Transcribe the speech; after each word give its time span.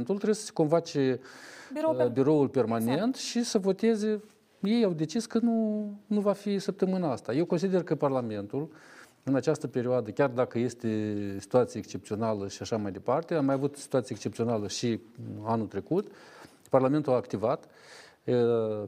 trebuie 0.00 0.34
să 0.34 0.44
se 0.44 0.52
convoace 0.52 1.20
Birou 1.72 1.96
uh, 1.96 2.06
biroul 2.06 2.48
permanent 2.48 3.14
și 3.14 3.44
să 3.44 3.58
voteze. 3.58 4.22
Ei 4.60 4.84
au 4.84 4.92
decis 4.92 5.26
că 5.26 5.38
nu, 5.38 5.88
nu 6.06 6.20
va 6.20 6.32
fi 6.32 6.58
săptămâna 6.58 7.10
asta. 7.10 7.32
Eu 7.32 7.44
consider 7.44 7.82
că 7.82 7.94
Parlamentul, 7.94 8.68
în 9.22 9.34
această 9.34 9.66
perioadă, 9.66 10.10
chiar 10.10 10.30
dacă 10.30 10.58
este 10.58 11.16
situație 11.38 11.80
excepțională 11.80 12.48
și 12.48 12.62
așa 12.62 12.76
mai 12.76 12.92
departe, 12.92 13.34
am 13.34 13.44
mai 13.44 13.54
avut 13.54 13.76
situație 13.76 14.14
excepțională 14.14 14.68
și 14.68 15.00
anul 15.44 15.66
trecut, 15.66 16.06
Parlamentul 16.70 17.12
a 17.12 17.16
activat. 17.16 17.64
Uh, 18.24 18.34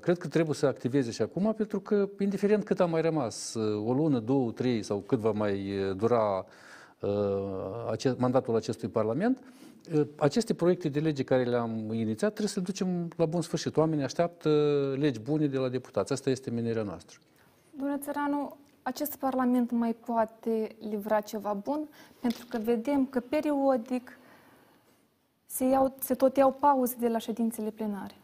Cred 0.01 0.19
că 0.19 0.29
trebuie 0.29 0.55
să 0.55 0.67
activeze 0.67 1.11
și 1.11 1.23
acum, 1.23 1.55
pentru 1.57 1.81
că, 1.81 2.09
indiferent 2.19 2.65
cât 2.65 2.81
a 2.81 2.87
mai 2.87 3.01
rămas, 3.01 3.55
uh, 3.55 3.89
o 3.89 3.93
lună, 3.93 4.19
două, 4.19 4.51
trei 4.51 4.83
sau 4.83 4.99
cât 4.99 5.19
va 5.19 5.31
mai 5.31 5.79
uh, 5.89 5.97
dura 5.97 6.45
uh, 7.01 7.11
ace- 7.91 8.15
mandatul 8.19 8.57
acestui 8.57 8.89
Parlament, 8.89 9.39
uh, 9.39 9.64
aceste 10.17 10.55
proiecte 10.55 10.89
de 10.89 11.01
lege 11.01 11.23
care 11.23 11.45
le-am 11.45 11.93
inițiat 11.93 12.31
trebuie 12.31 12.49
să 12.49 12.59
le 12.59 12.65
ducem 12.65 13.09
la 13.17 13.27
bun 13.27 13.43
sfârșit. 13.43 13.77
Oamenii 13.77 14.05
așteaptă 14.05 14.51
legi 14.99 15.21
bune 15.21 15.47
de 15.47 15.59
la 15.59 15.69
deputați. 15.69 16.13
Asta 16.13 16.31
este 16.31 16.51
menirea 16.51 16.83
noastră. 16.83 17.19
Domnule 17.77 17.99
Țăranu, 17.99 18.57
acest 18.83 19.17
Parlament 19.17 19.71
mai 19.71 19.97
poate 20.07 20.69
livra 20.91 21.21
ceva 21.21 21.53
bun? 21.53 21.89
Pentru 22.21 22.47
că 22.49 22.59
vedem 22.59 23.07
că 23.07 23.21
periodic 23.21 24.19
se, 25.47 25.65
iau, 25.65 25.95
se 25.99 26.15
tot 26.15 26.37
iau 26.37 26.53
pauze 26.53 26.97
de 26.99 27.09
la 27.09 27.19
ședințele 27.19 27.71
plenare. 27.71 28.15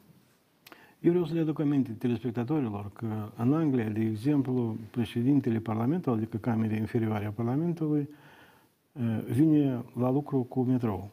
Eu 1.00 1.10
vreau 1.10 1.26
să 1.26 1.34
le 1.34 1.40
aduc 1.40 1.60
aminte 1.60 1.90
telespectatorilor 1.92 2.90
că 2.92 3.06
în 3.36 3.54
Anglia, 3.54 3.88
de 3.88 4.00
exemplu, 4.00 4.76
președintele 4.90 5.58
Parlamentului, 5.58 6.18
adică 6.18 6.36
Camerei 6.36 6.78
Inferioare 6.78 7.26
a 7.26 7.30
Parlamentului, 7.30 8.08
eh, 8.92 9.24
vine 9.30 9.84
la 9.98 10.10
lucru 10.10 10.42
cu 10.42 10.62
metrou. 10.62 11.10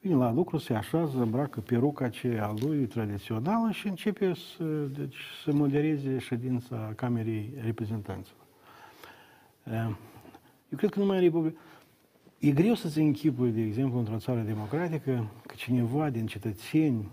Vine 0.00 0.14
la 0.14 0.32
lucru, 0.32 0.58
se 0.58 0.74
așează, 0.74 1.18
îmbracă 1.18 1.60
peruca 1.60 2.04
aceea 2.04 2.46
a 2.46 2.54
lui 2.60 2.86
tradițională 2.86 3.70
și 3.70 3.86
începe 3.88 4.34
să, 4.34 4.64
deci, 4.98 5.16
să 5.44 5.52
modereze 5.52 6.18
ședința 6.18 6.92
Camerei 6.96 7.52
Reprezentanților. 7.62 8.40
Eh, 9.64 9.88
Eu 10.68 10.78
cred 10.78 10.90
că 10.90 10.98
numai 10.98 11.16
în 11.16 11.22
Republica... 11.22 11.58
E 12.38 12.50
greu 12.50 12.74
să-ți 12.74 12.98
închipui, 12.98 13.50
de 13.50 13.60
exemplu, 13.60 13.98
într-o 13.98 14.18
țară 14.18 14.40
democratică, 14.40 15.30
că 15.46 15.54
cineva 15.56 16.10
din 16.10 16.26
cetățeni 16.26 17.08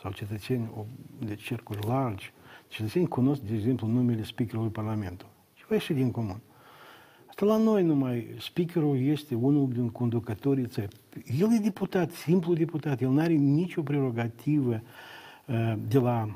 sau 0.00 0.12
cetățeni 0.12 0.70
o- 0.76 0.84
de 1.26 1.34
cercuri 1.34 1.86
largi, 1.86 2.32
cetățeni 2.68 3.08
cunosc, 3.08 3.40
de 3.40 3.54
exemplu, 3.54 3.86
numele 3.86 4.22
speakerului 4.22 4.70
Parlamentului. 4.70 5.32
Ceva 5.54 5.74
ieșit 5.74 5.94
din 5.94 6.10
comun. 6.10 6.40
Asta 7.40 7.56
la 7.56 7.62
noi 7.62 7.82
numai, 7.82 8.26
speakerul 8.38 9.00
este 9.00 9.34
unul 9.34 9.68
din 9.72 9.88
conducătorii 9.88 10.66
țării. 10.66 10.98
El 11.40 11.48
e 11.52 11.58
deputat, 11.62 12.10
simplu 12.10 12.54
deputat, 12.54 13.00
el 13.00 13.08
nu 13.08 13.20
are 13.20 13.32
nicio 13.32 13.82
prerogativă 13.82 14.80
uh, 15.46 15.74
de 15.88 15.98
la, 15.98 16.28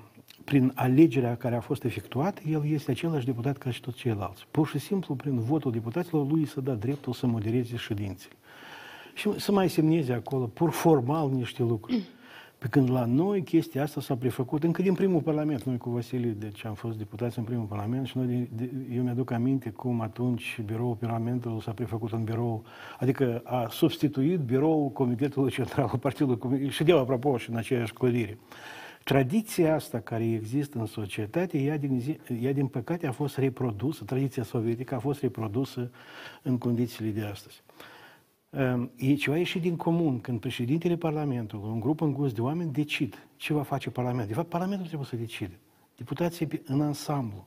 prin 0.45 0.73
alegerea 0.75 1.36
care 1.36 1.56
a 1.56 1.61
fost 1.61 1.84
efectuată, 1.84 2.42
el 2.48 2.67
este 2.67 2.91
același 2.91 3.25
deputat 3.25 3.58
ca 3.58 3.70
și 3.70 3.80
toți 3.80 3.97
ceilalți. 3.97 4.47
Pur 4.50 4.67
și 4.67 4.78
simplu, 4.78 5.14
prin 5.14 5.39
votul 5.39 5.73
deputaților, 5.73 6.30
lui 6.30 6.47
să 6.47 6.61
da 6.61 6.73
dreptul 6.73 7.12
să 7.12 7.27
modereze 7.27 7.77
ședințele. 7.77 8.34
Și 9.14 9.28
să 9.39 9.53
mai 9.53 9.69
semneze 9.69 10.12
acolo, 10.12 10.45
pur 10.45 10.70
formal, 10.70 11.30
niște 11.30 11.62
lucruri. 11.62 12.03
Pe 12.63 12.69
când 12.69 12.91
la 12.91 13.05
noi 13.05 13.43
chestia 13.43 13.83
asta 13.83 14.01
s-a 14.01 14.17
prefăcut 14.17 14.65
încă 14.65 14.83
din 14.83 14.95
primul 14.95 15.21
parlament. 15.21 15.63
Noi 15.63 15.79
cu 15.79 15.91
Vasile, 15.91 16.29
deci 16.29 16.65
am 16.65 16.75
fost 16.75 16.99
deputați 16.99 17.39
în 17.39 17.45
primul 17.45 17.65
parlament 17.65 18.07
și 18.07 18.17
noi, 18.17 18.27
de, 18.27 18.49
de, 18.65 18.71
eu 18.95 19.03
mi-aduc 19.03 19.31
aminte 19.31 19.71
cum 19.71 20.01
atunci 20.01 20.61
biroul 20.65 20.95
parlamentului 20.95 21.63
s-a 21.63 21.73
prefăcut 21.73 22.13
în 22.13 22.25
birou, 22.25 22.65
adică 22.99 23.43
a 23.45 23.67
substituit 23.71 24.41
biroul 24.41 24.89
Comitetului 24.89 25.51
Central 25.51 25.89
al 25.93 25.99
Partidului 25.99 26.39
Comunist. 26.39 26.75
Și 26.75 26.85
de 26.85 26.93
apropo, 26.93 27.37
și 27.37 27.51
în 27.51 27.57
aceeași 27.57 27.93
clădire. 27.93 28.39
Tradiția 29.05 29.75
asta 29.75 30.01
care 30.01 30.31
există 30.31 30.79
în 30.79 30.87
societate, 30.87 31.59
ea 31.59 31.77
din, 31.77 32.01
zi, 32.01 32.19
ea 32.41 32.53
din 32.53 32.67
păcate 32.67 33.07
a 33.07 33.13
fost 33.13 33.37
reprodusă, 33.37 34.05
tradiția 34.05 34.42
sovietică 34.42 34.95
a 34.95 34.98
fost 34.98 35.20
reprodusă 35.20 35.91
în 36.42 36.59
condițiile 36.59 37.11
de 37.11 37.23
astăzi. 37.23 37.63
Ehm, 38.57 38.90
E 38.96 39.14
ceva 39.14 39.36
ieșit 39.36 39.61
din 39.63 39.77
comun 39.77 40.20
când 40.20 40.40
președintele 40.40 40.96
Parlamentului, 40.96 41.68
un 41.70 41.80
grup 41.80 42.01
îngust 42.01 42.35
de 42.35 42.40
oameni, 42.40 42.73
decid 42.73 43.27
ce 43.36 43.52
va 43.52 43.63
face 43.63 43.90
Parlamentul. 43.90 44.29
De 44.29 44.35
fapt, 44.35 44.48
Parlamentul 44.48 44.86
trebuie 44.86 45.08
să 45.08 45.17
decide. 45.17 45.58
Deputații 45.96 46.46
pe- 46.46 46.62
în 46.67 46.80
ansamblu. 46.80 47.46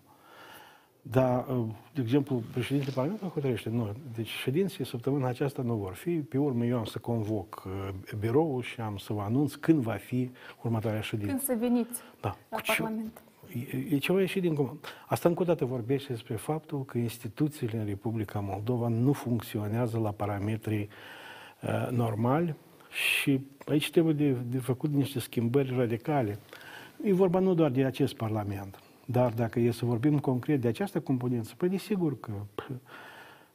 Dar, 1.01 1.45
de 1.93 2.01
exemplu, 2.01 2.43
președintele 2.51 2.93
Parlamentului 2.95 3.33
hotărăște, 3.33 3.69
nu, 3.69 3.95
deci 4.15 4.27
ședințe 4.27 4.83
săptămâna 4.83 5.27
aceasta 5.27 5.61
nu 5.61 5.75
vor 5.75 5.93
fi, 5.93 6.11
pe 6.15 6.37
urmă 6.37 6.65
eu 6.65 6.77
am 6.77 6.83
să 6.85 6.99
convoc 6.99 7.63
uh, 7.65 8.13
biroul 8.19 8.61
și 8.61 8.81
am 8.81 8.97
să 8.97 9.13
vă 9.13 9.21
anunț 9.21 9.53
când 9.53 9.81
va 9.81 9.93
fi 9.93 10.31
următoarea 10.63 11.01
ședință. 11.01 11.31
Când 11.31 11.41
să 11.43 11.55
veniți 11.59 12.01
Da. 12.21 12.35
la 12.49 12.57
Cu 12.57 12.61
ce- 12.63 12.81
Parlament. 12.81 13.21
E, 13.55 13.95
e 13.95 13.97
ceva 13.97 14.19
ieșit 14.19 14.41
din 14.41 14.55
comun. 14.55 14.79
Asta 15.07 15.29
încă 15.29 15.41
o 15.41 15.45
dată 15.45 15.65
vorbește 15.65 16.13
despre 16.13 16.35
faptul 16.35 16.85
că 16.85 16.97
instituțiile 16.97 17.77
în 17.79 17.85
Republica 17.85 18.39
Moldova 18.39 18.87
nu 18.87 19.13
funcționează 19.13 19.97
la 19.97 20.11
parametrii 20.11 20.89
uh, 21.61 21.87
normali 21.91 22.55
și 22.89 23.39
aici 23.65 23.91
trebuie 23.91 24.13
de, 24.13 24.31
de 24.31 24.57
făcut 24.57 24.93
niște 24.93 25.19
schimbări 25.19 25.75
radicale. 25.75 26.39
E 27.03 27.13
vorba 27.13 27.39
nu 27.39 27.53
doar 27.53 27.71
de 27.71 27.85
acest 27.85 28.15
Parlament, 28.15 28.79
dar 29.05 29.33
dacă 29.33 29.59
e 29.59 29.71
să 29.71 29.85
vorbim 29.85 30.19
concret 30.19 30.61
de 30.61 30.67
această 30.67 30.99
componență, 30.99 31.53
păi 31.57 31.69
desigur 31.69 32.19
că 32.19 32.31
ph, 32.55 32.65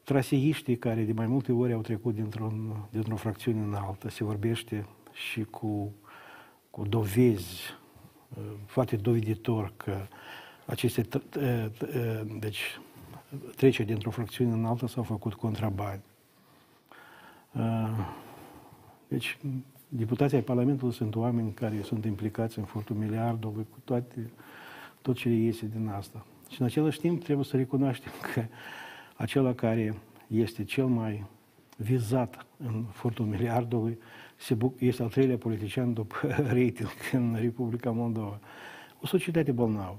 traseiștii 0.04 0.76
care 0.76 1.02
de 1.02 1.12
mai 1.12 1.26
multe 1.26 1.52
ori 1.52 1.72
au 1.72 1.80
trecut 1.80 2.14
dintr-un, 2.14 2.76
dintr-o 2.90 3.16
fracțiune 3.16 3.60
în 3.60 3.74
alta, 3.74 4.08
se 4.08 4.24
vorbește 4.24 4.86
și 5.12 5.44
cu, 5.44 5.92
cu 6.70 6.86
dovezi 6.86 7.60
uh, 7.72 7.79
foarte 8.66 8.96
doveditor 8.96 9.72
că 9.76 10.06
aceste 10.66 11.02
t- 11.02 11.38
t- 11.38 11.70
t- 11.70 12.38
deci, 12.38 12.80
treceri 13.56 13.88
dintr-o 13.88 14.10
fracțiune 14.10 14.52
în 14.52 14.64
alta 14.64 14.86
s-au 14.86 15.02
făcut 15.02 15.34
contrabani. 15.34 16.02
Uh, 17.52 18.18
Deci, 19.10 19.38
deputații 19.88 20.36
ai 20.36 20.42
Parlamentului 20.42 20.94
sunt 20.94 21.16
oameni 21.16 21.52
care 21.52 21.82
sunt 21.82 22.04
implicați 22.04 22.58
în 22.58 22.64
furtul 22.64 22.96
miliardului 22.96 23.66
cu 23.70 23.78
toate, 23.84 24.30
tot 25.02 25.16
ce 25.16 25.28
iese 25.28 25.66
din 25.66 25.88
asta. 25.88 26.26
Și 26.48 26.60
în 26.60 26.66
același 26.66 26.98
timp 26.98 27.22
trebuie 27.22 27.44
să 27.44 27.56
recunoaștem 27.56 28.12
că 28.34 28.44
acela 29.16 29.54
care 29.54 29.94
este 30.26 30.64
cel 30.64 30.86
mai 30.86 31.24
vizat 31.76 32.46
în 32.56 32.84
furtul 32.92 33.24
miliardului 33.24 33.98
se 34.40 34.54
buc- 34.54 34.78
este 34.78 35.02
al 35.02 35.08
treilea 35.08 35.36
politician 35.36 35.92
după 35.92 36.16
rating 36.54 36.88
în 37.12 37.36
Republica 37.40 37.90
Moldova. 37.90 38.38
O 39.00 39.06
societate 39.06 39.52
bolnavă. 39.52 39.98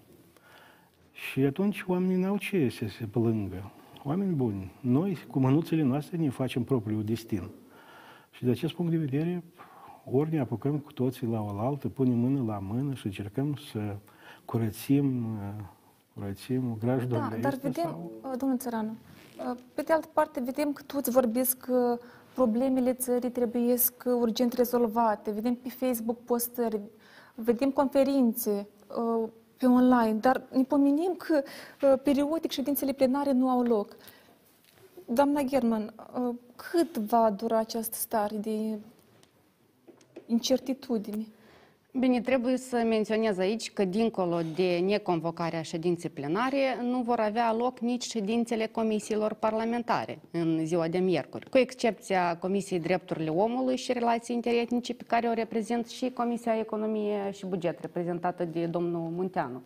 Și 1.12 1.40
atunci 1.40 1.84
oamenii 1.88 2.16
n-au 2.24 2.38
ce 2.38 2.70
să 2.70 2.88
se 2.88 3.06
plângă. 3.06 3.72
Oameni 4.04 4.34
buni, 4.34 4.72
noi 4.80 5.18
cu 5.28 5.40
mânuțele 5.40 5.82
noastre 5.82 6.18
ne 6.18 6.30
facem 6.30 6.64
propriul 6.64 7.04
destin. 7.04 7.50
Și 8.32 8.44
de 8.44 8.52
acest 8.52 8.74
punct 8.74 8.92
de 8.92 8.98
vedere, 8.98 9.44
ori 10.12 10.32
ne 10.32 10.40
apucăm 10.40 10.78
cu 10.78 10.92
toții 10.94 11.28
la 11.28 11.42
oaltă, 11.42 11.88
punem 11.90 12.18
mână 12.18 12.44
la 12.44 12.60
mână 12.60 12.94
și 12.94 13.06
încercăm 13.06 13.56
să 13.72 13.96
curățim, 14.46 15.26
uh, 15.26 15.64
curățim 16.14 16.78
grajdul 16.80 17.18
Da, 17.18 17.28
de 17.32 17.38
dar 17.38 17.54
este 17.54 17.68
vedem, 17.68 17.84
sau... 17.84 18.12
uh, 18.24 18.32
domnul 18.38 18.58
Țăranu, 18.58 18.96
uh, 19.52 19.58
pe 19.74 19.82
de 19.82 19.94
altă 19.94 20.08
parte 20.14 20.42
vedem 20.46 20.74
că 20.74 20.84
toți 20.86 21.12
vorbesc 21.12 21.58
că 21.58 21.98
problemele 22.34 22.94
țării 22.94 23.32
trebuie 23.32 23.76
urgent 24.04 24.54
rezolvate. 24.54 25.32
Vedem 25.32 25.56
pe 25.56 25.70
Facebook 25.70 26.18
postări, 26.18 26.82
vedem 27.36 27.72
conferințe 27.72 28.68
uh, 28.98 29.30
pe 29.58 29.66
online, 29.66 30.14
dar 30.14 30.44
ne 30.52 30.64
pomenim 30.64 31.14
că 31.18 31.44
uh, 31.82 32.00
periodic 32.04 32.52
ședințele 32.52 32.92
plenare 32.92 33.32
nu 33.32 33.50
au 33.50 33.62
loc. 33.62 33.96
Doamna 35.06 35.42
German, 35.42 35.94
uh, 36.20 36.36
cât 36.56 36.98
va 36.98 37.32
dura 37.32 37.58
această 37.58 37.96
stare 37.96 38.36
de 38.36 38.80
incertitudine? 40.26 41.26
Bine, 42.00 42.22
trebuie 42.22 42.58
să 42.58 42.84
menționez 42.88 43.38
aici 43.38 43.72
că 43.72 43.86
dincolo 43.86 44.40
de 44.56 44.78
neconvocarea 44.86 45.62
ședinței 45.62 46.10
plenare 46.10 46.78
nu 46.82 47.02
vor 47.02 47.20
avea 47.20 47.54
loc 47.54 47.80
nici 47.80 48.04
ședințele 48.04 48.66
comisiilor 48.68 49.34
parlamentare 49.34 50.20
în 50.32 50.66
ziua 50.66 50.88
de 50.88 50.98
miercuri, 50.98 51.50
cu 51.50 51.58
excepția 51.58 52.38
Comisiei 52.38 52.80
Drepturile 52.80 53.30
Omului 53.30 53.76
și 53.78 53.94
Relații 53.94 54.36
Interetnice 54.36 54.94
pe 54.94 55.04
care 55.08 55.28
o 55.28 55.34
reprezint 55.34 55.88
și 55.88 56.10
Comisia 56.10 56.60
Economie 56.60 57.32
și 57.32 57.46
Buget, 57.46 57.80
reprezentată 57.80 58.46
de 58.46 58.66
domnul 58.66 59.10
Munteanu. 59.10 59.62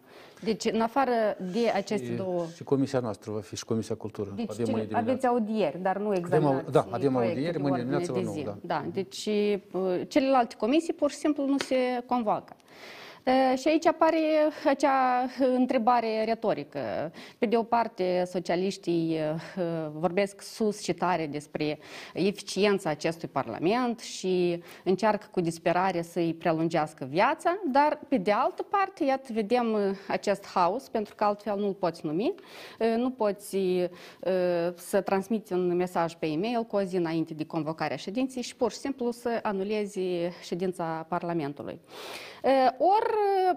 Deci, 0.46 0.66
în 0.72 0.82
afară 0.82 1.12
de 1.52 1.70
aceste 1.76 2.12
E- 2.12 2.16
două... 2.16 2.46
Și 2.56 2.64
comisia 2.64 3.00
noastră 3.00 3.32
va 3.32 3.40
fi 3.40 3.56
și 3.56 3.66
Comisia 3.66 3.96
Cultură. 3.96 4.32
Deci 4.36 4.46
Avem 4.50 4.66
cele, 4.66 4.72
mâine 4.78 4.88
dimineață. 4.88 5.10
aveți 5.10 5.28
audieri, 5.28 5.82
dar 5.82 5.98
nu 5.98 6.16
examinați 6.16 6.72
da, 6.72 6.88
avem 6.92 7.12
proiecte 7.12 7.36
audieri 7.36 7.52
de 7.52 7.58
mâine 7.62 7.78
ordine 7.78 7.98
dimineață 7.98 8.12
la 8.12 8.18
de 8.18 8.24
nouă, 8.24 8.36
zi. 8.36 8.44
da. 8.44 8.56
Da, 8.62 8.86
deci 8.94 9.30
uh, 9.72 10.02
celelalte 10.08 10.56
comisii 10.58 10.94
pur 10.94 11.10
și 11.12 11.18
simplu 11.18 11.46
nu 11.46 11.58
se 11.58 11.76
convoacă. 12.06 12.56
E, 13.26 13.56
Și 13.56 13.68
aici 13.68 13.86
apare 13.86 14.18
acea 14.66 15.26
întrebare 15.38 16.24
retorică. 16.24 17.12
Pe 17.38 17.46
de 17.46 17.58
o 17.58 17.64
parte, 17.64 18.24
socialiștii 18.26 19.16
e, 19.16 19.36
vorbesc 19.94 20.42
sus 20.42 20.82
și 20.82 20.94
tare 20.94 21.28
despre 21.28 21.80
eficiența 22.14 22.90
acestui 22.90 23.28
Parlament 23.28 24.00
și 24.00 24.64
încearcă 24.84 25.28
cu 25.32 25.42
disperare 25.42 26.02
să-i 26.02 26.34
prelungească 26.34 27.08
viața, 27.10 27.58
dar 27.72 28.00
pe 28.10 28.18
de 28.18 28.32
altă 28.32 28.64
parte, 28.64 29.04
iată, 29.04 29.34
vedem 29.34 29.76
e, 29.76 29.96
acest 30.08 30.46
haos, 30.48 30.90
pentru 30.90 31.16
că 31.16 31.24
altfel 31.24 31.58
nu-l 31.58 31.74
poți 31.74 32.06
numi, 32.06 32.34
E, 32.80 32.96
nu 32.96 33.10
poți 33.10 33.58
e, 33.58 33.90
să 34.76 35.02
transmiți 35.02 35.54
un 35.54 35.76
mesaj 35.76 36.14
pe 36.14 36.26
e-mail 36.26 36.64
cu 36.64 36.76
o 36.76 36.82
zi 36.82 36.96
înainte 36.96 37.34
de 37.34 37.46
convocarea 37.46 37.98
ședinței 37.98 38.42
și 38.42 38.56
pur 38.56 38.72
și 38.72 38.78
simplu 38.78 39.12
să 39.12 39.40
anulezi 39.42 40.00
ședința 40.44 41.06
Parlamentului. 41.10 41.80
Ori 42.78 43.14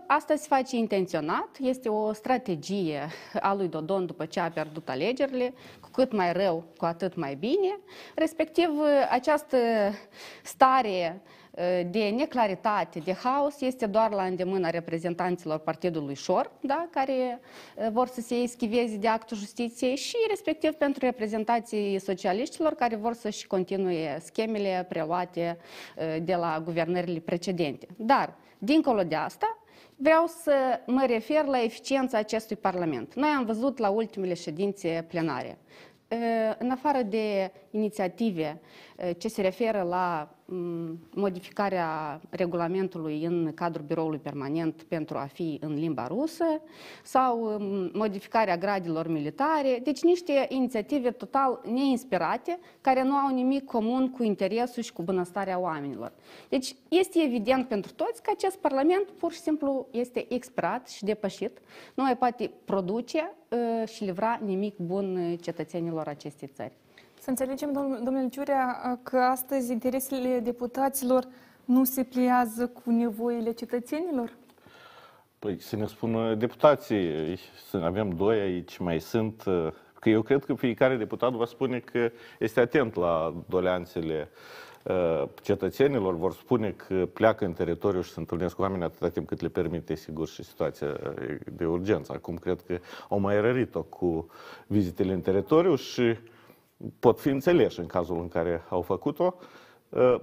asta 0.06 0.36
se 0.36 0.46
face 0.48 0.76
intenționat, 0.76 1.48
este 1.60 1.88
o 1.88 2.12
strategie 2.12 3.06
a 3.40 3.54
lui 3.54 3.68
Dodon 3.68 4.06
după 4.06 4.24
ce 4.24 4.40
a 4.40 4.50
pierdut 4.50 4.88
alegerile, 4.88 5.54
cu 5.80 5.88
cât 5.92 6.12
mai 6.12 6.32
rău, 6.32 6.64
cu 6.76 6.84
atât 6.84 7.16
mai 7.16 7.34
bine, 7.34 7.78
respectiv 8.14 8.70
această 9.10 9.56
stare 10.42 11.22
de 11.90 12.08
neclaritate, 12.16 12.98
de 12.98 13.12
haos, 13.12 13.60
este 13.60 13.86
doar 13.86 14.10
la 14.10 14.22
îndemâna 14.22 14.70
reprezentanților 14.70 15.58
Partidului 15.58 16.14
Șor, 16.14 16.50
da, 16.60 16.88
care 16.90 17.40
vor 17.92 18.06
să 18.06 18.20
se 18.20 18.34
eschiveze 18.34 18.96
de 18.96 19.08
actul 19.08 19.36
justiției 19.36 19.96
și 19.96 20.16
respectiv 20.28 20.72
pentru 20.72 21.04
reprezentații 21.04 21.98
socialiștilor 21.98 22.74
care 22.74 22.96
vor 22.96 23.12
să-și 23.12 23.46
continue 23.46 24.18
schemele 24.24 24.86
preluate 24.88 25.58
de 26.22 26.34
la 26.34 26.62
guvernările 26.64 27.18
precedente. 27.18 27.86
Dar, 27.96 28.34
dincolo 28.58 29.02
de 29.02 29.14
asta, 29.14 29.58
Vreau 30.00 30.26
să 30.26 30.80
mă 30.86 31.04
refer 31.06 31.44
la 31.44 31.62
eficiența 31.62 32.18
acestui 32.18 32.56
Parlament. 32.56 33.14
Noi 33.14 33.28
am 33.28 33.44
văzut 33.44 33.78
la 33.78 33.88
ultimele 33.88 34.34
ședințe 34.34 35.04
plenare, 35.08 35.58
în 36.58 36.70
afară 36.70 37.02
de 37.02 37.52
inițiative 37.70 38.60
ce 39.16 39.28
se 39.28 39.42
referă 39.42 39.82
la 39.82 40.34
modificarea 41.14 42.20
regulamentului 42.30 43.24
în 43.24 43.52
cadrul 43.54 43.84
biroului 43.84 44.18
permanent 44.18 44.82
pentru 44.82 45.16
a 45.16 45.28
fi 45.32 45.58
în 45.60 45.74
limba 45.74 46.06
rusă 46.06 46.44
sau 47.02 47.56
modificarea 47.92 48.56
gradilor 48.56 49.08
militare, 49.08 49.80
deci 49.82 50.02
niște 50.02 50.46
inițiative 50.48 51.10
total 51.10 51.60
neinspirate 51.64 52.58
care 52.80 53.02
nu 53.02 53.14
au 53.14 53.34
nimic 53.34 53.64
comun 53.64 54.10
cu 54.10 54.22
interesul 54.22 54.82
și 54.82 54.92
cu 54.92 55.02
bunăstarea 55.02 55.58
oamenilor. 55.58 56.12
Deci 56.48 56.74
este 56.88 57.22
evident 57.22 57.68
pentru 57.68 57.92
toți 57.92 58.22
că 58.22 58.30
acest 58.34 58.56
parlament 58.56 59.04
pur 59.04 59.32
și 59.32 59.40
simplu 59.40 59.86
este 59.90 60.26
expirat 60.34 60.88
și 60.88 61.04
depășit, 61.04 61.58
nu 61.94 62.02
mai 62.02 62.16
poate 62.16 62.50
produce 62.64 63.36
și 63.86 64.04
livra 64.04 64.40
nimic 64.44 64.76
bun 64.76 65.36
cetățenilor 65.40 66.08
acestei 66.08 66.50
țări. 66.54 66.76
Să 67.28 67.34
înțelegem, 67.34 67.72
domnule 68.04 68.28
Ciurea, 68.28 69.00
că 69.02 69.16
astăzi 69.16 69.72
interesele 69.72 70.38
deputaților 70.38 71.24
nu 71.64 71.84
se 71.84 72.02
pliază 72.04 72.66
cu 72.66 72.90
nevoile 72.90 73.52
cetățenilor? 73.52 74.32
Păi 75.38 75.60
să 75.60 75.76
ne 75.76 75.86
spună 75.86 76.34
deputații, 76.34 77.38
să 77.70 77.76
avem 77.76 78.10
doi 78.10 78.38
aici, 78.40 78.78
mai 78.78 79.00
sunt, 79.00 79.42
că 80.00 80.08
eu 80.08 80.22
cred 80.22 80.44
că 80.44 80.54
fiecare 80.54 80.96
deputat 80.96 81.32
va 81.32 81.44
spune 81.44 81.78
că 81.78 82.10
este 82.38 82.60
atent 82.60 82.94
la 82.94 83.34
doleanțele 83.48 84.28
cetățenilor, 85.42 86.14
vor 86.14 86.32
spune 86.32 86.70
că 86.70 87.08
pleacă 87.12 87.44
în 87.44 87.52
teritoriu 87.52 88.00
și 88.00 88.10
se 88.10 88.20
întâlnesc 88.20 88.54
cu 88.54 88.62
oameni 88.62 88.82
atâta 88.82 89.08
timp 89.08 89.26
cât 89.26 89.40
le 89.40 89.48
permite, 89.48 89.94
sigur, 89.94 90.28
și 90.28 90.42
situația 90.42 90.96
de 91.56 91.66
urgență. 91.66 92.12
Acum 92.12 92.36
cred 92.36 92.60
că 92.66 92.78
au 93.08 93.18
mai 93.18 93.40
rărit-o 93.40 93.82
cu 93.82 94.30
vizitele 94.66 95.12
în 95.12 95.20
teritoriu 95.20 95.74
și 95.74 96.16
pot 96.98 97.20
fi 97.20 97.28
înțeleși 97.28 97.80
în 97.80 97.86
cazul 97.86 98.18
în 98.20 98.28
care 98.28 98.64
au 98.68 98.82
făcut-o. 98.82 99.34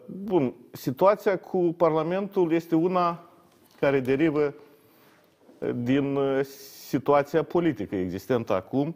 Bun, 0.06 0.54
situația 0.72 1.38
cu 1.38 1.57
Parlamentul 1.78 2.52
este 2.52 2.75
una 2.75 3.30
care 3.80 4.00
derivă 4.00 4.54
din 5.75 6.19
situația 6.88 7.44
politică 7.44 7.96
existentă 7.96 8.54
acum. 8.54 8.96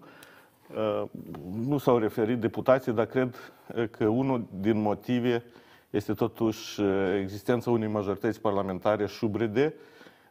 Nu 1.68 1.78
s-au 1.78 1.98
referit 1.98 2.40
deputații, 2.40 2.92
dar 2.92 3.06
cred 3.06 3.36
că 3.92 4.08
unul 4.08 4.48
din 4.60 4.82
motive 4.82 5.44
este 5.90 6.14
totuși 6.14 6.82
existența 7.22 7.72
unei 7.72 7.88
majorități 7.88 8.42
parlamentare 8.42 9.06
șubrede 9.06 9.74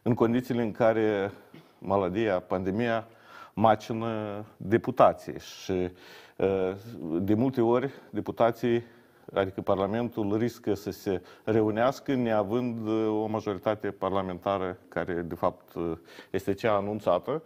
în 0.01 0.13
condițiile 0.13 0.61
în 0.61 0.71
care 0.71 1.31
maladia, 1.77 2.39
pandemia 2.39 3.07
macină 3.53 4.45
deputații 4.57 5.39
și 5.39 5.89
de 7.19 7.33
multe 7.33 7.61
ori 7.61 7.89
deputații, 8.09 8.83
adică 9.33 9.61
Parlamentul, 9.61 10.37
riscă 10.37 10.73
să 10.73 10.91
se 10.91 11.21
reunească 11.43 12.13
neavând 12.13 12.87
o 13.07 13.25
majoritate 13.25 13.91
parlamentară 13.91 14.77
care, 14.87 15.13
de 15.13 15.35
fapt, 15.35 15.73
este 16.29 16.53
cea 16.53 16.75
anunțată. 16.75 17.43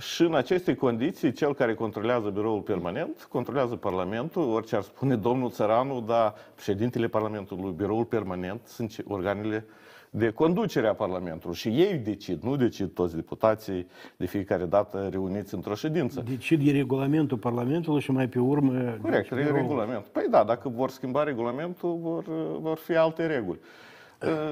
Și 0.00 0.22
în 0.22 0.34
aceste 0.34 0.74
condiții, 0.74 1.32
cel 1.32 1.54
care 1.54 1.74
controlează 1.74 2.28
biroul 2.28 2.60
permanent, 2.60 3.26
controlează 3.30 3.76
Parlamentul, 3.76 4.42
orice 4.52 4.76
ar 4.76 4.82
spune 4.82 5.16
domnul 5.16 5.50
Țăranu, 5.50 6.00
dar 6.00 6.34
președintele 6.54 7.06
Parlamentului, 7.08 7.72
biroul 7.72 8.04
permanent, 8.04 8.60
sunt 8.66 8.96
organele 9.08 9.66
de 10.16 10.30
conducere 10.30 10.88
a 10.88 10.94
Parlamentului 10.94 11.56
și 11.56 11.68
ei 11.68 11.98
decid, 11.98 12.42
nu 12.42 12.56
decid 12.56 12.94
toți 12.94 13.14
deputații 13.14 13.86
de 14.16 14.26
fiecare 14.26 14.64
dată 14.64 15.08
reuniți 15.10 15.54
într-o 15.54 15.74
ședință. 15.74 16.24
Decid 16.28 16.66
e 16.66 16.70
regulamentul 16.70 17.38
Parlamentului 17.38 18.00
și 18.00 18.10
mai 18.10 18.28
pe 18.28 18.38
urmă... 18.38 18.98
Corect, 19.02 19.32
e 19.32 19.34
regulament. 19.34 20.04
Păi 20.04 20.26
da, 20.30 20.44
dacă 20.44 20.68
vor 20.68 20.90
schimba 20.90 21.22
regulamentul, 21.22 21.98
vor, 22.02 22.24
vor 22.60 22.76
fi 22.76 22.96
alte 22.96 23.26
reguli. 23.26 23.58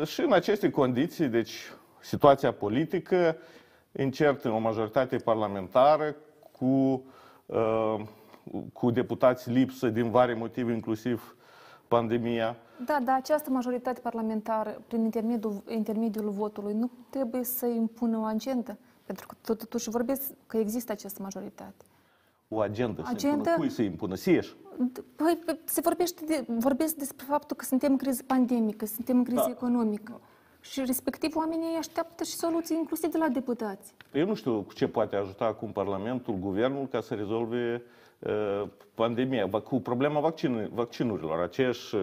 Și 0.05 0.21
în 0.21 0.33
aceste 0.33 0.71
condiții, 0.71 1.27
deci 1.27 1.53
situația 2.01 2.53
politică 2.53 3.37
încertă 3.93 4.51
o 4.51 4.59
majoritate 4.59 5.17
parlamentară 5.17 6.17
cu, 6.53 7.05
cu 8.73 8.91
deputați 8.91 9.51
lipsă 9.51 9.89
din 9.89 10.11
vari 10.11 10.35
motive, 10.35 10.73
inclusiv 10.73 11.37
pandemia. 11.89 12.57
Da, 12.85 12.99
dar 13.05 13.17
această 13.17 13.51
majoritate 13.51 14.01
parlamentară, 14.01 14.83
prin 14.87 15.05
intermediul, 15.05 15.63
intermediul 15.69 16.31
votului, 16.31 16.75
nu 16.75 16.91
trebuie 17.11 17.45
să 17.45 17.67
impună 17.67 18.19
o 18.19 18.23
agendă? 18.23 18.79
Pentru 19.05 19.27
că 19.27 19.55
totuși 19.55 19.91
vorbesc 19.91 20.23
că 20.47 20.57
există 20.57 20.93
această 20.93 21.23
majoritate. 21.23 21.85
O 22.49 22.61
agendă, 22.61 23.03
agendă? 23.05 23.17
să 23.19 23.27
impună 23.27 23.57
cui 23.57 23.71
să 23.71 23.83
impună? 23.83 24.15
Sieși? 24.15 24.55
Păi, 25.17 25.39
se 25.65 25.81
vorbește 25.81 26.25
de, 26.25 26.45
vorbesc 26.49 26.95
despre 26.95 27.27
faptul 27.29 27.57
că 27.57 27.65
suntem 27.65 27.91
în 27.91 27.97
criză 27.97 28.23
pandemică, 28.27 28.87
suntem 28.87 29.17
în 29.17 29.25
criză 29.25 29.43
da. 29.45 29.51
economică. 29.51 30.21
Și 30.61 30.83
respectiv 30.85 31.37
oamenii 31.37 31.77
așteaptă 31.79 32.25
și 32.25 32.33
soluții 32.33 32.77
inclusiv 32.77 33.11
de 33.11 33.19
la 33.19 33.29
deputați. 33.29 33.95
Eu 34.13 34.27
nu 34.27 34.35
știu 34.35 34.67
ce 34.75 34.89
poate 34.89 35.17
ajuta 35.17 35.45
acum 35.45 35.73
Parlamentul, 35.73 36.35
Guvernul 36.35 36.87
ca 36.87 37.01
să 37.01 37.15
rezolve 37.15 37.83
uh, 38.19 38.69
pandemia, 38.95 39.49
cu 39.49 39.81
problema 39.81 40.21
vaccin, 40.21 40.71
vaccinurilor. 40.75 41.43
Aceeași 41.43 41.97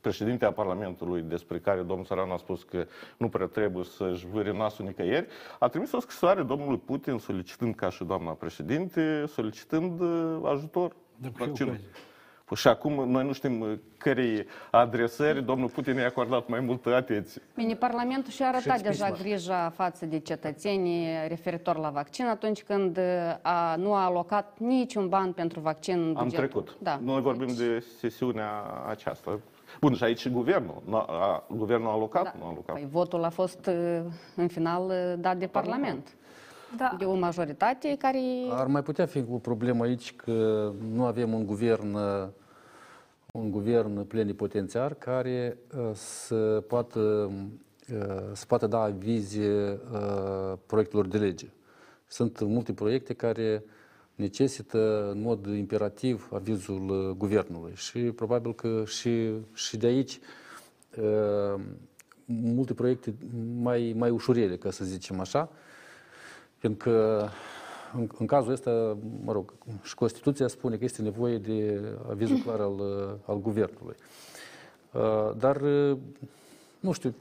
președinte 0.00 0.44
a 0.44 0.52
Parlamentului, 0.52 1.22
despre 1.22 1.58
care 1.58 1.80
domnul 1.80 2.04
Săran 2.04 2.30
a 2.30 2.36
spus 2.36 2.62
că 2.62 2.86
nu 3.16 3.28
prea 3.28 3.46
trebuie 3.46 3.84
să-și 3.84 4.26
vâre 4.26 4.52
nasul 4.52 4.84
nicăieri, 4.84 5.26
a 5.58 5.68
trimis 5.68 5.92
o 5.92 6.00
scrisoare 6.00 6.42
domnului 6.42 6.78
Putin 6.78 7.18
solicitând, 7.18 7.74
ca 7.74 7.90
și 7.90 8.04
doamna 8.04 8.30
președinte, 8.30 9.24
solicitând 9.26 10.02
ajutor. 10.44 10.96
vaccinului. 11.38 11.80
Păi 12.44 12.58
și 12.58 12.68
acum 12.68 13.10
noi 13.10 13.24
nu 13.24 13.32
știm 13.32 13.80
cărei 13.98 14.46
adresări 14.70 15.44
domnul 15.44 15.68
Putin 15.68 15.94
i-a 15.94 16.06
acordat 16.06 16.48
mai 16.48 16.60
multă 16.60 16.94
atenție. 16.94 17.42
Bine, 17.54 17.74
Parlamentul 17.74 18.32
și-a 18.32 18.46
arătat 18.46 18.80
deja 18.80 19.10
grija 19.10 19.70
față 19.70 20.06
de 20.06 20.18
cetățenii 20.18 21.06
referitor 21.28 21.76
la 21.76 21.90
vaccin 21.90 22.26
atunci 22.26 22.62
când 22.62 22.98
a, 23.42 23.74
nu 23.76 23.94
a 23.94 24.04
alocat 24.04 24.58
niciun 24.58 25.08
ban 25.08 25.32
pentru 25.32 25.60
vaccin 25.60 25.98
în 25.98 26.12
bugetul. 26.12 26.22
Am 26.22 26.48
trecut. 26.48 26.76
Da. 26.82 26.98
Noi 27.02 27.20
vorbim 27.20 27.46
deci... 27.46 27.56
de 27.56 27.84
sesiunea 27.98 28.50
aceasta. 28.88 29.40
Bun, 29.80 29.94
și 29.94 30.04
aici 30.04 30.18
și 30.18 30.28
guvernul. 30.28 30.82
A, 30.90 31.46
guvernul 31.56 31.88
a 31.88 31.92
alocat? 31.92 32.22
Da. 32.22 32.34
Nu 32.38 32.44
a 32.44 32.48
alocat. 32.48 32.74
Păi 32.74 32.88
votul 32.90 33.24
a 33.24 33.30
fost 33.30 33.70
în 34.36 34.48
final 34.48 34.92
dat 35.18 35.36
de 35.36 35.46
Parlament. 35.46 36.16
Da. 36.76 36.94
De 36.98 37.04
o 37.04 37.14
majoritate 37.14 37.96
care... 37.98 38.20
Ar 38.50 38.66
mai 38.66 38.82
putea 38.82 39.06
fi 39.06 39.24
o 39.30 39.38
problemă 39.38 39.84
aici 39.84 40.16
că 40.16 40.72
nu 40.92 41.04
avem 41.04 41.32
un 41.32 41.46
guvern 41.46 41.96
un 43.32 43.50
guvern 43.50 44.06
plenipotențiar 44.06 44.94
care 44.94 45.56
să 45.92 46.64
poată, 46.68 47.30
să 48.32 48.46
poată 48.46 48.66
da 48.66 48.80
avize 48.80 49.80
proiectelor 50.66 51.06
de 51.06 51.18
lege. 51.18 51.46
Sunt 52.06 52.40
multe 52.40 52.72
proiecte 52.72 53.14
care 53.14 53.64
necesită 54.20 55.10
în 55.10 55.20
mod 55.20 55.46
imperativ 55.46 56.28
avizul 56.32 57.14
guvernului 57.18 57.72
și 57.74 57.98
probabil 57.98 58.54
că 58.54 58.82
și, 58.86 59.30
și 59.54 59.76
de 59.76 59.86
aici 59.86 60.20
multe 62.24 62.74
proiecte 62.74 63.14
mai, 63.60 63.94
mai 63.96 64.10
ușurele, 64.10 64.56
ca 64.56 64.70
să 64.70 64.84
zicem 64.84 65.20
așa, 65.20 65.50
pentru 66.58 66.90
că 66.90 67.28
în, 67.94 68.08
în 68.18 68.26
cazul 68.26 68.52
ăsta, 68.52 68.96
mă 69.24 69.32
rog, 69.32 69.52
și 69.82 69.94
Constituția 69.94 70.48
spune 70.48 70.76
că 70.76 70.84
este 70.84 71.02
nevoie 71.02 71.38
de 71.38 71.80
avizul 72.08 72.38
clar 72.38 72.60
al, 72.60 72.80
al 73.24 73.40
guvernului. 73.40 73.96
Uh, 74.92 75.30
Dar, 75.38 75.60
uh, 75.60 75.96
nu 76.80 76.92
știu, 76.92 77.14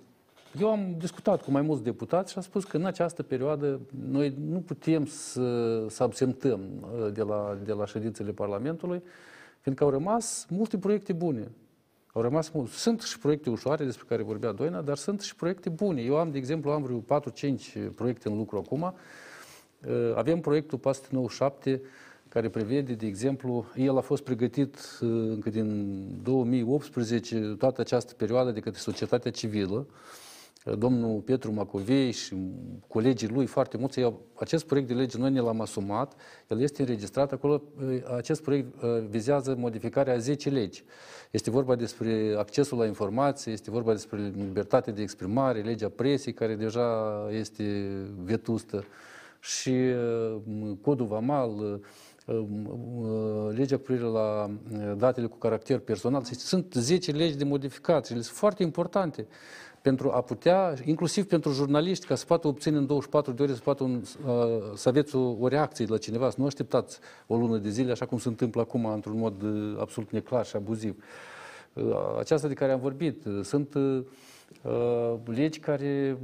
eu 0.58 0.70
am 0.70 0.96
discutat 0.98 1.44
cu 1.44 1.52
mai 1.52 1.62
mulți 1.62 1.84
deputați 1.84 2.32
și 2.32 2.38
am 2.38 2.44
spus 2.44 2.64
că 2.64 2.78
în 2.78 2.86
această 2.86 3.24
perioadă 3.24 3.80
noi 4.10 4.34
nu 4.50 4.60
putem 4.60 5.06
să, 5.06 5.86
să 5.90 6.04
absentăm 6.04 6.60
uh, 6.82 7.14
de 7.14 7.22
la, 7.22 7.58
de 7.64 7.72
la 7.72 7.86
ședințele 7.86 8.32
Parlamentului, 8.32 9.04
fiindcă 9.60 9.84
au 9.84 9.90
rămas 9.90 10.46
multe 10.50 10.78
proiecte 10.78 11.14
bune. 11.14 11.52
Au 12.14 12.22
rămas 12.22 12.50
mult. 12.50 12.70
Sunt 12.70 13.02
și 13.02 13.20
proiecte 13.20 13.50
ușoare 13.50 13.86
despre 13.86 14.06
care 14.08 14.24
vorbea 14.24 14.52
Doina, 14.52 14.82
dar 14.82 14.98
sunt 14.98 15.22
și 15.22 15.36
proiecte 15.36 15.70
bune. 15.70 16.02
Eu 16.02 16.18
am, 16.18 16.32
de 16.32 16.38
exemplu, 16.38 16.72
am 16.72 16.84
vreo 16.84 17.20
4-5 17.20 17.94
proiecte 17.96 18.30
în 18.30 18.38
lucru 18.38 18.58
acum. 18.58 18.82
Uh, 18.82 20.16
Avem 20.16 20.40
proiectul 20.40 20.78
PAST 20.78 21.08
97, 21.10 21.82
care 22.30 22.50
prevede, 22.50 22.94
de 22.94 23.06
exemplu, 23.06 23.66
el 23.76 23.98
a 23.98 24.02
fost 24.02 24.24
pregătit 24.24 24.76
uh, 25.02 25.10
încă 25.10 25.50
din 25.50 25.98
2018, 26.24 27.56
toată 27.58 27.82
această 27.82 28.14
perioadă 28.14 28.52
de 28.52 28.60
către 28.60 28.80
societatea 28.80 29.32
civilă, 29.32 29.86
Uh, 29.88 30.29
domnul 30.64 31.20
Petru 31.20 31.52
Macovei 31.54 32.12
și 32.12 32.36
colegii 32.88 33.28
lui 33.28 33.46
foarte 33.46 33.78
mulți, 33.78 34.00
ei, 34.00 34.14
acest 34.36 34.66
proiect 34.66 34.88
de 34.88 34.94
lege 34.94 35.18
noi 35.18 35.32
ne 35.32 35.40
l-am 35.40 35.62
asumat, 35.62 36.16
el 36.48 36.62
este 36.62 36.82
înregistrat 36.82 37.32
acolo, 37.32 37.62
uh, 37.82 38.16
acest 38.16 38.42
proiect 38.42 38.82
uh, 38.82 38.90
vizează 39.10 39.56
modificarea 39.58 40.14
a 40.14 40.18
10 40.18 40.50
legi. 40.50 40.84
Este 41.32 41.50
vorba 41.50 41.76
despre 41.76 42.36
accesul 42.38 42.78
la 42.78 42.86
informație, 42.86 43.52
este 43.52 43.72
vorba 43.72 43.92
despre 43.92 44.32
libertate 44.36 44.92
de 44.92 45.02
exprimare, 45.02 45.62
legea 45.62 45.90
presii, 45.90 46.34
care 46.34 46.56
deja 46.56 47.28
este 47.32 47.88
vetustă, 48.24 48.84
și 49.42 49.74
codul 50.82 51.06
VAMAL, 51.06 51.82
legea 53.50 53.76
cu 53.76 53.82
privire 53.82 54.08
la 54.08 54.52
datele 54.98 55.28
cu 55.28 55.38
caracter 55.38 55.80
personal. 55.80 56.24
Sunt 56.24 56.74
10 56.74 57.12
legi 57.12 57.38
de 57.38 57.44
modificat 57.44 58.06
și 58.06 58.12
ele 58.12 58.22
sunt 58.22 58.38
foarte 58.38 58.64
importante 58.64 59.28
pentru 59.82 60.12
a 60.12 60.22
putea, 60.22 60.74
inclusiv 60.86 61.26
pentru 61.26 61.52
jurnaliști, 61.52 62.06
ca 62.06 62.16
să 62.16 62.26
poată 62.26 62.48
obține 62.48 62.78
în 62.78 62.86
24 62.86 63.32
de 63.32 63.44
ore, 63.44 63.54
să 63.54 63.60
poată 63.64 63.84
un, 63.84 64.02
să 64.76 64.90
aveți 64.90 65.16
o, 65.16 65.36
o 65.40 65.48
reacție 65.48 65.86
de 65.86 65.92
la 65.92 65.98
cineva, 65.98 66.30
să 66.30 66.36
nu 66.40 66.46
așteptați 66.46 67.00
o 67.28 67.38
lună 67.38 67.58
de 67.58 67.70
zile, 67.70 67.92
așa 67.92 68.06
cum 68.06 68.18
se 68.18 68.28
întâmplă 68.28 68.62
acum, 68.62 68.86
într-un 68.86 69.18
mod 69.18 69.44
absolut 69.80 70.12
neclar 70.12 70.46
și 70.46 70.56
abuziv. 70.56 71.04
Aceasta 72.20 72.48
de 72.48 72.54
care 72.54 72.72
am 72.72 72.80
vorbit, 72.80 73.24
sunt 73.44 73.76
legi 75.26 75.60
care, 75.60 76.18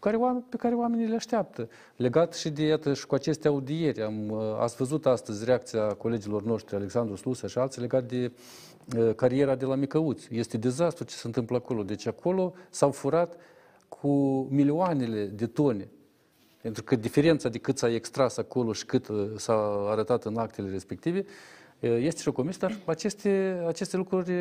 care, 0.00 0.18
pe 0.48 0.56
care 0.56 0.74
oamenii 0.74 1.06
le 1.06 1.14
așteaptă. 1.14 1.68
Legat 1.96 2.34
și 2.34 2.50
de, 2.50 2.62
iată, 2.62 2.94
și 2.94 3.06
cu 3.06 3.14
aceste 3.14 3.48
audieri. 3.48 4.02
Am, 4.02 4.32
ați 4.60 4.76
văzut 4.76 5.06
astăzi 5.06 5.44
reacția 5.44 5.86
colegilor 5.86 6.42
noștri, 6.42 6.76
Alexandru 6.76 7.16
Slusă 7.16 7.46
și 7.46 7.58
alții, 7.58 7.80
legat 7.80 8.04
de 8.04 8.32
cariera 9.16 9.54
de 9.54 9.64
la 9.64 9.74
Micăuți. 9.74 10.28
Este 10.30 10.56
dezastru 10.56 11.04
ce 11.04 11.14
se 11.14 11.26
întâmplă 11.26 11.56
acolo. 11.56 11.82
Deci 11.82 12.06
acolo 12.06 12.52
s-au 12.70 12.90
furat 12.90 13.36
cu 13.88 14.08
milioanele 14.50 15.24
de 15.24 15.46
tone. 15.46 15.88
Pentru 16.62 16.82
că 16.82 16.96
diferența 16.96 17.48
de 17.48 17.58
cât 17.58 17.78
s-a 17.78 17.92
extras 17.94 18.36
acolo 18.36 18.72
și 18.72 18.84
cât 18.84 19.08
s-a 19.36 19.86
arătat 19.90 20.24
în 20.24 20.36
actele 20.36 20.70
respective, 20.70 21.24
este 21.80 22.20
și 22.20 22.28
o 22.28 22.32
comisie, 22.32 22.58
dar 22.60 22.76
aceste, 22.84 23.62
aceste 23.66 23.96
lucruri 23.96 24.32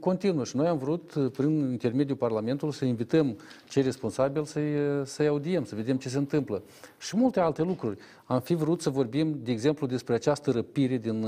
continuă 0.00 0.44
și 0.44 0.56
noi 0.56 0.66
am 0.66 0.78
vrut, 0.78 1.12
prin 1.36 1.70
intermediul 1.70 2.16
Parlamentului, 2.16 2.74
să 2.74 2.84
invităm 2.84 3.36
cei 3.68 3.82
responsabili 3.82 4.46
să-i, 4.46 4.72
să-i 5.04 5.26
audiem, 5.26 5.64
să 5.64 5.74
vedem 5.74 5.96
ce 5.96 6.08
se 6.08 6.18
întâmplă. 6.18 6.62
Și 6.98 7.16
multe 7.16 7.40
alte 7.40 7.62
lucruri. 7.62 7.98
Am 8.24 8.40
fi 8.40 8.54
vrut 8.54 8.80
să 8.80 8.90
vorbim, 8.90 9.38
de 9.42 9.50
exemplu, 9.50 9.86
despre 9.86 10.14
această 10.14 10.50
răpire 10.50 10.96
din 10.96 11.26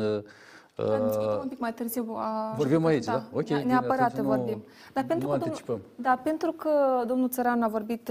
am 0.79 1.07
discutat 1.07 1.43
un 1.43 1.49
pic 1.49 1.59
mai 1.59 1.73
târziu. 1.73 2.15
A... 2.17 2.55
Vorbim 2.57 2.85
aici, 2.85 3.05
da? 3.05 3.13
da? 3.13 3.29
Ok, 3.33 3.49
Neapărat 3.49 4.11
bine, 4.11 4.27
vorbim. 4.27 4.65
Dar 4.93 5.05
pentru, 5.05 5.29
că 5.29 5.37
domnul, 5.37 5.81
da, 5.95 6.21
pentru 6.23 6.53
că 6.53 6.71
domnul 7.07 7.29
Țăran 7.29 7.63
a 7.63 7.69
vorbit, 7.69 8.11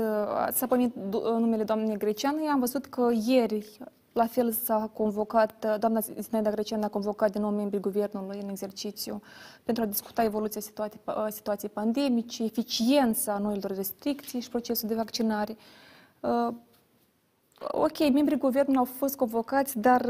s-a 0.51 0.67
pomit 0.67 0.95
numele 1.39 1.63
doamnei 1.63 1.97
Greceană, 1.97 2.37
am 2.51 2.59
văzut 2.59 2.85
că 2.85 3.09
ieri 3.25 3.79
la 4.15 4.27
fel 4.27 4.51
s-a 4.51 4.89
convocat, 4.93 5.79
doamna 5.79 5.99
Zinaida 5.99 6.49
Grecean 6.49 6.83
a 6.83 6.87
convocat 6.87 7.31
din 7.31 7.41
nou 7.41 7.51
membrii 7.51 7.79
guvernului 7.79 8.39
în 8.41 8.49
exercițiu 8.49 9.21
pentru 9.63 9.83
a 9.83 9.85
discuta 9.85 10.23
evoluția 10.23 10.61
situației, 10.61 11.01
situației 11.29 11.71
pandemice, 11.73 12.43
eficiența 12.43 13.37
noilor 13.37 13.75
restricții 13.75 14.39
și 14.39 14.49
procesul 14.49 14.87
de 14.87 14.95
vaccinare. 14.95 15.57
Ok, 17.59 17.99
membrii 17.99 18.37
guvernului 18.37 18.79
au 18.79 18.85
fost 18.85 19.15
convocați, 19.15 19.79
dar 19.79 20.05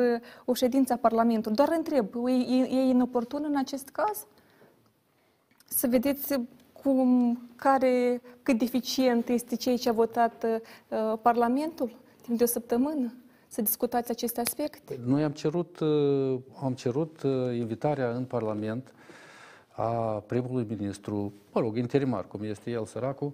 o 0.45 0.53
ședință 0.53 0.93
a 0.93 0.97
Parlamentului. 0.97 1.57
Doar 1.57 1.74
întreb, 1.77 2.15
e, 2.27 2.31
e 2.31 2.89
inoportun 2.89 3.43
în 3.47 3.57
acest 3.57 3.89
caz? 3.89 4.25
Să 5.67 5.88
vedeți 5.88 6.39
cum, 6.81 7.39
care, 7.55 8.21
cât 8.43 8.57
deficient 8.57 9.27
este 9.27 9.55
ceea 9.55 9.77
ce 9.77 9.89
a 9.89 9.93
votat 9.93 10.45
uh, 10.89 11.13
Parlamentul 11.21 11.91
timp 12.21 12.38
de 12.38 12.43
o 12.43 12.47
săptămână? 12.47 13.13
Să 13.55 13.62
discutați 13.62 14.12
aceste 14.12 14.41
aspecte? 14.41 15.00
Noi 15.05 15.24
am 15.24 15.31
cerut, 15.31 15.79
uh, 15.79 16.39
am 16.63 16.74
cerut 16.74 17.21
uh, 17.21 17.31
invitarea 17.57 18.12
în 18.12 18.24
Parlament 18.24 18.93
a 19.69 19.91
primului 20.27 20.65
ministru, 20.69 21.33
mă 21.51 21.62
rog, 21.62 21.77
interimar, 21.77 22.27
cum 22.27 22.43
este 22.43 22.71
el, 22.71 22.85
săracul, 22.85 23.33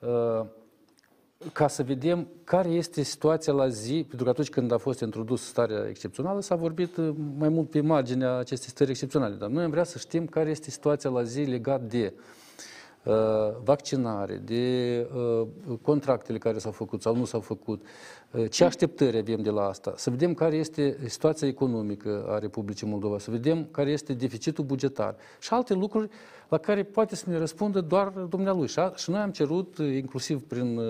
uh, 0.00 0.46
ca 1.52 1.68
să 1.68 1.82
vedem 1.82 2.28
care 2.44 2.68
este 2.68 3.02
situația 3.02 3.52
la 3.52 3.68
zi, 3.68 4.04
pentru 4.08 4.24
că 4.24 4.30
atunci 4.30 4.50
când 4.50 4.72
a 4.72 4.78
fost 4.78 5.00
introdus 5.00 5.42
starea 5.46 5.88
excepțională, 5.88 6.40
s-a 6.40 6.54
vorbit 6.54 6.96
uh, 6.96 7.14
mai 7.38 7.48
mult 7.48 7.70
pe 7.70 7.80
marginea 7.80 8.36
acestei 8.36 8.68
stări 8.68 8.90
excepționale. 8.90 9.34
Dar 9.34 9.48
noi 9.48 9.64
am 9.64 9.70
vrea 9.70 9.84
să 9.84 9.98
știm 9.98 10.26
care 10.26 10.50
este 10.50 10.70
situația 10.70 11.10
la 11.10 11.22
zi 11.22 11.40
legat 11.40 11.82
de 11.82 12.12
uh, 12.16 12.22
vaccinare, 13.64 14.40
de 14.44 15.06
uh, 15.14 15.46
contractele 15.82 16.38
care 16.38 16.58
s-au 16.58 16.72
făcut 16.72 17.02
sau 17.02 17.16
nu 17.16 17.24
s-au 17.24 17.40
făcut, 17.40 17.82
uh, 18.30 18.50
ce 18.50 18.64
așteptări 18.64 19.18
avem 19.18 19.42
de 19.42 19.50
la 19.50 19.62
asta, 19.66 19.92
să 19.96 20.10
vedem 20.10 20.34
care 20.34 20.56
este 20.56 20.98
situația 21.06 21.48
economică 21.48 22.26
a 22.28 22.38
Republicii 22.38 22.86
Moldova, 22.86 23.18
să 23.18 23.30
vedem 23.30 23.68
care 23.70 23.90
este 23.90 24.12
deficitul 24.12 24.64
bugetar 24.64 25.16
și 25.40 25.52
alte 25.52 25.74
lucruri 25.74 26.08
la 26.48 26.58
care 26.58 26.82
poate 26.82 27.16
să 27.16 27.30
ne 27.30 27.38
răspundă 27.38 27.80
doar 27.80 28.08
dumnealui. 28.08 28.68
Și 28.94 29.10
noi 29.10 29.20
am 29.20 29.30
cerut, 29.30 29.78
inclusiv 29.78 30.42
prin 30.42 30.80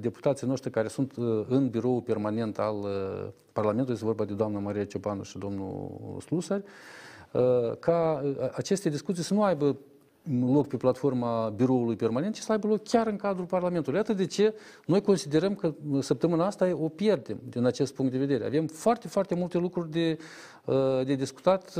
deputații 0.00 0.46
noștri 0.46 0.70
care 0.70 0.88
sunt 0.88 1.12
în 1.48 1.68
biroul 1.68 2.00
permanent 2.00 2.58
al 2.58 2.76
Parlamentului, 3.52 3.94
este 3.94 4.04
vorba 4.04 4.24
de 4.24 4.34
doamna 4.34 4.58
Maria 4.58 4.84
Ciopanu 4.84 5.22
și 5.22 5.38
domnul 5.38 5.90
Slusari, 6.20 6.62
ca 7.78 8.22
aceste 8.52 8.88
discuții 8.88 9.22
să 9.22 9.34
nu 9.34 9.42
aibă 9.42 9.76
loc 10.52 10.66
pe 10.66 10.76
platforma 10.76 11.52
biroului 11.56 11.96
permanent, 11.96 12.34
ci 12.34 12.38
să 12.38 12.52
aibă 12.52 12.66
loc 12.66 12.82
chiar 12.82 13.06
în 13.06 13.16
cadrul 13.16 13.44
Parlamentului. 13.44 13.98
Iată 13.98 14.12
de 14.12 14.26
ce 14.26 14.54
noi 14.86 15.00
considerăm 15.00 15.54
că 15.54 15.74
săptămâna 16.00 16.46
asta 16.46 16.76
o 16.80 16.88
pierdem 16.88 17.38
din 17.48 17.64
acest 17.64 17.94
punct 17.94 18.12
de 18.12 18.18
vedere. 18.18 18.44
Avem 18.44 18.66
foarte, 18.66 19.08
foarte 19.08 19.34
multe 19.34 19.58
lucruri 19.58 19.90
de, 19.90 20.18
de 21.04 21.14
discutat, 21.14 21.76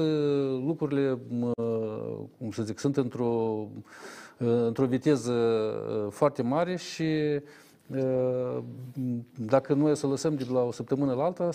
lucrurile, 0.64 1.18
cum 2.38 2.50
să 2.50 2.62
zic, 2.62 2.78
sunt 2.78 2.96
într-o, 2.96 3.66
într-o 4.38 4.86
viteză 4.86 5.34
foarte 6.10 6.42
mare 6.42 6.76
și 6.76 7.04
dacă 9.38 9.74
noi 9.74 9.96
să 9.96 10.06
lăsăm 10.06 10.34
de 10.34 10.46
la 10.52 10.62
o 10.62 10.72
săptămână 10.72 11.12
la 11.12 11.24
alta, 11.24 11.48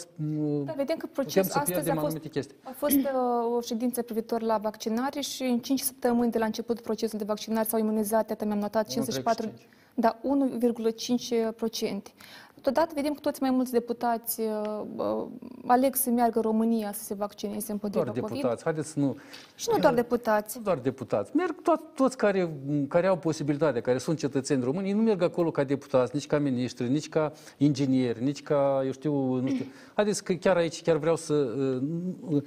da, 0.65 0.73
vedem 0.75 0.97
că 0.97 1.07
procesul 1.13 1.59
astăzi 1.59 1.89
a 1.89 1.95
fost, 1.95 2.17
a 2.63 2.73
fost 2.75 2.95
uh, 2.95 3.55
o 3.57 3.61
ședință 3.61 4.01
privitor 4.01 4.41
la 4.41 4.57
vaccinare 4.57 5.19
și 5.19 5.43
în 5.43 5.59
5 5.59 5.79
săptămâni 5.79 6.31
de 6.31 6.37
la 6.37 6.45
început 6.45 6.81
procesul 6.81 7.19
de 7.19 7.25
vaccinare 7.25 7.67
s-au 7.67 7.79
imunizat, 7.79 8.29
iată 8.29 8.45
mi-am 8.45 8.59
notat 8.59 8.87
54, 8.87 9.51
da, 9.93 10.19
1,5%. 10.21 12.13
Totodată 12.61 12.91
vedem 12.95 13.13
că 13.13 13.19
toți 13.19 13.41
mai 13.41 13.51
mulți 13.51 13.71
deputați 13.71 14.41
uh, 14.41 15.25
aleg 15.67 15.95
să 15.95 16.09
meargă 16.09 16.37
în 16.37 16.41
România 16.41 16.91
să 16.93 17.03
se 17.03 17.13
vaccineze 17.13 17.71
împotriva 17.71 18.03
doar 18.03 18.19
COVID. 18.19 18.35
deputați, 18.35 18.63
haideți 18.63 18.89
să 18.89 18.99
nu... 18.99 19.17
Și 19.55 19.67
nu 19.71 19.77
doar 19.77 19.93
deputați. 19.93 20.57
Nu 20.57 20.63
doar 20.63 20.77
deputați. 20.77 21.35
Merg 21.35 21.55
to- 21.61 21.95
toți 21.95 22.17
care, 22.17 22.53
care 22.87 23.07
au 23.07 23.17
posibilitatea, 23.17 23.81
care 23.81 23.97
sunt 23.97 24.17
cetățeni 24.17 24.63
români, 24.63 24.87
ei 24.87 24.93
nu 24.93 25.01
merg 25.01 25.21
acolo 25.21 25.51
ca 25.51 25.63
deputați, 25.63 26.11
nici 26.13 26.27
ca 26.27 26.37
ministri, 26.37 26.89
nici 26.89 27.09
ca 27.09 27.31
ingineri, 27.57 28.23
nici 28.23 28.43
ca, 28.43 28.81
eu 28.85 28.91
știu, 28.91 29.33
nu 29.33 29.47
știu. 29.47 29.65
Haideți 29.95 30.23
că 30.23 30.33
chiar 30.33 30.55
aici 30.55 30.81
chiar 30.81 30.97
vreau 30.97 31.15
să... 31.15 31.33
Uh, 31.33 31.81
uh, 32.29 32.43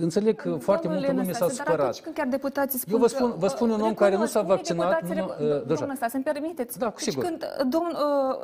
înțeleg 0.00 0.36
că 0.36 0.42
Domnul 0.42 0.60
foarte 0.60 0.88
multă 0.88 1.12
lume 1.12 1.32
s-a 1.32 1.48
supărat. 1.48 2.00
când 2.00 2.14
chiar 2.14 2.26
deputații 2.26 2.78
spun 2.78 2.92
Eu 2.92 2.98
vă 2.98 3.06
spun, 3.06 3.34
vă 3.38 3.46
spun 3.46 3.70
un 3.70 3.80
om 3.80 3.94
care 3.94 4.16
nu 4.16 4.26
s-a 4.26 4.42
vaccinat... 4.42 5.08
Nu, 5.08 5.24
uh, 5.24 5.62
domnul 5.66 5.96
să-mi 6.08 6.24
permiteți. 6.24 6.78
Da, 6.78 6.90
cu 6.90 7.00
sigur. 7.00 7.22
Deci 7.22 7.30
când 7.30 7.70
domn, 7.70 7.96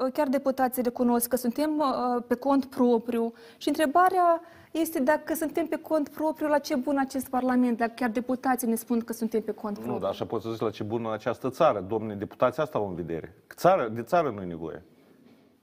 uh, 0.05 0.13
chiar 0.13 0.29
deputații 0.29 0.83
recunosc 0.99 1.29
că 1.29 1.37
suntem 1.37 1.79
uh, 1.79 2.23
pe 2.27 2.35
cont 2.35 2.65
propriu 2.65 3.33
și 3.57 3.69
întrebarea 3.69 4.41
este 4.71 5.01
dacă 5.01 5.35
suntem 5.35 5.67
pe 5.67 5.77
cont 5.77 6.09
propriu, 6.09 6.49
la 6.49 6.59
ce 6.59 6.77
bun 6.77 6.99
acest 6.99 7.29
Parlament, 7.29 7.77
dacă 7.77 7.93
chiar 7.97 8.11
deputații 8.11 8.69
ne 8.69 8.75
spun 8.75 9.01
că 9.01 9.13
suntem 9.13 9.41
pe 9.41 9.53
cont 9.53 9.75
propriu. 9.75 9.95
Nu, 9.95 10.01
dar 10.01 10.11
așa 10.11 10.25
poți 10.25 10.45
să 10.45 10.51
zici 10.51 10.61
la 10.61 10.71
ce 10.71 10.83
bună 10.83 11.13
această 11.13 11.51
țară. 11.51 11.85
Domne, 11.89 12.15
deputații 12.15 12.63
asta 12.63 12.79
au 12.79 12.89
în 12.89 12.95
vedere. 12.95 13.35
Țară, 13.55 13.89
de 13.89 14.03
țară 14.03 14.31
nu 14.31 14.43
e 14.43 14.45
nevoie. 14.45 14.83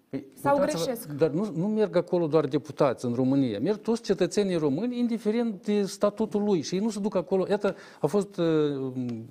Păi, 0.09 0.25
Sau 0.41 0.59
uitați-vă, 0.59 0.83
greșesc? 0.83 1.07
Dar 1.07 1.29
nu, 1.29 1.51
nu 1.55 1.67
merg 1.67 1.95
acolo 1.95 2.27
doar 2.27 2.45
deputați 2.45 3.05
în 3.05 3.13
România, 3.13 3.59
merg 3.59 3.77
toți 3.77 4.01
cetățenii 4.01 4.55
români, 4.55 4.99
indiferent 4.99 5.65
de 5.65 5.83
statutul 5.83 6.43
lui. 6.43 6.61
Și 6.61 6.75
ei 6.75 6.81
nu 6.81 6.89
se 6.89 6.99
duc 6.99 7.15
acolo. 7.15 7.45
Iată, 7.49 7.75
a 8.01 8.07
fost, 8.07 8.37
uh, 8.37 8.45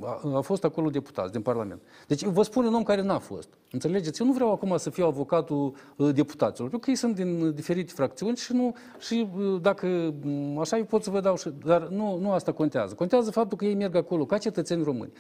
a, 0.00 0.36
a 0.36 0.40
fost 0.40 0.64
acolo 0.64 0.90
deputați 0.90 1.32
din 1.32 1.42
Parlament. 1.42 1.80
Deci 2.06 2.24
vă 2.24 2.42
spun 2.42 2.64
un 2.64 2.74
om 2.74 2.82
care 2.82 3.02
n-a 3.02 3.18
fost. 3.18 3.48
Înțelegeți? 3.74 4.20
Eu 4.20 4.26
nu 4.26 4.32
vreau 4.32 4.52
acum 4.52 4.76
să 4.76 4.90
fiu 4.90 5.06
avocatul 5.06 5.74
uh, 5.96 6.14
deputaților, 6.14 6.68
pentru 6.70 6.78
că 6.78 6.90
ei 6.90 6.96
sunt 6.96 7.14
din 7.14 7.54
diferite 7.54 7.92
fracțiuni 7.94 8.36
și, 8.36 8.52
nu, 8.52 8.74
și 8.98 9.28
uh, 9.36 9.60
dacă 9.60 10.14
mm, 10.22 10.58
așa 10.58 10.76
eu 10.76 10.84
pot 10.84 11.02
să 11.02 11.10
vă 11.10 11.20
dau 11.20 11.36
și... 11.36 11.50
Dar 11.64 11.82
nu, 11.88 12.18
nu 12.20 12.30
asta 12.32 12.52
contează. 12.52 12.94
Contează 12.94 13.30
faptul 13.30 13.58
că 13.58 13.64
ei 13.64 13.74
merg 13.74 13.96
acolo 13.96 14.24
ca 14.26 14.38
cetățeni 14.38 14.82
români. 14.82 15.12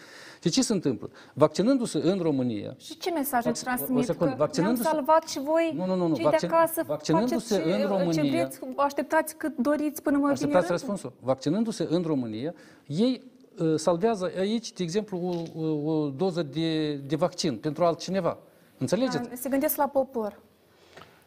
Și 0.42 0.50
ce 0.50 0.62
se 0.62 0.72
întâmplă? 0.72 1.10
Vaccinându-se 1.32 1.98
în 2.02 2.18
România, 2.22 2.74
Și 2.78 2.96
ce 2.98 3.10
mesaj 3.10 3.44
îți 3.46 3.62
Vac- 3.64 3.72
o 3.72 3.74
transmit? 3.76 4.04
secundă, 4.04 4.14
Că 4.16 4.24
ne-am 4.24 4.36
vaccinându-se- 4.38 4.82
salvat 4.88 5.28
și 5.28 5.40
voi, 5.40 5.72
Nu, 5.76 5.86
nu, 5.86 5.94
nu, 5.94 6.06
nu, 6.06 6.14
cei 6.14 6.24
vaccin- 6.24 6.48
de 6.48 6.54
acasă, 6.54 6.82
vaccinându-se 6.86 7.34
faceți 7.34 7.68
în 7.68 7.78
ce, 7.78 7.86
România- 7.86 8.12
ce 8.22 8.30
vreți, 8.30 8.60
așteptați 8.76 9.36
cât 9.36 9.56
doriți 9.56 10.02
până 10.02 10.16
mă 10.16 10.22
vine 10.22 10.32
Așteptați 10.32 10.66
rândul. 10.66 10.86
răspunsul. 10.86 11.12
Vaccinându-se 11.20 11.86
în 11.90 12.02
România, 12.06 12.54
ei 12.86 13.22
uh, 13.24 13.32
salvează 13.76 14.32
aici, 14.38 14.72
de 14.72 14.82
exemplu, 14.82 15.18
o, 15.56 15.60
o, 15.62 15.92
o 15.92 16.08
doză 16.10 16.42
de, 16.42 16.94
de 16.96 17.16
vaccin 17.16 17.56
pentru 17.56 17.84
altcineva. 17.84 18.38
Înțelegeți? 18.78 19.28
Da, 19.28 19.34
Se 19.34 19.48
gândesc 19.48 19.76
la 19.76 19.86
popor. 19.88 20.40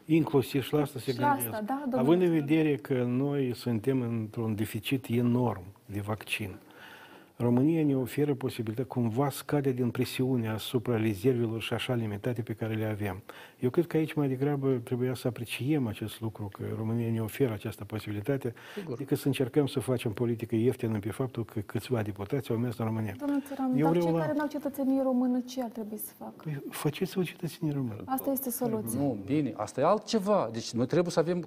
Inclusiv 0.06 0.64
și 0.64 0.74
la 0.74 0.82
asta 0.82 1.00
se 1.00 1.12
Și 1.12 1.20
la 1.20 1.28
gândesc. 1.28 1.48
asta, 1.54 1.62
da, 1.66 1.80
domnule 1.82 2.02
Având 2.02 2.22
în 2.22 2.28
Tudor. 2.28 2.40
vedere 2.46 2.76
că 2.76 3.04
noi 3.04 3.56
suntem 3.56 4.02
într-un 4.02 4.56
deficit 4.56 5.06
enorm 5.10 5.62
de 5.86 6.00
vaccin, 6.00 6.56
România 7.40 7.84
ne 7.84 7.96
oferă 7.98 8.34
posibilitatea, 8.34 8.86
cumva 8.94 9.30
scade 9.30 9.72
din 9.72 9.90
presiunea 9.90 10.54
asupra 10.54 10.98
rezervelor 10.98 11.62
și 11.62 11.74
așa 11.74 11.94
limitate 11.94 12.42
pe 12.42 12.54
care 12.54 12.74
le 12.74 12.86
avem. 12.86 13.22
Eu 13.60 13.70
cred 13.70 13.88
că 13.88 13.98
aici 13.98 14.14
mai 14.14 14.28
degrabă 14.28 14.82
trebuia 14.84 15.14
să 15.14 15.28
apreciem 15.28 15.88
acest 15.88 16.22
lucru, 16.22 16.50
că 16.52 16.64
România 16.78 17.12
ne 17.12 17.22
oferă 17.22 17.54
această 17.54 17.84
posibilitate, 17.84 18.54
Sigur. 18.78 18.98
decât 18.98 19.18
să 19.18 19.28
încercăm 19.28 19.66
să 19.68 19.80
facem 19.80 20.12
politică 20.12 20.56
ieftină 20.56 21.00
pe 21.00 21.10
faptul 21.12 21.46
că 21.46 21.60
câțiva 21.60 22.02
deputați 22.02 22.52
au 22.52 22.58
mers 22.58 22.78
în 22.78 22.86
România. 22.86 23.16
Domnul 23.20 23.42
Țăran, 23.48 23.72
Eu 23.76 23.84
dar 23.84 23.90
vreau 23.90 24.04
cei 24.06 24.14
la- 24.14 24.20
care 24.20 24.34
n-au 24.38 24.48
cetățenie 24.48 25.02
română, 25.04 25.40
ce 25.46 25.64
ar 25.64 25.70
trebui 25.70 25.98
să 25.98 26.12
facă? 26.18 26.34
Păi 26.44 26.64
faceți-vă 26.70 27.24
cetățenii 27.24 27.74
români. 27.74 28.02
Asta 28.06 28.32
este 28.32 28.50
soluția. 28.50 29.00
Nu, 29.00 29.18
bine, 29.26 29.54
asta 29.58 29.82
e 29.82 29.84
altceva. 29.84 30.50
Deci 30.52 30.72
noi 30.72 30.86
trebuie 30.86 31.12
să 31.12 31.20
avem, 31.20 31.40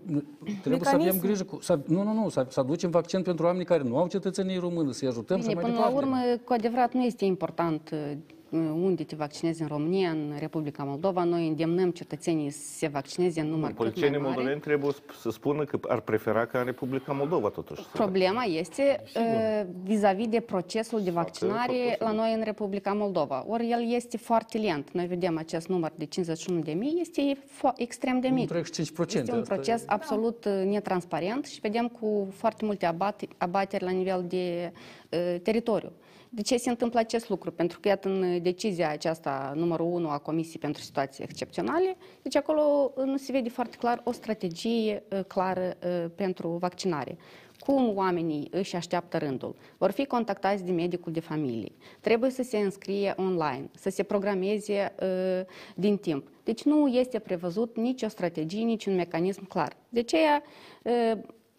trebuie 0.60 0.80
să 0.82 0.88
avem 0.88 0.98
Mecanism. 1.04 1.26
grijă 1.26 1.44
cu... 1.44 1.58
Să, 1.60 1.80
nu, 1.86 2.02
nu, 2.02 2.12
nu, 2.12 2.28
să, 2.28 2.46
să 2.48 2.60
aducem 2.60 2.90
vaccin 2.90 3.22
pentru 3.22 3.44
oamenii 3.44 3.66
care 3.66 3.82
nu 3.82 3.96
au 3.96 4.08
cetățenie 4.08 4.58
română, 4.58 4.90
să-i 4.92 5.08
ajutăm 5.08 5.36
Bine, 5.38 5.48
și 5.48 5.54
mai 5.54 5.64
până 5.64 5.76
la 5.80 5.88
departe. 5.88 6.08
urmă, 6.08 6.36
cu 6.44 6.52
adevărat, 6.52 6.92
nu 6.92 7.02
este 7.02 7.24
important 7.24 7.90
uh, 7.92 8.12
unde 8.58 9.04
te 9.04 9.16
vaccinezi 9.16 9.62
în 9.62 9.68
România, 9.68 10.10
în 10.10 10.32
Republica 10.38 10.82
Moldova. 10.84 11.24
Noi 11.24 11.46
îndemnăm 11.48 11.90
cetățenii 11.90 12.50
să 12.50 12.58
se 12.76 12.86
vaccineze 12.86 13.40
în 13.40 13.46
număr 13.46 13.68
cât 13.68 13.78
mai 13.78 13.86
Politicienii 13.86 14.18
mare. 14.18 14.32
moldoveni 14.34 14.60
trebuie 14.60 14.92
să 15.20 15.30
spună 15.30 15.64
că 15.64 15.78
ar 15.88 16.00
prefera 16.00 16.46
ca 16.46 16.58
în 16.58 16.64
Republica 16.64 17.12
Moldova 17.12 17.48
totuși. 17.48 17.82
să 17.82 17.88
Problema 17.92 18.42
este 18.42 19.02
uh, 19.16 19.66
vis-a-vis 19.82 20.26
de 20.26 20.40
procesul 20.40 21.02
de 21.02 21.10
Foarte 21.10 21.30
vaccinare 21.30 21.72
posibil. 21.72 21.96
la 21.98 22.12
noi 22.12 22.34
în 22.34 22.42
Republica 22.44 22.92
Moldova. 22.92 23.44
Ori 23.48 23.70
el 23.70 23.92
este 23.94 24.16
foarte 24.16 24.58
lent. 24.58 24.90
Noi 24.92 25.06
vedem 25.06 25.38
acest 25.38 25.68
număr 25.68 25.92
de 25.96 26.04
51.000, 26.04 26.76
este 27.00 27.36
fo- 27.36 27.76
extrem 27.76 28.20
de 28.20 28.28
mic. 28.28 28.50
35%. 28.52 28.54
Este 28.56 29.32
un 29.32 29.38
asta 29.38 29.54
e. 29.54 29.56
proces 29.56 29.82
absolut 29.86 30.44
uh, 30.44 30.52
netransparent 30.66 31.44
și 31.46 31.60
vedem 31.60 31.88
cu 31.88 32.28
foarte 32.32 32.64
multe 32.64 32.86
abate, 32.86 33.28
abateri 33.38 33.84
la 33.84 33.90
nivel 33.90 34.24
de 34.28 34.72
uh, 35.10 35.40
teritoriu. 35.42 35.92
De 36.32 36.42
ce 36.42 36.56
se 36.56 36.70
întâmplă 36.70 36.98
acest 36.98 37.28
lucru? 37.28 37.50
Pentru 37.50 37.80
că, 37.80 37.88
iată, 37.88 38.08
în 38.08 38.42
decizia 38.42 38.90
aceasta, 38.90 39.52
numărul 39.56 39.86
1 39.86 40.08
a 40.08 40.18
Comisiei 40.18 40.60
pentru 40.60 40.82
Situații 40.82 41.24
Excepționale, 41.24 41.96
deci 42.22 42.36
acolo 42.36 42.92
uh, 42.96 43.04
nu 43.04 43.16
se 43.16 43.32
vede 43.32 43.48
foarte 43.48 43.76
clar 43.76 44.00
o 44.04 44.12
strategie 44.12 45.02
uh, 45.10 45.24
clară 45.26 45.76
uh, 45.84 46.10
pentru 46.14 46.48
vaccinare. 46.48 47.18
Cum 47.58 47.96
oamenii 47.96 48.48
își 48.50 48.76
așteaptă 48.76 49.18
rândul? 49.18 49.56
Vor 49.78 49.90
fi 49.90 50.06
contactați 50.06 50.64
de 50.64 50.72
medicul 50.72 51.12
de 51.12 51.20
familie. 51.20 51.72
Trebuie 52.00 52.30
să 52.30 52.42
se 52.42 52.58
înscrie 52.58 53.14
online, 53.16 53.70
să 53.74 53.90
se 53.90 54.02
programeze 54.02 54.94
uh, 55.02 55.46
din 55.74 55.96
timp. 55.96 56.28
Deci 56.44 56.62
nu 56.62 56.86
este 56.86 57.18
prevăzut 57.18 57.76
nicio 57.76 58.08
strategie, 58.08 58.64
nici 58.64 58.86
un 58.86 58.94
mecanism 58.94 59.46
clar. 59.46 59.76
De 59.88 60.00
aceea, 60.00 60.42
uh, 60.82 61.18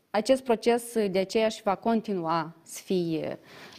acest 0.10 0.44
proces 0.44 0.94
de 1.10 1.20
aceea 1.20 1.50
și 1.50 1.62
va 1.62 1.76
continua 1.76 2.56
să 2.64 2.82
fie 2.84 3.40
uh, 3.42 3.71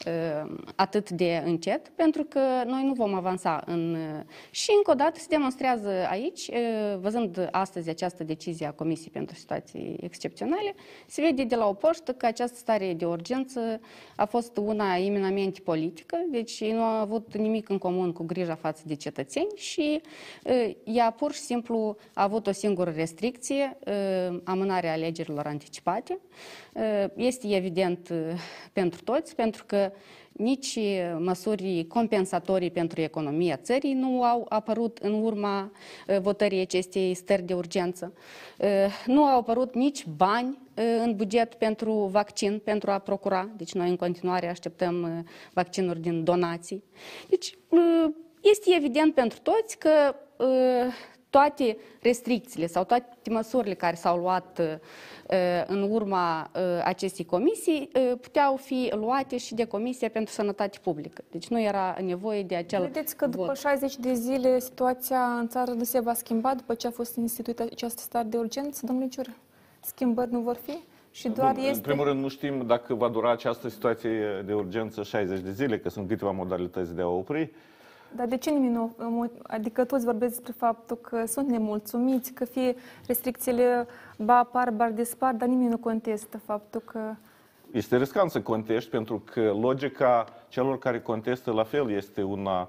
atât 0.75 1.11
de 1.11 1.43
încet, 1.45 1.89
pentru 1.89 2.25
că 2.25 2.41
noi 2.67 2.85
nu 2.85 2.93
vom 2.93 3.15
avansa 3.15 3.63
în... 3.67 3.95
uh, 3.95 4.21
Și 4.51 4.71
încă 4.77 4.91
o 4.91 4.95
dată 4.95 5.19
se 5.19 5.27
demonstrează 5.29 5.91
aici, 6.11 6.49
uh, 6.49 6.99
văzând 7.01 7.49
astăzi 7.51 7.89
această 7.89 8.25
decizie 8.25 8.67
a 8.67 8.73
Comisiei 8.73 9.11
pentru 9.13 9.37
Situații 9.37 9.97
Excepționale, 10.01 10.75
se 11.07 11.21
vede 11.21 11.45
de 11.45 11.57
la 11.57 11.67
o 11.69 11.73
poștă 11.73 12.13
că 12.13 12.27
această 12.27 12.57
stare 12.57 12.95
de 12.95 13.05
urgență 13.05 13.81
a 14.17 14.25
fost 14.25 14.57
una 14.57 14.97
eminamente 14.97 15.61
politică, 15.61 16.17
deci 16.31 16.65
nu 16.65 16.83
a 16.83 17.01
avut 17.01 17.37
nimic 17.37 17.69
în 17.69 17.79
comun 17.79 18.13
cu 18.13 18.23
grija 18.25 18.55
față 18.55 18.83
de 18.87 18.95
cetățeni 18.95 19.51
și 19.57 20.01
uh, 20.45 20.71
ea 20.85 21.11
pur 21.11 21.33
și 21.33 21.41
simplu 21.41 21.97
a 22.15 22.23
avut 22.23 22.47
o 22.47 22.53
singură 22.53 22.91
restricție, 22.91 23.79
uh, 23.87 24.41
amânarea 24.45 24.93
alegerilor 24.93 25.47
anticipate. 25.47 26.19
Uh, 26.73 27.05
Este 27.17 27.57
evident 27.57 28.09
uh, 28.09 28.19
pentru 28.73 29.03
toți, 29.03 29.35
pentru 29.35 29.65
că 29.67 29.92
nici 30.33 30.75
uh, 30.77 31.17
măsuri 31.19 31.87
compensatorii 31.89 32.71
pentru 32.71 33.01
economia 33.01 33.57
țării 33.57 33.93
nu 33.93 34.23
au 34.23 34.47
apărut 34.49 34.99
în 34.99 35.23
urma 35.23 35.71
uh, 36.09 36.19
votării 36.21 36.61
acestei 36.61 37.15
stări 37.15 37.43
de 37.43 37.55
urgență. 37.55 38.13
Uh, 38.59 38.69
Nu 39.07 39.25
au 39.25 39.39
apărut 39.39 39.75
nici 39.75 40.07
bani 40.07 40.59
uh, 40.77 40.85
în 41.05 41.17
buget 41.17 41.55
pentru 41.55 41.93
vaccin, 41.93 42.61
pentru 42.65 42.91
a 42.91 42.99
procura. 42.99 43.49
Deci 43.57 43.73
noi 43.73 43.89
în 43.89 43.97
continuare 43.97 44.49
așteptăm 44.49 45.03
uh, 45.03 45.31
vaccinuri 45.53 46.01
din 46.01 46.25
donații. 46.25 46.85
Deci 47.29 47.59
uh, 47.69 48.13
este 48.43 48.75
evident 48.77 49.15
pentru 49.15 49.39
toți 49.43 49.79
că 49.79 50.15
uh, 50.37 50.93
toate 51.33 51.77
restricțiile 52.03 52.67
sau 52.67 52.85
toate 52.85 53.31
măsurile 53.31 53.75
care 53.75 53.97
s-au 53.97 54.19
luat 54.19 54.61
uh, 54.61 55.65
în 55.67 55.91
urma 55.91 56.51
uh, 56.55 56.63
acestei 56.85 57.25
comisii 57.25 57.89
uh, 57.95 58.19
puteau 58.21 58.57
fi 58.57 58.93
luate 58.95 59.37
și 59.37 59.55
de 59.55 59.65
Comisia 59.65 60.09
pentru 60.09 60.33
Sănătate 60.33 60.79
Publică. 60.83 61.23
Deci 61.31 61.49
nu 61.49 61.61
era 61.61 61.97
nevoie 62.05 62.43
de 62.43 62.55
acel 62.55 62.81
Credeți 62.81 63.17
că 63.17 63.27
după 63.27 63.45
vot. 63.45 63.57
60 63.57 63.97
de 63.97 64.13
zile 64.13 64.59
situația 64.59 65.21
în 65.21 65.49
țară 65.49 65.71
nu 65.71 65.85
se 65.85 66.01
va 66.01 66.15
schimba 66.15 66.55
după 66.55 66.75
ce 66.75 66.87
a 66.87 66.91
fost 66.91 67.17
instituită 67.17 67.63
această 67.63 68.01
stare 68.01 68.29
de 68.29 68.37
urgență, 68.37 68.87
domnule 68.87 69.09
Ciură? 69.09 69.35
Schimbări 69.81 70.33
nu 70.33 70.41
vor 70.41 70.57
fi? 70.57 70.79
Și 71.11 71.29
doar 71.29 71.55
În 71.57 71.63
este... 71.63 71.81
primul 71.81 72.05
rând, 72.05 72.21
nu 72.21 72.29
știm 72.29 72.67
dacă 72.67 72.95
va 72.95 73.09
dura 73.09 73.31
această 73.31 73.69
situație 73.69 74.43
de 74.47 74.53
urgență 74.53 75.03
60 75.03 75.41
de 75.41 75.51
zile, 75.51 75.79
că 75.79 75.89
sunt 75.89 76.09
câteva 76.09 76.31
modalități 76.31 76.95
de 76.95 77.03
a 77.03 77.09
opri. 77.09 77.51
Dar 78.17 78.27
de 78.27 78.37
ce 78.37 78.51
nimeni 78.51 78.73
nu... 78.73 79.31
Adică 79.43 79.85
toți 79.85 80.05
vorbesc 80.05 80.35
despre 80.35 80.55
faptul 80.57 80.97
că 80.97 81.27
sunt 81.27 81.49
nemulțumiți, 81.49 82.33
că 82.33 82.45
fie 82.45 82.75
restricțiile 83.07 83.87
ba 84.19 84.39
apar, 84.39 84.71
ba 84.71 84.89
dispar, 84.89 85.35
dar 85.35 85.49
nimeni 85.49 85.71
nu 85.71 85.79
contestă 85.79 86.39
faptul 86.39 86.81
că... 86.81 87.15
Este 87.71 87.97
riscant 87.97 88.31
să 88.31 88.41
contești 88.41 88.91
pentru 88.91 89.23
că 89.33 89.41
logica 89.61 90.25
celor 90.49 90.79
care 90.79 91.01
contestă 91.01 91.51
la 91.53 91.65
fel 91.65 91.91
este 91.91 92.23
una 92.23 92.61
uh, 92.61 92.69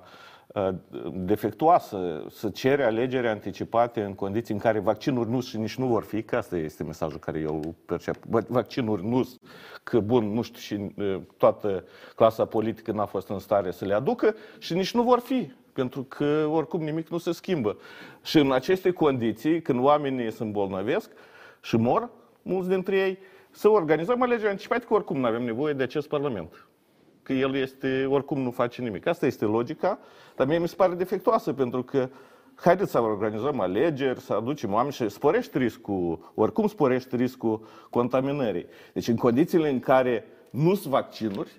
defectuoasă, 1.13 2.25
să 2.29 2.49
cere 2.49 2.83
alegeri 2.83 3.27
anticipate 3.27 4.01
în 4.03 4.13
condiții 4.13 4.53
în 4.53 4.59
care 4.59 4.79
vaccinuri 4.79 5.29
nu 5.29 5.41
și 5.41 5.57
nici 5.57 5.75
nu 5.75 5.85
vor 5.85 6.03
fi, 6.03 6.23
că 6.23 6.35
asta 6.35 6.57
este 6.57 6.83
mesajul 6.83 7.19
care 7.19 7.39
eu 7.39 7.55
îl 7.55 7.73
percep. 7.85 8.15
Vac- 8.15 8.47
Vaccinuri 8.47 9.07
nu 9.07 9.23
sunt, 9.23 9.41
că 9.83 9.99
bun, 9.99 10.33
nu 10.33 10.41
știu, 10.41 10.59
și 10.59 10.93
uh, 10.97 11.21
toată 11.37 11.83
clasa 12.15 12.45
politică 12.45 12.91
n-a 12.91 13.05
fost 13.05 13.29
în 13.29 13.39
stare 13.39 13.71
să 13.71 13.85
le 13.85 13.93
aducă 13.93 14.35
și 14.57 14.73
nici 14.73 14.93
nu 14.93 15.03
vor 15.03 15.19
fi, 15.19 15.51
pentru 15.73 16.03
că 16.03 16.47
oricum 16.51 16.81
nimic 16.81 17.07
nu 17.07 17.17
se 17.17 17.31
schimbă. 17.31 17.77
Și 18.23 18.39
în 18.39 18.51
aceste 18.51 18.91
condiții, 18.91 19.61
când 19.61 19.83
oamenii 19.83 20.31
se 20.31 20.43
îmbolnăvesc 20.43 21.11
și 21.61 21.75
mor, 21.75 22.09
mulți 22.41 22.69
dintre 22.69 22.95
ei, 22.97 23.17
să 23.49 23.69
organizăm 23.69 24.21
alegeri 24.21 24.49
anticipate, 24.49 24.85
că 24.85 24.93
oricum 24.93 25.19
nu 25.19 25.25
avem 25.25 25.43
nevoie 25.43 25.73
de 25.73 25.83
acest 25.83 26.07
Parlament. 26.07 26.67
Că 27.23 27.33
el 27.33 27.55
este, 27.55 28.05
oricum 28.09 28.41
nu 28.41 28.51
face 28.51 28.81
nimic. 28.81 29.07
Asta 29.07 29.25
este 29.25 29.45
logica, 29.45 29.99
dar 30.35 30.47
mie 30.47 30.57
mi 30.57 30.67
se 30.67 30.75
pare 30.75 30.93
defectuoasă, 30.93 31.53
pentru 31.53 31.83
că 31.83 32.09
haideți 32.55 32.91
să 32.91 33.01
organizăm 33.01 33.59
alegeri, 33.59 34.19
să 34.19 34.33
aducem 34.33 34.73
oameni 34.73 34.93
și 34.93 35.09
sporești 35.09 35.57
riscul, 35.57 36.31
oricum 36.35 36.67
sporești 36.67 37.15
riscul 37.15 37.67
contaminării. 37.89 38.65
Deci 38.93 39.07
în 39.07 39.15
condițiile 39.15 39.69
în 39.69 39.79
care 39.79 40.25
nu 40.49 40.75
sunt 40.75 40.93
vaccinuri, 40.93 41.51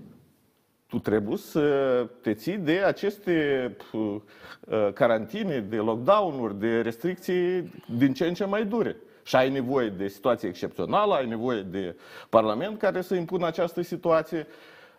tu 0.86 0.98
trebuie 0.98 1.36
să 1.36 2.06
te 2.20 2.34
ții 2.34 2.56
de 2.56 2.82
aceste 2.86 3.76
uh, 3.92 4.16
uh, 4.60 4.92
carantine, 4.92 5.60
de 5.60 5.76
lockdown-uri, 5.76 6.58
de 6.58 6.80
restricții 6.80 7.72
din 7.98 8.12
ce 8.12 8.26
în 8.26 8.34
ce 8.34 8.44
mai 8.44 8.64
dure. 8.64 8.96
Și 9.22 9.36
ai 9.36 9.50
nevoie 9.50 9.88
de 9.88 10.08
situație 10.08 10.48
excepțională, 10.48 11.14
ai 11.14 11.26
nevoie 11.26 11.62
de 11.62 11.96
Parlament 12.28 12.78
care 12.78 13.00
să 13.00 13.14
impună 13.14 13.46
această 13.46 13.82
situație. 13.82 14.46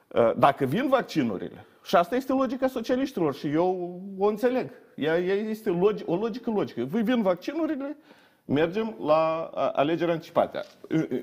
Uh, 0.08 0.32
Dacă 0.38 0.66
vin 0.66 0.88
vaccinurile, 0.90 1.66
și 1.84 1.96
asta 1.96 2.16
este 2.16 2.34
logica 2.34 2.68
socialiștilor 2.68 3.34
și 3.36 3.48
eu 3.48 4.02
o 4.18 4.26
înțeleg. 4.28 4.70
Ea, 4.96 5.18
ea 5.20 5.34
este 5.36 5.70
logi, 5.70 6.04
o 6.06 6.16
logică 6.16 6.50
logică. 6.52 6.84
Voi 6.84 7.02
vin 7.04 7.22
vaccinurile, 7.22 7.98
mergem 8.46 8.96
la 9.06 9.50
a, 9.54 9.70
alegeri 9.70 10.12
anticipate. 10.12 10.64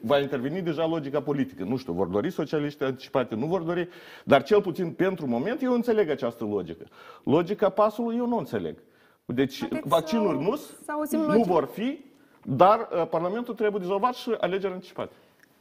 Va 0.03 0.19
interveni 0.19 0.61
deja 0.63 0.87
logica 0.87 1.21
politică. 1.23 1.65
Nu 1.65 1.77
știu, 1.77 1.93
vor 1.93 2.07
dori 2.07 2.31
socialiști 2.31 2.83
anticipate, 2.83 3.35
nu 3.35 3.47
vor 3.47 3.63
dori, 3.63 3.89
dar 4.25 4.43
cel 4.43 4.61
puțin 4.63 4.91
pentru 4.93 5.27
moment 5.27 5.63
eu 5.63 5.73
înțeleg 5.73 6.09
această 6.11 6.45
logică. 6.45 6.85
Logica 7.25 7.69
pasului 7.69 8.17
eu 8.17 8.27
nu 8.27 8.37
înțeleg. 8.37 8.77
Deci 9.25 9.59
Haideți 9.61 9.89
vaccinuri 9.89 10.37
să- 10.37 10.43
nu, 10.51 10.57
să 10.57 10.93
auzim 10.93 11.19
nu 11.21 11.27
logica. 11.27 11.53
vor 11.53 11.65
fi, 11.73 12.05
dar 12.45 12.89
uh, 12.93 13.07
Parlamentul 13.09 13.55
trebuie 13.55 13.81
dizolvat 13.81 14.15
și 14.15 14.31
alegeri 14.41 14.73
anticipate. 14.73 15.13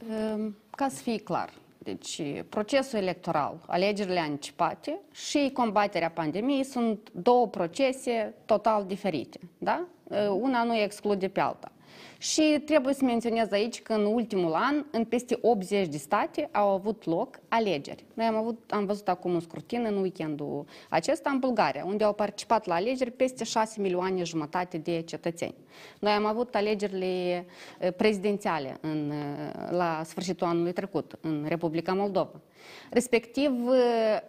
Ehm, 0.09 0.55
Ca 0.75 0.87
să 0.89 1.01
fie 1.01 1.17
clar, 1.19 1.49
deci 1.83 2.21
procesul 2.49 2.99
electoral, 2.99 3.63
alegerile 3.67 4.19
anticipate 4.19 4.99
și 5.11 5.49
combaterea 5.53 6.09
pandemiei 6.09 6.63
sunt 6.63 7.09
două 7.11 7.47
procese 7.47 8.33
total 8.45 8.85
diferite, 8.85 9.39
da? 9.57 9.87
E, 10.11 10.27
Una 10.27 10.63
nu 10.63 10.75
exclude 10.75 11.27
pe 11.27 11.39
alta. 11.39 11.71
Și 12.21 12.61
trebuie 12.65 12.93
să 12.93 13.03
menționez 13.03 13.51
aici 13.51 13.81
că 13.81 13.93
în 13.93 14.05
ultimul 14.05 14.53
an, 14.53 14.85
în 14.91 15.05
peste 15.05 15.37
80 15.41 15.87
de 15.87 15.97
state 15.97 16.49
au 16.51 16.69
avut 16.69 17.05
loc 17.05 17.39
alegeri. 17.47 18.05
Noi 18.13 18.25
am, 18.25 18.35
avut, 18.35 18.71
am 18.71 18.85
văzut 18.85 19.07
acum 19.07 19.33
un 19.33 19.39
scrutin 19.39 19.85
în 19.89 19.97
weekendul 19.97 20.65
acesta 20.89 21.29
în 21.29 21.39
Bulgaria, 21.39 21.85
unde 21.85 22.03
au 22.03 22.13
participat 22.13 22.65
la 22.65 22.73
alegeri 22.73 23.11
peste 23.11 23.43
6 23.43 23.81
milioane 23.81 24.23
jumătate 24.23 24.77
de 24.77 25.01
cetățeni. 25.01 25.53
Noi 25.99 26.11
am 26.11 26.25
avut 26.25 26.55
alegerile 26.55 27.45
eh, 27.79 27.93
prezidențiale 27.93 28.77
în, 28.81 29.11
eh, 29.11 29.69
la 29.69 30.01
sfârșitul 30.05 30.47
anului 30.47 30.73
trecut 30.73 31.17
în 31.21 31.45
Republica 31.47 31.93
Moldova. 31.93 32.41
Respectiv, 32.89 33.51
eh, 33.51 34.19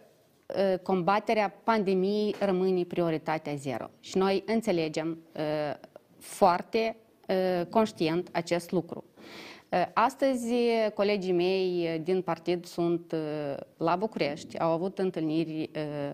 eh, 0.47 0.79
combaterea 0.79 1.55
pandemiei 1.65 2.35
rămâne 2.39 2.85
prioritatea 2.85 3.55
zero. 3.55 3.91
Și 4.01 4.17
noi 4.19 4.43
înțelegem 4.47 5.19
eh, 5.33 5.43
foarte 6.19 6.79
eh, 6.79 6.95
conștient 7.71 8.29
acest 8.33 8.71
lucru. 8.71 9.05
Eh, 9.73 9.87
Astăzi, 9.95 10.55
eh, 10.55 10.91
colegii 10.95 11.33
mei 11.33 11.85
eh, 11.87 12.01
din 12.03 12.23
partid 12.23 12.65
sunt 12.65 13.13
eh, 13.13 13.55
la 13.77 13.97
București, 13.97 14.59
au 14.59 14.71
avut 14.71 14.99
întâlniri 14.99 15.71
eh, 15.73 16.11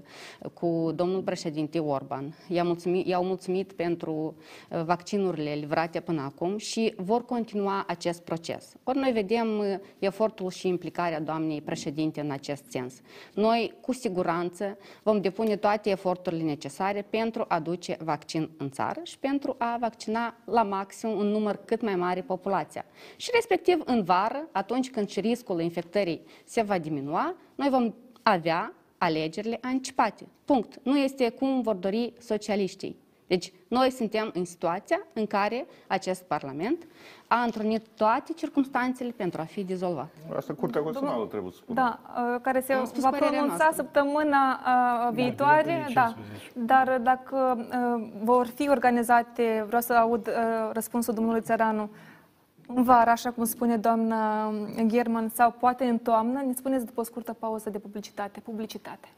cu 0.54 0.92
domnul 0.94 1.22
președinte 1.22 1.78
Orban. 1.78 2.34
I-au 2.48 2.66
mulțumit, 2.66 3.06
i-au 3.06 3.24
mulțumit 3.24 3.72
pentru 3.72 4.36
eh, 4.70 4.82
vaccinurile 4.84 5.52
livrate 5.54 6.00
până 6.00 6.22
acum 6.22 6.56
și 6.56 6.94
vor 6.96 7.24
continua 7.24 7.84
acest 7.86 8.22
proces. 8.22 8.74
Ori 8.84 8.98
noi 8.98 9.12
vedem 9.12 9.60
eh, 9.60 9.78
efortul 9.98 10.50
și 10.50 10.68
implicarea 10.68 11.20
doamnei 11.20 11.62
președinte 11.62 12.20
în 12.20 12.30
acest 12.30 12.64
sens. 12.68 12.94
Noi, 13.34 13.74
cu 13.80 13.92
siguranță, 13.92 14.78
vom 15.02 15.20
depune 15.20 15.56
toate 15.56 15.90
eforturile 15.90 16.42
necesare 16.42 17.06
pentru 17.10 17.44
a 17.48 17.60
duce 17.60 17.96
vaccin 18.00 18.50
în 18.58 18.70
țară 18.70 19.00
și 19.02 19.18
pentru 19.18 19.54
a 19.58 19.76
vaccina 19.80 20.34
la 20.44 20.62
maxim 20.62 21.08
un 21.08 21.26
număr 21.26 21.60
cât 21.64 21.82
mai 21.82 21.96
mare 21.96 22.20
populația. 22.20 22.84
Și 23.16 23.30
respectiv 23.48 23.82
în 23.86 24.02
vară, 24.02 24.48
atunci 24.52 24.90
când 24.90 25.08
și 25.08 25.20
riscul 25.20 25.60
infectării 25.60 26.20
se 26.44 26.62
va 26.62 26.78
diminua, 26.78 27.34
noi 27.54 27.68
vom 27.68 27.94
avea 28.22 28.72
alegerile 28.98 29.58
anticipate. 29.62 30.26
Punct. 30.44 30.80
Nu 30.82 30.98
este 30.98 31.28
cum 31.30 31.60
vor 31.60 31.74
dori 31.74 32.12
socialiștii. 32.18 32.96
Deci, 33.26 33.52
noi 33.68 33.90
suntem 33.90 34.30
în 34.34 34.44
situația 34.44 35.06
în 35.12 35.26
care 35.26 35.66
acest 35.86 36.22
Parlament 36.22 36.86
a 37.26 37.42
întrunit 37.42 37.86
toate 37.96 38.32
circunstanțele 38.32 39.10
pentru 39.16 39.40
a 39.40 39.44
fi 39.44 39.64
dizolvat. 39.64 40.08
Asta 40.36 40.54
Curtea 40.54 40.80
Constituțională 40.80 41.26
trebuie 41.26 41.52
să 41.52 41.58
spună. 41.58 41.80
Da, 41.80 42.00
uh, 42.34 42.40
care 42.42 42.60
se 42.60 42.72
Am 42.72 42.84
spus 42.84 43.02
va 43.02 43.10
părerea 43.10 43.30
pronunța 43.30 43.64
noastră. 43.64 43.82
săptămâna 43.82 44.60
uh, 44.60 45.14
viitoare, 45.14 45.62
bineînțeles, 45.62 45.94
da. 45.94 46.06
ce 46.06 46.12
să 46.12 46.38
zici. 46.38 46.52
Dar 46.54 47.00
dacă 47.02 47.58
uh, 47.58 48.08
vor 48.22 48.46
fi 48.46 48.68
organizate, 48.68 49.64
vreau 49.66 49.80
să 49.80 49.92
aud 49.92 50.26
uh, 50.26 50.34
răspunsul 50.72 51.14
domnului 51.14 51.40
Țăranu, 51.40 51.90
în 52.74 52.82
vară, 52.82 53.10
așa 53.10 53.30
cum 53.30 53.44
spune 53.44 53.76
doamna 53.76 54.52
German, 54.86 55.28
sau 55.34 55.50
poate 55.50 55.84
în 55.84 55.98
toamnă, 55.98 56.42
ne 56.46 56.52
spuneți 56.54 56.86
după 56.86 57.00
o 57.00 57.04
scurtă 57.04 57.32
pauză 57.32 57.70
de 57.70 57.78
publicitate. 57.78 58.40
Publicitate. 58.40 59.08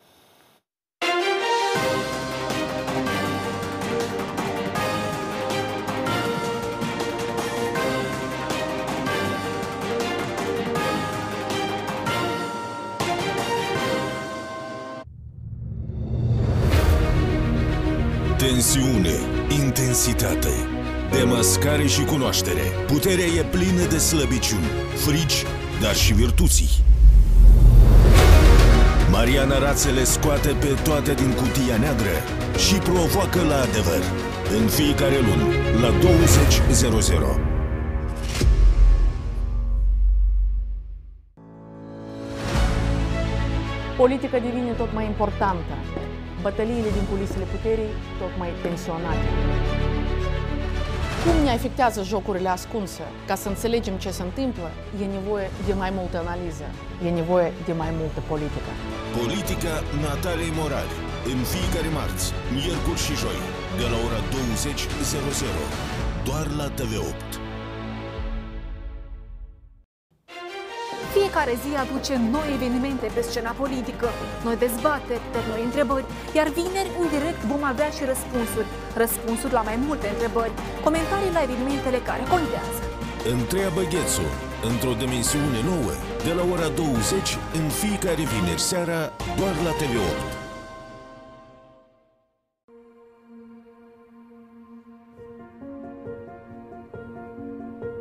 Tensiune, 18.38 19.16
intensitate, 19.64 20.79
demascare 21.12 21.86
și 21.86 22.04
cunoaștere. 22.04 22.64
Puterea 22.86 23.24
e 23.24 23.42
plină 23.42 23.84
de 23.90 23.98
slăbiciuni, 23.98 24.70
frici, 24.94 25.44
dar 25.80 25.94
și 25.94 26.12
virtuții. 26.12 26.70
Mariana 29.10 29.58
Rațele 29.58 30.04
scoate 30.04 30.48
pe 30.48 30.76
toate 30.84 31.14
din 31.14 31.32
cutia 31.32 31.76
neagră 31.76 32.16
și 32.64 32.74
provoacă 32.74 33.40
la 33.42 33.58
adevăr. 33.60 34.02
În 34.58 34.66
fiecare 34.66 35.18
lună, 35.18 35.46
la 35.82 35.90
20.00. 35.90 37.50
Politica 43.96 44.38
devine 44.38 44.72
tot 44.72 44.92
mai 44.92 45.04
importantă, 45.04 45.74
bătăliile 46.42 46.90
din 46.96 47.04
culisele 47.10 47.44
puterii 47.44 47.92
tot 48.18 48.32
mai 48.38 48.50
tensionate. 48.62 49.28
Cum 51.24 51.42
ne 51.44 51.50
afectează 51.50 52.02
jocurile 52.02 52.48
ascunse? 52.48 53.02
Ca 53.26 53.34
să 53.34 53.48
înțelegem 53.48 53.96
ce 54.04 54.10
se 54.10 54.22
întâmplă, 54.22 54.70
e 55.02 55.04
nevoie 55.04 55.50
de 55.66 55.72
mai 55.72 55.90
multă 55.98 56.16
analiză, 56.24 56.66
e 57.06 57.08
nevoie 57.20 57.52
de 57.64 57.72
mai 57.72 57.90
multă 58.00 58.20
politică. 58.28 58.70
Politica 59.20 59.74
Natalei 60.06 60.52
Morali. 60.58 60.96
În 61.32 61.38
fiecare 61.52 61.90
marți, 61.98 62.26
miercuri 62.54 63.04
și 63.06 63.14
joi, 63.22 63.40
de 63.80 63.86
la 63.92 63.98
ora 64.06 64.20
20.00. 64.32 66.28
Doar 66.28 66.46
la 66.60 66.66
TV8. 66.78 67.39
Fiecare 71.16 71.54
zi 71.62 71.70
aduce 71.84 72.14
noi 72.34 72.48
evenimente 72.56 73.06
pe 73.14 73.22
scena 73.28 73.52
politică, 73.62 74.08
noi 74.46 74.56
dezbateri, 74.64 75.28
dar 75.34 75.44
noi 75.52 75.62
întrebări, 75.68 76.10
iar 76.38 76.48
vineri, 76.58 76.94
în 77.00 77.08
direct, 77.14 77.42
vom 77.52 77.62
avea 77.72 77.90
și 77.96 78.02
răspunsuri. 78.12 78.68
Răspunsuri 79.02 79.56
la 79.58 79.62
mai 79.68 79.78
multe 79.86 80.06
întrebări, 80.14 80.58
comentarii 80.86 81.36
la 81.36 81.42
evenimentele 81.46 81.98
care 82.08 82.22
contează. 82.34 82.80
Întreabă 83.36 83.80
Ghețu, 83.92 84.26
într-o 84.70 84.94
dimensiune 85.02 85.60
nouă, 85.70 85.92
de 86.26 86.32
la 86.38 86.44
ora 86.54 86.68
20 86.68 87.38
în 87.58 87.66
fiecare 87.80 88.22
vineri 88.32 88.66
seara, 88.70 89.00
doar 89.38 89.54
la 89.66 89.72
TV8. 89.80 90.39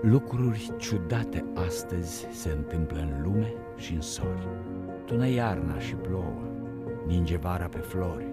Lucruri 0.01 0.71
ciudate 0.77 1.45
astăzi 1.65 2.27
se 2.31 2.49
întâmplă 2.49 2.99
în 2.99 3.21
lume 3.23 3.53
și 3.75 3.93
în 3.93 4.01
sori. 4.01 4.47
Tună 5.05 5.27
iarna 5.27 5.79
și 5.79 5.95
plouă, 5.95 6.41
ninge 7.05 7.37
vara 7.37 7.65
pe 7.65 7.77
flori. 7.77 8.27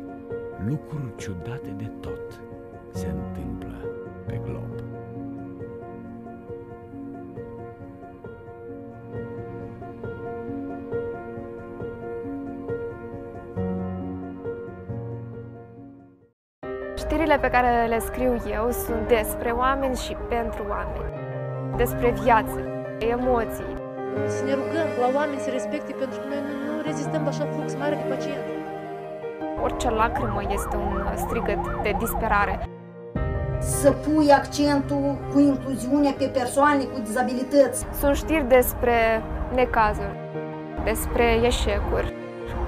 Lucruri 0.66 1.16
ciudate 1.16 1.70
de 1.70 1.90
tot 2.00 2.40
se 2.90 3.06
întâmplă 3.06 3.74
pe 4.26 4.40
glob. 4.44 4.82
Știrile 16.96 17.38
pe 17.38 17.48
care 17.48 17.86
le 17.86 17.98
scriu 17.98 18.36
eu 18.50 18.70
sunt 18.70 19.08
despre 19.08 19.50
oameni 19.50 19.96
și 19.96 20.16
pentru 20.28 20.64
oameni. 20.68 21.25
Despre 21.76 22.14
viață, 22.22 22.58
emoții. 22.98 23.72
Să 24.34 24.44
ne 24.44 24.54
rugăm 24.60 24.88
la 25.02 25.08
oameni 25.18 25.40
să 25.46 25.50
respecte 25.50 25.92
pentru 26.02 26.18
că 26.20 26.26
noi 26.32 26.42
nu, 26.46 26.52
nu 26.76 26.82
rezistăm 26.88 27.22
la 27.22 27.28
așa 27.28 27.46
flux 27.54 27.68
mare 27.80 27.94
de 28.00 28.06
pacienți. 28.12 28.52
Orice 29.64 29.88
lacrimă 29.90 30.42
este 30.58 30.76
un 30.76 31.16
strigăt 31.24 31.62
de 31.82 31.92
disperare. 31.98 32.54
Să 33.60 33.90
pui 33.90 34.28
accentul 34.40 35.18
cu 35.32 35.38
incluziunea 35.38 36.14
pe 36.18 36.26
persoane 36.38 36.82
cu 36.92 36.98
dizabilități. 37.08 37.86
Sunt 38.00 38.16
știri 38.16 38.48
despre 38.48 38.96
necazuri, 39.54 40.16
despre 40.84 41.24
eșecuri, 41.48 42.14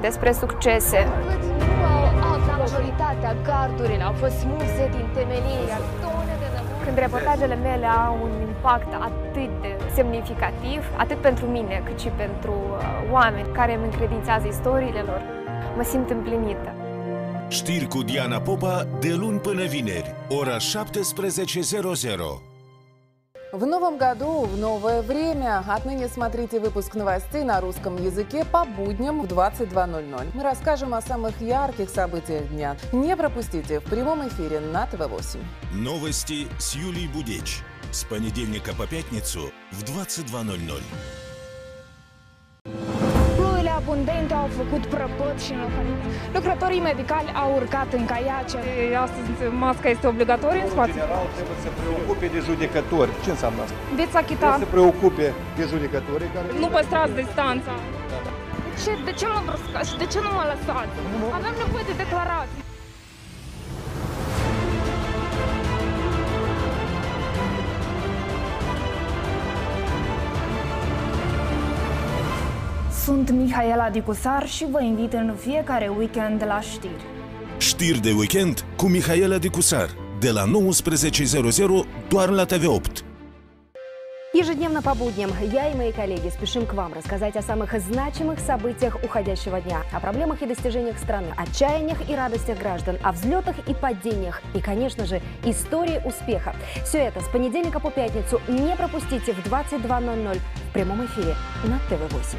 despre 0.00 0.32
succese. 0.32 1.00
Majoritatea 2.58 3.32
gardurilor 3.46 4.06
au 4.06 4.12
fost 4.12 4.36
smulse 4.38 4.84
din 4.96 5.06
temelie, 5.14 5.76
Când 6.88 7.00
reportajele 7.00 7.54
mele 7.54 7.86
au 7.86 8.18
un 8.22 8.30
impact 8.40 8.92
atât 8.92 9.60
de 9.60 9.76
semnificativ, 9.94 10.82
atât 10.96 11.16
pentru 11.16 11.46
mine, 11.46 11.82
cât 11.84 12.00
și 12.00 12.08
pentru 12.08 12.52
uh, 12.52 13.10
oameni 13.10 13.48
care 13.52 13.74
îmi 13.74 13.84
încredințează 13.84 14.46
istoriile 14.46 15.00
lor, 15.00 15.22
mă 15.76 15.82
simt 15.82 16.10
împlinită. 16.10 16.74
Știri 17.48 17.86
cu 17.86 18.02
Diana 18.02 18.40
Popa 18.40 18.86
de 19.00 19.14
luni 19.14 19.38
până 19.38 19.64
vineri, 19.64 20.14
ora 20.28 20.56
17.00. 20.56 22.57
В 23.50 23.64
новом 23.64 23.96
году, 23.96 24.42
в 24.42 24.58
новое 24.58 25.00
время. 25.00 25.64
Отныне 25.66 26.08
смотрите 26.08 26.60
выпуск 26.60 26.94
новостей 26.94 27.44
на 27.44 27.62
русском 27.62 27.96
языке 27.96 28.44
по 28.44 28.66
будням 28.66 29.22
в 29.22 29.24
22.00. 29.24 30.30
Мы 30.34 30.42
расскажем 30.42 30.92
о 30.92 31.00
самых 31.00 31.40
ярких 31.40 31.88
событиях 31.88 32.46
дня. 32.48 32.76
Не 32.92 33.16
пропустите 33.16 33.80
в 33.80 33.84
прямом 33.84 34.28
эфире 34.28 34.60
на 34.60 34.86
ТВ-8. 34.86 35.42
Новости 35.72 36.46
с 36.58 36.74
Юлией 36.74 37.08
Будеч. 37.08 37.62
С 37.90 38.04
понедельника 38.04 38.74
по 38.74 38.86
пятницу 38.86 39.50
в 39.72 39.82
22.00. 39.82 40.82
Ploile 43.88 44.10
abundente 44.10 44.34
au 44.42 44.48
făcut 44.60 44.82
prăpăt 44.94 45.36
și 45.44 45.52
înlocuit. 45.56 46.00
Lucrătorii 46.36 46.82
medicali 46.90 47.28
au 47.42 47.50
urcat 47.60 47.88
în 47.98 48.04
caiace. 48.12 48.58
Astăzi 49.06 49.28
masca 49.64 49.88
este 49.94 50.06
obligatorie 50.12 50.62
în 50.66 50.70
spațiu? 50.76 50.94
general 51.00 51.26
trebuie 51.36 51.56
să 51.58 51.62
se 51.66 51.72
preocupe 51.80 52.26
de 52.34 52.40
judecători. 52.48 53.10
Ce 53.24 53.30
înseamnă 53.34 53.60
asta? 53.66 53.76
Veți 54.00 54.16
achita. 54.22 54.46
Trebuie 54.46 54.62
să 54.62 54.66
se 54.66 54.74
preocupe 54.76 55.26
de 55.58 55.64
judecătorii 55.72 56.30
care... 56.34 56.46
Nu 56.64 56.68
păstrați 56.76 57.14
distanța. 57.22 57.74
Ce, 58.82 58.90
de 59.08 59.12
ce 59.18 59.26
mă 59.34 59.40
bruscați 59.48 59.88
și 59.90 59.96
de 60.02 60.06
ce 60.12 60.18
nu 60.26 60.30
mă 60.38 60.44
lăsați? 60.52 60.94
Avem 61.38 61.54
nevoie 61.62 61.84
de 61.90 61.94
declarații. 62.04 62.67
Sunt 73.08 73.30
Mihaela 73.30 73.90
Dicusar 73.90 74.48
și 74.48 74.66
vă 74.70 74.82
invit 74.82 75.12
în 75.12 75.34
fiecare 75.40 75.88
weekend 75.88 76.44
la 76.46 76.60
știri. 76.60 77.04
Știri 77.58 78.00
de 78.00 78.12
weekend 78.12 78.64
cu 78.76 78.86
Mihaela 78.86 79.38
Dicusar. 79.38 79.88
De 80.20 80.30
la 80.30 80.44
19.00 80.44 81.86
doar 82.08 82.28
la 82.28 82.44
TV8. 82.44 83.04
Ежедневно 84.32 84.80
по 84.82 84.94
будням 84.94 85.30
я 85.52 85.70
и 85.70 85.74
мои 85.74 85.92
коллеги 85.92 86.28
спешим 86.28 86.64
к 86.66 86.74
вам 86.74 86.92
рассказать 86.92 87.36
о 87.36 87.42
самых 87.42 87.70
значимых 87.80 88.38
событиях 88.50 88.94
уходящего 89.02 89.58
дня, 89.60 89.80
о 89.96 90.00
проблемах 90.00 90.42
и 90.42 90.46
достижениях 90.46 90.98
страны, 90.98 91.30
отчаяниях 91.42 92.00
и 92.10 92.14
радостях 92.14 92.58
граждан, 92.58 92.96
о 93.02 93.10
взлетах 93.12 93.56
и 93.70 93.74
падениях 93.84 94.42
и, 94.56 94.60
конечно 94.60 95.06
же, 95.06 95.20
истории 95.44 95.98
успеха. 96.04 96.52
Все 96.84 96.98
это 97.08 97.20
с 97.20 97.28
понедельника 97.34 97.80
по 97.80 97.90
пятницу 97.90 98.40
не 98.48 98.76
пропустите 98.76 99.32
в 99.32 99.40
22.00 99.46 100.38
в 100.68 100.72
прямом 100.74 101.06
эфире 101.06 101.34
на 101.70 101.76
ТВ8. 101.88 102.36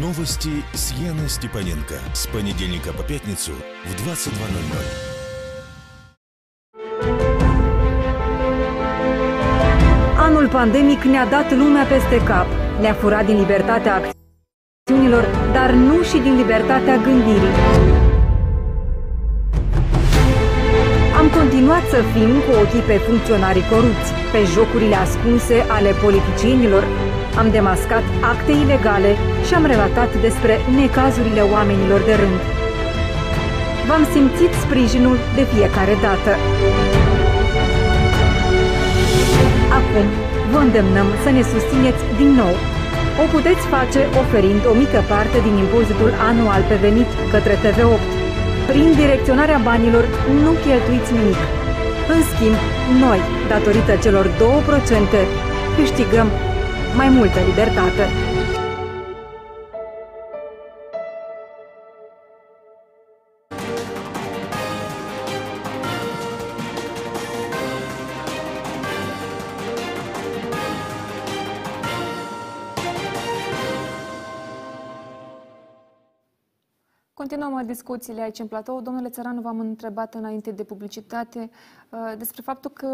Новости 0.00 0.62
с 0.72 0.92
Яной 0.92 1.28
Степаненко. 1.28 1.94
С 2.12 2.26
понедельника 2.26 2.92
по 2.92 3.02
пятницу 3.02 3.52
в 3.84 3.94
22.00. 4.08 5.10
Anul 10.18 10.48
pandemic 10.48 11.02
ne-a 11.04 11.26
dat 11.26 11.52
lumea 11.52 11.84
peste 11.84 12.18
cap. 12.24 12.46
Ne-a 12.80 12.94
furat 12.94 13.26
din 13.26 13.38
libertatea 13.38 13.94
acțiunilor, 13.94 15.24
dar 15.52 15.70
nu 15.70 16.02
și 16.02 16.18
din 16.18 16.36
libertatea 16.36 16.96
gândirii. 16.96 17.54
Am 21.18 21.28
continuat 21.28 21.88
să 21.88 22.02
fim 22.14 22.30
cu 22.46 22.50
ochii 22.62 22.80
pe 22.80 22.96
funcționarii 22.96 23.68
corupți, 23.70 24.12
pe 24.32 24.40
jocurile 24.54 24.94
ascunse 24.94 25.64
ale 25.68 25.90
politicienilor. 25.90 27.03
am 27.41 27.47
demascat 27.51 28.05
acte 28.31 28.51
ilegale 28.51 29.11
și 29.45 29.53
am 29.53 29.65
relatat 29.65 30.11
despre 30.25 30.53
necazurile 30.79 31.41
oamenilor 31.55 32.01
de 32.09 32.13
rând. 32.21 32.39
V-am 33.87 34.03
simțit 34.13 34.51
sprijinul 34.63 35.17
de 35.37 35.43
fiecare 35.53 35.95
dată. 36.05 36.31
Acum 39.79 40.05
vă 40.51 40.59
îndemnăm 40.65 41.07
să 41.23 41.29
ne 41.37 41.43
susțineți 41.53 42.03
din 42.19 42.31
nou. 42.41 42.53
O 43.21 43.25
puteți 43.35 43.63
face 43.75 44.01
oferind 44.21 44.61
o 44.71 44.73
mică 44.81 44.99
parte 45.13 45.37
din 45.45 45.55
impozitul 45.63 46.11
anual 46.29 46.61
pe 46.69 46.75
venit 46.85 47.09
către 47.33 47.55
TV8. 47.63 48.03
Prin 48.69 48.87
direcționarea 49.01 49.59
banilor 49.69 50.05
nu 50.43 50.51
cheltuiți 50.65 51.13
nimic. 51.17 51.39
În 52.13 52.21
schimb, 52.31 52.57
noi, 53.03 53.19
datorită 53.53 53.93
celor 54.03 54.25
2%, 54.27 55.21
câștigăm 55.77 56.27
mai 56.95 57.09
multă 57.09 57.39
libertate. 57.47 58.34
Continuăm 77.29 77.65
discuțiile 77.65 78.21
aici 78.21 78.39
în 78.39 78.47
platou. 78.47 78.81
Domnule 78.81 79.09
Țăranu, 79.09 79.41
v-am 79.41 79.59
întrebat 79.59 80.13
înainte 80.13 80.51
de 80.51 80.63
publicitate 80.63 81.49
uh, 81.89 82.13
despre 82.17 82.41
faptul 82.41 82.71
că 82.71 82.87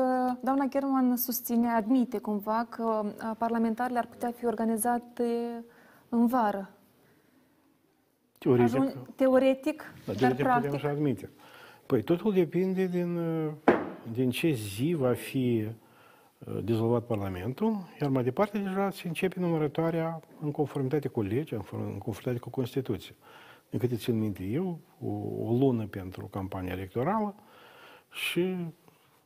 doamna 0.44 0.66
German 0.66 1.18
susține, 1.18 1.68
admite 1.68 2.18
cumva 2.18 2.66
că 2.70 2.84
uh, 3.06 3.32
parlamentarile 3.38 3.98
ar 3.98 4.06
putea 4.06 4.32
fi 4.32 4.46
organizate 4.46 5.24
în 6.10 6.28
vară. 6.28 6.70
Teoretic, 8.38 8.76
Ajun- 8.80 9.16
teoretic, 9.16 9.94
da, 10.06 10.14
dar 10.14 10.16
teoretic 10.16 10.28
putem 10.38 10.46
practic. 10.46 10.74
așa 10.74 10.90
admite. 10.90 11.30
Păi 11.86 12.04
totul 12.04 12.34
depinde 12.34 12.86
din, 12.86 13.18
uh, 13.18 13.52
din 14.14 14.30
ce 14.30 14.52
zi 14.52 14.94
va 14.98 15.14
fi 15.14 15.68
uh, 16.38 16.64
dizolvat 16.64 17.04
Parlamentul, 17.04 17.78
iar 18.02 18.10
mai 18.10 18.24
departe 18.24 18.58
deja 18.58 18.90
se 18.90 19.08
începe 19.08 19.40
numărătoarea 19.40 20.20
în 20.42 20.52
conformitate 20.52 21.08
cu 21.08 21.22
legea, 21.22 21.56
în 21.56 21.62
for- 21.62 21.86
în 21.92 21.98
conformitate 21.98 22.38
cu 22.40 22.50
Constituția. 22.50 23.16
Din 23.72 23.80
câte 23.80 23.96
țin 23.96 24.20
minte 24.20 24.44
eu, 24.44 24.80
o, 25.00 25.10
o 25.50 25.58
lună 25.58 25.86
pentru 25.86 26.26
campania 26.26 26.72
electorală 26.72 27.36
și 28.12 28.56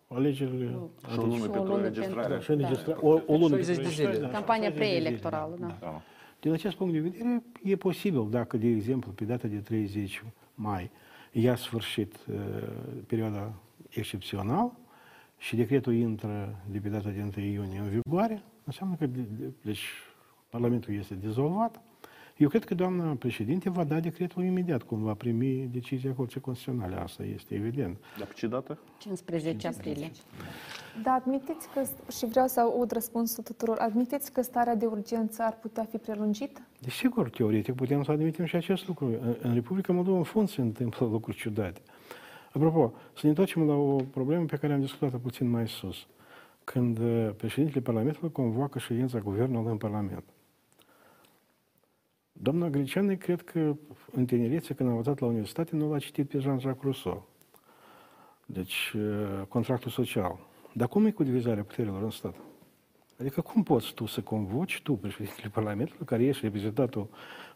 alegerile... 0.08 0.78
Și 1.12 1.20
o 1.20 1.22
lună 1.22 1.36
Și 1.36 1.42
o 1.42 1.50
pentru 1.50 1.72
lună 1.72 1.76
înregistrare. 1.76 2.34
Da, 2.34 2.40
și 2.40 2.48
da. 2.48 2.54
înregistrare. 2.54 3.00
O, 3.02 3.10
o 3.10 3.38
lună 3.38 3.56
60 3.56 3.66
de 3.66 3.74
pentru 3.74 3.90
zile. 3.92 4.04
înregistrare, 4.04 4.18
da, 4.18 4.38
Campania 4.38 4.70
60 4.70 4.80
de 4.80 4.86
zile, 4.86 5.00
preelectorală, 5.00 5.56
da. 5.60 5.78
Da. 5.80 6.02
Din 6.40 6.52
acest 6.52 6.76
punct 6.76 6.94
de 6.94 7.00
vedere, 7.00 7.44
e 7.64 7.76
posibil 7.76 8.30
dacă, 8.30 8.58
de 8.58 8.68
exemplu, 8.68 9.12
pe 9.12 9.24
data 9.24 9.48
de 9.48 9.58
30 9.58 10.24
mai 10.56 10.90
ia 11.32 11.56
sfârșit 11.56 12.16
uh, 12.30 12.36
perioada 13.08 13.54
excepțională 13.90 14.78
și 15.38 15.56
decretul 15.56 15.94
intră 15.94 16.56
de 16.72 16.80
pe 16.80 16.90
data 16.90 17.10
de 17.10 17.32
1 17.38 17.46
iunie 17.46 17.80
în 17.80 17.90
vigoare, 17.90 18.44
înseamnă 18.64 18.96
că 18.96 19.06
de, 19.06 19.20
de, 19.22 19.52
deci, 19.62 19.84
Parlamentul 20.50 20.94
este 20.94 21.16
dizolvat. 21.16 21.82
Eu 22.38 22.50
cred 22.50 22.64
că 22.64 22.76
doamna 22.76 23.14
președinte 23.20 23.70
va 23.70 23.84
da 23.84 24.00
decretul 24.00 24.44
imediat, 24.44 24.84
cum 24.84 25.04
va 25.04 25.14
primi 25.14 25.70
decizia 25.72 26.14
Curții 26.14 26.42
Constituționale. 26.42 26.96
Asta 26.96 27.24
este 27.24 27.56
evident. 27.56 27.98
Dar 28.18 28.28
pe 28.28 28.34
ce 28.36 28.48
dată? 28.48 28.78
15 28.98 29.68
aprilie. 29.68 30.12
Da, 31.04 31.12
admiteți 31.12 31.68
că, 31.74 31.82
și 32.18 32.26
vreau 32.26 32.48
să 32.48 32.60
aud 32.60 32.92
răspunsul 32.92 33.44
tuturor, 33.44 33.78
admiteți 33.78 34.32
că 34.32 34.42
starea 34.42 34.76
de 34.76 34.86
urgență 34.86 35.42
ar 35.44 35.58
putea 35.62 35.84
fi 35.84 35.98
prelungită? 35.98 36.62
Desigur, 36.82 37.30
teoretic 37.30 37.76
putem 37.76 38.04
să 38.04 38.12
admitem 38.12 38.46
și 38.46 38.56
acest 38.56 38.88
lucru. 38.88 39.06
În- 39.06 39.36
În 39.42 39.54
Republica 39.54 39.94
Moldova, 39.94 40.18
în 40.18 40.24
fond, 40.24 40.50
se 40.50 40.62
întâmplă 40.62 41.06
lucruri 41.16 41.38
ciudate. 41.38 41.82
Apropo, 42.54 42.94
să 43.14 43.20
ne 43.24 43.30
întoarcem 43.30 43.68
la 43.68 43.74
o 43.74 43.96
problemă 43.96 44.46
pe 44.46 44.56
care 44.58 44.74
am 44.74 44.80
discutat-o 44.80 45.18
puțin 45.18 45.50
mai 45.50 45.68
sus. 45.68 46.08
Când 46.64 47.00
uh, 47.00 47.30
președintele 47.38 47.82
Parlamentului 47.82 48.32
convoacă 48.32 48.80
ședința 48.80 49.20
guvernului 49.20 49.72
în 49.72 49.78
Parlament. 49.78 50.24
Doamna 52.42 52.70
Greceanu, 52.70 53.16
cred 53.16 53.42
că 53.42 53.76
în 54.12 54.26
tinerețe, 54.26 54.74
când 54.74 54.90
a 54.90 54.92
învățat 54.92 55.20
la 55.20 55.28
universitate, 55.28 55.76
nu 55.76 55.92
l-a 55.92 56.00
citit 56.00 56.30
pe 56.30 56.40
Jean-Jacques 56.40 56.84
Rousseau. 56.84 57.28
Deci, 58.46 58.94
uh, 58.96 59.46
contractul 59.48 59.92
social. 59.92 60.40
Dar 60.74 60.88
cum 60.88 61.06
e 61.06 61.12
cu 61.12 61.24
divizarea 61.24 61.64
puterilor 61.64 62.04
în 62.04 62.10
stat? 62.10 62.36
Adică 63.20 63.42
cum 63.42 63.64
poți 63.64 63.94
tu 63.94 64.06
să 64.06 64.22
convoci, 64.22 64.82
tu, 64.84 64.94
președintele 64.94 65.50
Parlamentului, 65.54 66.06
care 66.06 66.24
ești 66.24 66.44
reprezentantul 66.44 67.08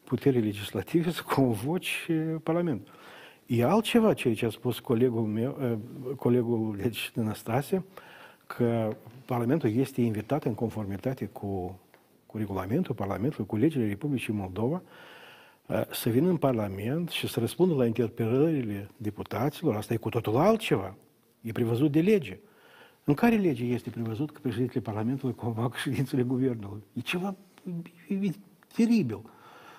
puterii 0.03 0.41
legislative, 0.41 1.11
să 1.11 1.21
convoci 1.35 2.05
eh, 2.07 2.35
Parlamentul? 2.43 2.93
E 3.45 3.63
altceva 3.63 4.13
ceea 4.13 4.33
ce 4.33 4.45
a 4.45 4.49
spus 4.49 4.79
colegul 4.79 5.21
meu, 5.21 5.57
eh, 5.61 5.77
colegul 6.15 6.75
deci, 6.81 7.11
Năstase, 7.13 7.85
că 8.47 8.95
Parlamentul 9.25 9.75
este 9.75 10.01
invitat 10.01 10.43
în 10.43 10.53
conformitate 10.53 11.25
cu, 11.25 11.79
cu 12.29 12.37
regulamentul 12.37 12.95
Parlamentului, 12.95 13.45
cu 13.45 13.55
legile 13.55 13.87
Republicii 13.87 14.33
Moldova, 14.33 14.81
eh, 15.67 15.81
să 15.91 16.09
vină 16.09 16.29
în 16.29 16.37
Parlament 16.37 17.09
și 17.09 17.27
să 17.27 17.39
răspundă 17.39 17.73
la 17.73 17.85
interpelările 17.85 18.89
deputaților. 18.97 19.75
Asta 19.75 19.93
e 19.93 19.97
cu 19.97 20.09
totul 20.09 20.35
altceva. 20.35 20.95
E 21.41 21.51
prevăzut 21.51 21.91
de 21.91 22.01
lege. 22.01 22.39
În 23.03 23.13
care 23.13 23.35
lege 23.35 23.65
este 23.65 23.89
prevăzut 23.89 24.31
că 24.31 24.39
președintele 24.41 24.81
Parlamentului 24.81 25.35
convoacă 25.35 25.77
ședințele 25.77 26.23
guvernului? 26.23 26.83
E 26.93 26.99
ceva 26.99 27.35
e, 28.09 28.13
e, 28.13 28.31
teribil. 28.73 29.21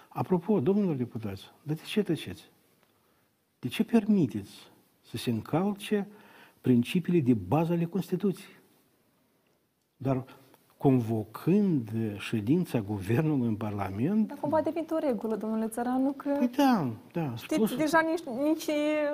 Apropo, 0.08 0.60
domnilor 0.60 0.94
deputați, 0.94 1.42
dar 1.62 1.76
de 1.76 1.82
ce 1.82 2.02
tăceți? 2.02 2.50
De 3.58 3.68
ce 3.68 3.84
permiteți 3.84 4.70
să 5.00 5.16
se 5.16 5.30
încalce 5.30 6.08
principiile 6.60 7.20
de 7.20 7.34
bază 7.34 7.72
ale 7.72 7.84
Constituției? 7.84 8.58
Dar 9.96 10.24
convocând 10.80 11.90
ședința 12.18 12.80
guvernului 12.80 13.46
în 13.46 13.54
Parlament... 13.54 14.28
Dar 14.28 14.38
cumva 14.40 14.56
a 14.56 14.62
devenit 14.62 14.90
o 14.90 14.98
regulă, 14.98 15.36
domnule 15.36 15.66
Țăranu, 15.66 16.12
că... 16.12 16.28
Păi 16.38 16.50
da, 16.56 16.90
da. 17.12 17.32
Spus... 17.36 17.76
Deja 17.76 18.00
nici, 18.10 18.38
nici 18.48 18.64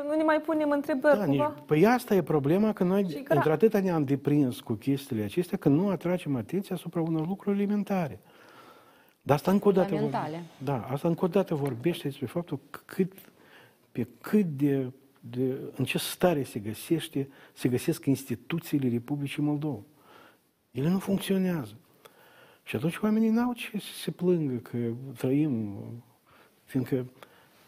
nu 0.09 0.16
ne 0.16 0.22
mai 0.22 0.40
punem 0.40 0.70
întrebări, 0.70 1.18
da, 1.18 1.24
cumva. 1.24 1.52
Nici, 1.55 1.64
păi 1.66 1.87
asta 1.87 2.14
e 2.14 2.22
problema, 2.22 2.72
că 2.72 2.85
noi 2.85 3.24
într-atâta 3.29 3.81
ne-am 3.81 4.05
deprins 4.05 4.61
cu 4.61 4.72
chestiile 4.72 5.22
acestea, 5.22 5.59
că 5.59 5.68
nu 5.68 5.88
atragem 5.88 6.37
atenția 6.37 6.74
asupra 6.74 7.00
unor 7.00 7.26
lucruri 7.26 7.57
elementare. 7.57 8.20
Dar 9.22 9.37
asta 9.37 9.50
încă 9.50 9.68
o 9.68 9.72
dată, 9.72 9.94
vor... 9.94 10.11
da, 10.59 10.87
asta 10.90 11.09
încă 11.09 11.24
o 11.24 11.29
dată 11.29 11.55
vorbește 11.55 12.09
despre 12.09 12.26
faptul 12.26 12.59
că 12.70 12.81
cât, 12.85 13.12
pe 13.92 14.07
cât 14.20 14.46
de, 14.46 14.92
de, 15.20 15.57
în 15.76 15.85
ce 15.85 15.98
stare 15.98 16.42
se 16.42 16.59
găsește, 16.59 17.29
se 17.52 17.68
găsesc 17.68 18.07
instituțiile 18.07 18.88
Republicii 18.88 19.42
Moldova. 19.42 19.81
Ele 20.76 20.88
nu 20.88 20.98
funcționează. 20.98 21.76
Și 22.62 22.76
atunci 22.76 22.96
oamenii 22.96 23.30
n-au 23.30 23.52
ce 23.52 23.70
să 23.72 23.92
se 24.02 24.10
plângă 24.10 24.54
că 24.54 24.78
trăim, 25.16 25.76
fiindcă 26.64 27.06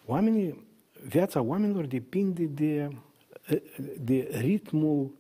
oamenii, 0.07 0.67
viața 1.07 1.41
oamenilor 1.41 1.85
depinde 1.87 2.45
de, 2.45 2.89
de 4.01 4.29
ritmul 4.41 5.11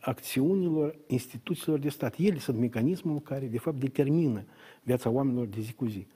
acțiunilor 0.00 0.98
instituțiilor 1.06 1.78
de 1.78 1.88
stat. 1.88 2.14
Ele 2.18 2.38
sunt 2.38 2.58
mecanismul 2.58 3.20
care, 3.20 3.46
de 3.46 3.58
fapt, 3.58 3.78
determină 3.78 4.44
viața 4.82 5.10
oamenilor 5.10 5.46
de 5.46 5.60
zi 5.60 5.72
cu 5.72 5.86
zi. 5.86 6.06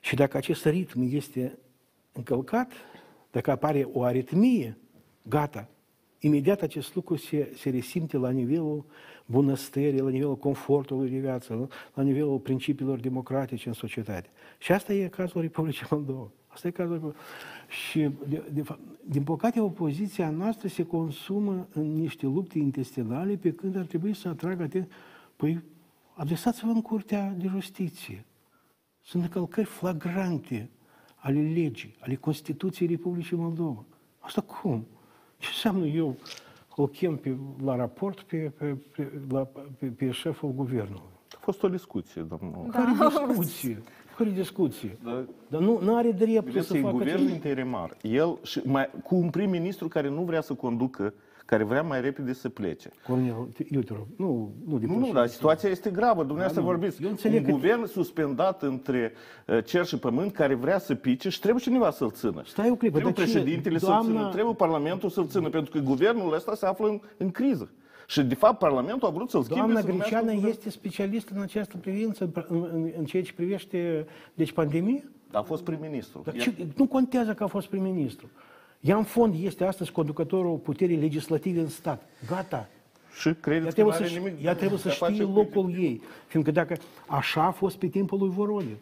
Și 0.00 0.14
dacă 0.14 0.36
acest 0.36 0.64
ritm 0.64 1.08
este 1.10 1.58
încălcat, 2.12 2.72
dacă 3.30 3.50
apare 3.50 3.88
o 3.92 4.02
aritmie, 4.02 4.76
gata, 5.22 5.68
imediat 6.18 6.62
acest 6.62 6.94
lucru 6.94 7.16
se, 7.16 7.52
se 7.56 7.70
resimte 7.70 8.16
la 8.16 8.30
nivelul 8.30 8.84
bunăstării, 9.26 10.00
la 10.00 10.10
nivelul 10.10 10.36
confortului 10.36 11.10
de 11.10 11.18
viață, 11.18 11.68
la 11.94 12.02
nivelul 12.02 12.38
principiilor 12.38 12.98
democratice 13.00 13.68
în 13.68 13.74
societate. 13.74 14.30
Și 14.58 14.72
asta 14.72 14.92
e 14.92 15.08
cazul 15.08 15.40
Republicii 15.40 15.86
Moldova. 15.90 16.30
Asta 16.46 16.68
e 16.68 16.70
cazul 16.70 17.14
Și, 17.68 18.10
de, 18.28 18.42
de, 18.52 18.62
din 19.04 19.22
păcate, 19.22 19.60
opoziția 19.60 20.30
noastră 20.30 20.68
se 20.68 20.82
consumă 20.82 21.68
în 21.72 21.94
niște 21.94 22.26
lupte 22.26 22.58
intestinale 22.58 23.36
pe 23.36 23.52
când 23.52 23.76
ar 23.76 23.84
trebui 23.84 24.14
să 24.14 24.28
atragă 24.28 24.62
atenție. 24.62 24.92
Păi, 25.36 25.62
adresați-vă 26.14 26.70
în 26.70 26.82
Curtea 26.82 27.34
de 27.38 27.46
Justiție. 27.46 28.24
Sunt 29.02 29.22
încălcări 29.22 29.66
flagrante 29.66 30.70
ale 31.14 31.40
legii, 31.40 31.96
ale 32.00 32.14
Constituției 32.14 32.88
Republicii 32.88 33.36
Moldova. 33.36 33.84
Asta 34.18 34.40
cum? 34.40 34.86
Ce 35.38 35.48
înseamnă 35.52 35.86
eu 35.86 36.16
o 36.76 36.86
chem 36.86 37.16
pe, 37.16 37.36
la 37.64 37.76
raport 37.76 38.20
pe, 38.20 38.36
pe, 38.58 38.76
pe, 38.96 39.12
la, 39.28 39.48
pe, 39.78 39.86
pe 39.86 40.10
șeful 40.10 40.52
guvernului? 40.52 41.16
A 41.30 41.38
fost 41.40 41.62
o 41.62 41.68
discuție, 41.68 42.22
domnul. 42.22 42.68
Da. 42.70 42.78
Care 42.78 43.26
discuție? 43.26 43.82
Care 44.16 44.30
discuție? 44.30 44.98
Da. 45.04 45.24
Dar 45.48 45.60
nu, 45.60 45.80
nu 45.82 45.96
are 45.96 46.10
dreptul 46.10 46.60
să 46.60 46.74
facă... 46.74 46.90
guvernul 46.90 47.28
interimar. 47.28 47.96
El 48.02 48.38
și 48.42 48.60
mai, 48.64 48.90
cu 49.04 49.14
un 49.14 49.30
prim-ministru 49.30 49.88
care 49.88 50.08
nu 50.08 50.22
vrea 50.22 50.40
să 50.40 50.54
conducă 50.54 51.14
care 51.48 51.64
vrea 51.64 51.82
mai 51.82 52.00
repede 52.00 52.32
să 52.32 52.48
plece. 52.48 52.90
Cornel, 53.06 53.48
eu 53.70 53.80
te 53.80 53.92
rog, 53.92 54.06
nu, 54.16 54.52
nu, 54.66 54.78
nu, 54.78 54.98
nu, 54.98 55.12
dar 55.12 55.26
situația 55.26 55.68
este 55.68 55.90
gravă. 55.90 56.20
Dumneavoastră 56.20 56.60
da, 56.60 56.66
vorbiți. 56.66 57.02
Eu 57.02 57.08
un 57.08 57.42
că... 57.42 57.50
guvern 57.50 57.86
suspendat 57.86 58.62
între 58.62 59.12
uh, 59.46 59.64
cer 59.64 59.86
și 59.86 59.98
pământ 59.98 60.32
care 60.32 60.54
vrea 60.54 60.78
să 60.78 60.94
pice 60.94 61.28
și 61.28 61.40
trebuie 61.40 61.62
cineva 61.62 61.90
să-l 61.90 62.10
țină. 62.10 62.42
Stai 62.44 62.70
o 62.70 62.74
clipă, 62.74 62.98
trebuie 62.98 63.24
președintele 63.24 63.78
doamna... 63.78 64.02
să-l 64.02 64.12
țină, 64.12 64.30
trebuie 64.32 64.54
Parlamentul 64.54 65.10
să-l 65.10 65.26
țină, 65.26 65.48
pentru 65.48 65.70
că 65.70 65.78
guvernul 65.78 66.34
ăsta 66.34 66.54
se 66.54 66.66
află 66.66 66.88
în, 66.88 67.00
în 67.16 67.30
criză. 67.30 67.70
Și, 68.06 68.22
de 68.22 68.34
fapt, 68.34 68.58
Parlamentul 68.58 69.08
a 69.08 69.10
vrut 69.10 69.30
să-l 69.30 69.42
schimbe. 69.42 69.72
Doamna 69.72 69.80
Greceană 69.80 70.32
este 70.48 70.70
specialistă 70.70 71.32
în 71.34 71.42
această 71.42 71.76
privință, 71.76 72.30
în, 72.48 72.68
în, 72.72 72.92
în 72.98 73.04
ceea 73.04 73.22
ce 73.22 73.32
privește 73.32 74.06
deci, 74.34 74.52
pandemie? 74.52 75.08
A 75.32 75.40
fost 75.40 75.64
prim-ministru. 75.64 76.22
Dar 76.24 76.34
ce, 76.34 76.52
nu 76.76 76.86
contează 76.86 77.34
că 77.34 77.44
a 77.44 77.46
fost 77.46 77.66
prim-ministru. 77.66 78.28
Ea 78.80 78.96
în 78.96 79.04
fond 79.04 79.34
este 79.42 79.64
astăzi 79.64 79.92
conducătorul 79.92 80.56
puterii 80.56 80.96
legislative 80.96 81.60
în 81.60 81.68
stat. 81.68 82.02
Gata. 82.26 82.68
Și 83.18 83.34
credeți 83.34 83.66
ea 83.66 83.72
trebuie 83.72 84.08
să, 84.08 84.18
nimic 84.18 84.44
ea 84.44 84.54
trebuie 84.54 84.78
să 84.78 84.88
știe 84.88 85.22
locul 85.22 85.74
ei. 85.78 86.02
Fiindcă 86.26 86.50
dacă 86.50 86.76
așa 87.06 87.42
a 87.42 87.50
fost 87.50 87.76
pe 87.76 87.86
timpul 87.86 88.18
lui 88.18 88.28
Voronin. 88.28 88.76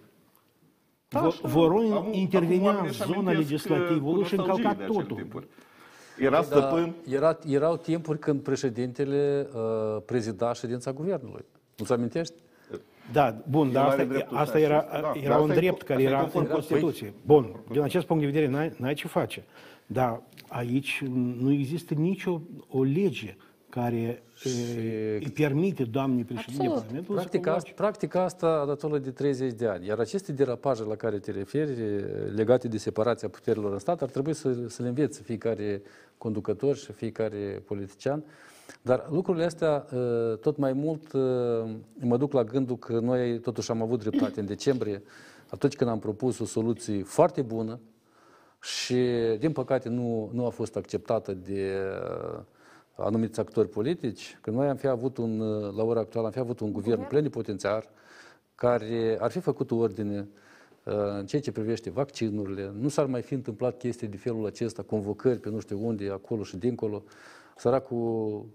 Da, 1.08 1.28
Voronin 1.42 2.12
intervenea 2.12 2.78
în 2.80 2.92
zona 2.92 3.32
legislativă 3.32 4.24
și 4.24 4.34
încălca 4.34 4.74
totul. 4.74 5.46
Era 6.18 6.42
stăpân. 6.42 6.94
Da, 7.04 7.16
era, 7.16 7.38
erau 7.46 7.76
timpuri 7.76 8.18
când 8.18 8.40
președintele 8.40 9.48
uh, 9.54 10.02
prezida 10.06 10.52
ședința 10.52 10.92
guvernului. 10.92 11.44
Nu-ți 11.76 11.92
amintești? 11.92 12.34
Da, 13.12 13.36
bun, 13.48 13.72
dar 13.72 13.86
asta, 13.86 14.26
asta 14.32 14.58
era, 14.58 14.86
da, 14.90 15.12
era 15.22 15.38
un 15.38 15.48
drept 15.48 15.82
care 15.82 16.02
era 16.02 16.30
în 16.34 16.46
Constituție. 16.46 17.12
Bun, 17.26 17.56
din 17.70 17.80
acest 17.80 18.06
punct 18.06 18.22
de 18.22 18.28
vedere 18.30 18.50
n-ai, 18.50 18.72
n-ai 18.76 18.94
ce 18.94 19.06
face. 19.08 19.44
Dar 19.86 20.22
aici 20.48 21.02
nu 21.38 21.52
există 21.52 21.94
nicio 21.94 22.40
o 22.68 22.82
lege 22.82 23.36
care 23.68 24.22
și... 24.34 24.48
îi 25.20 25.30
permite 25.34 25.84
doamnei 25.84 26.24
președinte 26.24 26.66
Parlamentului 26.66 27.20
practica, 27.20 27.54
asta, 27.54 27.70
practica 27.74 28.22
asta 28.22 28.46
a 28.46 28.66
datoră 28.66 28.98
de 28.98 29.10
30 29.10 29.52
de 29.52 29.66
ani. 29.66 29.86
Iar 29.86 29.98
aceste 29.98 30.32
derapaje 30.32 30.82
la 30.82 30.94
care 30.94 31.18
te 31.18 31.30
referi, 31.30 31.70
legate 32.34 32.68
de 32.68 32.78
separația 32.78 33.28
puterilor 33.28 33.72
în 33.72 33.78
stat, 33.78 34.02
ar 34.02 34.08
trebui 34.08 34.34
să, 34.34 34.68
să 34.68 34.82
le 34.82 34.88
învețe 34.88 35.22
fiecare 35.22 35.82
conducător 36.18 36.76
și 36.76 36.92
fiecare 36.92 37.62
politician. 37.66 38.24
Dar 38.82 39.06
lucrurile 39.10 39.44
astea, 39.44 39.86
tot 40.40 40.56
mai 40.56 40.72
mult, 40.72 41.12
mă 42.00 42.16
duc 42.16 42.32
la 42.32 42.44
gândul 42.44 42.76
că 42.78 42.98
noi 43.00 43.40
totuși 43.40 43.70
am 43.70 43.82
avut 43.82 44.00
dreptate 44.00 44.40
în 44.40 44.46
decembrie, 44.46 45.02
atunci 45.50 45.74
când 45.74 45.90
am 45.90 45.98
propus 45.98 46.38
o 46.38 46.44
soluție 46.44 47.02
foarte 47.02 47.42
bună, 47.42 47.80
și, 48.66 48.96
din 49.38 49.52
păcate, 49.52 49.88
nu, 49.88 50.30
nu 50.32 50.46
a 50.46 50.48
fost 50.48 50.76
acceptată 50.76 51.32
de 51.32 51.72
uh, 52.34 52.40
anumiți 52.94 53.40
actori 53.40 53.68
politici, 53.68 54.38
că 54.40 54.50
noi 54.50 54.68
am 54.68 54.76
fi 54.76 54.86
avut 54.86 55.16
un, 55.16 55.40
uh, 55.40 55.74
la 55.76 55.82
ora 55.84 56.00
actuală, 56.00 56.26
am 56.26 56.32
fi 56.32 56.38
avut 56.38 56.60
un 56.60 56.72
guvern 56.72 57.06
plenipotențiar 57.06 57.88
care 58.54 59.16
ar 59.20 59.30
fi 59.30 59.40
făcut 59.40 59.70
o 59.70 59.76
ordine 59.76 60.28
uh, 60.84 60.94
în 61.18 61.26
ceea 61.26 61.42
ce 61.42 61.52
privește 61.52 61.90
vaccinurile. 61.90 62.72
Nu 62.78 62.88
s-ar 62.88 63.06
mai 63.06 63.22
fi 63.22 63.34
întâmplat 63.34 63.76
chestii 63.76 64.06
de 64.06 64.16
felul 64.16 64.46
acesta, 64.46 64.82
convocări 64.82 65.38
pe 65.38 65.48
nu 65.48 65.58
știu 65.60 65.86
unde, 65.86 66.10
acolo 66.12 66.42
și 66.42 66.56
dincolo. 66.56 67.02
Săracul 67.56 68.46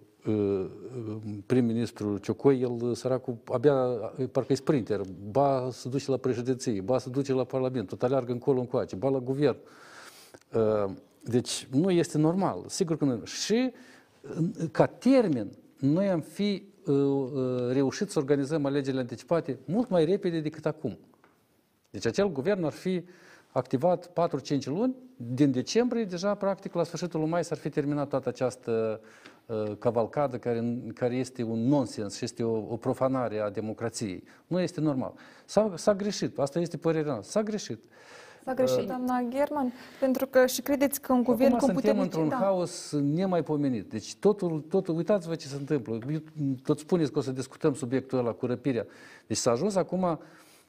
prim-ministru 1.45 2.17
Ciocoi, 2.17 2.61
el, 2.61 2.93
săracul, 2.93 3.37
abia, 3.45 3.75
parcă 4.31 4.51
e 4.51 4.55
sprinter, 4.55 5.01
ba 5.31 5.69
se 5.71 5.89
duce 5.89 6.11
la 6.11 6.17
președinție, 6.17 6.81
ba 6.81 6.97
se 6.97 7.09
duce 7.09 7.33
la 7.33 7.43
Parlament, 7.43 7.87
tot 7.87 8.03
aleargă 8.03 8.31
încolo 8.31 8.59
încoace, 8.59 8.95
ba 8.95 9.09
la 9.09 9.19
guvern. 9.19 9.57
Uh, 10.53 10.91
deci 11.23 11.67
nu 11.71 11.91
este 11.91 12.17
normal. 12.17 12.63
Sigur 12.67 12.97
că 12.97 13.05
nu. 13.05 13.25
Și 13.25 13.71
ca 14.71 14.85
termen, 14.85 15.51
noi 15.79 16.09
am 16.09 16.21
fi 16.21 16.63
uh, 16.85 16.95
uh, 16.95 17.71
reușit 17.71 18.09
să 18.09 18.19
organizăm 18.19 18.65
alegerile 18.65 19.01
anticipate 19.01 19.59
mult 19.65 19.89
mai 19.89 20.05
repede 20.05 20.39
decât 20.39 20.65
acum. 20.65 20.97
Deci 21.89 22.05
acel 22.05 22.31
guvern 22.31 22.63
ar 22.63 22.71
fi 22.71 23.03
activat 23.51 24.11
4-5 24.59 24.65
luni, 24.65 24.95
din 25.15 25.51
decembrie, 25.51 26.03
deja, 26.03 26.35
practic, 26.35 26.73
la 26.73 26.83
sfârșitul 26.83 27.19
lui 27.19 27.29
mai 27.29 27.43
s-ar 27.43 27.57
fi 27.57 27.69
terminat 27.69 28.07
toată 28.09 28.29
această 28.29 29.01
uh, 29.45 29.71
cavalcadă 29.79 30.37
care, 30.37 30.77
care 30.93 31.15
este 31.15 31.43
un 31.43 31.67
nonsens 31.67 32.15
și 32.15 32.23
este 32.23 32.43
o, 32.43 32.73
o 32.73 32.77
profanare 32.77 33.39
a 33.39 33.49
democrației. 33.49 34.23
Nu 34.47 34.59
este 34.59 34.81
normal. 34.81 35.13
S-a, 35.45 35.73
s-a 35.75 35.95
greșit, 35.95 36.39
asta 36.39 36.59
este 36.59 36.77
părerea 36.77 37.11
noastră, 37.11 37.39
s-a 37.39 37.43
greșit. 37.43 37.83
S-a 38.45 38.53
greșit, 38.53 38.79
uh, 38.79 38.85
doamna 38.85 39.23
German, 39.29 39.73
pentru 39.99 40.25
că 40.25 40.45
și 40.45 40.61
credeți 40.61 41.01
că 41.01 41.13
un 41.13 41.23
guvern 41.23 41.57
cum 41.57 41.73
putem... 41.73 41.99
într-un 41.99 42.29
da. 42.29 42.35
haos 42.35 42.91
nemaipomenit. 42.91 43.89
Deci 43.89 44.15
totul, 44.15 44.65
totul, 44.69 44.95
uitați-vă 44.95 45.35
ce 45.35 45.47
se 45.47 45.55
întâmplă. 45.55 45.99
Tot 46.63 46.79
spuneți 46.79 47.11
că 47.11 47.19
o 47.19 47.21
să 47.21 47.31
discutăm 47.31 47.73
subiectul 47.73 48.17
ăla 48.17 48.31
cu 48.31 48.45
răpirea. 48.45 48.85
Deci 49.27 49.37
s-a 49.37 49.51
ajuns 49.51 49.75
acum 49.75 50.19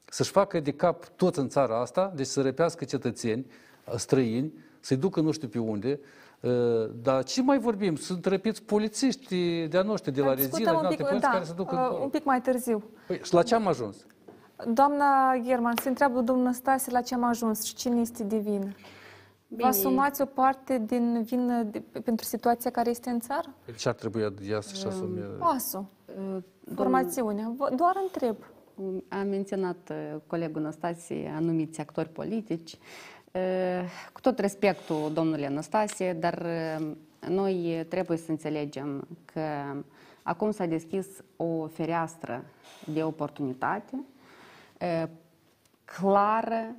să-și 0.05 0.31
facă 0.31 0.61
de 0.61 0.71
cap 0.71 1.05
toți 1.17 1.39
în 1.39 1.49
țara 1.49 1.81
asta, 1.81 2.13
deci 2.17 2.27
să 2.27 2.43
răpească 2.43 2.85
cetățeni 2.85 3.47
străini, 3.97 4.53
să-i 4.81 4.97
ducă 4.97 5.21
nu 5.21 5.31
știu 5.31 5.49
pe 5.49 5.59
unde, 5.59 6.01
uh, 6.41 6.51
dar 7.03 7.25
ce 7.25 7.43
mai 7.43 7.59
vorbim? 7.59 7.97
Sunt 7.97 8.27
răpiți 8.27 8.63
polițiști 8.63 9.67
de-a 9.67 9.83
noștri, 9.83 10.13
de 10.13 10.21
la 10.21 10.35
Rezina, 10.35 10.71
de 10.71 10.77
alte 10.87 11.03
părți 11.03 11.21
da, 11.21 11.29
care 11.29 11.45
se 11.45 11.53
duc 11.57 11.73
uh, 11.73 11.79
încolo. 11.79 12.03
Un 12.03 12.09
pic 12.09 12.25
mai 12.25 12.41
târziu. 12.41 12.83
Păi, 13.07 13.21
și 13.23 13.35
la 13.35 13.43
ce 13.43 13.55
am 13.55 13.67
ajuns? 13.67 14.07
Doamna 14.69 15.37
German, 15.43 15.75
se 15.83 15.89
întreabă 15.89 16.21
domnul 16.21 16.53
Stase 16.53 16.91
la 16.91 17.01
ce 17.01 17.15
am 17.15 17.25
ajuns 17.25 17.63
și 17.63 17.75
cine 17.75 18.01
este 18.01 18.23
de 18.25 18.39
vină. 18.39 18.73
Vă 19.49 19.67
asumați 19.67 20.23
o 20.23 20.25
parte 20.25 20.83
din 20.87 21.23
vină 21.23 21.63
de, 21.63 21.83
pentru 22.05 22.25
situația 22.25 22.71
care 22.71 22.91
este 22.91 23.11
în 23.11 23.21
țară? 23.21 23.55
Ce 23.79 23.89
ar 23.89 23.95
trebui 23.95 24.33
ea 24.49 24.61
să-și 24.61 24.87
asume? 24.87 25.21
Pasul, 25.21 25.85
formațiunea. 26.75 27.53
Vă- 27.57 27.73
Doar 27.77 27.95
întreb. 28.03 28.37
A 29.09 29.17
menționat 29.23 29.91
uh, 29.91 30.21
colegul 30.27 30.63
Năstase 30.63 31.33
anumiți 31.37 31.81
actori 31.81 32.09
politici. 32.09 32.79
Uh, 33.33 33.41
Cu 34.13 34.21
tot 34.21 34.39
respectul 34.39 35.11
domnului 35.13 35.47
Năstase, 35.47 36.13
dar 36.21 36.47
uh, 36.79 36.91
noi 37.29 37.87
trebuie 37.89 38.19
să 38.19 38.31
înțelegem 38.31 39.09
că 39.25 39.41
acum 40.23 40.51
s-a 40.51 40.67
deschis 40.67 41.07
o 41.37 41.67
fereastră 41.67 42.45
de 42.93 43.03
oportunitate 43.03 43.91
uh, 43.95 44.01
clară 45.85 46.75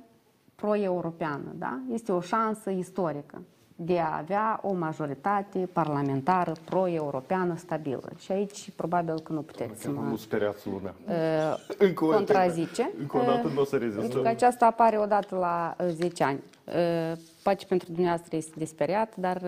pro-europeană. 0.54 1.52
Da? 1.54 1.78
Este 1.92 2.12
o 2.12 2.20
șansă 2.20 2.70
istorică 2.70 3.42
de 3.76 3.98
a 3.98 4.16
avea 4.18 4.60
o 4.62 4.72
majoritate 4.72 5.68
parlamentară 5.72 6.52
pro-europeană 6.64 7.56
stabilă. 7.56 8.08
Și 8.18 8.32
aici 8.32 8.70
probabil 8.76 9.20
că 9.20 9.32
nu 9.32 9.40
puteți 9.40 9.80
să 9.82 9.88
Nu 9.90 10.00
mă 10.00 10.16
speriați 10.16 10.68
lumea. 10.68 10.94
uh, 11.08 11.74
Încă 11.78 12.04
o 12.04 12.10
dată. 12.10 12.22
contrazice. 12.24 12.90
Încă 12.98 13.16
o 13.16 13.20
dată 13.20 13.46
Uh, 13.46 13.52
nu 13.54 13.60
o 13.60 13.64
să 13.64 13.76
rezistăm. 13.76 14.00
Pentru 14.02 14.20
că 14.22 14.28
aceasta 14.28 14.66
apare 14.66 14.98
odată 14.98 15.36
la 15.36 15.76
uh, 15.80 15.86
10 15.90 16.24
ani. 16.24 16.40
Uh, 16.66 17.12
Poate 17.42 17.64
pentru 17.68 17.92
dumneavoastră 17.92 18.36
este 18.36 18.52
de 18.56 18.64
speriat, 18.64 19.16
dar 19.16 19.36
uh, 19.36 19.42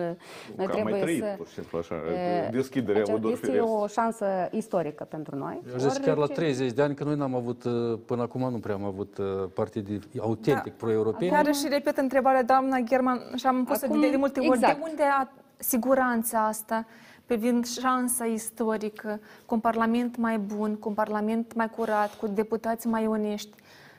noi 0.55 0.65
Că 0.65 0.71
am 0.73 0.83
mai 0.83 0.91
trebuie 0.93 1.01
trăit, 1.01 1.21
să... 1.21 1.33
pur 1.37 1.47
și 1.47 1.53
simplu, 1.53 1.77
așa, 1.77 1.95
uh, 1.95 2.51
deschiderea 2.51 3.01
acea- 3.01 3.13
Odor 3.13 3.31
Este 3.31 3.45
Ferești. 3.45 3.65
o 3.69 3.87
șansă 3.87 4.25
istorică 4.51 5.03
pentru 5.03 5.35
noi. 5.35 5.61
Eu 5.71 5.89
zic 5.89 6.03
chiar 6.03 6.15
la 6.15 6.21
Orice- 6.21 6.35
30 6.35 6.71
de 6.71 6.81
ani, 6.81 6.95
că 6.95 7.03
noi 7.03 7.15
n-am 7.15 7.35
avut, 7.35 7.63
uh, 7.63 7.99
până 8.05 8.21
acum 8.21 8.41
nu 8.51 8.57
prea 8.57 8.75
am 8.75 8.83
avut 8.83 9.17
uh, 9.17 9.25
partide 9.53 9.99
autentic 10.19 10.73
pro-europene. 10.73 11.29
Chiar 11.31 11.53
și 11.55 11.67
repet 11.69 11.97
întrebarea 11.97 12.43
doamna 12.43 12.79
German 12.79 13.21
și 13.35 13.45
am 13.47 13.63
pus 13.63 13.81
Acum, 13.81 13.99
de, 13.99 14.09
de 14.09 14.17
multe 14.17 14.39
ori. 14.39 14.47
exact. 14.47 14.77
De 14.77 14.83
unde 14.89 15.03
a 15.03 15.29
siguranța 15.57 16.45
asta 16.45 16.85
privind 17.25 17.65
șansa 17.65 18.25
istorică, 18.25 19.19
cu 19.45 19.53
un 19.53 19.59
parlament 19.59 20.17
mai 20.17 20.37
bun, 20.37 20.75
cu 20.75 20.87
un 20.89 20.93
parlament 20.93 21.53
mai 21.55 21.69
curat, 21.69 22.13
cu 22.15 22.27
deputați 22.27 22.87
mai 22.87 23.07
onești? 23.07 23.49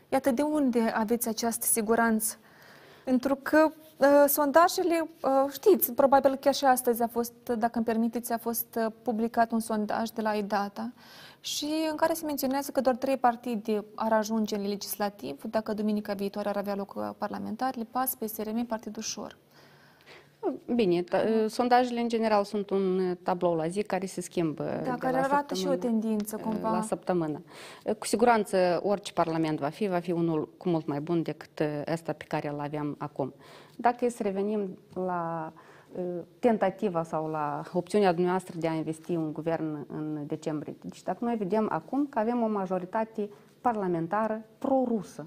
Iată, 0.09 0.31
de 0.31 0.43
unde 0.43 0.81
aveți 0.95 1.29
această 1.29 1.67
siguranță? 1.67 2.37
Pentru 3.09 3.35
că 3.35 3.71
uh, 3.97 4.25
sondajele, 4.27 5.09
uh, 5.23 5.53
știți, 5.53 5.93
probabil 5.93 6.37
chiar 6.37 6.55
și 6.55 6.65
astăzi 6.65 7.03
a 7.03 7.07
fost, 7.07 7.33
dacă 7.59 7.73
îmi 7.75 7.85
permiteți, 7.85 8.33
a 8.33 8.39
fost 8.39 8.79
uh, 8.79 8.93
publicat 9.03 9.53
un 9.53 9.61
sondaj 9.61 10.09
de 10.09 10.21
la 10.23 10.33
IDATA 10.35 10.93
și 11.41 11.69
în 11.91 11.97
care 11.97 12.15
se 12.15 12.25
menționează 12.25 12.71
că 12.71 12.81
doar 12.81 12.97
trei 12.97 13.17
partide 13.17 13.85
ar 13.95 14.13
ajunge 14.13 14.57
în 14.57 14.67
legislativ 14.69 15.43
dacă 15.43 15.73
duminica 15.73 16.13
viitoare 16.13 16.49
ar 16.49 16.57
avea 16.57 16.75
loc 16.75 16.95
uh, 16.95 17.11
parlamentarile, 17.19 17.87
PAS, 17.91 18.15
PSRM, 18.15 18.67
Partidul 18.67 19.03
Ușor. 19.03 19.37
Bine, 20.75 21.03
t- 21.03 21.47
sondajele 21.47 22.01
în 22.01 22.09
general 22.09 22.45
sunt 22.45 22.71
un 22.71 22.99
uh, 22.99 23.17
tablou 23.23 23.55
la 23.55 23.67
zi 23.67 23.83
care 23.83 24.07
se 24.07 24.21
schimbă. 24.21 24.65
Da, 24.65 24.91
de 24.91 24.97
care 24.99 25.17
la 25.17 25.23
arată 25.23 25.55
și 25.55 25.67
o 25.67 25.71
săptămână, 25.71 26.01
tendință 26.01 26.37
uh, 26.39 26.43
cumva. 26.43 26.71
La 26.71 26.83
săptămână. 26.83 27.43
Uh, 27.85 27.95
Cu 27.95 28.07
siguranță 28.07 28.81
orice 28.83 29.13
parlament 29.13 29.59
va 29.59 29.69
fi, 29.69 29.89
va 29.89 29.99
fi 29.99 30.13
unul 30.13 30.49
cu 30.57 30.69
mult 30.69 30.87
mai 30.87 31.01
bun 31.01 31.23
decât 31.23 31.59
uh, 31.59 31.93
ăsta 31.93 32.13
pe 32.13 32.25
care 32.29 32.49
îl 32.49 32.61
aveam 32.61 32.95
acum. 32.99 33.35
Dacă 33.77 34.05
e 34.05 34.09
să 34.09 34.23
revenim 34.23 34.79
la 34.95 35.53
uh, 35.93 36.05
tentativa 36.39 37.03
sau 37.03 37.27
la 37.27 37.63
opțiunea 37.73 38.13
dumneavoastră 38.13 38.59
de 38.59 38.69
a 38.69 38.75
investi 38.75 39.17
un 39.17 39.33
guvern 39.33 39.87
în 39.89 40.25
decembrie. 40.27 40.77
Deci 40.83 41.03
dacă 41.03 41.25
noi 41.25 41.37
vedem 41.37 41.67
acum 41.71 42.07
că 42.07 42.19
avem 42.19 42.43
o 42.43 42.49
majoritate 42.49 43.31
parlamentară 43.61 44.45
pro-rusă, 44.59 45.27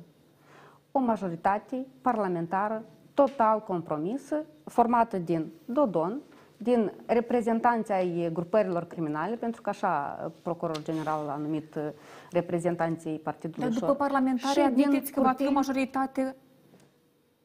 o 0.91 0.99
majoritate 0.99 1.86
parlamentară 2.01 2.84
total 3.14 3.59
compromisă, 3.64 4.36
formată 4.66 5.18
din 5.18 5.51
Dodon, 5.66 6.20
din 6.57 6.91
reprezentanții 7.05 7.93
ai 7.93 8.30
grupărilor 8.34 8.84
criminale, 8.86 9.36
pentru 9.36 9.62
că 9.62 9.70
așa 9.70 10.20
uh, 10.26 10.32
procurorul 10.41 10.84
general 10.84 11.30
a 11.30 11.36
numit 11.36 11.76
uh, 11.76 11.84
reprezentanții 12.32 13.20
Partidului 13.20 13.64
Dar 13.64 13.70
după 13.74 13.86
Ușor. 13.86 13.97
parlamentare 13.97 14.62
Și 14.62 14.70
din 14.74 14.84
admiteți 14.86 15.12
că 15.12 15.22
va 15.22 15.32
fi 15.32 15.43
o 15.43 15.45
curtini- 15.49 15.53
majoritate 15.53 16.36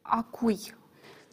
a 0.01 0.25
cui? 0.31 0.57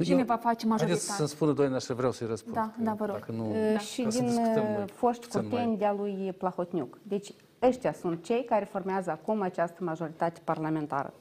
Cine 0.02 0.22
va 0.22 0.36
face 0.36 0.42
Haideți 0.46 0.66
majoritate? 0.66 1.00
să-mi 1.16 1.28
spună 1.28 1.52
Doina 1.52 1.78
și 1.78 1.92
vreau 1.92 2.12
să-i 2.12 2.26
răspund. 2.26 2.54
Da, 2.54 2.70
da, 2.78 2.92
vă 2.92 3.04
rog. 3.04 3.14
Dacă 3.18 3.32
nu, 3.32 3.44
Uh, 3.50 3.78
și 3.80 4.02
ca 4.02 4.10
să 4.10 4.18
din 4.18 4.26
discutăm 4.26 4.62
uh, 4.62 4.74
mai 4.76 4.86
foști 4.94 5.22
puțin 5.24 5.40
mai- 5.40 5.48
curteni 5.50 5.76
de-a 5.76 5.92
lui 5.92 6.34
Plahotniuc. 6.38 6.98
Deci 7.02 7.34
ăștia 7.62 7.92
sunt 7.92 8.24
cei 8.24 8.44
care 8.44 8.64
formează 8.64 9.10
acum 9.10 9.40
această 9.40 9.84
majoritate 9.84 10.40
parlamentară. 10.44 11.12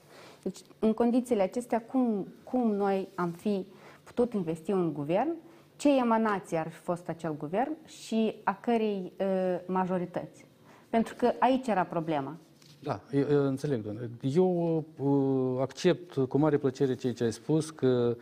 Deci 0.44 0.60
în 0.80 0.94
condițiile 0.94 1.42
acestea, 1.42 1.82
cum, 1.82 2.28
cum 2.44 2.72
noi 2.72 3.08
am 3.16 3.32
fi 3.32 3.66
putut 4.04 4.34
investi 4.34 4.72
un 4.72 4.94
guvern, 4.94 5.36
ce 5.76 5.98
emanație 5.98 6.58
ar 6.58 6.70
fi 6.70 6.80
fost 6.80 7.10
acel 7.10 7.36
guvern 7.38 7.76
și 7.86 8.36
a 8.44 8.58
cărei 8.62 9.14
uh, 9.20 9.60
majorități? 9.66 10.46
Pentru 10.90 11.16
că 11.16 11.34
aici 11.40 11.68
era 11.68 11.84
problema. 11.84 12.38
Da, 12.80 13.02
eu, 13.12 13.26
eu 13.32 13.46
înțeleg, 13.46 13.82
doamne. 13.84 14.10
Eu 14.22 14.86
uh, 14.98 15.62
accept 15.62 16.16
cu 16.16 16.38
mare 16.38 16.58
plăcere 16.58 16.96
ceea 16.96 17.14
ce 17.14 17.24
ai 17.24 17.32
spus, 17.32 17.70
că 17.70 18.16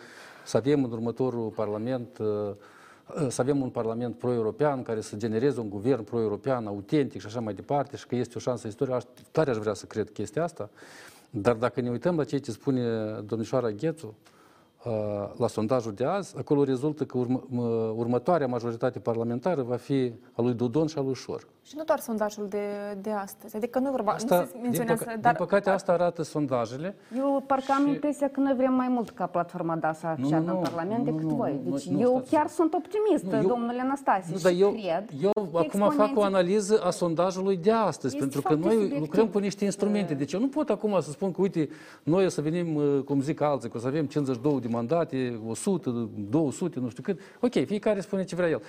să 0.45 0.57
avem 0.57 0.83
în 0.83 0.91
următorul 0.91 1.49
Parlament, 1.49 2.17
uh, 2.17 2.27
uh, 2.27 3.27
să 3.29 3.41
avem 3.41 3.61
un 3.61 3.69
Parlament 3.69 4.17
pro-european 4.17 4.83
care 4.83 5.01
să 5.01 5.15
genereze 5.15 5.59
un 5.59 5.69
guvern 5.69 6.03
pro-european 6.03 6.67
autentic 6.67 7.21
și 7.21 7.25
așa 7.25 7.39
mai 7.39 7.53
departe 7.53 7.97
și 7.97 8.07
că 8.07 8.15
este 8.15 8.33
o 8.35 8.39
șansă 8.39 8.67
istorică. 8.67 8.95
Aș, 8.95 9.03
tare 9.31 9.49
aș 9.49 9.57
vrea 9.57 9.73
să 9.73 9.85
cred 9.85 10.11
chestia 10.11 10.43
asta. 10.43 10.69
Dar 11.33 11.55
dacă 11.55 11.81
ne 11.81 11.89
uităm 11.89 12.17
la 12.17 12.23
ceea 12.23 12.41
ce 12.41 12.51
spune 12.51 13.11
domnișoara 13.25 13.71
Ghețu, 13.71 14.07
uh, 14.07 14.13
la 15.37 15.47
sondajul 15.47 15.93
de 15.93 16.05
azi, 16.05 16.35
acolo 16.37 16.63
rezultă 16.63 17.03
că 17.03 17.17
urmă, 17.17 17.41
mă- 17.47 17.93
următoarea 17.95 18.47
majoritate 18.47 18.99
parlamentară 18.99 19.61
va 19.61 19.75
fi 19.75 20.13
a 20.33 20.41
lui 20.41 20.53
Dodon 20.53 20.87
și 20.87 20.97
a 20.97 21.01
lui 21.01 21.13
Șor. 21.13 21.47
Și 21.63 21.73
nu 21.77 21.83
doar 21.83 21.99
sondajul 21.99 22.47
de, 22.47 22.57
de 23.01 23.09
astăzi. 23.11 23.55
Adică 23.55 23.79
nu, 23.79 23.87
e 23.87 23.91
vorba, 23.91 24.11
Asta, 24.11 24.35
nu 24.39 24.45
se 24.45 24.51
din, 24.51 24.61
menționează, 24.61 25.03
păca- 25.03 25.17
dar 25.21 25.35
din 25.35 25.45
păcate, 25.45 25.69
asta 25.69 25.91
arată 25.91 26.23
sondajele. 26.23 26.95
Eu 27.17 27.43
parcă 27.47 27.73
am 27.77 27.87
impresia 27.87 28.29
că 28.29 28.39
noi 28.39 28.53
vrem 28.55 28.73
mai 28.73 28.87
mult 28.87 29.09
ca 29.09 29.25
platforma 29.25 29.75
DA 29.75 29.93
să 29.93 30.13
Nu, 30.17 30.25
așeadă 30.25 30.45
nu, 30.45 30.51
în 30.51 30.55
nu, 30.57 30.61
Parlament 30.69 30.97
nu, 31.05 31.11
decât 31.11 31.29
nu, 31.29 31.35
voi. 31.35 31.59
nu, 31.65 31.71
Deci 31.71 31.87
nu, 31.87 31.99
eu 31.99 32.09
stați. 32.15 32.31
chiar 32.31 32.47
sunt 32.47 32.73
optimistă, 32.73 33.35
Nu, 33.35 33.41
eu- 33.41 33.47
domnule 33.47 33.85
Năstase, 33.89 34.27
Nu, 34.31 34.37
și 34.37 34.43
dar 34.43 34.53
eu, 34.57 34.69
cred 34.71 35.09
eu 35.21 35.31
că 35.33 35.39
acum 35.41 35.79
fac 35.79 35.81
o 35.81 35.87
exponenții- 35.91 36.21
analiză 36.23 36.81
a 36.83 36.89
sondajului 36.89 37.57
de 37.57 37.71
astăzi, 37.71 38.05
Este 38.15 38.17
pentru 38.19 38.41
că 38.41 38.47
foarte 38.47 38.65
noi 38.65 38.73
subiectiv. 38.73 39.01
lucrăm 39.01 39.27
cu 39.27 39.37
niște 39.37 39.65
instrumente. 39.65 40.13
Deci 40.13 40.33
eu 40.33 40.39
nu 40.39 40.47
pot 40.47 40.69
acum 40.69 40.99
să 41.01 41.11
spun 41.11 41.31
că, 41.31 41.41
uite, 41.41 41.69
noi 42.03 42.25
o 42.25 42.29
să 42.29 42.41
venim, 42.41 42.75
uh, 42.75 42.99
cum 43.05 43.21
zic 43.21 43.41
alții, 43.41 43.69
că 43.69 43.77
o 43.77 43.79
să 43.79 43.87
avem 43.87 44.05
52 44.05 44.59
de 44.59 44.67
mandate, 44.71 45.41
100, 45.47 46.09
200, 46.29 46.79
nu 46.79 46.89
știu 46.89 47.03
cât. 47.03 47.19
Ok, 47.39 47.65
fiecare 47.65 47.99
spune 47.99 48.23
ce 48.23 48.35
vrea 48.35 48.49
el. 48.49 48.61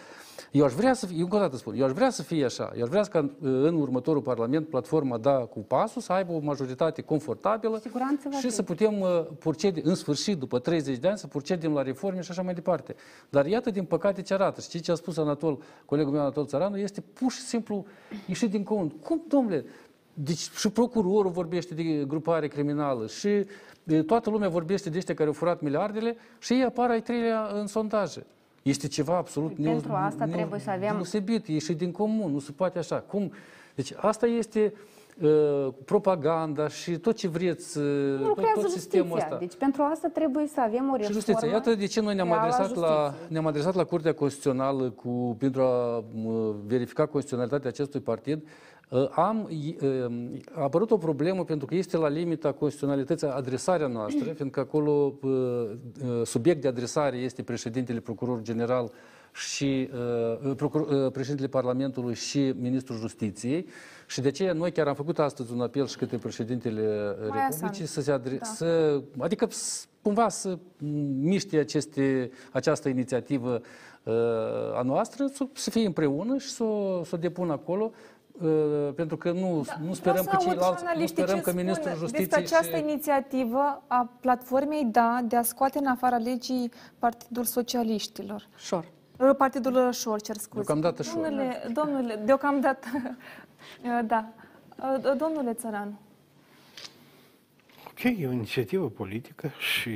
Eu 0.50 0.64
aș 0.64 0.72
vrea 0.72 0.94
să 0.94 1.07
fie, 1.07 1.22
încă 1.22 1.36
o 1.36 1.38
dată 1.38 1.57
spun, 1.57 1.74
eu 1.74 1.84
aș 1.84 1.90
vrea 1.90 2.11
să 2.11 2.22
fie 2.22 2.44
așa. 2.44 2.72
Eu 2.76 2.82
aș 2.82 2.88
vrea 2.88 3.03
ca 3.03 3.18
uh, 3.18 3.30
în 3.40 3.74
următorul 3.74 4.22
Parlament 4.22 4.68
platforma 4.68 5.18
da 5.18 5.32
cu 5.32 5.59
pasul 5.59 6.00
să 6.00 6.12
aibă 6.12 6.32
o 6.32 6.38
majoritate 6.38 7.03
confortabilă 7.03 7.78
siguranță 7.82 8.28
va 8.30 8.36
și 8.36 8.46
fi. 8.46 8.53
să 8.53 8.62
putem 8.62 9.00
uh, 9.00 9.26
procede, 9.38 9.80
în 9.84 9.94
sfârșit, 9.94 10.38
după 10.38 10.59
30 10.59 10.98
de 10.98 11.09
ani, 11.09 11.18
să 11.18 11.26
procedem 11.26 11.72
la 11.72 11.82
reforme 11.82 12.20
și 12.20 12.30
așa 12.30 12.42
mai 12.42 12.55
departe. 12.55 12.94
Dar 13.28 13.46
iată, 13.46 13.70
din 13.70 13.84
păcate, 13.84 14.22
ce 14.22 14.34
arată. 14.34 14.61
Știi 14.61 14.80
ce 14.80 14.90
a 14.90 14.94
spus 14.94 15.16
Anatol, 15.16 15.59
colegul 15.84 16.12
meu 16.12 16.20
Anatol 16.20 16.46
Țăranu, 16.46 16.78
este 16.78 17.00
pur 17.00 17.30
și 17.32 17.40
simplu 17.40 17.86
ieșit 18.26 18.50
din 18.50 18.62
cont. 18.62 18.92
Cum, 19.03 19.22
domnule, 19.28 19.64
deci 20.14 20.50
și 20.50 20.68
procurorul 20.70 21.30
vorbește 21.30 21.74
de 21.74 21.82
grupare 21.82 22.48
criminală 22.48 23.06
și 23.06 23.28
e, 23.84 24.02
toată 24.02 24.30
lumea 24.30 24.48
vorbește 24.48 24.90
de 24.90 24.96
ăștia 24.96 25.14
care 25.14 25.28
au 25.28 25.34
furat 25.34 25.60
miliardele 25.60 26.16
și 26.38 26.52
ei 26.52 26.62
apar 26.62 26.90
ai 26.90 27.02
treilea 27.02 27.50
în 27.54 27.66
sondaje. 27.66 28.26
Este 28.62 28.88
ceva 28.88 29.16
absolut 29.16 29.54
Păi 29.54 29.64
pentru 29.64 29.92
asta 29.92 30.24
trebuie 30.24 30.60
să 30.60 30.70
avem- 30.70 30.94
deosebit, 30.94 31.46
ieșit 31.46 31.76
din 31.76 31.90
comun, 31.90 32.32
nu 32.32 32.38
se 32.38 32.52
poate 32.52 32.78
așa. 32.78 32.96
Cum? 32.96 33.32
Deci 33.74 33.92
asta 33.96 34.26
este 34.26 34.72
uh, 34.74 34.91
propaganda 35.84 36.68
și 36.68 36.98
tot 36.98 37.16
ce 37.16 37.28
vreți, 37.28 37.78
uh, 37.78 37.84
Nu 37.84 38.16
tot, 38.18 38.26
lucrează 38.26 38.60
tot 38.60 38.70
sistemul 38.70 39.06
justiția. 39.06 39.26
ăsta. 39.26 39.38
Deci 39.38 39.54
pentru 39.58 39.82
asta 39.92 40.08
trebuie 40.08 40.46
să 40.46 40.60
avem 40.60 40.90
o 40.90 40.92
Și 40.94 41.00
reformă 41.00 41.12
justiția. 41.12 41.48
Iată 41.48 41.74
de 41.74 41.86
ce 41.86 42.00
noi 42.00 42.14
ne-am 42.14 42.26
reală 42.28 42.42
a 42.42 42.44
adresat, 42.44 42.76
la, 42.76 42.86
justiției. 43.04 43.26
ne-am 43.32 43.46
adresat 43.46 43.74
la 43.74 43.84
Curtea 43.84 44.12
Constituțională 44.14 44.90
cu, 44.90 45.36
pentru 45.38 45.60
a 45.62 46.04
mă, 46.14 46.54
verifica 46.66 47.02
constituționalitatea 47.06 47.68
acestui 47.68 48.00
partid. 48.00 48.48
Uh, 48.88 49.08
Am, 49.10 49.46
i- 49.50 49.76
uh, 49.82 50.12
a 50.54 50.62
apărut 50.62 50.90
o 50.90 50.96
problemă 50.96 51.44
pentru 51.44 51.66
că 51.66 51.74
este 51.74 51.96
la 51.96 52.08
limita 52.08 52.52
constituționalității 52.52 53.26
adresarea 53.26 53.86
noastră, 53.86 54.32
fiindcă 54.38 54.60
acolo 54.60 55.14
uh, 55.22 55.30
uh, 55.30 56.20
subiect 56.24 56.60
de 56.62 56.68
adresare 56.68 57.16
este 57.16 57.42
președintele, 57.42 58.00
procuror 58.00 58.42
general 58.42 58.90
și 59.32 59.88
uh, 60.44 60.54
procur, 60.56 60.80
uh, 60.80 61.12
președintele 61.12 61.48
Parlamentului 61.48 62.14
și 62.14 62.54
ministrul 62.60 62.96
Justiției. 62.98 63.66
Și 64.12 64.20
de 64.20 64.28
aceea 64.28 64.52
noi 64.52 64.72
chiar 64.72 64.86
am 64.88 64.94
făcut 64.94 65.18
astăzi 65.18 65.52
un 65.52 65.60
apel 65.60 65.86
și 65.86 65.96
către 65.96 66.16
președintele 66.16 66.80
uh, 66.80 67.28
Mai 67.28 67.38
Republicii 67.50 67.84
Asan. 67.84 67.86
să 67.86 68.00
se 68.00 68.10
adre- 68.12 68.36
Da. 68.36 68.44
să, 68.44 69.00
adică 69.18 69.46
s- 69.50 69.88
cumva 70.02 70.28
să 70.28 70.58
miște 71.20 71.56
aceste, 71.58 72.30
această 72.52 72.88
inițiativă 72.88 73.60
uh, 74.02 74.12
a 74.78 74.82
noastră, 74.82 75.26
să, 75.34 75.44
să 75.52 75.70
fie 75.70 75.86
împreună 75.86 76.38
și 76.38 76.48
să, 76.48 76.62
o- 76.64 77.04
să 77.04 77.14
o 77.14 77.18
depună 77.18 77.52
acolo. 77.52 77.90
Uh, 78.42 78.88
pentru 78.94 79.16
că 79.16 79.30
nu, 79.32 79.62
Da, 79.66 79.78
nu 79.86 79.94
sperăm 79.94 80.22
Vreau 80.22 80.24
că 80.24 80.42
să 80.42 80.48
aud 80.48 80.58
ceilalți, 80.58 80.78
și 80.78 80.84
nu 80.84 80.88
analiștii 80.90 81.22
sperăm 81.22 81.36
ce 81.36 81.42
că 81.42 81.52
ministrul 81.52 81.86
spun 81.86 81.98
justiției 81.98 82.26
despre 82.26 82.56
această 82.56 82.76
și... 82.76 82.82
inițiativă 82.82 83.82
a 83.86 84.10
platformei 84.20 84.84
DA 84.90 85.20
de 85.28 85.36
a 85.36 85.42
scoate 85.42 85.78
în 85.78 85.86
afara 85.86 86.16
legii 86.16 86.70
Partidul 86.98 87.44
Socialiștilor. 87.44 88.48
Șor. 88.56 88.84
Partidul 89.36 89.92
Șor, 89.92 90.20
cer 90.20 90.36
scuze. 90.36 90.64
Deocamdată 90.64 91.02
Șor. 91.02 91.14
Domnule, 91.14 91.70
domnule, 91.72 92.14
deocamdată, 92.24 92.86
da. 94.06 94.28
Domnule 95.16 95.52
Țăranu. 95.52 95.98
Ok, 97.90 98.02
e 98.02 98.26
o 98.26 98.32
inițiativă 98.32 98.88
politică 98.88 99.48
și 99.58 99.90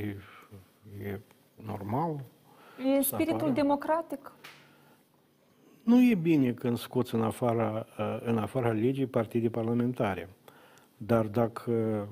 e 1.03 1.21
normal. 1.67 2.21
E 2.99 3.03
să 3.03 3.09
spiritul 3.13 3.37
apară. 3.37 3.53
democratic. 3.53 4.33
Nu 5.83 6.03
e 6.03 6.15
bine 6.15 6.53
când 6.53 6.79
scoți 6.79 7.15
în 7.15 7.23
afara, 7.23 7.87
uh, 7.99 8.19
în 8.25 8.39
afara 8.39 8.73
legii 8.73 9.07
partide 9.07 9.49
parlamentare. 9.49 10.29
Dar 10.97 11.27
dacă 11.27 12.09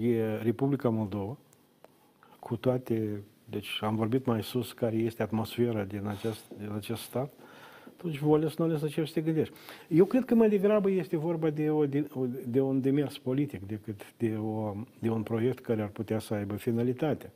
e 0.00 0.36
Republica 0.36 0.88
Moldova, 0.88 1.36
cu 2.38 2.56
toate, 2.56 3.22
deci 3.54 3.78
am 3.80 3.96
vorbit 3.96 4.24
mai 4.26 4.42
sus 4.42 4.72
care 4.72 4.96
este 4.96 5.22
atmosfera 5.22 5.84
din 5.84 6.06
acest, 6.06 6.40
din 6.58 6.70
acest 6.76 7.02
stat, 7.02 7.32
atunci 7.96 8.18
volea 8.18 8.48
să 8.48 8.54
nu 8.58 8.68
le 8.68 8.78
să 8.78 8.86
ce 8.86 9.04
să 9.04 9.10
te 9.14 9.20
gândești. 9.20 9.54
Eu 9.88 10.04
cred 10.04 10.24
că 10.24 10.34
mai 10.34 10.48
degrabă 10.48 10.90
este 10.90 11.16
vorba 11.16 11.50
de, 11.50 11.70
o, 11.70 11.86
de, 11.86 12.06
o- 12.14 12.26
de 12.46 12.60
un 12.60 12.80
demers 12.80 13.18
politic 13.18 13.66
decât 13.66 14.00
de, 14.16 14.36
o, 14.36 14.74
de 14.98 15.08
un 15.10 15.22
proiect 15.22 15.58
care 15.64 15.82
ar 15.82 15.88
putea 15.88 16.18
să 16.18 16.34
aibă 16.34 16.54
finalitate. 16.56 17.30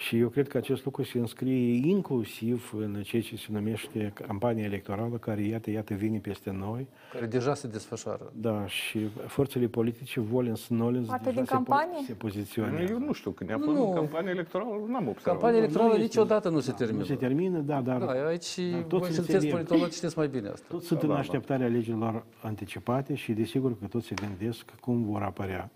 Și 0.00 0.18
eu 0.18 0.28
cred 0.28 0.48
că 0.48 0.56
acest 0.56 0.84
lucru 0.84 1.02
se 1.02 1.18
înscrie 1.18 1.88
inclusiv 1.88 2.72
în 2.76 3.02
ceea 3.02 3.22
ce 3.22 3.36
se 3.36 3.46
numește 3.50 4.12
campania 4.26 4.64
electorală, 4.64 5.16
care, 5.16 5.42
iată, 5.42 5.70
iată, 5.70 5.94
vine 5.94 6.18
peste 6.18 6.50
noi. 6.50 6.86
Care 7.12 7.26
deja 7.26 7.54
se 7.54 7.66
desfășoară. 7.68 8.32
Da, 8.34 8.66
și 8.66 8.98
forțele 9.26 9.66
politice 9.66 10.20
volin 10.20 10.54
să 10.54 10.74
nolens 10.74 11.06
Parte 11.06 11.24
deja 11.24 11.34
din 11.36 11.44
se, 11.44 11.50
po- 11.52 11.54
campanie? 11.54 11.98
se 12.06 12.12
poziționează. 12.12 12.92
Eu 12.92 12.98
nu 12.98 13.12
știu, 13.12 13.30
când 13.30 13.48
ne-a 13.50 13.58
Nu. 13.58 13.64
pus 13.64 13.74
în 13.78 13.92
campanie 13.94 14.30
electorală, 14.30 14.70
n-am 14.88 15.08
observat. 15.08 15.22
Campania 15.22 15.58
electorală 15.58 15.90
este- 15.90 16.02
niciodată 16.02 16.48
nu 16.48 16.60
se 16.60 16.72
termină. 16.72 16.98
Nu 16.98 17.04
se 17.04 17.14
termină, 17.14 17.58
da, 17.58 17.80
dar... 17.80 17.98
Da, 17.98 18.06
aici 18.26 18.54
dar 18.58 18.84
voi 18.88 19.00
sunteți 19.02 19.18
înțeleg. 19.18 19.50
politologi, 19.50 19.96
știți 19.96 20.18
mai 20.18 20.28
bine 20.28 20.48
asta. 20.48 20.66
Toți 20.68 20.86
sunt 20.86 20.98
Da, 20.98 21.04
în 21.04 21.10
da, 21.10 21.14
da. 21.14 21.20
așteptarea 21.20 21.66
alegerilor 21.66 22.24
anticipate 22.42 23.14
și 23.14 23.32
desigur 23.32 23.78
că 23.78 23.86
toți 23.86 24.06
se 24.06 24.14
gândesc 24.14 24.64
cum 24.80 25.04
vor 25.04 25.22
apărea. 25.22 25.70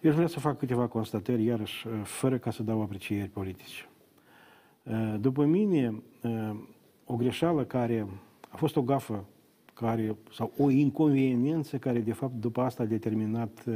Eu 0.00 0.10
aș 0.10 0.16
vrea 0.16 0.28
să 0.28 0.40
fac 0.40 0.58
câteva 0.58 0.86
constatări, 0.86 1.44
iarăși, 1.44 1.86
uh, 1.86 1.92
fără 2.02 2.38
ca 2.38 2.50
să 2.50 2.62
dau 2.62 2.82
aprecieri 2.82 3.28
politice. 3.28 3.88
Uh, 4.82 5.14
După 5.20 5.44
mine, 5.44 6.02
uh, 6.22 6.50
o 7.04 7.16
greșeală 7.16 7.64
care 7.64 8.06
a 8.48 8.56
fost 8.56 8.76
o 8.76 8.82
gafă 8.82 9.24
care, 9.74 10.16
sau 10.32 10.52
o 10.58 10.70
inconveniență 10.70 11.78
care, 11.78 11.98
de 11.98 12.12
fapt, 12.12 12.32
după 12.34 12.60
asta 12.60 12.82
a 12.82 12.86
determinat 12.86 13.64
uh, 13.66 13.74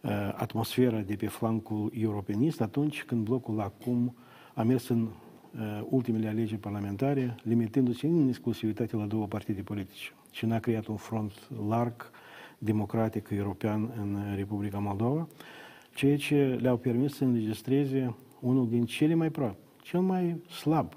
uh, 0.00 0.10
atmosfera 0.34 0.98
de 0.98 1.14
pe 1.14 1.26
flancul 1.26 1.92
europenist 1.94 2.60
atunci 2.60 3.04
când 3.04 3.24
blocul 3.24 3.60
acum 3.60 4.16
a 4.54 4.62
mers 4.62 4.88
în 4.88 5.02
uh, 5.02 5.86
ultimele 5.88 6.28
alegeri 6.28 6.60
parlamentare, 6.60 7.36
limitându-se 7.42 8.06
în 8.06 8.28
exclusivitate 8.28 8.96
la 8.96 9.04
două 9.04 9.26
partide 9.26 9.62
politice 9.62 10.12
și 10.30 10.46
n-a 10.46 10.58
creat 10.58 10.86
un 10.86 10.96
front 10.96 11.32
larg, 11.68 12.10
democratic, 12.58 13.28
european 13.30 13.90
în 13.96 14.34
Republica 14.36 14.78
Moldova, 14.78 15.28
ceea 15.94 16.16
ce 16.16 16.58
le-au 16.60 16.76
permis 16.76 17.14
să 17.14 17.24
înregistreze 17.24 18.14
unul 18.40 18.68
din 18.68 18.84
cele 18.84 19.14
mai 19.14 19.30
proaste, 19.30 19.60
cel 19.82 20.00
mai 20.00 20.42
slab 20.50 20.92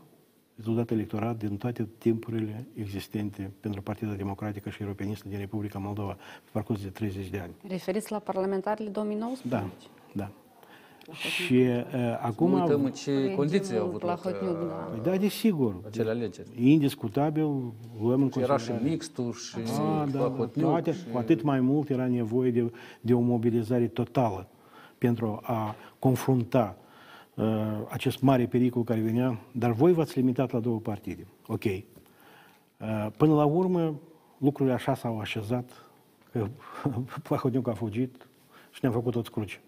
rezultat 0.55 0.91
electoral 0.91 1.35
din 1.35 1.57
toate 1.57 1.87
timpurile 1.97 2.67
existente 2.73 3.51
pentru 3.59 3.81
Partida 3.81 4.13
Democratică 4.13 4.69
și 4.69 4.81
Europeanistă 4.81 5.27
din 5.29 5.37
Republica 5.37 5.79
Moldova 5.79 6.13
pe 6.13 6.49
parcurs 6.51 6.81
de 6.81 6.89
30 6.89 7.29
de 7.29 7.39
ani. 7.39 7.53
Referiți 7.67 8.11
la 8.11 8.19
parlamentarele 8.19 8.89
2019? 8.89 9.49
Da, 9.49 10.23
da. 10.23 10.31
Și 11.11 11.53
uh, 11.53 11.83
acum... 12.21 12.49
Nu 12.49 12.61
uităm 12.61 12.83
în 12.83 12.91
ce 12.91 13.33
condiții 13.35 13.77
au 13.77 13.85
avut 13.87 14.01
loc 14.01 14.19
Plahotniuc, 14.21 14.61
uh, 14.61 14.67
da. 14.67 14.73
Păi 14.73 14.99
da, 15.11 15.17
desigur. 15.17 15.75
acele 15.87 16.09
alegeri. 16.09 16.47
Indiscutabil, 16.71 17.43
luăm 18.01 18.21
în 18.21 18.29
Și 18.31 18.39
era 18.39 18.45
și 18.57 18.67
considerare. 18.67 18.89
mixtul 18.89 19.33
și 19.33 19.55
Ah, 19.57 19.63
da, 20.11 20.17
da, 20.17 20.17
Plahotniuc 20.25 20.69
toate, 20.69 20.91
și- 20.93 20.99
cu 21.11 21.17
atât 21.17 21.41
mai 21.41 21.59
mult 21.59 21.89
era 21.89 22.07
nevoie 22.07 22.51
de, 22.51 22.71
de 23.01 23.13
o 23.13 23.19
mobilizare 23.19 23.87
totală 23.87 24.47
pentru 24.97 25.39
a 25.43 25.75
confrunta 25.99 26.77
uh, 27.33 27.45
acest 27.89 28.21
mare 28.21 28.45
pericol 28.45 28.83
care 28.83 28.99
venea, 28.99 29.39
dar 29.51 29.71
voi 29.71 29.93
v-ați 29.93 30.17
limitat 30.19 30.51
la 30.51 30.59
două 30.59 30.79
partide. 30.79 31.25
Ok. 31.47 31.63
Uh, 31.63 33.07
până 33.17 33.33
la 33.33 33.45
urmă, 33.45 33.93
lucrurile 34.37 34.75
așa 34.75 34.95
s-au 34.95 35.19
așezat, 35.19 35.69
că 36.31 36.47
Plahotniuc 37.27 37.67
a 37.67 37.73
fugit 37.73 38.27
și 38.71 38.79
ne-am 38.81 38.93
făcut 38.93 39.13
toți 39.13 39.31
cruci. 39.31 39.59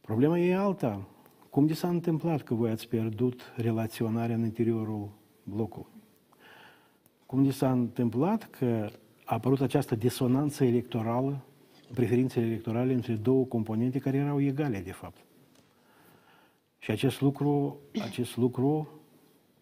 Problema 0.00 0.38
e 0.38 0.54
alta. 0.54 1.06
Cum 1.50 1.66
de 1.66 1.74
s-a 1.74 1.88
întâmplat 1.88 2.42
că 2.42 2.54
voi 2.54 2.70
ați 2.70 2.88
pierdut 2.88 3.52
relaționarea 3.56 4.34
în 4.34 4.44
interiorul 4.44 5.08
blocului? 5.42 5.90
Cum 7.26 7.44
de 7.44 7.50
s-a 7.50 7.70
întâmplat 7.72 8.50
că 8.50 8.90
a 9.24 9.34
apărut 9.34 9.60
această 9.60 9.94
disonanță 9.94 10.64
electorală, 10.64 11.44
preferințele 11.94 12.46
electorale 12.46 12.92
între 12.92 13.14
două 13.14 13.44
componente 13.44 13.98
care 13.98 14.16
erau 14.16 14.40
egale, 14.40 14.80
de 14.80 14.92
fapt? 14.92 15.24
Și 16.78 16.90
acest 16.90 17.20
lucru, 17.20 17.76
acest 18.02 18.36
lucru 18.36 18.88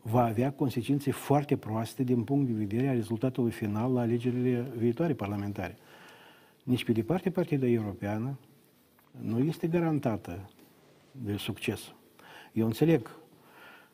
va 0.03 0.25
avea 0.25 0.53
consecințe 0.53 1.11
foarte 1.11 1.57
proaste 1.57 2.03
din 2.03 2.25
punct 2.25 2.47
de 2.47 2.53
vedere 2.53 2.89
a 2.89 2.93
rezultatului 2.93 3.51
final 3.51 3.93
la 3.93 4.01
alegerile 4.01 4.73
viitoare 4.77 5.15
parlamentare. 5.15 5.77
Nici 6.63 6.85
pe 6.85 6.93
departe 6.93 7.31
Partida 7.31 7.67
Europeană 7.67 8.39
nu 9.21 9.39
este 9.39 9.67
garantată 9.67 10.51
de 11.13 11.37
succes. 11.37 11.81
Eu 12.53 12.67
înțeleg 12.67 13.11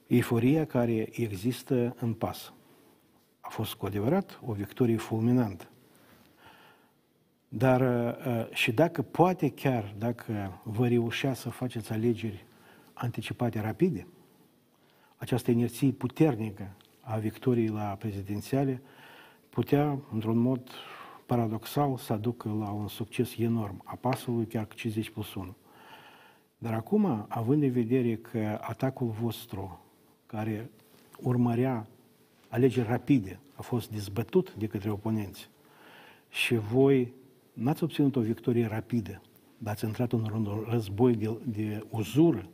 euforia 0.07 0.67
care 0.67 1.09
există 1.11 1.97
în 1.99 2.13
pas. 2.13 2.53
A 3.41 3.49
fost 3.49 3.75
cu 3.75 3.87
adevărat 3.87 4.41
o 4.47 4.53
victorie 4.53 4.97
fulminantă. 4.97 5.69
Dar 7.49 7.81
uh, 7.81 8.55
și 8.55 8.73
dacă 8.73 9.03
poate 9.03 9.51
chiar, 9.51 9.95
dacă 9.99 10.61
vă 10.63 10.89
reușea 10.89 11.35
să 11.35 11.51
faceți 11.51 11.93
alegeri 11.93 12.45
anticipate 12.93 13.61
rapide, 13.61 14.07
această 15.17 15.51
inerție 15.51 15.91
puternică 15.91 16.71
a 17.01 17.17
victoriei 17.17 17.69
la 17.69 17.97
prezidențiale 17.99 18.83
putea, 19.49 19.99
într-un 20.13 20.37
mod 20.37 20.71
paradoxal, 21.27 21.97
să 21.97 22.13
aducă 22.13 22.49
la 22.49 22.71
un 22.71 22.89
succes 22.89 23.39
enorm 23.39 23.83
a 23.85 23.95
pasului, 23.95 24.47
chiar 24.47 24.67
cu 24.67 24.75
50 24.75 25.11
plus 25.11 25.35
1. 25.35 25.55
Dar 26.59 26.73
acum, 26.73 27.27
având 27.29 27.63
în 27.63 27.71
vedere 27.71 28.17
că 28.17 28.59
atacul 28.61 29.07
vostru, 29.07 29.81
care 30.27 30.71
urmărea 31.21 31.87
alegeri 32.49 32.89
rapide, 32.89 33.41
a 33.55 33.63
fost 33.63 33.91
dezbătut 33.91 34.55
de 34.55 34.67
către 34.67 34.91
oponenți 34.91 35.51
și 36.29 36.55
voi 36.55 37.13
n-ați 37.53 37.83
obținut 37.83 38.17
o 38.17 38.21
victorie 38.21 38.67
rapidă, 38.67 39.23
dar 39.59 39.73
ați 39.73 39.85
intrat 39.85 40.13
în 40.13 40.31
un 40.33 40.65
război 40.69 41.15
de, 41.15 41.39
de 41.45 41.87
uzură, 41.91 42.49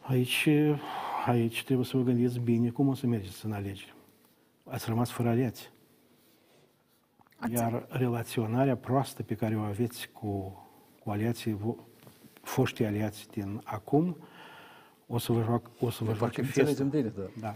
aici, 0.00 0.48
aici 1.26 1.64
trebuie 1.64 1.86
să 1.86 1.96
vă 1.96 2.02
gândiți 2.02 2.38
bine 2.38 2.70
cum 2.70 2.88
o 2.88 2.94
să 2.94 3.06
mergeți 3.06 3.44
în 3.44 3.52
alegeri. 3.52 3.94
Ați 4.64 4.88
rămas 4.88 5.10
fără 5.10 5.28
aliați. 5.28 5.70
Iar 7.50 7.86
relaționarea 7.88 8.76
proastă 8.76 9.22
pe 9.22 9.34
care 9.34 9.56
o 9.56 9.60
aveți 9.60 10.08
cu, 10.12 10.62
cu 11.04 11.10
aliații, 11.10 11.56
vo- 11.56 11.84
foștii 12.42 12.86
aliați 12.86 13.28
din 13.30 13.60
acum, 13.64 14.16
o 15.06 15.18
să 15.18 15.32
vă 15.32 15.40
fac, 15.40 15.62
o 15.80 15.90
să 15.90 16.04
vă 16.04 16.10
Parcă 16.10 16.24
face 16.24 16.40
înțelegem 16.40 16.74
festă. 16.90 16.96
bine, 16.96 17.12
da. 17.16 17.30
da. 17.40 17.54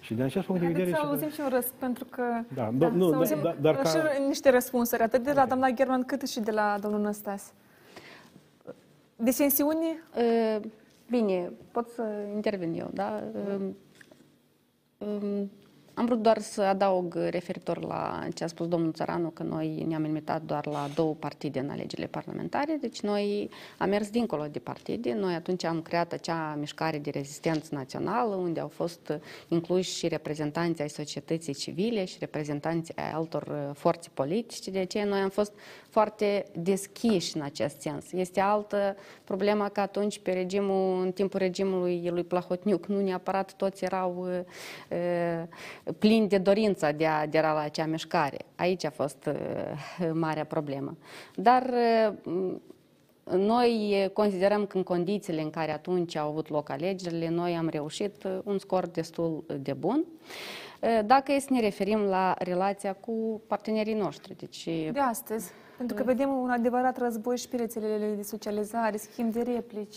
Și 0.00 0.14
de 0.14 0.22
acest 0.22 0.46
punct 0.46 0.60
de 0.60 0.66
vedere... 0.66 0.90
Haideți 0.90 1.00
să 1.00 1.06
și- 1.06 1.12
auzim 1.12 1.30
și 1.30 1.40
un 1.40 1.48
răs, 1.58 1.66
pentru 1.78 2.04
că... 2.04 2.22
Da, 2.54 2.70
da, 2.74 2.88
nu, 2.88 3.04
să 3.04 3.10
da, 3.10 3.16
auzim 3.16 3.38
da, 3.42 3.56
dar 3.60 3.76
ca- 3.76 3.88
și 3.88 3.96
niște 4.26 4.50
răspunsuri, 4.50 5.02
atât 5.02 5.22
de 5.22 5.32
la 5.32 5.46
doamna 5.46 5.70
German, 5.70 6.04
cât 6.04 6.28
și 6.28 6.40
de 6.40 6.50
la 6.50 6.78
domnul 6.80 7.00
Năstas. 7.00 7.52
Disensiuni? 9.16 9.84
Uh, 10.16 10.62
Bine, 11.10 11.52
pot 11.70 11.88
să 11.88 12.02
intervin 12.34 12.72
eu, 12.74 12.90
da? 12.92 13.22
Um, 15.96 16.02
um, 16.02 16.06
Am 16.06 16.06
vrut 16.06 16.22
doar 16.22 16.38
să 16.38 16.62
adaug 16.62 17.14
referitor 17.14 17.84
la 17.84 18.28
ce 18.34 18.44
a 18.44 18.46
spus 18.46 18.68
domnul 18.68 18.92
Țăranu, 18.92 19.28
că 19.28 19.42
noi 19.42 19.84
ne-am 19.88 20.02
limitat 20.02 20.42
doar 20.42 20.66
la 20.66 20.88
două 20.94 21.14
partide 21.14 21.58
în 21.58 21.70
alegerile 21.70 22.06
parlamentare, 22.06 22.78
deci 22.80 23.00
noi 23.00 23.50
am 23.78 23.88
mers 23.88 24.10
dincolo 24.10 24.46
de 24.46 24.58
partide. 24.58 25.12
Noi 25.12 25.34
atunci 25.34 25.64
am 25.64 25.82
creat 25.82 26.12
acea 26.12 26.56
mișcare 26.58 26.98
de 26.98 27.10
rezistență 27.10 27.74
națională, 27.74 28.34
unde 28.34 28.60
au 28.60 28.68
fost 28.68 29.20
incluși 29.48 29.96
și 29.96 30.08
reprezentanții 30.08 30.82
ai 30.82 30.88
societății 30.88 31.54
civile 31.54 32.04
și 32.04 32.16
reprezentanții 32.18 32.96
ai 32.96 33.10
altor 33.10 33.42
uh, 33.42 33.74
forțe 33.74 34.08
politice, 34.14 34.70
de 34.70 34.78
aceea 34.78 35.04
noi 35.04 35.20
am 35.20 35.28
fost 35.28 35.52
foarte 35.96 36.44
deschiși 36.54 37.36
în 37.36 37.42
acest 37.42 37.80
sens. 37.80 38.12
Este 38.12 38.40
altă 38.40 38.96
problemă 39.24 39.68
că 39.68 39.80
atunci 39.80 40.18
pe 40.18 40.32
regimul, 40.32 41.02
în 41.02 41.12
timpul 41.12 41.38
regimului 41.38 42.08
lui 42.10 42.24
Plahotniuc 42.24 42.86
nu 42.86 43.00
neapărat 43.00 43.52
toți 43.52 43.84
erau 43.84 44.26
uh, 44.28 44.38
uh, 44.90 45.92
plini 45.98 46.28
de 46.28 46.38
dorința 46.38 46.92
de 46.92 47.06
a 47.06 47.20
adera 47.20 47.52
la 47.52 47.60
acea 47.60 47.86
mișcare. 47.86 48.36
Aici 48.56 48.84
a 48.84 48.90
fost 48.90 49.28
uh, 49.28 50.10
marea 50.12 50.44
problemă. 50.44 50.96
Dar 51.34 51.72
uh, 52.24 52.54
noi 53.36 54.10
considerăm 54.12 54.66
că 54.66 54.76
în 54.76 54.82
condițiile 54.82 55.42
în 55.42 55.50
care 55.50 55.72
atunci 55.72 56.16
au 56.16 56.28
avut 56.28 56.48
loc 56.48 56.70
alegerile, 56.70 57.28
noi 57.28 57.56
am 57.56 57.68
reușit 57.68 58.24
uh, 58.24 58.38
un 58.44 58.58
scor 58.58 58.86
destul 58.86 59.44
de 59.60 59.72
bun. 59.72 60.04
Uh, 60.80 61.00
Dacă 61.06 61.32
e 61.32 61.38
să 61.38 61.48
ne 61.50 61.60
referim 61.60 61.98
la 62.00 62.34
relația 62.38 62.92
cu 62.92 63.42
partenerii 63.46 63.94
noștri, 63.94 64.36
deci... 64.36 64.64
De 64.92 65.00
astăzi. 65.00 65.50
Pentru 65.76 65.96
că 65.96 66.02
vedem 66.02 66.30
un 66.30 66.50
adevărat 66.50 66.98
război 66.98 67.36
și 67.38 67.48
pe 67.48 67.56
rețelele 67.56 68.14
de 68.14 68.22
socializare, 68.22 68.96
schimb 68.96 69.32
de 69.32 69.42
replici. 69.42 69.96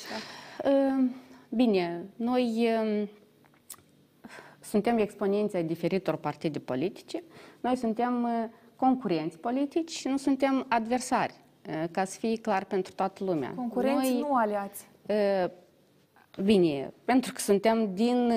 Uh, 0.65 1.09
Bine, 1.49 2.05
noi 2.15 2.67
um, 2.81 3.09
suntem 4.59 4.97
exponenți 4.97 5.55
ai 5.55 5.63
diferitor 5.63 6.15
partide 6.15 6.59
politice, 6.59 7.23
noi 7.59 7.75
suntem 7.75 8.23
uh, 8.23 8.29
concurenți 8.75 9.37
politici 9.37 9.91
și 9.91 10.07
nu 10.07 10.17
suntem 10.17 10.65
adversari, 10.67 11.33
uh, 11.67 11.83
ca 11.91 12.05
să 12.05 12.17
fie 12.19 12.37
clar 12.37 12.63
pentru 12.63 12.93
toată 12.93 13.23
lumea. 13.23 13.53
Concurenți, 13.55 14.11
Noi, 14.11 14.19
nu 14.19 14.35
aliați. 14.35 14.87
uh, 15.07 15.49
Bine, 16.43 16.93
pentru 17.05 17.33
că 17.33 17.39
suntem 17.39 17.93
din 17.93 18.31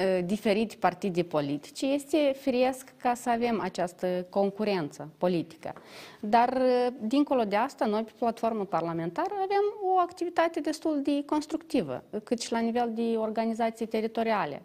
uh, 0.00 0.24
diferite 0.24 0.76
partide 0.78 1.22
politice, 1.22 1.86
este 1.86 2.36
firesc 2.40 2.92
ca 2.96 3.14
să 3.14 3.30
avem 3.30 3.60
această 3.60 4.26
concurență 4.28 5.08
politică. 5.18 5.72
Dar, 6.20 6.48
uh, 6.48 6.86
dincolo 7.00 7.42
de 7.42 7.56
asta, 7.56 7.86
noi 7.86 8.02
pe 8.02 8.12
platformă 8.18 8.64
parlamentară 8.64 9.34
avem 9.34 9.94
o 9.94 9.98
activitate 9.98 10.60
destul 10.60 11.00
de 11.02 11.22
constructivă, 11.26 12.02
cât 12.24 12.40
și 12.40 12.52
la 12.52 12.58
nivel 12.58 12.90
de 12.94 13.16
organizații 13.16 13.86
teritoriale. 13.86 14.62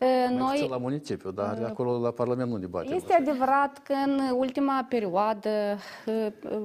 Uh, 0.00 0.08
Mai 0.28 0.36
Noi, 0.36 0.52
puțin 0.52 0.70
la 0.70 0.76
municipiu, 0.76 1.30
dar 1.30 1.62
acolo 1.66 1.98
la 1.98 2.10
Parlament 2.10 2.50
nu 2.50 2.58
debatem. 2.58 2.92
este 2.92 3.12
adevărat 3.12 3.82
că 3.82 3.92
în 4.06 4.20
ultima 4.36 4.86
perioadă, 4.88 5.78
uh, 6.06 6.26
uh, 6.50 6.62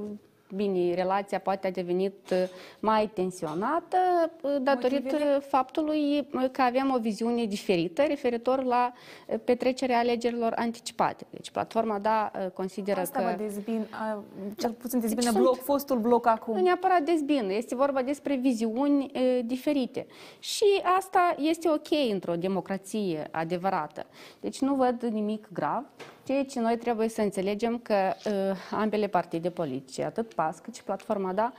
bine, 0.56 0.93
relația 0.93 1.39
poate 1.39 1.68
a 1.68 1.72
devenit 1.72 2.30
uh, 2.32 2.38
mai 2.80 3.08
tensionată 3.14 3.97
uh, 4.41 4.56
datorită 4.62 5.18
faptului 5.47 6.28
uh, 6.34 6.45
că 6.52 6.62
avem 6.62 6.91
o 6.95 7.00
viziune 7.00 7.45
diferită 7.45 8.04
referitor 8.08 8.64
la 8.64 8.93
uh, 9.28 9.36
petrecerea 9.43 10.00
alegerilor 10.00 10.54
anticipate. 10.56 11.26
Deci 11.30 11.52
platforma, 11.52 12.00
da, 12.00 12.32
uh, 12.36 12.52
consideră 12.52 13.00
Asta 13.00 13.20
că... 13.20 13.26
vă 13.26 13.43
dezbin, 13.43 13.88
a, 13.91 14.24
cel 14.58 14.72
puțin 14.72 15.00
dezbine 15.00 15.22
Deci 15.32 15.39
bloc, 15.39 15.54
sunt- 15.54 15.66
fostul 15.66 15.97
bloc 16.00 16.28
acum. 16.28 16.56
nu 16.56 16.62
neapărat 16.62 17.02
dezbină, 17.02 17.54
este 17.54 17.76
vorba 17.76 18.02
despre 18.02 18.36
viziuni 18.36 19.06
e, 19.06 19.41
diferite. 19.41 20.06
Și 20.39 20.66
asta 20.97 21.36
este 21.38 21.70
ok 21.70 22.12
într-o 22.12 22.36
democrație 22.36 23.28
adevărată. 23.32 24.06
Deci 24.39 24.62
nu 24.62 24.76
văd 24.76 25.04
nimic 25.04 25.47
grav. 25.54 25.84
Ceea 26.30 26.45
ce 26.45 26.59
noi 26.59 26.77
trebuie 26.77 27.09
să 27.09 27.21
înțelegem 27.21 27.77
că 27.77 27.93
uh, 28.25 28.34
ambele 28.71 29.07
partide 29.07 29.49
politice, 29.49 30.03
atât 30.03 30.34
PAS 30.34 30.59
cât 30.59 30.75
și 30.75 30.84
Platforma 30.84 31.34
Da, 31.34 31.53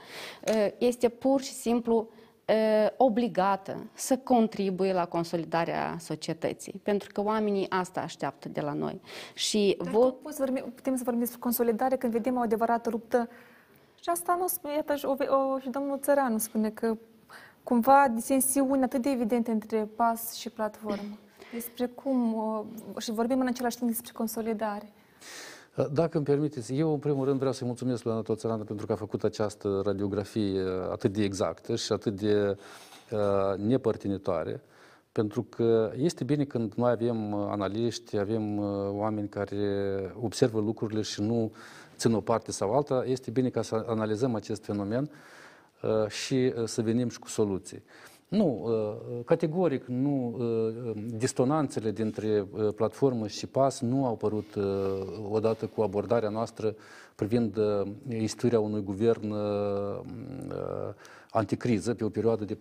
uh, 0.47 0.67
este 0.77 1.09
pur 1.09 1.41
și 1.41 1.51
simplu 1.53 2.09
uh, 2.47 2.87
obligată 2.97 3.89
să 3.93 4.17
contribuie 4.17 4.93
la 4.93 5.05
consolidarea 5.05 5.95
societății. 5.99 6.81
Pentru 6.83 7.09
că 7.13 7.21
oamenii 7.21 7.69
asta 7.69 8.01
așteaptă 8.01 8.49
de 8.49 8.61
la 8.61 8.73
noi. 8.73 9.01
Și 9.33 9.77
Dar 9.83 9.91
vot... 9.91 10.09
cum 10.09 10.17
poți 10.21 10.35
să 10.35 10.43
vorbim, 10.45 10.71
putem 10.75 10.95
să 10.95 11.01
vorbim 11.03 11.21
despre 11.21 11.39
consolidare 11.39 11.95
când 11.95 12.11
vedem 12.11 12.35
o 12.35 12.39
adevărată 12.39 12.89
luptă? 12.89 13.29
Și 13.95 14.09
asta 14.09 14.35
nu 14.39 14.47
spune, 14.47 14.73
iată, 14.73 14.95
și, 14.95 15.05
o, 15.05 15.15
o, 15.35 15.59
și 15.59 15.69
domnul 15.69 15.99
Țăranu 15.99 16.37
spune 16.37 16.69
că 16.69 16.97
cumva 17.63 18.07
disensiuni 18.13 18.83
atât 18.83 19.01
de 19.01 19.09
evidente 19.09 19.51
între 19.51 19.89
PAS 19.95 20.33
și 20.33 20.49
platformă. 20.49 21.17
Despre 21.53 21.85
cum, 21.85 22.33
uh, 22.33 22.63
și 22.97 23.11
vorbim 23.11 23.39
în 23.39 23.47
același 23.47 23.77
timp 23.77 23.89
despre 23.89 24.11
consolidare. 24.13 24.91
Dacă 25.91 26.17
îmi 26.17 26.25
permiteți, 26.25 26.73
eu 26.73 26.93
în 26.93 26.99
primul 26.99 27.25
rând 27.25 27.37
vreau 27.37 27.53
să-i 27.53 27.67
mulțumesc 27.67 28.03
lui 28.03 28.13
Anatol 28.13 28.35
Țărană 28.35 28.63
pentru 28.63 28.85
că 28.85 28.91
a 28.91 28.95
făcut 28.95 29.23
această 29.23 29.81
radiografie 29.85 30.61
atât 30.91 31.13
de 31.13 31.23
exactă 31.23 31.75
și 31.75 31.91
atât 31.91 32.15
de 32.19 32.57
uh, 33.11 33.57
nepărtinitoare, 33.57 34.61
pentru 35.11 35.43
că 35.43 35.91
este 35.95 36.23
bine 36.23 36.43
când 36.43 36.73
noi 36.73 36.91
avem 36.91 37.31
uh, 37.31 37.47
analiști, 37.49 38.17
avem 38.17 38.57
uh, 38.57 38.89
oameni 38.91 39.27
care 39.27 40.13
observă 40.21 40.59
lucrurile 40.59 41.01
și 41.01 41.21
nu 41.21 41.51
țin 41.95 42.13
o 42.13 42.21
parte 42.21 42.51
sau 42.51 42.73
alta, 42.73 43.03
este 43.05 43.31
bine 43.31 43.49
ca 43.49 43.61
să 43.61 43.85
analizăm 43.87 44.35
acest 44.35 44.65
fenomen 44.65 45.09
uh, 45.81 46.07
și 46.07 46.53
uh, 46.57 46.63
să 46.65 46.81
venim 46.81 47.09
și 47.09 47.19
cu 47.19 47.27
soluții. 47.27 47.83
Nu, 48.31 48.61
uh, 48.63 49.25
categoric 49.25 49.85
nu, 49.85 50.35
uh, 50.37 51.03
distonanțele 51.17 51.91
dintre 51.91 52.47
uh, 52.51 52.73
platformă 52.75 53.27
și 53.27 53.47
PAS 53.47 53.79
nu 53.79 54.05
au 54.05 54.13
apărut 54.13 54.55
uh, 54.55 54.63
odată 55.31 55.65
cu 55.65 55.81
abordarea 55.81 56.29
noastră 56.29 56.75
privind 57.15 57.57
uh, 57.57 57.81
istoria 58.07 58.59
unui 58.59 58.81
guvern 58.81 59.31
uh, 59.31 59.99
uh, 60.47 60.93
anticriză 61.31 61.93
pe 61.93 62.03
o 62.03 62.09
perioadă 62.09 62.45
de 62.45 62.55
4-5 62.55 62.57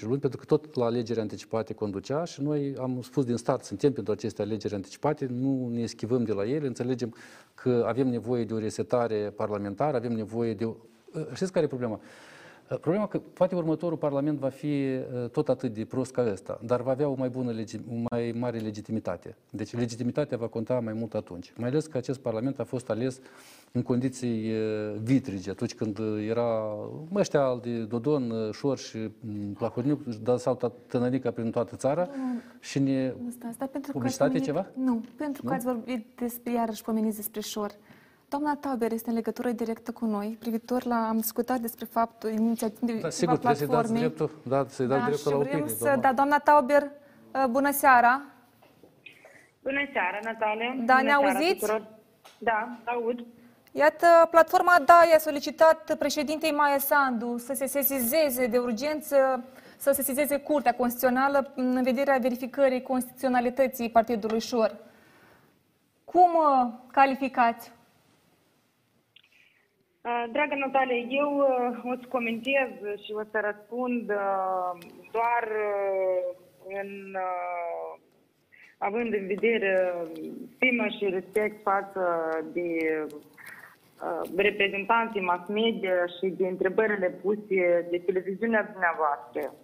luni, 0.00 0.20
pentru 0.20 0.38
că 0.38 0.44
tot 0.44 0.74
la 0.74 0.84
alegeri 0.84 1.20
anticipate 1.20 1.74
conducea 1.74 2.24
și 2.24 2.42
noi 2.42 2.74
am 2.78 3.00
spus 3.02 3.24
din 3.24 3.36
start, 3.36 3.64
suntem 3.64 3.92
pentru 3.92 4.12
aceste 4.12 4.42
alegeri 4.42 4.74
anticipate, 4.74 5.26
nu 5.30 5.68
ne 5.72 5.80
eschivăm 5.80 6.24
de 6.24 6.32
la 6.32 6.48
ele, 6.48 6.66
înțelegem 6.66 7.14
că 7.54 7.84
avem 7.86 8.08
nevoie 8.08 8.44
de 8.44 8.54
o 8.54 8.58
resetare 8.58 9.32
parlamentară, 9.36 9.96
avem 9.96 10.12
nevoie 10.12 10.54
de 10.54 10.64
o... 10.64 10.74
Uh, 11.14 11.26
Știți 11.34 11.52
care 11.52 11.64
e 11.64 11.68
problema? 11.68 12.00
Uh, 12.70 12.78
Problema 12.78 13.06
că 13.06 13.18
poate 13.18 13.54
următorul 13.54 13.98
parlament 13.98 14.38
va 14.38 14.48
fi 14.48 14.66
uh, 14.66 15.28
tot 15.30 15.48
atât 15.48 15.74
de 15.74 15.84
prost 15.84 16.12
ca 16.12 16.26
ăsta, 16.32 16.60
dar 16.62 16.82
va 16.82 16.90
avea 16.90 17.08
o 17.08 17.14
mai 17.14 17.28
bună, 17.28 17.52
legi- 17.52 17.80
o 17.92 17.94
mai 18.10 18.34
mare 18.38 18.58
legitimitate. 18.58 19.36
Deci 19.50 19.72
legitimitatea 19.76 20.36
va 20.36 20.46
conta 20.46 20.80
mai 20.80 20.92
mult 20.92 21.14
atunci. 21.14 21.52
Mai 21.56 21.68
ales 21.68 21.86
că 21.86 21.96
acest 21.96 22.18
parlament 22.18 22.58
a 22.60 22.64
fost 22.64 22.90
ales 22.90 23.20
în 23.72 23.82
condiții 23.82 24.52
uh, 24.52 24.94
vitrige, 25.02 25.50
atunci 25.50 25.74
când 25.74 25.98
uh, 25.98 26.26
era 26.28 26.76
ăștia 27.14 27.40
al 27.42 27.60
de 27.62 27.78
Dodon, 27.84 28.30
uh, 28.30 28.52
Șor 28.52 28.78
și 28.78 28.96
mm, 29.20 29.52
Plahotniuc, 29.52 30.06
își 30.06 30.18
dansau 30.18 30.72
tănărica 30.86 31.30
prin 31.30 31.50
toată 31.50 31.76
țara 31.76 32.08
și 32.60 32.78
ne... 32.78 33.14
Nu, 33.24 33.30
stai, 33.30 33.50
stai, 33.52 33.68
pentru 33.68 33.92
că 33.92 33.98
Publicitate 33.98 34.36
ați 34.38 34.50
pomenit- 34.50 34.72
ceva? 34.74 34.90
Nu, 34.90 35.04
pentru 35.16 35.42
că 35.42 35.48
Nu? 35.48 35.54
ați 35.54 35.64
vorbit 35.64 36.06
despre, 36.14 36.52
iarăși 36.52 36.82
pomeniți 36.82 37.16
despre 37.16 37.40
șor. 37.40 37.70
Doamna 38.34 38.56
Tauber 38.60 38.92
este 38.92 39.08
în 39.08 39.14
legătură 39.14 39.50
directă 39.50 39.92
cu 39.92 40.04
noi, 40.04 40.36
privitor 40.40 40.84
la, 40.84 41.08
am 41.08 41.16
discutat 41.16 41.58
despre 41.58 41.84
faptul, 41.90 42.30
inițiativa 42.30 42.98
Da, 43.00 43.10
sigur, 43.10 43.36
trebuie 43.36 43.56
să-i 43.56 43.66
dați 43.66 43.66
platformei. 43.66 44.00
dreptul, 44.00 44.30
da, 44.42 44.64
să-i 44.68 44.86
dați 44.86 45.00
Da, 45.00 45.06
dreptul 45.06 45.30
și 45.32 45.36
la 45.38 45.42
vrem 45.44 45.52
opinie. 45.60 45.68
să, 45.76 45.84
doamna. 45.84 46.00
da, 46.02 46.12
doamna 46.12 46.38
Tauber, 46.38 46.82
uh, 46.82 47.44
bună 47.50 47.70
seara! 47.72 48.20
Bună 49.62 49.80
seara, 49.92 50.18
Natalia! 50.22 50.74
Da, 50.86 50.94
Bună 50.94 51.02
ne 51.02 51.08
seara 51.08 51.26
auziți? 51.38 51.58
tuturor. 51.58 51.86
Da, 52.38 52.78
aud. 52.84 53.24
Iată, 53.72 54.06
platforma 54.30 54.74
DAI 54.86 55.12
a 55.14 55.18
solicitat 55.18 55.94
președintei 55.98 56.52
Maia 56.52 56.78
Sandu 56.78 57.38
să 57.38 57.52
se 57.54 57.66
sesizeze 57.66 58.46
de 58.46 58.58
urgență, 58.58 59.44
să 59.76 59.92
sesizeze 59.92 60.36
Curtea 60.40 60.74
Constituțională 60.74 61.52
în 61.54 61.82
vederea 61.82 62.18
verificării 62.18 62.82
constituționalității 62.82 63.90
Partidului 63.90 64.40
Șor. 64.40 64.76
Cum 66.04 66.30
uh, 66.34 66.72
calificați? 66.92 67.72
Uh, 70.04 70.24
Dragă 70.32 70.54
Natalia, 70.54 70.96
eu 70.96 71.30
uh, 71.36 71.92
o 71.92 71.94
să 72.00 72.06
comentez 72.08 72.70
și 73.04 73.12
o 73.12 73.22
să 73.30 73.38
răspund 73.48 74.10
uh, 74.10 74.72
doar 75.12 75.44
uh, 75.68 76.36
în, 76.80 76.90
uh, 77.14 78.00
având 78.78 79.14
în 79.14 79.26
vedere 79.26 79.94
stimă 80.54 80.86
și 80.98 81.14
respect 81.16 81.62
față 81.62 82.04
de 82.52 82.68
uh, 83.08 84.30
reprezentanții 84.36 85.20
mass 85.20 85.48
media 85.48 86.06
și 86.06 86.26
de 86.26 86.46
întrebările 86.46 87.08
puse 87.22 87.86
de 87.90 87.98
televiziunea 88.06 88.68
dumneavoastră. 88.72 89.54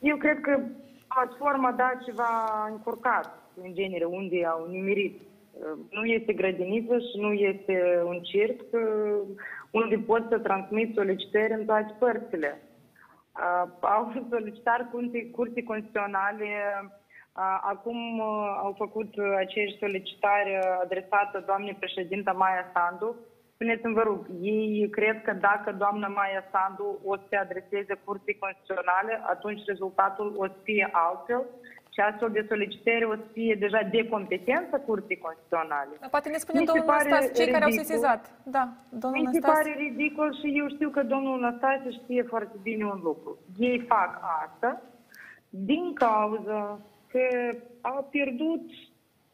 Eu 0.00 0.16
cred 0.16 0.40
că 0.40 0.60
platforma 1.08 1.72
da 1.72 1.90
ceva 2.06 2.30
încurcat 2.70 3.42
în 3.62 3.74
genere 3.74 4.04
unde 4.04 4.44
au 4.44 4.66
nimerit. 4.70 5.20
Uh, 5.52 5.78
Nu 5.90 6.04
este 6.04 6.32
grădiniță 6.32 6.98
și 6.98 7.16
nu 7.20 7.32
este 7.32 8.02
un 8.04 8.20
circ 8.22 8.60
uh, 8.70 9.20
unde 9.80 9.96
pot 10.10 10.22
să 10.28 10.38
transmit 10.38 10.94
solicitări 10.94 11.52
în 11.52 11.64
toate 11.64 11.94
părțile. 11.98 12.50
Uh, 13.44 13.64
Au 13.80 14.12
solicitat 14.34 14.90
curții, 14.90 15.30
curții 15.30 15.62
constituționale, 15.62 16.50
uh, 16.82 17.58
acum 17.72 18.18
uh, 18.18 18.58
au 18.64 18.72
făcut 18.76 19.16
uh, 19.16 19.24
aceeași 19.38 19.78
solicitare 19.78 20.52
adresată 20.84 21.42
doamnei 21.46 21.76
președintă 21.82 22.32
Maia 22.32 22.64
Sandu. 22.74 23.16
Spuneți-mi, 23.54 23.94
vă 23.94 24.02
rog, 24.02 24.20
ei 24.40 24.88
cred 24.90 25.22
că 25.22 25.32
dacă 25.32 25.72
doamna 25.72 26.08
Maia 26.08 26.44
Sandu 26.52 26.98
o 27.04 27.16
să 27.16 27.22
se 27.28 27.36
adreseze 27.36 27.94
curții 28.04 28.38
constituționale, 28.38 29.20
atunci 29.26 29.60
rezultatul 29.66 30.34
o 30.36 30.46
să 30.46 30.58
fie 30.62 30.88
altfel 30.92 31.42
și 31.96 32.02
astfel 32.10 32.30
de 32.38 32.46
solicitări 32.48 33.04
o 33.04 33.14
să 33.14 33.26
fie 33.32 33.54
deja 33.64 33.80
de 33.94 34.08
competență 34.08 34.74
curții 34.88 35.22
constituționale. 35.24 35.92
Dar 36.00 36.08
poate 36.16 36.28
ne 36.28 36.36
spune 36.44 36.60
Mi 36.60 36.66
se 36.66 36.72
domnul 36.72 36.92
pare 36.92 37.08
Năstase, 37.10 37.32
cei 37.38 37.52
care 37.52 37.64
au 37.64 37.70
ridicol. 37.70 37.86
sesizat. 37.86 38.22
Da, 38.56 38.64
domnul 39.02 39.20
Mi 39.20 39.26
se 39.32 39.38
Năstase. 39.38 39.52
pare 39.54 39.72
ridicol 39.84 40.30
și 40.40 40.48
eu 40.60 40.66
știu 40.68 40.88
că 40.96 41.02
domnul 41.02 41.40
Năstase 41.40 41.88
știe 41.90 42.22
foarte 42.32 42.56
bine 42.62 42.84
un 42.84 43.00
lucru. 43.08 43.38
Ei 43.68 43.78
fac 43.92 44.10
asta 44.44 44.70
din 45.48 45.84
cauza 45.94 46.80
că 47.12 47.26
au 47.80 48.00
pierdut 48.10 48.64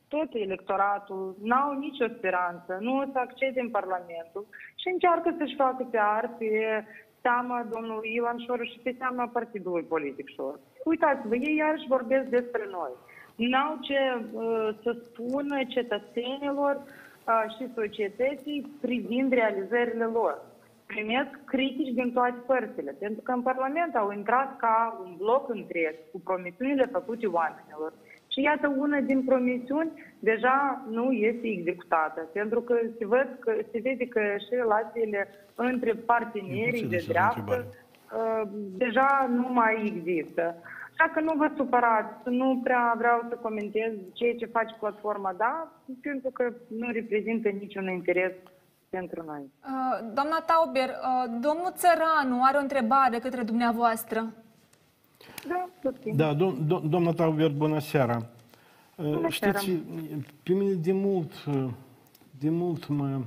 tot 0.09 0.31
electoratul 0.47 1.37
n-au 1.43 1.73
nicio 1.79 2.07
speranță, 2.17 2.79
nu 2.81 2.93
o 2.97 3.05
să 3.13 3.19
accede 3.19 3.61
în 3.61 3.71
Parlamentul 3.71 4.45
și 4.81 4.89
încearcă 4.93 5.35
să-și 5.39 5.61
facă 5.65 5.83
pe 5.91 5.99
ar 6.01 6.31
pe 6.39 6.51
seama 7.23 7.67
domnului 7.71 8.15
Ivan 8.15 8.39
Șor 8.39 8.67
și 8.67 8.79
pe 8.83 8.95
seama 8.99 9.27
partidului 9.33 9.83
politic 9.83 10.29
Șor. 10.29 10.59
Uitați-vă, 10.85 11.35
ei 11.35 11.57
iarăși 11.57 11.89
vorbesc 11.89 12.27
despre 12.29 12.65
noi. 12.71 12.93
N-au 13.37 13.79
ce 13.81 13.99
uh, 14.33 14.69
să 14.83 14.97
spună 15.05 15.65
cetățenilor 15.69 16.75
uh, 16.77 17.45
și 17.57 17.73
societății 17.75 18.77
privind 18.81 19.33
realizările 19.33 20.05
lor. 20.05 20.43
Primesc 20.87 21.31
critici 21.45 21.95
din 21.95 22.13
toate 22.13 22.39
părțile, 22.47 22.97
pentru 22.99 23.23
că 23.23 23.33
în 23.33 23.43
Parlament 23.43 23.95
au 23.95 24.13
intrat 24.13 24.57
ca 24.57 25.01
un 25.05 25.15
bloc 25.17 25.49
întreg 25.49 25.95
cu 26.13 26.21
promisiunile 26.21 26.89
făcute 26.93 27.27
oamenilor. 27.27 27.93
Și 28.33 28.41
iată, 28.41 28.75
una 28.77 29.01
din 29.01 29.25
promisiuni 29.25 29.91
deja 30.19 30.85
nu 30.91 31.11
este 31.11 31.47
executată, 31.47 32.21
pentru 32.33 32.61
că 32.61 32.75
se, 32.99 33.07
văd 33.07 33.29
că, 33.39 33.53
se 33.71 33.81
vede 33.83 34.07
că 34.07 34.21
și 34.21 34.49
relațiile 34.51 35.29
între 35.55 35.93
partenerii 35.93 36.89
de 36.89 37.05
dreaptă 37.09 37.65
uh, 37.65 38.43
deja 38.77 39.31
nu 39.31 39.49
mai 39.53 39.93
există. 39.97 40.55
Așa 40.93 41.11
că 41.15 41.21
nu 41.21 41.33
vă 41.37 41.51
supărați, 41.57 42.15
nu 42.25 42.61
prea 42.63 42.95
vreau 42.97 43.27
să 43.29 43.35
comentez 43.35 43.93
ceea 44.13 44.35
ce 44.35 44.47
face 44.47 44.77
platforma, 44.79 45.35
da, 45.37 45.73
pentru 46.03 46.31
că 46.31 46.53
nu 46.79 46.91
reprezintă 46.93 47.49
niciun 47.49 47.91
interes 47.91 48.33
pentru 48.89 49.23
noi. 49.27 49.43
Uh, 49.43 50.13
doamna 50.15 50.45
Tauber, 50.47 50.89
uh, 50.89 51.31
domnul 51.41 51.73
Țăranu 51.75 52.41
are 52.43 52.57
o 52.57 52.61
întrebare 52.61 53.19
către 53.19 53.43
dumneavoastră. 53.43 54.33
Da, 55.49 55.69
Da, 56.15 56.35
do, 56.35 56.53
do, 56.67 56.79
doamna 56.79 57.13
Tauber, 57.13 57.51
bună 57.51 57.79
seara. 57.79 58.27
Bună 58.97 59.29
Știți, 59.29 59.65
seara. 59.65 59.79
pe 60.43 60.53
mine 60.53 60.73
de 60.73 60.93
mult, 60.93 61.33
de 62.39 62.51
mult 62.51 62.89
mă, 62.89 63.21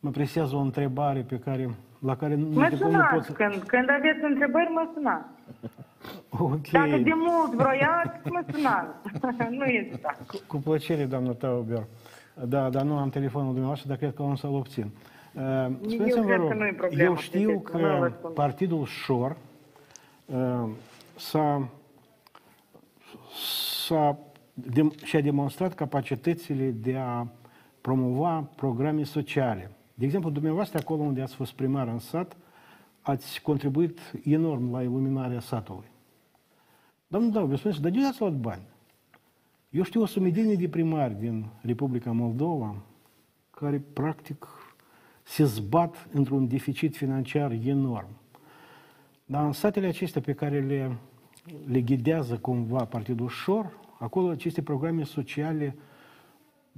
mă 0.00 0.10
presează 0.10 0.56
o 0.56 0.58
întrebare 0.58 1.20
pe 1.20 1.38
care, 1.38 1.70
la 1.98 2.16
care 2.16 2.34
nu, 2.34 2.46
Mă 2.48 2.68
de 2.68 2.76
cum 2.76 2.90
nu 2.90 2.98
pot 2.98 3.08
sunați, 3.08 3.26
să... 3.26 3.32
când, 3.32 3.62
când 3.62 3.90
aveți 3.90 4.24
întrebări, 4.30 4.70
mă 4.72 4.88
sunați. 4.94 5.28
Ok. 6.30 6.68
Dacă 6.70 6.96
de 6.96 7.12
mult 7.14 7.54
vroiați, 7.54 8.28
mă 8.30 8.44
sunați. 8.52 9.50
nu 9.58 9.64
este 9.64 10.00
așa. 10.04 10.24
Cu 10.46 10.56
plăcere, 10.56 11.04
doamnă 11.04 11.32
Tauber. 11.32 11.84
Da, 12.44 12.68
dar 12.68 12.82
nu 12.82 12.98
am 12.98 13.08
telefonul 13.08 13.48
dumneavoastră, 13.48 13.88
dar 13.88 13.96
cred 13.96 14.14
că 14.14 14.22
o 14.22 14.34
să-l 14.34 14.54
obțin. 14.54 14.90
Uh, 15.34 15.42
Spuneți-mi, 15.88 16.24
vă 16.24 16.26
cred 16.26 16.38
că 16.38 16.42
rog, 16.42 16.52
nu 16.52 16.66
e 16.66 16.72
problemă, 16.72 17.02
eu 17.02 17.16
știu 17.16 17.40
știți, 17.40 17.82
nu 17.82 17.98
vă 17.98 18.06
că 18.06 18.12
spun. 18.18 18.30
Partidul 18.32 18.84
Șor 18.84 19.36
uh, 20.26 20.68
s-a, 21.16 21.68
s-a 23.86 24.18
dem- 24.54 25.04
și-a 25.04 25.20
demonstrat 25.20 25.74
capacitățile 25.74 26.70
de 26.70 26.96
a 26.96 27.26
promova 27.80 28.50
programe 28.56 29.02
sociale. 29.02 29.70
De 29.94 30.04
exemplu, 30.04 30.30
dumneavoastră, 30.30 30.78
acolo 30.78 31.02
unde 31.02 31.22
ați 31.22 31.34
fost 31.34 31.52
primar 31.52 31.88
în 31.88 31.98
sat, 31.98 32.36
ați 33.00 33.42
contribuit 33.42 34.00
enorm 34.24 34.72
la 34.72 34.82
iluminarea 34.82 35.40
satului. 35.40 35.90
Domnul 37.06 37.30
Dau, 37.30 37.46
vă 37.46 37.56
spuneți, 37.56 37.80
dar 37.80 37.90
de 37.90 37.96
unde 37.96 38.08
ați 38.08 38.20
luat 38.20 38.32
bani? 38.32 38.62
Eu 39.70 39.82
știu 39.82 40.02
o 40.02 40.06
sumedenie 40.06 40.54
de 40.54 40.68
primari 40.68 41.14
din 41.18 41.46
Republica 41.60 42.12
Moldova 42.12 42.76
care, 43.50 43.78
practic, 43.92 44.46
se 45.22 45.44
zbat 45.44 46.08
într-un 46.12 46.48
deficit 46.48 46.96
financiar 46.96 47.50
enorm. 47.50 48.08
Dar 49.26 49.44
în 49.44 49.52
satele 49.52 49.86
acestea 49.86 50.20
pe 50.20 50.32
care 50.32 50.60
le, 50.60 50.96
le 51.70 51.80
ghidează 51.80 52.36
cumva 52.36 52.84
Partidul 52.84 53.28
Șor, 53.28 53.78
acolo 53.98 54.28
aceste 54.30 54.62
programe 54.62 55.02
sociale 55.02 55.76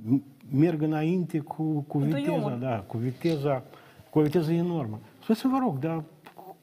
m- 0.09 0.21
merg 0.53 0.83
înainte 0.83 1.39
cu, 1.39 1.85
cu 1.89 1.99
viteza, 1.99 2.31
iumor. 2.33 2.53
da, 2.53 2.85
cu 2.87 2.97
viteza, 2.97 3.63
cu 4.11 4.19
o 4.19 4.23
viteză 4.23 4.53
enormă. 4.53 4.99
Spuneți-vă, 5.23 5.49
vă 5.49 5.59
rog, 5.59 5.79
dar 5.79 6.03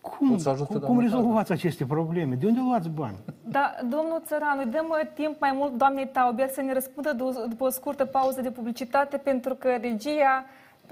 cum, 0.01 0.27
Cum 0.27 0.37
să 0.37 0.49
ajute 0.49 0.67
cum, 0.73 0.79
cum 0.79 0.87
doamna 0.87 1.03
rezolvați 1.03 1.51
aceste 1.51 1.85
probleme? 1.85 2.35
De 2.35 2.45
unde 2.47 2.59
luați 2.59 2.89
bani? 2.89 3.15
Da, 3.47 3.75
domnul 3.81 4.21
Țăranu, 4.25 4.61
îi 4.65 4.71
dăm 4.71 4.85
uh, 4.89 5.09
timp 5.13 5.39
mai 5.39 5.51
mult 5.55 5.77
doamnei 5.77 6.07
Tauber 6.07 6.47
să 6.49 6.61
ne 6.61 6.73
răspundă 6.73 7.13
du- 7.13 7.45
după 7.49 7.63
o 7.63 7.69
scurtă 7.69 8.05
pauză 8.05 8.41
de 8.41 8.51
publicitate, 8.51 9.17
pentru 9.17 9.53
că 9.55 9.69
regia 9.81 10.45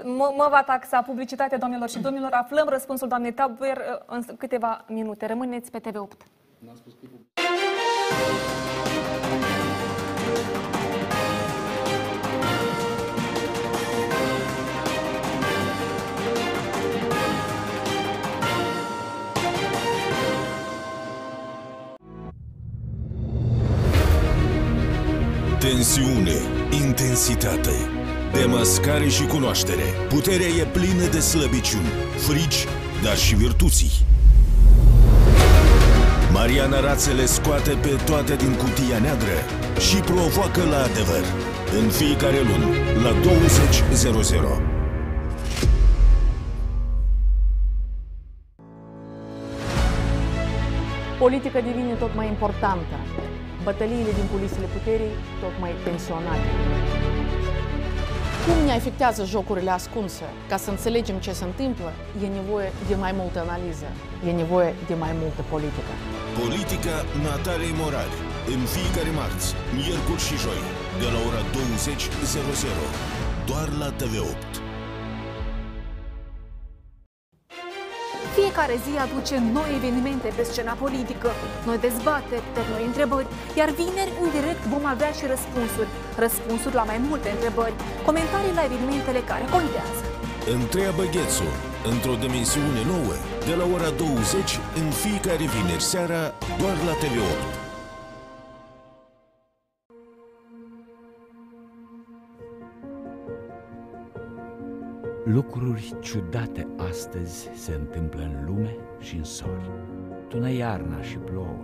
mă, 0.03 0.33
mă 0.37 0.47
va 0.49 0.63
taxa 0.63 1.01
publicitatea, 1.01 1.57
doamnelor 1.57 1.89
și 1.89 1.99
domnilor. 1.99 2.31
Aflăm 2.31 2.67
răspunsul 2.67 3.07
doamnei 3.07 3.33
Tauber 3.33 3.77
uh, 3.77 3.99
în 4.05 4.23
câteva 4.37 4.85
minute. 4.87 5.25
Rămâneți 5.25 5.71
pe 5.71 5.79
TV8. 5.79 6.33
Tensiune, 25.59 26.37
intensitate, 26.71 27.92
demascare 28.33 29.07
și 29.07 29.25
cunoaștere. 29.25 29.87
Puterea 30.09 30.47
e 30.61 30.63
plină 30.63 31.05
de 31.11 31.19
slăbiciuni, 31.19 31.91
frici, 32.17 32.65
dar 33.03 33.17
și 33.17 33.35
virtuții. 33.35 33.91
Mariana 36.33 36.79
Rațele 36.79 37.25
scoate 37.25 37.71
pe 37.81 37.93
toate 38.05 38.35
din 38.35 38.53
cutia 38.61 38.99
neagră 39.05 39.37
și 39.87 39.95
provoacă 39.95 40.61
la 40.73 40.79
adevăr. 40.89 41.25
În 41.79 41.89
fiecare 41.89 42.39
lună, 42.49 42.69
la 43.03 43.11
20.00. 43.11 44.73
Politica 51.19 51.59
devine 51.61 51.93
tot 51.93 52.15
mai 52.15 52.27
importantă. 52.27 52.95
Bătăliile 53.63 54.11
din 54.19 54.27
culisele 54.31 54.67
puterii 54.75 55.13
tot 55.41 55.53
mai 55.59 55.71
tensionate. 55.83 56.49
Cum 58.47 58.65
ne 58.65 58.71
afectează 58.71 59.25
jocurile 59.25 59.71
ascunse? 59.71 60.25
Ca 60.49 60.57
să 60.57 60.69
înțelegem 60.69 61.17
ce 61.25 61.31
se 61.39 61.43
întâmplă, 61.43 61.91
e 62.23 62.27
nevoie 62.27 62.71
de 62.87 62.95
mai 62.95 63.13
multă 63.21 63.39
analiză, 63.39 63.87
e 64.27 64.31
nevoie 64.31 64.73
de 64.87 64.93
mai 64.93 65.13
multă 65.21 65.41
politică. 65.53 65.91
Politica 66.43 66.95
Natalei 67.27 67.73
Morali. 67.81 68.17
În 68.53 68.61
fiecare 68.75 69.11
marți, 69.19 69.47
miercuri 69.77 70.25
și 70.27 70.35
joi, 70.43 70.61
de 71.01 71.07
la 71.13 71.19
ora 71.27 71.41
20.00. 71.41 71.49
Doar 73.49 73.67
la 73.81 73.89
TV8. 73.99 74.62
Fiecare 78.39 78.75
zi 78.85 78.93
aduce 79.05 79.35
noi 79.57 79.69
evenimente 79.79 80.27
pe 80.37 80.43
scena 80.49 80.73
politică, 80.83 81.29
noi 81.67 81.77
dezbateri, 81.85 82.47
de 82.57 82.63
noi 82.71 82.83
întrebări, 82.89 83.27
iar 83.59 83.69
vineri, 83.79 84.15
în 84.23 84.29
direct, 84.37 84.63
vom 84.73 84.85
avea 84.93 85.11
și 85.17 85.25
răspunsuri. 85.33 85.89
Răspunsuri 86.25 86.77
la 86.79 86.83
mai 86.91 86.99
multe 87.07 87.29
întrebări, 87.35 87.79
comentarii 88.07 88.57
la 88.59 88.63
evenimentele 88.69 89.21
care 89.31 89.45
contează. 89.55 90.03
Întreabă 90.57 91.03
Ghețu, 91.13 91.49
într-o 91.91 92.15
dimensiune 92.25 92.81
nouă, 92.93 93.15
de 93.47 93.53
la 93.59 93.65
ora 93.75 93.89
20, 93.89 94.59
în 94.81 94.87
fiecare 95.03 95.45
vineri 95.55 95.89
seara, 95.91 96.21
doar 96.59 96.77
la 96.87 96.93
TV8. 97.01 97.62
Lucruri 105.25 105.95
ciudate 105.99 106.67
astăzi 106.89 107.49
se 107.53 107.73
întâmplă 107.73 108.21
în 108.21 108.45
lume 108.45 108.75
și 108.99 109.15
în 109.15 109.23
sori. 109.23 109.71
Tună 110.27 110.51
iarna 110.51 111.01
și 111.01 111.17
plouă, 111.17 111.63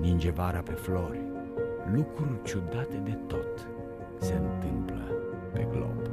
ninge 0.00 0.30
vara 0.30 0.58
pe 0.58 0.72
flori. 0.72 1.20
Lucruri 1.92 2.42
ciudate 2.42 2.96
de 3.04 3.18
tot 3.26 3.68
se 4.18 4.32
întâmplă 4.32 5.02
pe 5.52 5.66
glob. 5.70 6.08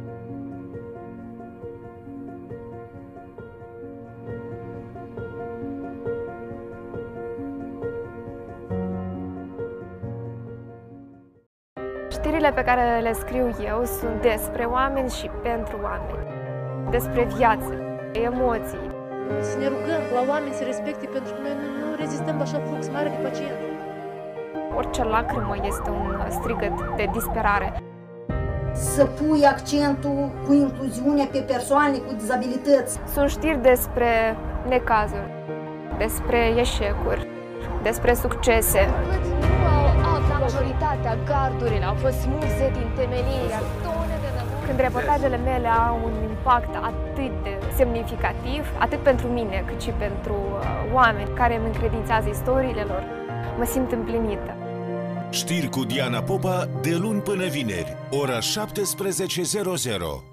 Știrile 12.09 12.51
pe 12.51 12.63
care 12.63 12.99
le 13.01 13.13
scriu 13.13 13.49
eu 13.65 13.83
sunt 13.85 14.21
despre 14.21 14.63
oameni 14.63 15.09
și 15.09 15.29
pentru 15.43 15.79
oameni. 15.81 16.30
Despre 16.97 17.23
viață, 17.37 17.71
emoții. 18.27 18.85
Să 19.49 19.55
ne 19.57 19.67
rugăm 19.73 20.01
la 20.15 20.21
oameni 20.31 20.53
să 20.59 20.63
respecte, 20.63 21.05
pentru 21.15 21.31
că 21.33 21.39
noi 21.45 21.55
nu, 21.61 21.67
nu 21.79 21.95
rezistăm 22.03 22.35
la 22.37 22.43
așa 22.47 22.59
flux 22.67 22.81
mare 22.95 23.09
de 23.15 23.19
pacienți. 23.27 23.63
Orice 24.77 25.03
lacrimă 25.03 25.55
este 25.71 25.89
un 25.89 26.07
strigăt 26.37 26.75
de 26.99 27.05
disperare. 27.17 27.67
Să 28.73 29.03
pui 29.05 29.45
accentul 29.45 30.19
cu 30.45 30.53
incluziunea 30.53 31.27
pe 31.31 31.39
persoane 31.53 31.97
cu 31.97 32.13
dizabilități. 32.21 32.99
Sunt 33.13 33.29
știri 33.29 33.61
despre 33.61 34.11
necazuri, 34.67 35.29
despre 35.97 36.39
eșecuri, 36.63 37.27
despre 37.87 38.13
succese. 38.13 38.81
Majoritatea 40.47 41.13
gardurilor 41.29 41.87
au 41.87 41.97
fost 42.03 42.17
smulse 42.23 42.65
din 42.77 42.87
temelie, 42.95 43.57
Când 44.71 44.83
reportajele 44.83 45.37
mele 45.37 45.67
au 45.67 45.99
un 46.03 46.13
impact 46.29 46.75
atât 46.75 47.43
de 47.43 47.57
semnificativ, 47.75 48.65
atât 48.79 48.99
pentru 48.99 49.27
mine, 49.27 49.63
cât 49.67 49.81
și 49.81 49.89
pentru 49.89 50.33
uh, 50.33 50.93
oameni 50.93 51.29
care 51.33 51.55
îmi 51.57 51.65
încredințează 51.65 52.29
istoriile 52.29 52.81
lor, 52.81 53.03
mă 53.57 53.65
simt 53.65 53.91
împlinită. 53.91 54.55
Știri 55.29 55.69
cu 55.69 55.83
Diana 55.83 56.21
Popa 56.21 56.69
de 56.81 56.95
luni 56.95 57.21
până 57.21 57.45
vineri, 57.45 57.97
ora 58.09 58.37
17.00. 58.37 60.30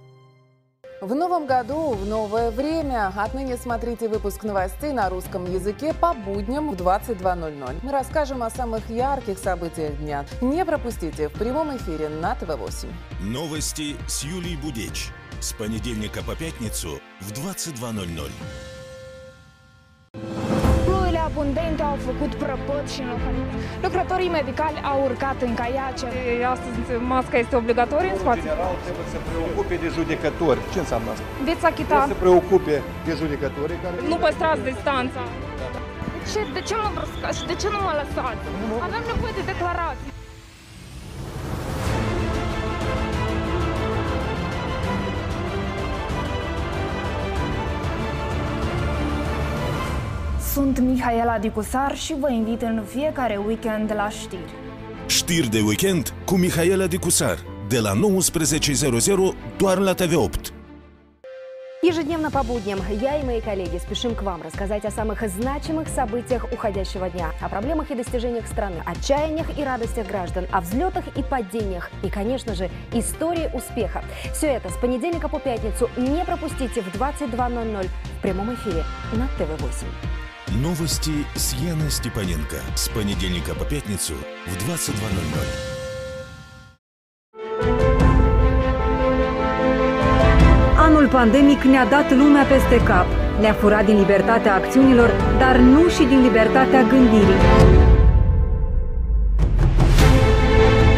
В 1.00 1.14
новом 1.14 1.46
году, 1.46 1.92
в 1.92 2.06
новое 2.06 2.50
время. 2.50 3.12
Отныне 3.16 3.56
смотрите 3.56 4.08
выпуск 4.08 4.42
новостей 4.42 4.92
на 4.92 5.08
русском 5.08 5.44
языке 5.44 5.94
по 5.94 6.12
будням 6.12 6.70
в 6.70 6.74
22.00. 6.74 7.78
Мы 7.82 7.92
расскажем 7.92 8.42
о 8.42 8.50
самых 8.50 8.90
ярких 8.90 9.38
событиях 9.38 9.96
дня. 9.98 10.26
Не 10.40 10.64
пропустите 10.64 11.28
в 11.28 11.34
прямом 11.34 11.76
эфире 11.76 12.08
на 12.08 12.34
ТВ-8. 12.34 12.88
Новости 13.20 13.96
с 14.08 14.24
Юлией 14.24 14.56
Будеч. 14.56 15.10
С 15.38 15.52
понедельника 15.52 16.20
по 16.24 16.34
пятницу 16.34 17.00
в 17.20 17.30
22.00. 17.30 18.32
Ploile 21.38 21.58
abundente 21.58 21.82
au 21.92 21.98
făcut 22.10 22.32
prăpăt 22.42 22.86
și 22.94 23.00
în 23.04 23.08
localități. 23.14 23.64
Lucrătorii 23.86 24.30
medicali 24.38 24.78
au 24.92 24.98
urcat 25.08 25.38
în 25.48 25.52
caiace. 25.60 26.06
Astăzi 26.54 26.78
masca 27.12 27.36
este 27.44 27.54
obligatorie 27.62 28.10
în 28.14 28.18
spațiu. 28.24 28.42
general 28.48 28.74
trebuie 28.86 29.08
să 29.14 29.18
preocupe 29.30 29.74
de 29.84 29.88
judecători. 29.96 30.60
Ce 30.72 30.78
înseamnă 30.84 31.08
asta? 31.14 31.26
Veți 31.48 31.64
achita. 31.70 31.94
Trebuie 31.94 32.14
să 32.14 32.22
preocupe 32.26 32.74
de 33.08 33.12
judecători 33.20 33.72
care... 33.82 33.94
Nu 34.12 34.16
păstrați 34.24 34.62
distanța. 34.70 35.22
De 36.14 36.26
ce, 36.32 36.40
de 36.56 36.62
ce 36.68 36.74
mă 36.82 36.88
brăscați 36.96 37.36
și 37.38 37.44
de 37.50 37.54
ce 37.60 37.68
nu 37.74 37.80
mă 37.86 37.92
lăsați? 38.00 38.42
Avem 38.86 39.02
nevoie 39.10 39.34
de 39.38 39.44
declarații. 39.52 40.17
Sunt 50.58 50.78
Mihaela 50.78 51.38
Dicusar 51.38 51.96
și 51.96 52.14
vă 52.20 52.30
invit 52.30 52.62
în 52.62 52.82
fiecare 52.88 53.36
weekend 53.46 53.92
la 53.94 54.08
știri. 54.08 54.52
Știri 55.06 55.50
de 55.50 55.60
weekend 55.60 56.14
cu 56.24 56.34
Mihaela 56.34 56.86
Dicusar. 56.86 57.38
De 57.68 57.78
la 57.78 57.92
19.00 57.92 59.34
doar 59.58 59.78
la 59.78 59.94
TV8. 59.94 60.52
Ежедневно 61.82 62.30
по 62.30 62.42
будням 62.42 62.80
я 63.00 63.20
и 63.20 63.24
мои 63.24 63.40
коллеги 63.40 63.78
спешим 63.78 64.14
к 64.14 64.22
вам 64.22 64.42
рассказать 64.42 64.84
о 64.84 64.90
самых 64.90 65.18
значимых 65.28 65.86
событиях 65.88 66.52
уходящего 66.52 67.08
дня, 67.08 67.28
о 67.40 67.48
проблемах 67.48 67.90
и 67.92 67.94
достижениях 67.94 68.46
страны, 68.48 68.82
отчаяниях 68.92 69.48
и 69.58 69.62
радостях 69.62 70.06
граждан, 70.08 70.44
о 70.50 70.60
взлетах 70.60 71.04
и 71.18 71.22
падениях 71.22 71.90
и, 72.02 72.08
конечно 72.08 72.52
же, 72.54 72.68
истории 72.92 73.48
успеха. 73.54 74.00
Все 74.34 74.46
это 74.56 74.68
с 74.70 74.76
понедельника 74.76 75.28
по 75.28 75.38
пятницу 75.38 75.88
не 75.96 76.24
пропустите 76.24 76.82
в 76.82 76.88
22.00 76.96 77.88
в 78.18 78.22
прямом 78.22 78.52
эфире 78.54 78.82
на 79.12 79.26
ТВ-8. 79.38 80.17
Новости 80.47 81.25
с 81.35 81.53
Яной 81.53 81.89
Степаненко. 81.89 82.57
С 82.75 82.89
понедельника 82.89 83.55
по 83.55 83.65
пятницу 83.65 84.13
в 84.45 84.55
22.00. 84.69 85.73
Anul 90.77 91.07
pandemic 91.07 91.63
ne-a 91.63 91.85
dat 91.85 92.11
lumea 92.11 92.43
peste 92.43 92.83
cap. 92.83 93.07
Ne-a 93.39 93.53
furat 93.53 93.85
din 93.85 93.97
libertatea 93.97 94.53
acțiunilor, 94.53 95.09
dar 95.37 95.55
nu 95.57 95.87
și 95.87 96.03
din 96.03 96.21
libertatea 96.21 96.81
gândirii. 96.81 97.41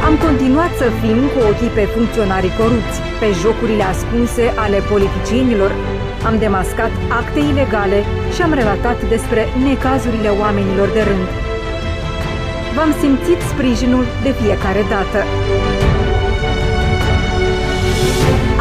Am 0.07 0.15
continuat 0.17 0.71
să 0.81 0.87
fim 1.01 1.19
cu 1.33 1.39
ochii 1.49 1.75
pe 1.77 1.83
funcționarii 1.95 2.57
corupți, 2.59 2.99
pe 3.19 3.27
jocurile 3.41 3.83
ascunse 3.83 4.45
ale 4.63 4.77
politicienilor, 4.91 5.71
am 6.28 6.38
demascat 6.38 6.92
acte 7.20 7.40
ilegale 7.50 8.04
și 8.34 8.42
am 8.42 8.52
relatat 8.52 9.08
despre 9.08 9.42
necazurile 9.66 10.28
oamenilor 10.28 10.88
de 10.96 11.02
rând. 11.08 11.26
V-am 12.74 12.92
simțit 13.00 13.40
sprijinul 13.52 14.04
de 14.22 14.30
fiecare 14.40 14.82
dată. 14.94 15.20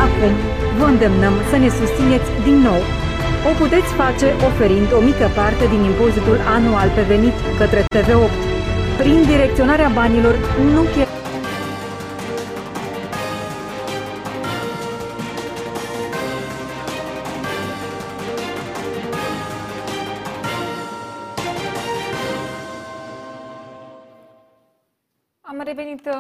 Acum, 0.05 0.33
vă 0.77 0.85
îndemnăm 0.93 1.35
să 1.49 1.55
ne 1.57 1.69
susțineți 1.79 2.29
din 2.43 2.57
nou. 2.69 2.81
O 3.49 3.51
puteți 3.61 3.91
face 4.01 4.27
oferind 4.49 4.89
o 4.97 4.99
mică 5.09 5.27
parte 5.39 5.63
din 5.73 5.81
impozitul 5.91 6.37
anual 6.55 6.89
pe 6.95 7.03
venit 7.13 7.35
către 7.59 7.81
TV8. 7.95 8.33
Prin 9.01 9.19
direcționarea 9.31 9.91
banilor 9.99 10.35
nu 10.73 10.81
chiar 10.93 11.08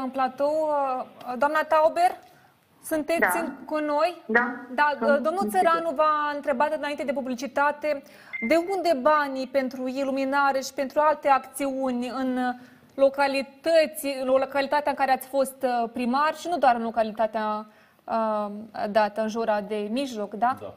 în 0.09 0.15
platou. 0.15 0.69
Uh, 0.69 1.33
Doamna 1.37 1.59
Tauber, 1.67 2.11
sunteți 2.83 3.19
Da. 3.19 3.31
în- 3.39 3.65
cu 3.65 3.77
noi? 3.77 4.21
Da. 4.25 4.55
Da, 4.75 4.89
Sunt- 4.97 5.09
uh, 5.09 5.15
domnul 5.15 5.37
sunt 5.39 5.51
Țăranu 5.51 5.89
v-a 5.95 6.31
întrebat 6.35 6.73
înainte 6.77 7.03
de 7.03 7.13
publicitate 7.13 8.03
de 8.47 8.55
unde 8.55 8.97
banii 9.01 9.47
pentru 9.47 9.87
iluminare 9.87 10.59
și 10.59 10.73
pentru 10.73 10.99
alte 10.99 11.27
acțiuni 11.27 12.07
în 12.07 12.37
uh, 12.37 12.53
localități, 12.95 14.05
în 14.21 14.27
localitatea 14.27 14.91
în 14.91 14.97
care 14.97 15.11
ați 15.11 15.27
fost 15.27 15.63
uh, 15.63 15.89
primar 15.93 16.35
și 16.35 16.47
nu 16.47 16.57
doar 16.57 16.75
în 16.75 16.83
localitatea 16.83 17.65
uh, 18.03 18.47
dată 18.91 19.21
în 19.21 19.27
jura 19.27 19.61
de 19.61 19.87
mijloc, 19.91 20.33
da? 20.33 20.57
Da. 20.61 20.73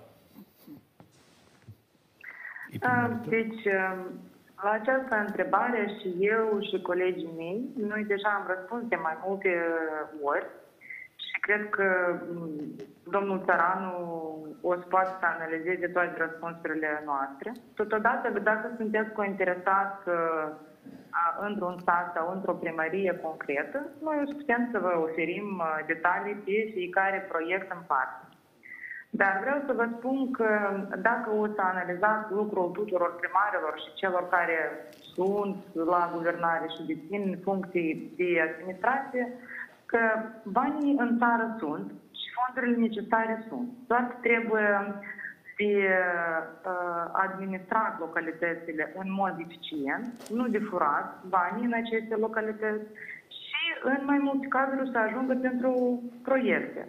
Ah, 2.89 3.11
Deci, 3.28 3.64
um, 3.64 4.20
la 4.63 4.71
această 4.71 5.17
întrebare 5.27 5.87
și 6.01 6.09
eu 6.19 6.61
și 6.61 6.81
colegii 6.83 7.35
mei, 7.37 7.69
noi 7.77 8.05
deja 8.05 8.29
am 8.29 8.45
răspuns 8.55 8.83
de 8.89 8.97
mai 8.97 9.17
multe 9.27 9.49
uh, 9.49 10.21
ori 10.23 10.47
și 11.17 11.41
cred 11.41 11.71
că 11.71 11.87
mm, 12.33 12.77
domnul 13.11 13.43
Țăranu 13.45 13.93
o 14.61 14.75
să 14.75 14.85
poată 14.89 15.17
să 15.21 15.27
analizeze 15.27 15.87
toate 15.89 16.15
răspunsurile 16.17 17.03
noastre. 17.05 17.53
Totodată, 17.75 18.39
dacă 18.39 18.71
sunteți 18.77 19.13
cointeresați 19.13 20.09
uh, 20.09 20.49
a- 21.11 21.47
într-un 21.49 21.79
stat 21.79 22.13
sau 22.15 22.33
într-o 22.35 22.53
primărie 22.55 23.19
concretă, 23.23 23.87
noi 24.03 24.17
o 24.23 24.27
să 24.27 24.35
putem 24.35 24.69
să 24.73 24.79
vă 24.79 24.93
oferim 25.03 25.47
uh, 25.59 25.79
detalii 25.87 26.35
pe 26.35 26.71
fiecare 26.75 27.27
proiect 27.29 27.71
în 27.73 27.83
parte. 27.87 28.32
Dar 29.21 29.39
vreau 29.41 29.63
să 29.67 29.73
vă 29.73 29.87
spun 29.97 30.31
că 30.31 30.49
dacă 31.09 31.31
o 31.31 31.47
să 31.47 31.61
analizați 31.61 32.33
lucrul 32.33 32.71
tuturor 32.71 33.11
primarilor 33.21 33.75
și 33.83 33.95
celor 33.95 34.29
care 34.29 34.59
sunt 35.15 35.57
la 35.73 36.11
guvernare 36.15 36.67
și 36.75 36.87
dețin 36.87 37.39
funcții 37.43 38.13
de 38.17 38.29
administrație, 38.49 39.25
că 39.87 39.99
banii 40.45 40.97
în 40.99 41.19
țară 41.19 41.57
sunt 41.59 41.87
și 42.21 42.29
fondurile 42.37 42.87
necesare 42.87 43.45
sunt. 43.49 43.69
Doar 43.87 44.07
că 44.09 44.15
trebuie 44.21 44.69
de 45.57 45.89
uh, 46.67 47.05
administrat 47.13 47.99
localitățile 47.99 48.93
în 49.01 49.13
mod 49.13 49.35
eficient, 49.39 50.29
nu 50.29 50.49
de 50.49 50.59
furat 50.59 51.23
banii 51.29 51.65
în 51.65 51.73
aceste 51.73 52.15
localități 52.15 52.87
și 53.29 53.65
în 53.83 54.01
mai 54.05 54.19
multe 54.19 54.47
cazuri 54.47 54.91
să 54.93 54.99
ajungă 54.99 55.35
pentru 55.35 56.03
proiecte. 56.23 56.87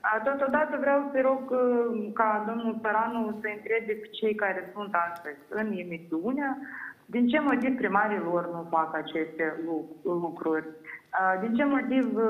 A, 0.00 0.20
Totodată 0.24 0.76
vreau 0.80 1.10
să 1.12 1.20
rog 1.20 1.50
uh, 1.50 2.10
ca 2.12 2.44
domnul 2.48 2.78
Țăranu 2.82 3.38
să 3.40 3.48
întrebe 3.56 3.92
pe 3.92 4.08
cei 4.10 4.34
care 4.34 4.70
sunt 4.74 4.94
astăzi 4.94 5.38
în 5.48 5.66
emisiune 5.66 6.58
din 7.06 7.28
ce 7.28 7.40
motiv 7.40 7.76
primarii 7.76 8.18
lor 8.18 8.50
nu 8.52 8.66
fac 8.70 8.94
aceste 8.96 9.54
lu- 9.64 9.96
lucruri. 10.02 10.66
A, 11.10 11.36
Din 11.40 11.54
ce 11.54 11.64
motiv 11.64 12.16
uh, 12.16 12.22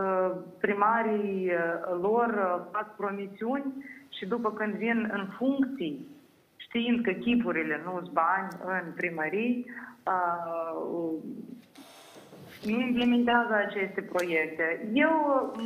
uh, 0.00 0.30
primarii 0.60 1.50
uh, 1.52 1.98
lor 2.00 2.28
uh, 2.28 2.66
fac 2.72 2.96
promisiuni 2.96 3.64
și 4.08 4.26
după 4.26 4.52
când 4.52 4.74
vin 4.74 5.10
în 5.12 5.26
funcții, 5.36 6.06
știind 6.56 7.04
că 7.04 7.10
chipurile 7.10 7.80
nu 7.84 7.90
sunt 8.00 8.12
bani 8.12 8.48
în 8.64 8.92
primării, 8.96 9.70
uh, 10.06 11.12
nu 12.66 12.80
implementează 12.80 13.54
aceste 13.54 14.00
proiecte. 14.12 14.66
Eu 14.92 15.12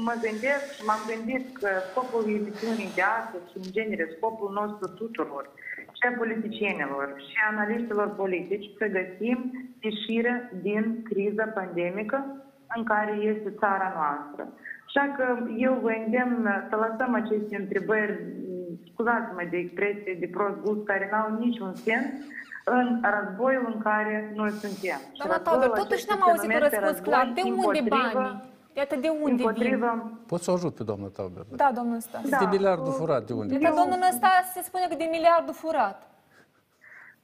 mă 0.07 0.15
gândesc 0.25 0.65
și 0.77 0.83
m-am 0.87 1.03
gândit 1.13 1.45
că 1.61 1.69
scopul 1.91 2.25
emisiunii 2.39 2.95
de 2.99 3.05
astăzi 3.21 3.51
și, 3.51 3.57
în 3.63 3.69
genere, 3.77 4.15
scopul 4.17 4.51
nostru 4.61 4.87
tuturor, 5.01 5.45
și 5.97 6.05
a 6.09 6.19
politicienilor 6.23 7.07
și 7.27 7.35
a 7.43 7.51
analiștilor 7.55 8.09
politici, 8.23 8.71
să 8.79 8.87
găsim 8.99 9.39
ieșire 9.81 10.35
din 10.63 11.03
criza 11.09 11.47
pandemică 11.59 12.19
în 12.77 12.85
care 12.85 13.13
este 13.33 13.51
țara 13.63 13.89
noastră. 14.01 14.43
Așa 14.87 15.05
că 15.17 15.27
eu 15.57 15.79
vă 15.83 15.93
îndemn 16.05 16.67
să 16.69 16.77
lăsăm 16.85 17.15
aceste 17.15 17.57
întrebări 17.57 18.15
scuzați-mă 18.93 19.43
de 19.51 19.57
expresie 19.57 20.17
de 20.21 20.29
prost 20.37 20.57
gust, 20.65 20.85
care 20.85 21.09
n-au 21.11 21.39
niciun 21.39 21.75
sens 21.75 22.07
în 22.65 22.87
războiul 23.17 23.73
în 23.75 23.81
care 23.83 24.33
noi 24.35 24.51
suntem. 24.51 24.99
Și 25.13 25.19
Doamna 25.19 25.37
războiul 25.37 25.61
Tauber, 25.61 25.69
totuși 25.83 25.93
acesta 25.95 26.15
n-am 26.15 26.23
se 26.25 26.31
auzit 26.31 26.49
un 26.49 26.51
numește 26.53 26.69
răspuns 26.69 26.97
război 26.97 27.13
clar. 27.13 27.25
De 27.35 27.43
unde 27.45 27.51
împotrivă- 27.59 28.23
banii? 28.23 28.51
Iată, 28.81 28.95
de 29.07 29.09
unde 29.09 29.35
vin? 29.43 29.47
împotrivă 29.47 29.91
Pot 30.33 30.41
să 30.43 30.51
o 30.51 30.55
ajut 30.55 30.75
pe 30.79 30.83
doamna 30.91 31.09
Tauber. 31.17 31.45
Da, 31.63 31.69
domnul 31.79 32.01
Stas. 32.01 32.23
De 32.45 32.47
miliardul 32.57 32.93
furat, 33.01 33.23
de 33.29 33.33
unde? 33.33 33.53
Iată, 33.55 33.75
domnul 33.81 33.99
Năstas 34.07 34.45
se 34.55 34.63
spune 34.69 34.85
că 34.91 34.95
de 35.03 35.09
miliardul 35.17 35.55
furat. 35.63 35.99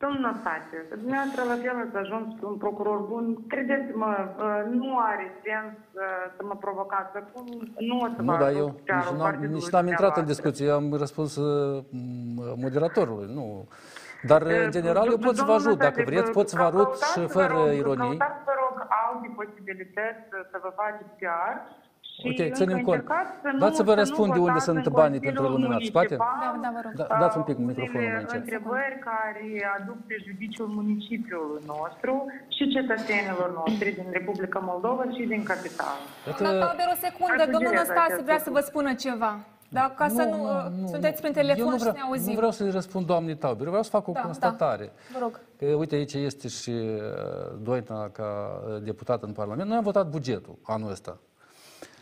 Domnul 0.05 0.21
Năstase, 0.21 0.77
dumneavoastră 1.03 1.43
la 1.51 1.55
fel 1.63 1.77
ați 1.87 1.97
ajuns 2.05 2.29
un 2.43 2.57
procuror 2.65 2.99
bun. 3.11 3.25
Credeți-mă, 3.53 4.11
uh, 4.39 4.73
nu 4.81 4.99
are 5.11 5.27
sens 5.45 5.75
uh, 5.93 6.03
să 6.37 6.43
mă 6.49 6.55
provocați 6.65 7.17
acum. 7.17 7.45
Nu 7.79 7.97
o 8.01 8.07
să 8.17 8.23
Nu, 8.23 8.25
vă 8.33 8.39
dar 8.39 8.49
ajut 8.49 8.59
eu 8.59 8.69
pe 8.85 8.93
arul 8.93 9.03
nici 9.05 9.11
n-am, 9.19 9.29
partidului 9.31 9.55
nici 9.61 9.69
n-am 9.71 9.87
intrat 9.87 10.17
în 10.17 10.25
dumneavoastră. 10.25 10.33
discuție, 10.33 10.67
eu 10.67 10.75
am 10.75 10.93
răspuns 11.05 11.37
uh, 11.37 11.83
m- 11.83 12.57
moderatorului, 12.65 13.29
nu. 13.35 13.67
Dar, 14.23 14.43
în 14.43 14.71
general, 14.71 15.07
eu 15.07 15.19
pot 15.19 15.37
să 15.37 15.45
vă 15.45 15.53
Domnul 15.53 15.67
ajut. 15.67 15.79
Dacă 15.79 16.01
Năstase, 16.01 16.11
vreți, 16.11 16.31
pot 16.39 16.49
să 16.49 16.57
vă 16.57 16.63
arăt 16.71 16.75
căutați, 16.91 17.13
și 17.13 17.19
vă 17.21 17.27
fără 17.39 17.55
rog, 17.59 17.73
ironii. 17.83 18.17
Căutați, 18.19 18.41
vă 18.51 18.55
rog, 18.63 18.75
alte 19.05 19.29
posibilități 19.41 20.23
să 20.51 20.57
vă 20.65 20.71
faceți 20.81 21.11
PR 21.19 21.55
și 22.11 22.27
Ok, 22.31 22.39
încă 22.39 22.55
ținem 22.59 22.81
cont. 22.89 23.01
încercați 23.01 23.33
să 23.43 23.49
nu- 23.53 23.59
Dați 23.65 23.77
să 23.81 23.83
vă 23.89 23.95
nu 23.95 24.01
răspund 24.03 24.31
de 24.37 24.39
unde 24.47 24.59
votați 24.61 24.69
sunt 24.71 24.85
în 24.91 24.93
banii 25.01 25.21
pentru 25.29 25.43
Consiliul 25.43 25.71
Luminat. 25.71 25.93
Poate? 25.99 26.15
Municipal, 26.17 26.53
Da, 26.55 26.59
da, 26.65 26.71
vă 26.77 26.81
rog. 26.85 26.93
Da, 27.01 27.07
dați 27.23 27.37
un 27.41 27.45
pic 27.51 27.59
uh, 27.61 27.65
microfonul 27.71 28.01
mai 28.07 28.11
unele 28.13 28.25
încet. 28.25 28.41
întrebări 28.45 28.97
care 29.09 29.45
aduc 29.77 29.99
prejudiciul 30.11 30.69
municipiului 30.79 31.63
nostru 31.75 32.13
și 32.57 32.63
cetățenilor 32.77 33.49
noștri 33.61 33.89
din 33.99 34.07
Republica 34.19 34.59
Moldova 34.71 35.03
și 35.17 35.23
din 35.33 35.43
capitală. 35.53 36.01
Doamna 36.41 36.61
Tauber, 36.65 36.89
o 36.95 36.99
secundă, 37.07 37.43
Aș 37.45 37.51
domnul 37.55 37.71
sugera 37.73 37.83
Năstase 37.83 38.13
acest 38.13 38.27
vrea 38.29 38.41
să 38.47 38.51
vă 38.57 38.61
lucru. 38.63 38.71
spună 38.71 38.91
ceva. 39.07 39.33
Da, 39.71 39.95
ca 39.97 40.09
să 40.09 40.23
nu, 40.23 40.87
sunteți 40.89 41.21
prin 41.21 41.33
telefon 41.33 41.65
Eu 41.65 41.69
nu 41.71 41.73
și 41.77 41.79
vreau, 41.79 41.95
ne 41.95 42.01
auzim. 42.01 42.29
nu 42.31 42.37
vreau 42.37 42.51
să-i 42.51 42.71
răspund 42.71 43.07
doamnei 43.07 43.37
Tauber, 43.37 43.63
eu 43.63 43.69
vreau 43.69 43.83
să 43.83 43.91
fac 43.91 44.09
o 44.09 44.13
Da, 44.13 44.21
constatare. 44.21 44.85
da. 44.85 44.93
Vă 45.13 45.19
rog. 45.23 45.41
Că, 45.59 45.65
uite, 45.67 45.95
aici 45.95 46.13
este 46.15 46.49
și 46.49 46.71
uh, 46.71 47.01
Doina 47.63 48.09
ca 48.09 48.61
uh, 48.69 48.83
deputat 48.83 49.23
în 49.23 49.33
Parlament. 49.33 49.69
Noi 49.69 49.77
am 49.77 49.83
votat 49.83 50.09
bugetul 50.11 50.59
anul 50.63 50.91
ăsta. 50.91 51.19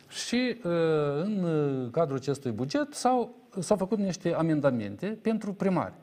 Și 0.08 0.56
uh, 0.64 0.70
în 1.22 1.42
uh, 1.44 1.90
cadrul 1.90 2.16
acestui 2.16 2.50
buget 2.50 2.94
s-au, 2.94 3.34
s-au 3.58 3.76
făcut 3.76 3.98
niște 3.98 4.34
amendamente 4.34 5.18
pentru 5.22 5.52
primari. 5.52 5.94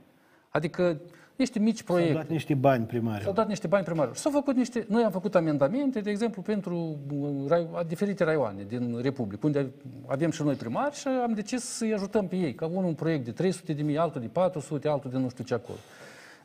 Adică 0.49 0.99
niște 1.35 1.59
mici 1.59 1.77
S-au 1.77 1.95
proiecte. 1.95 2.17
dat 2.17 2.29
niște 2.29 2.53
bani 2.53 2.85
primari. 2.85 3.23
S-au 3.23 3.33
dat 3.33 3.47
niște 3.47 3.67
bani 3.67 3.83
primarilor. 3.83 4.17
S-au 4.17 4.31
făcut 4.31 4.55
niște... 4.55 4.85
Noi 4.89 5.03
am 5.03 5.11
făcut 5.11 5.35
amendamente, 5.35 5.99
de 5.99 6.09
exemplu, 6.09 6.41
pentru 6.41 6.97
uh, 7.11 7.29
rai, 7.47 7.67
diferite 7.87 8.23
raioane 8.23 8.63
din 8.67 8.99
Republică, 9.01 9.45
unde 9.45 9.71
avem 10.05 10.31
și 10.31 10.43
noi 10.43 10.55
primari 10.55 10.95
și 10.95 11.07
am 11.07 11.33
decis 11.33 11.63
să-i 11.63 11.93
ajutăm 11.93 12.27
pe 12.27 12.35
ei, 12.35 12.55
ca 12.55 12.65
unul 12.65 12.83
un 12.83 12.93
proiect 12.93 13.25
de 13.25 13.31
300 13.31 13.73
de 13.73 13.81
mii, 13.81 13.97
altul 13.97 14.21
de 14.21 14.27
400, 14.27 14.87
altul 14.87 15.11
de 15.11 15.17
nu 15.17 15.29
știu 15.29 15.43
ce 15.43 15.53
acolo. 15.53 15.77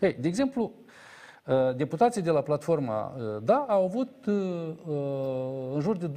Ei, 0.01 0.17
de 0.21 0.29
exemplu, 0.29 0.73
uh, 1.47 1.77
deputații 1.77 2.23
de 2.23 2.31
la 2.31 2.41
platforma 2.41 3.15
uh, 3.17 3.43
DA 3.43 3.67
au 3.69 3.85
avut 3.85 4.27
uh, 4.27 4.35
uh, 4.87 5.75
în 5.75 5.81
jur 5.81 5.97
de 5.97 6.11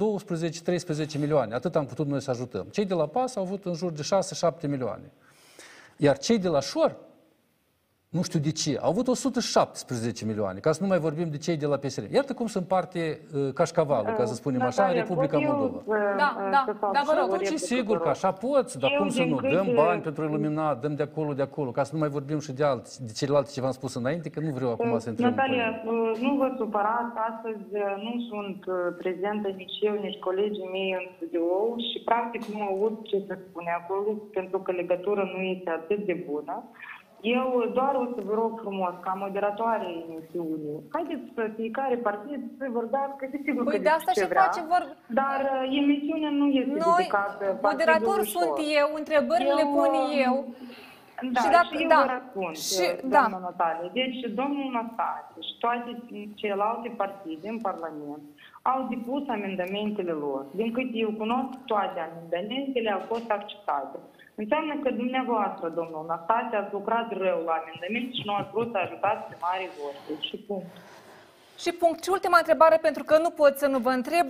12-13 1.14 1.18
milioane. 1.18 1.54
Atât 1.54 1.76
am 1.76 1.86
putut 1.86 2.06
noi 2.06 2.20
să 2.20 2.30
ajutăm. 2.30 2.66
Cei 2.70 2.84
de 2.84 2.94
la 2.94 3.06
PAS 3.06 3.36
au 3.36 3.42
avut 3.42 3.64
în 3.64 3.74
jur 3.74 3.92
de 3.92 4.02
6-7 4.64 4.68
milioane. 4.68 5.12
Iar 5.96 6.18
cei 6.18 6.38
de 6.38 6.48
la 6.48 6.60
Șor, 6.60 6.96
nu 8.16 8.22
știu 8.22 8.38
de 8.38 8.50
ce, 8.52 8.78
au 8.82 8.88
avut 8.90 9.06
117 9.08 10.24
milioane, 10.24 10.58
ca 10.58 10.72
să 10.72 10.82
nu 10.82 10.88
mai 10.88 10.98
vorbim 10.98 11.28
de 11.30 11.36
cei 11.36 11.56
de 11.56 11.66
la 11.66 11.76
PSR. 11.76 12.02
Iată 12.12 12.32
cum 12.32 12.46
se 12.46 12.58
împarte 12.58 13.20
uh, 13.34 13.52
cașcavalul, 13.54 14.12
ca 14.12 14.24
să 14.24 14.34
spunem 14.34 14.62
așa, 14.62 14.82
în 14.82 14.88
Natalia, 14.88 15.02
Republica 15.02 15.36
pot 15.38 15.46
eu 15.46 15.52
Moldova. 15.56 15.82
să- 15.86 16.16
Da, 16.22 16.30
să 16.36 16.50
da, 16.50 16.76
fac 16.80 16.92
da, 16.96 17.02
vă 17.08 17.12
și 17.12 17.18
rog. 17.20 17.30
o 17.30 17.32
Atunci, 17.34 17.40
replică, 17.50 17.64
sigur 17.74 17.96
vă 17.96 18.02
că 18.04 18.08
rog. 18.08 18.16
așa 18.16 18.30
poți, 18.46 18.78
dar 18.82 18.90
Eu, 18.92 18.98
cum 18.98 19.08
să 19.08 19.22
din 19.22 19.30
nu? 19.30 19.36
câte- 19.36 19.54
Dăm 19.54 19.68
bani 19.74 20.00
pentru 20.08 20.22
iluminat, 20.24 20.80
dăm 20.80 20.94
de 20.94 21.02
acolo, 21.02 21.32
de 21.40 21.42
acolo, 21.42 21.70
ca 21.70 21.82
să 21.88 21.90
nu 21.94 21.98
mai 22.02 22.08
vorbim 22.18 22.38
și 22.46 22.52
de, 22.52 22.64
alți, 22.64 22.92
de 23.06 23.12
celelalte 23.20 23.50
ce 23.54 23.60
v-am 23.60 23.76
spus 23.80 23.92
înainte, 23.94 24.28
că 24.30 24.40
nu 24.40 24.50
vreau 24.58 24.70
acum 24.72 24.98
să 24.98 25.08
intrăm 25.08 25.28
în 25.28 25.34
Natalia, 25.34 25.68
polemică. 25.84 26.10
uh, 26.12 26.20
nu 26.24 26.30
vă 26.40 26.48
supărați, 26.58 27.14
astăzi 27.30 27.66
uh, 27.72 27.94
nu 28.06 28.12
sunt 28.30 28.60
uh, 28.66 28.74
prezentă 28.98 29.48
nici 29.60 29.76
eu, 29.88 29.94
nici 30.06 30.18
colegii 30.28 30.68
mei 30.76 30.90
în 30.98 31.04
studio 31.16 31.44
și 31.88 31.98
practic 32.10 32.42
nu 32.54 32.60
aud 32.70 32.94
ce 33.10 33.16
se 33.28 33.34
spune 33.48 33.70
acolo, 33.80 34.08
pentru 34.38 34.58
că 34.64 34.70
legătura 34.72 35.22
nu 35.34 35.40
este 35.54 35.70
atât 35.70 36.00
de 36.10 36.24
bună. 36.30 36.56
Eu 37.22 37.70
doar 37.74 37.94
o 37.94 38.04
să 38.14 38.20
vă 38.28 38.34
rog 38.34 38.58
frumos, 38.60 38.94
ca 39.00 39.12
moderatoare 39.24 39.86
emisiunii, 40.04 40.78
haideți 40.92 41.26
să 41.34 41.50
fiecare 41.56 41.96
partid 41.96 42.40
să 42.58 42.66
vorbească, 42.70 43.28
desigur 43.30 43.64
Păi 43.64 43.76
că 43.76 43.82
de 43.82 43.88
asta 43.88 44.12
ce 44.12 44.20
și 44.20 44.28
vrea, 44.28 44.42
face 44.42 44.62
vor... 44.72 44.96
dar 45.06 45.40
uh, 45.52 45.78
emisiunea 45.82 46.30
nu 46.30 46.46
este 46.60 46.78
Noi, 46.86 46.94
dedicată 46.96 47.44
moderator 47.62 48.16
partidului 48.16 48.34
sunt 48.36 48.54
Șor. 48.56 48.78
eu, 48.80 48.88
întrebările 49.00 49.52
le 49.60 49.66
pun 49.76 49.92
uh, 50.02 50.22
eu. 50.26 50.34
Da, 51.34 51.40
și 51.40 51.46
și, 51.46 51.52
dacă, 51.58 51.74
eu 51.82 51.88
da, 51.94 52.00
vă 52.06 52.12
răspund, 52.16 52.56
și, 52.56 52.72
și, 52.74 52.86
da. 53.02 53.08
doamna 53.14 53.38
Natalie. 53.46 53.88
Deci, 54.00 54.18
domnul 54.40 54.66
Năstase 54.76 55.38
și 55.46 55.54
toate 55.64 55.90
celelalte 56.40 56.88
partide 57.02 57.48
în 57.54 57.60
Parlament 57.68 58.22
au 58.72 58.80
depus 58.92 59.24
amendamentele 59.36 60.14
lor. 60.24 60.42
Din 60.60 60.72
cât 60.76 60.90
eu 60.92 61.10
cunosc, 61.22 61.50
toate 61.72 61.98
amendamentele 62.08 62.90
au 62.96 63.02
fost 63.12 63.28
acceptate. 63.30 63.98
Înseamnă 64.42 64.74
că 64.82 64.90
dumneavoastră, 64.90 65.68
domnul 65.68 66.04
Năstase, 66.08 66.56
ați 66.56 66.72
lucrat 66.72 67.08
rău 67.24 67.38
la 67.48 67.54
amendament 67.60 68.14
și 68.14 68.22
nu 68.24 68.34
ați 68.34 68.50
vrut 68.52 68.68
să 68.72 68.78
ajutați 68.78 69.22
primarii 69.28 69.70
voștri. 69.78 70.28
Și 70.28 70.36
punct. 70.36 70.74
Și 71.62 71.72
punct. 71.72 72.02
Și 72.04 72.10
ultima 72.10 72.38
întrebare, 72.38 72.76
pentru 72.76 73.04
că 73.04 73.18
nu 73.18 73.30
pot 73.30 73.58
să 73.58 73.66
nu 73.66 73.78
vă 73.78 73.90
întreb. 73.90 74.28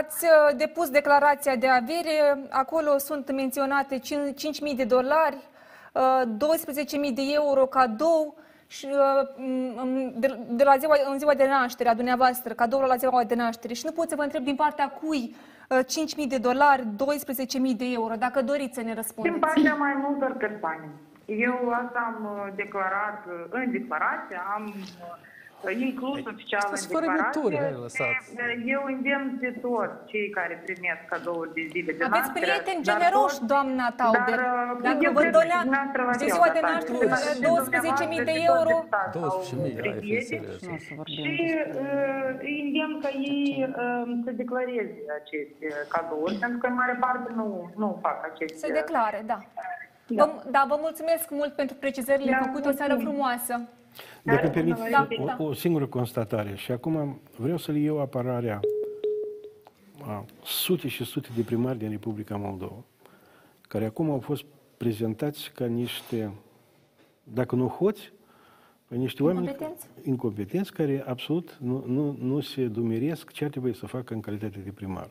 Ați 0.00 0.24
uh, 0.24 0.56
depus 0.56 0.88
declarația 0.90 1.56
de 1.56 1.68
avere, 1.68 2.16
acolo 2.50 2.98
sunt 2.98 3.32
menționate 3.32 3.98
5.000 3.98 4.76
de 4.76 4.84
dolari, 4.84 5.38
uh, 5.92 6.22
12.000 7.08 7.14
de 7.14 7.22
euro 7.42 7.66
cadou 7.66 8.34
și 8.66 8.86
uh, 8.90 9.28
m- 9.78 10.12
de, 10.14 10.38
de 10.48 10.64
la 10.64 10.76
ziua, 10.76 10.96
în 11.10 11.18
ziua 11.18 11.34
de 11.34 11.46
naștere 11.46 11.88
a 11.88 11.94
dumneavoastră, 11.94 12.52
cadoul 12.54 12.86
la 12.86 12.96
ziua 12.96 13.24
de 13.24 13.34
naștere. 13.34 13.74
Și 13.74 13.84
nu 13.84 13.92
pot 13.92 14.08
să 14.08 14.16
vă 14.16 14.22
întreb 14.22 14.44
din 14.44 14.54
partea 14.54 14.88
cui 14.88 15.22
uh, 15.30 15.53
5.000 15.68 16.28
de 16.28 16.38
dolari, 16.38 16.82
12.000 16.82 17.76
de 17.76 17.84
euro, 17.92 18.14
dacă 18.18 18.42
doriți 18.42 18.74
să 18.74 18.80
ne 18.80 18.86
Din 18.86 18.94
răspundeți. 18.94 19.38
partea 19.38 19.74
mai 19.74 19.94
multor 20.08 20.32
persoane. 20.32 20.88
Eu 21.24 21.56
asta 21.84 22.14
am 22.16 22.24
uh, 22.24 22.52
declarat 22.56 23.24
uh, 23.26 23.44
în 23.50 23.70
declarație, 23.70 24.40
am 24.54 24.74
uh, 25.64 25.80
inclus 25.88 26.20
oficial 26.34 26.64
în 26.74 26.76
Sunt 26.82 26.92
fără 26.96 27.06
mituri, 27.18 27.54
declarație. 27.56 27.76
hai, 27.76 27.82
lăsați. 27.86 28.26
Uh, 28.34 28.72
Eu 28.74 28.82
îndemn 28.92 29.28
pe 29.42 29.50
toți 29.64 29.96
cei 30.10 30.26
care 30.38 30.54
primesc 30.66 31.02
cadouri 31.12 31.50
de 31.58 31.62
zile 31.72 31.90
de 31.98 32.02
Aveți 32.04 32.18
naștere, 32.28 32.44
prieteni 32.46 32.80
dar 32.84 32.88
generoși, 32.92 33.36
toți- 33.38 33.50
doamna 33.52 33.86
Tauber. 34.00 34.38
Dar, 34.40 34.40
uh, 34.44 34.82
Dacă 34.88 35.00
eu 35.08 35.12
vă 35.16 35.20
cred 35.22 35.32
că 35.32 35.38
dolea 35.40 35.60
dumneavoastră 35.66 36.00
la 36.08 36.14
de 36.20 36.24
fel, 36.24 36.32
ziua 36.36 36.48
de 36.56 36.60
Natalia. 36.60 36.74
naștere 36.74 37.34
Și 37.38 37.42
12.000 37.48 38.18
de 38.30 38.34
dumneavoastră 38.34 38.52
euro, 38.52 38.72
și 38.80 38.86
toți 39.16 39.34
12.000, 39.54 39.74
deputați 39.76 39.88
au 39.88 39.92
ai 39.92 39.98
fi 40.00 40.06
prieteni. 40.06 40.26
serios. 40.32 40.60
Și 41.14 41.32
uh, 41.84 42.46
îi 42.48 42.56
îndemn 42.66 42.94
ca 43.04 43.10
ei 43.32 43.42
uh, 43.68 44.04
să 44.24 44.30
declareze 44.42 45.00
aceste 45.20 45.66
cadouri, 45.94 46.36
pentru 46.44 46.58
că 46.60 46.66
în 46.70 46.76
mare 46.82 46.94
parte 47.04 47.28
nu, 47.40 47.46
nu 47.82 47.88
fac 48.04 48.18
aceste... 48.30 48.56
se 48.66 48.72
declare, 48.80 49.20
da. 49.32 49.38
Vă, 50.20 50.26
da, 50.56 50.62
vă 50.68 50.76
mulțumesc 50.86 51.30
mult 51.40 51.52
pentru 51.60 51.76
precizările 51.84 52.30
Da, 52.30 52.44
făcute. 52.46 52.68
O 52.68 52.72
seară 52.72 52.92
mulțumim. 52.94 53.14
frumoasă. 53.14 53.54
Dacă 54.22 54.48
permit 54.48 54.74
Da, 54.90 55.08
o, 55.18 55.24
da. 55.24 55.36
o 55.38 55.52
singură 55.52 55.86
constatare 55.86 56.54
și 56.56 56.72
acum 56.72 57.20
vreau 57.36 57.56
să-l 57.56 57.76
iau 57.76 58.00
apărarea 58.00 58.60
a 60.02 60.24
sute 60.44 60.88
și 60.88 61.04
sute 61.04 61.28
de 61.36 61.42
primari 61.42 61.78
din 61.78 61.90
Republica 61.90 62.36
Moldova, 62.36 62.84
care 63.68 63.84
acum 63.84 64.10
au 64.10 64.20
fost 64.20 64.44
prezentați 64.76 65.52
ca 65.54 65.66
niște, 65.66 66.32
dacă 67.22 67.54
nu 67.54 67.66
hoți, 67.68 68.12
ca 68.88 68.96
niște 68.96 69.22
oameni 69.22 69.46
Incompetenți? 69.46 69.86
incompetenți 70.02 70.72
care 70.72 71.04
absolut 71.06 71.56
nu, 71.60 71.84
nu, 71.86 72.16
nu 72.20 72.40
se 72.40 72.66
dumeresc 72.66 73.32
ce 73.32 73.44
ar 73.44 73.50
trebui 73.50 73.74
să 73.74 73.86
facă 73.86 74.14
în 74.14 74.20
calitate 74.20 74.58
de 74.58 74.70
primar. 74.70 75.10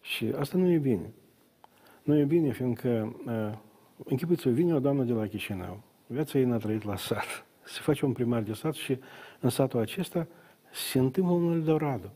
Și 0.00 0.32
asta 0.38 0.58
nu 0.58 0.70
e 0.70 0.78
bine. 0.78 1.12
Nu 2.02 2.16
e 2.18 2.24
bine, 2.24 2.52
fiindcă, 2.52 3.16
uh, 3.26 3.58
închipuiți-vă, 4.04 4.50
vine 4.50 4.74
o 4.74 4.78
doamnă 4.78 5.02
de 5.02 5.12
la 5.12 5.26
Chișinău, 5.26 5.82
viața 6.06 6.38
ei 6.38 6.44
n-a 6.44 6.56
trăit 6.56 6.84
la 6.84 6.96
sat, 6.96 7.46
se 7.64 7.80
face 7.80 8.04
un 8.04 8.12
primar 8.12 8.40
de 8.40 8.52
sat 8.52 8.74
și 8.74 8.98
în 9.40 9.48
satul 9.50 9.80
acesta 9.80 10.26
se 10.72 10.98
întâmplă 10.98 11.32
un 11.32 11.52
Eldorado. 11.52 12.06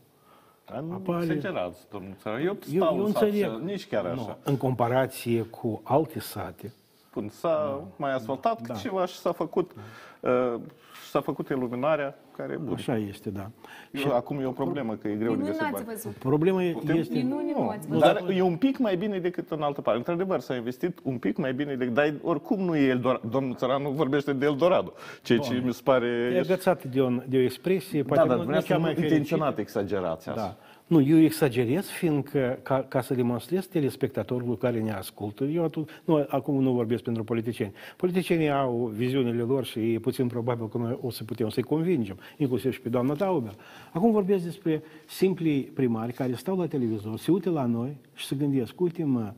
Dar 0.65 0.79
nu 0.79 0.93
Apare- 0.93 1.23
exagerați, 1.23 1.79
domnul 1.91 2.13
țară. 2.21 2.39
Eu 2.39 2.57
stau 2.61 2.73
Eu, 2.75 2.97
eu 2.97 3.05
în 3.05 3.11
sat 3.11 3.21
înțeleg. 3.21 3.51
și 3.51 3.63
nici 3.63 3.87
chiar 3.87 4.05
Nu, 4.05 4.21
așa. 4.21 4.37
în 4.43 4.57
comparație 4.57 5.41
cu 5.41 5.81
alte 5.83 6.19
sate, 6.19 6.73
Bun, 7.13 7.29
s-a 7.29 7.83
mai 7.95 8.13
asfaltat 8.13 8.61
Da. 8.67 8.73
ceva 8.73 9.05
și 9.05 9.15
s-a 9.17 9.31
făcut, 9.31 9.71
uh, 10.19 10.53
și 10.93 10.96
s-a 11.09 11.21
făcut 11.21 11.49
iluminarea 11.49 12.15
care 12.37 12.57
buni. 12.57 12.75
Așa 12.75 12.97
este, 12.97 13.29
da. 13.29 13.49
Eu, 13.91 14.15
acum 14.15 14.39
e 14.39 14.45
o 14.45 14.51
problemă, 14.51 14.93
că 14.93 15.07
e 15.07 15.15
greu 15.15 15.35
de 15.35 15.43
găsit 15.43 15.61
bani. 15.71 15.85
Problema 16.19 16.61
Putem? 16.73 16.97
este... 16.97 17.13
Minuni 17.17 17.53
nu 17.57 17.69
ați 17.69 17.87
văzut. 17.87 18.03
Dar 18.03 18.23
e 18.29 18.41
un 18.41 18.55
pic 18.55 18.77
mai 18.77 18.95
bine 18.95 19.19
decât 19.19 19.51
în 19.51 19.61
altă 19.61 19.81
parte. 19.81 19.99
Într-adevăr, 19.99 20.39
s-a 20.39 20.55
investit 20.55 20.99
un 21.03 21.17
pic 21.17 21.37
mai 21.37 21.53
bine 21.53 21.75
decât... 21.75 21.93
Dar 21.93 22.13
oricum 22.21 22.59
nu 22.59 22.75
e 22.75 22.87
Eldorado. 22.87 23.27
Domnul 23.29 23.55
Țăranu 23.55 23.89
vorbește 23.89 24.33
de 24.33 24.45
Eldorado, 24.45 24.93
ceea 25.21 25.39
ce 25.39 25.61
mi 25.65 25.73
se 25.73 25.81
pare... 25.83 26.31
E 26.35 26.39
agățat 26.39 26.83
de 26.83 27.01
o, 27.01 27.09
de 27.27 27.37
o 27.37 27.41
expresie, 27.41 28.01
Da, 28.01 28.07
poate 28.13 28.27
dar 28.27 28.37
nu, 28.37 28.43
nu 28.43 28.47
vrea 28.49 28.61
cea 28.61 28.73
să 28.73 28.79
mai 28.79 28.89
nu 28.89 28.95
fericită. 28.95 29.13
intenționat 29.13 29.57
exagerația 29.57 30.33
Da. 30.33 30.55
Asta. 30.87 30.93
Nu, 30.95 31.01
eu 31.01 31.17
exagerez, 31.23 31.87
fiindcă 31.87 32.59
ca, 32.63 32.85
ca 32.87 33.01
să 33.01 33.13
demonstrez 33.13 33.65
telespectatorului 33.65 34.57
care 34.57 34.81
ne 34.81 34.91
ascultă, 34.91 35.43
eu 35.43 35.63
atunci, 35.63 35.89
nu, 36.05 36.25
acum 36.29 36.61
nu 36.61 36.71
vorbesc 36.71 37.03
pentru 37.03 37.23
politicieni. 37.23 37.73
Politicienii 37.97 38.51
au 38.51 38.91
viziunile 38.95 39.41
lor 39.41 39.65
și 39.65 39.93
e 39.93 39.99
puțin 39.99 40.27
probabil 40.27 40.67
că 40.67 40.77
noi 40.77 40.97
o 41.01 41.09
să 41.09 41.23
putem 41.23 41.49
să-i 41.49 41.63
convingem, 41.63 42.17
inclusiv 42.37 42.73
și 42.73 42.81
pe 42.81 42.89
doamna 42.89 43.13
Taubel. 43.13 43.55
Acum 43.91 44.11
vorbesc 44.11 44.43
despre 44.43 44.83
simplii 45.07 45.61
primari 45.61 46.13
care 46.13 46.33
stau 46.33 46.57
la 46.57 46.67
televizor, 46.67 47.17
se 47.17 47.31
uită 47.31 47.49
la 47.49 47.65
noi 47.65 47.97
și 48.13 48.25
se 48.25 48.35
gândesc, 48.35 48.81
uite 48.81 49.03
mă, 49.03 49.33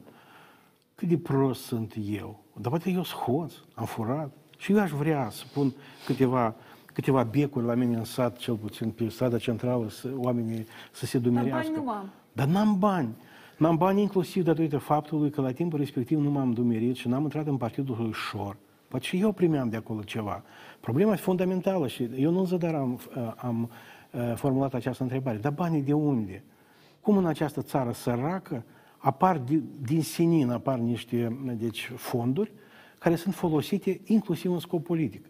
cât 0.95 1.08
de 1.08 1.18
prost 1.18 1.64
sunt 1.64 1.95
eu. 2.12 2.43
Dar 2.62 2.70
poate 2.70 2.89
eu 2.89 3.04
sunt 3.04 3.22
hoț, 3.22 3.54
am 3.74 3.86
furat. 3.86 4.34
Și 4.58 4.72
eu 4.72 4.80
aș 4.80 4.91
vrea 4.91 5.30
să 5.32 5.43
pun 5.54 5.74
câteva, 6.06 6.56
câteva 7.00 7.24
becuri 7.24 7.66
la 7.66 7.74
mine 7.74 7.97
în 7.97 8.04
sat, 8.04 8.38
cel 8.38 8.56
puțin 8.56 8.89
pe 8.89 9.08
strada 9.08 9.38
centrală, 9.38 9.89
să, 9.89 10.10
oamenii 10.16 10.66
să 10.91 11.06
se 11.06 11.18
Dar 11.18 11.28
dumerească. 11.28 11.72
bani 11.72 11.86
nu 11.86 11.91
am. 11.91 12.10
Dar 12.34 12.47
n-am 12.47 12.80
bani. 12.80 13.16
N-am 13.58 13.78
bani 13.78 14.02
inclusiv 14.02 14.43
datorită 14.43 14.78
faptului 14.78 15.30
că 15.30 15.41
la 15.41 15.52
timpul 15.52 15.80
respectiv 15.80 16.20
nu 16.20 16.30
m-am 16.30 16.52
dumerit 16.54 16.95
și 16.95 17.08
n-am 17.08 17.24
intrat 17.24 17.47
în 17.47 17.58
partidul 17.58 17.97
lui 18.00 18.12
Șor. 18.12 18.58
Poate 18.88 19.06
și 19.06 19.20
eu 19.20 19.32
primeam 19.32 19.70
de 19.70 19.76
acolo 19.76 20.02
ceva. 20.02 20.43
Problema 20.80 21.14
e 21.14 21.16
fundamentală 21.16 21.88
și 21.88 22.10
eu 22.16 22.32
nu 22.32 22.39
în 22.39 22.45
zadar 22.45 22.74
am, 22.74 23.00
am 23.36 23.70
uh, 24.12 24.34
formulat 24.36 24.74
această 24.74 25.04
întrebare. 25.04 25.38
Dar 25.38 25.52
banii 25.52 25.82
de 25.82 25.93
unde? 25.93 26.43
Cum 27.02 27.18
în 27.18 27.26
această 27.26 27.62
țară 27.62 27.91
săracă 27.91 28.64
apar 28.97 29.38
din, 29.38 29.64
din 29.82 30.02
senin, 30.02 30.50
apar 30.50 30.78
niște 30.78 31.38
deci, 31.58 31.91
fonduri 31.95 32.52
care 32.97 33.16
sunt 33.16 33.34
folosite 33.34 34.02
inclusiv 34.06 34.52
în 34.52 34.60
scop 34.60 34.84
politic. 34.84 35.26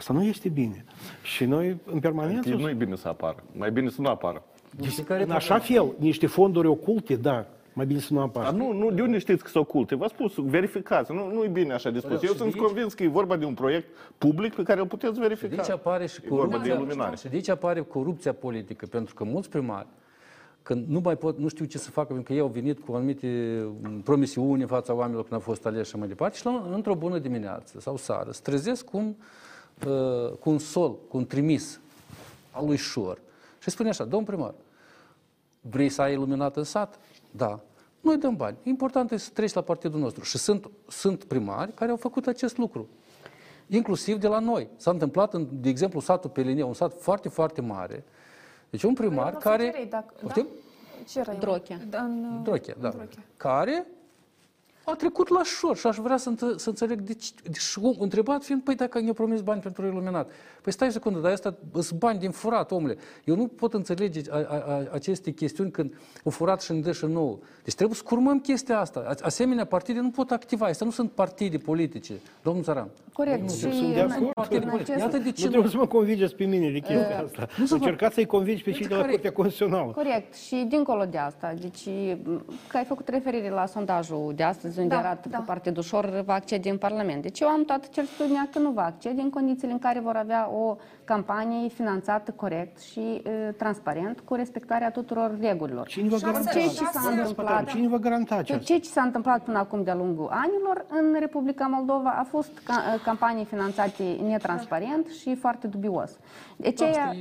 Asta 0.00 0.12
nu 0.12 0.22
este 0.24 0.48
bine. 0.48 0.84
Și 1.22 1.44
noi, 1.44 1.76
în 1.84 2.00
permanență... 2.00 2.38
Adică 2.48 2.56
nu 2.62 2.68
e 2.68 2.72
bine 2.72 2.96
să 2.96 3.08
apară. 3.08 3.42
Mai 3.52 3.70
bine 3.70 3.88
să 3.88 4.00
nu 4.00 4.08
apară. 4.08 4.42
Deci, 4.76 4.98
în 5.08 5.30
așa 5.30 5.58
fel, 5.58 5.92
niște 5.98 6.26
fonduri 6.26 6.66
oculte, 6.66 7.16
da, 7.16 7.46
mai 7.72 7.86
bine 7.86 7.98
să 7.98 8.12
nu 8.14 8.20
apară. 8.20 8.44
Dar 8.44 8.54
nu, 8.54 8.72
nu, 8.72 8.90
de 8.90 9.02
unde 9.02 9.18
știți 9.18 9.42
că 9.42 9.48
sunt 9.48 9.64
oculte? 9.64 9.94
V-am 9.94 10.08
spus, 10.08 10.32
verificați. 10.36 11.12
Nu, 11.12 11.32
nu 11.32 11.44
e 11.44 11.48
bine 11.48 11.72
așa 11.72 11.90
de 11.90 11.98
spus. 11.98 12.18
Păi, 12.18 12.26
Eu 12.26 12.32
și 12.32 12.38
sunt 12.38 12.52
de 12.52 12.58
aici- 12.58 12.64
convins 12.66 12.94
că 12.94 13.02
e 13.02 13.08
vorba 13.08 13.36
de 13.36 13.44
un 13.44 13.54
proiect 13.54 13.88
public 14.18 14.54
pe 14.54 14.62
care 14.62 14.80
îl 14.80 14.86
puteți 14.86 15.18
verifica. 15.20 15.48
Și 15.48 15.54
de 15.54 15.60
aici 15.60 15.70
apare 15.70 16.06
și 16.06 16.20
E 16.24 16.28
vorba 16.28 16.44
de 16.46 16.50
corupția, 16.52 16.74
iluminare. 16.74 17.16
și 17.16 17.22
de 17.28 17.34
aici 17.34 17.48
apare 17.48 17.80
corupția 17.80 18.32
politică, 18.32 18.86
pentru 18.86 19.14
că 19.14 19.24
mulți 19.24 19.48
primari, 19.48 19.86
când 20.62 20.86
nu 20.88 21.00
mai 21.04 21.16
pot, 21.16 21.38
nu 21.38 21.48
știu 21.48 21.64
ce 21.64 21.78
să 21.78 21.90
facă, 21.90 22.06
pentru 22.06 22.24
că 22.26 22.32
ei 22.32 22.40
au 22.40 22.48
venit 22.48 22.78
cu 22.84 22.92
anumite 22.94 23.26
m, 23.82 24.00
promisiuni 24.00 24.60
în 24.60 24.66
fața 24.68 24.94
oamenilor 24.94 25.22
când 25.22 25.34
au 25.34 25.40
fost 25.40 25.66
aleși 25.66 25.90
și 25.90 25.96
mai 25.96 26.08
departe, 26.08 26.36
și 26.36 26.44
la, 26.44 26.68
într-o 26.74 26.94
bună 26.94 27.18
dimineață 27.18 27.80
sau 27.80 27.96
seară 27.96 28.30
se 28.30 28.40
trezesc 28.42 28.84
cu 28.84 28.96
un, 28.96 29.06
uh, 29.06 29.14
cu 30.40 30.50
un 30.50 30.58
sol, 30.58 30.98
cu 31.08 31.16
un 31.16 31.26
trimis 31.26 31.80
al 32.50 32.66
lui 32.66 32.76
Șor. 32.76 33.20
Și 33.58 33.70
spune 33.70 33.88
așa, 33.88 34.04
domn 34.04 34.24
primar, 34.24 34.54
vrei 35.60 35.88
să 35.88 36.02
ai 36.02 36.12
iluminat 36.12 36.56
în 36.56 36.64
sat? 36.64 36.98
Da. 37.30 37.60
Noi 38.00 38.16
dăm 38.16 38.36
bani. 38.36 38.56
Important 38.62 39.10
este 39.10 39.26
să 39.26 39.30
treci 39.34 39.52
la 39.52 39.60
partidul 39.60 40.00
nostru. 40.00 40.24
Și 40.24 40.38
sunt, 40.38 40.70
sunt 40.88 41.24
primari 41.24 41.72
care 41.72 41.90
au 41.90 41.96
făcut 41.96 42.26
acest 42.26 42.56
lucru. 42.56 42.88
Inclusiv 43.66 44.18
de 44.18 44.26
la 44.26 44.38
noi. 44.38 44.68
S-a 44.76 44.90
întâmplat, 44.90 45.34
în, 45.34 45.48
de 45.50 45.68
exemplu, 45.68 46.00
satul 46.00 46.30
Pelineu, 46.30 46.66
un 46.68 46.74
sat 46.74 47.00
foarte, 47.00 47.28
foarte 47.28 47.60
mare. 47.60 48.04
Deci 48.70 48.82
un 48.82 48.94
primar 48.94 49.36
care... 49.36 49.64
Cerei, 49.64 49.86
dacă, 49.86 50.14
da? 50.14 50.20
Poftim? 50.22 50.46
Ce 51.08 51.18
era 51.18 51.32
el? 51.32 51.38
Drochea. 51.38 51.80
Da, 51.88 52.00
în, 52.00 52.42
Drochea, 52.42 52.74
da. 52.80 52.94
Care 53.36 53.86
a 54.90 54.94
trecut 54.94 55.28
la 55.28 55.42
șor 55.42 55.76
și 55.76 55.86
aș 55.86 55.96
vrea 55.96 56.16
să, 56.16 56.28
înțe- 56.28 56.58
să 56.58 56.68
înțeleg 56.68 57.00
de 57.00 57.14
ce. 57.14 57.30
Deci, 57.42 57.74
om, 57.82 57.94
întrebat 57.98 58.44
fiind, 58.44 58.62
păi 58.62 58.74
dacă 58.74 59.00
ne-au 59.00 59.12
promis 59.12 59.40
bani 59.40 59.60
pentru 59.60 59.86
iluminat. 59.86 60.30
Păi 60.62 60.72
stai 60.72 60.88
o 60.88 60.90
secundă, 60.90 61.18
dar 61.18 61.32
asta 61.32 61.54
sunt 61.80 61.98
bani 61.98 62.18
din 62.18 62.30
furat, 62.30 62.70
omule. 62.70 62.96
Eu 63.24 63.36
nu 63.36 63.46
pot 63.46 63.74
înțelege 63.74 64.20
a, 64.30 64.36
a, 64.36 64.54
a, 64.68 64.82
aceste 64.92 65.30
chestiuni 65.30 65.70
când 65.70 65.94
o 66.24 66.30
furat 66.30 66.62
și 66.62 66.70
îmi 66.70 66.82
dă 66.82 66.92
și 66.92 67.04
nouă. 67.06 67.38
Deci 67.64 67.74
trebuie 67.74 67.96
să 67.96 68.02
curmăm 68.06 68.40
chestia 68.40 68.80
asta. 68.80 69.04
A- 69.06 69.14
Asemenea, 69.24 69.64
partide 69.64 70.00
nu 70.00 70.10
pot 70.10 70.30
activa. 70.30 70.66
Astea 70.66 70.86
nu 70.86 70.92
sunt 70.92 71.10
partide 71.10 71.56
politice. 71.56 72.12
Domnul 72.42 72.62
Țaran. 72.62 72.88
Corect. 73.12 73.40
Nu, 73.42 73.48
Și 73.48 73.54
sunt 73.58 73.94
de 73.94 74.00
în- 74.00 74.10
acord. 74.10 74.22
în 74.26 74.30
Partide 74.34 74.60
politice. 74.66 74.92
acest- 74.92 75.04
Iată 75.12 75.18
de 75.24 75.30
ce 75.32 75.44
Nu 75.44 75.50
trebuie 75.50 75.70
să 75.70 75.76
mă 75.76 75.86
convingeți 75.86 76.34
pe 76.34 76.44
mine 76.44 76.70
de 76.70 76.78
chestia 76.78 77.18
Uh, 77.20 77.24
asta. 77.24 77.46
nu 77.58 77.66
să 77.66 77.74
vă- 77.74 77.84
Încercați 77.84 78.14
să-i 78.14 78.26
convingi 78.26 78.62
pe 78.62 78.70
cei 78.70 78.86
de 78.86 78.94
la 78.94 79.00
care- 79.00 79.12
Curtea 79.12 79.32
Constituțională. 79.32 79.92
Corect. 79.92 80.34
Și 80.34 80.66
dincolo 80.68 81.04
de 81.04 81.18
asta, 81.18 81.54
deci 81.60 81.86
m, 82.24 82.44
că 82.68 82.76
ai 82.76 82.84
făcut 82.84 83.08
referire 83.08 83.50
la 83.50 83.66
sondajul 83.66 84.32
de 84.36 84.42
astăzi, 84.42 84.78
unde 84.78 84.94
Da, 84.94 85.00
arată 85.00 85.28
da. 85.28 85.36
că 85.36 85.42
Partidul 85.46 85.82
Șor 85.82 86.22
va 86.26 86.34
accede 86.34 86.70
în 86.70 86.76
Parlament. 86.78 87.22
Deci 87.22 87.40
eu 87.40 87.48
am 87.48 87.64
toată 87.64 87.86
certitudinea 87.92 88.48
că 88.52 88.58
nu 88.58 88.70
va 88.70 88.84
accede 88.84 89.20
în 89.20 89.30
condițiile 89.30 89.72
în 89.72 89.78
care 89.78 90.00
vor 90.00 90.14
avea 90.16 90.49
o 90.50 90.78
campanie 91.12 91.68
finanțată 91.68 92.30
corect 92.30 92.80
și 92.80 93.22
uh, 93.24 93.54
transparent, 93.56 94.20
cu 94.20 94.34
respectarea 94.34 94.90
tuturor 94.90 95.28
regulilor. 95.40 95.86
Cine 95.86 96.08
vă 96.08 96.16
Și 96.16 96.24
garanta 96.24 96.50
ceea 96.50 96.68
ce 96.68 96.84
asta? 96.84 96.90
s-a 96.92 97.00
Domnule 97.00 97.20
întâmplat, 97.20 97.48
Spătaru, 97.48 97.76
Cine 97.76 97.88
vă 97.88 97.96
garanta 97.96 98.34
aceasta? 98.34 98.64
Ceea 98.64 98.78
ce 98.78 98.88
s-a 98.88 99.02
întâmplat 99.02 99.40
până 99.44 99.58
acum 99.58 99.82
de-a 99.82 99.94
lungul 99.94 100.28
anilor 100.30 100.84
în 100.88 101.16
Republica 101.20 101.66
Moldova 101.66 102.10
a 102.10 102.22
fost 102.22 102.52
ca, 102.64 102.74
campanii 103.04 103.44
finanțate 103.44 104.02
netransparent 104.22 105.06
și 105.20 105.34
foarte 105.34 105.66
dubios. 105.66 106.10
De 106.56 106.68
aceea, 106.68 107.04
Asta 107.04 107.14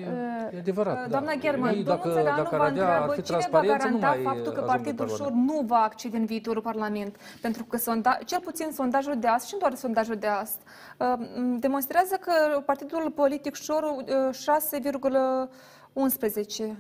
e, 0.51 0.55
e 0.55 0.59
adevărat. 0.59 1.09
Doamna 1.09 1.31
da. 1.33 1.39
German, 1.39 1.73
Ei, 1.73 1.83
domnul 1.83 2.11
Țăranu 2.13 2.37
dacă 2.43 2.55
vă 2.55 2.63
ar 2.63 2.69
avea, 2.69 2.87
ar 2.87 3.01
întreabă 3.01 3.13
fi 3.13 3.21
cine 3.21 3.37
va 3.37 3.59
transparență, 3.59 3.87
nu 3.87 3.97
garanta 3.97 4.07
mai 4.07 4.33
faptul 4.33 4.51
că 4.51 4.59
ajung 4.59 4.69
în 4.69 4.73
Partidul 4.73 5.07
Șor 5.07 5.17
Parlament. 5.17 5.49
nu 5.49 5.65
va 5.71 5.81
accede 5.89 6.17
în 6.17 6.25
viitorul 6.25 6.61
Parlament. 6.61 7.15
Pentru 7.41 7.63
că 7.63 7.77
sonda, 7.77 8.17
cel 8.25 8.39
puțin 8.39 8.67
sondajul 8.71 9.15
de 9.19 9.27
azi 9.27 9.47
și 9.47 9.53
nu 9.53 9.59
doar 9.59 9.73
sondajul 9.75 10.15
de 10.15 10.27
azi 10.27 10.57
uh, 10.97 11.13
demonstrează 11.59 12.15
că 12.25 12.33
Partidul 12.65 13.11
Politic 13.15 13.55
Șor 13.55 13.78
uh, 13.83 14.35
6,11 15.93 16.75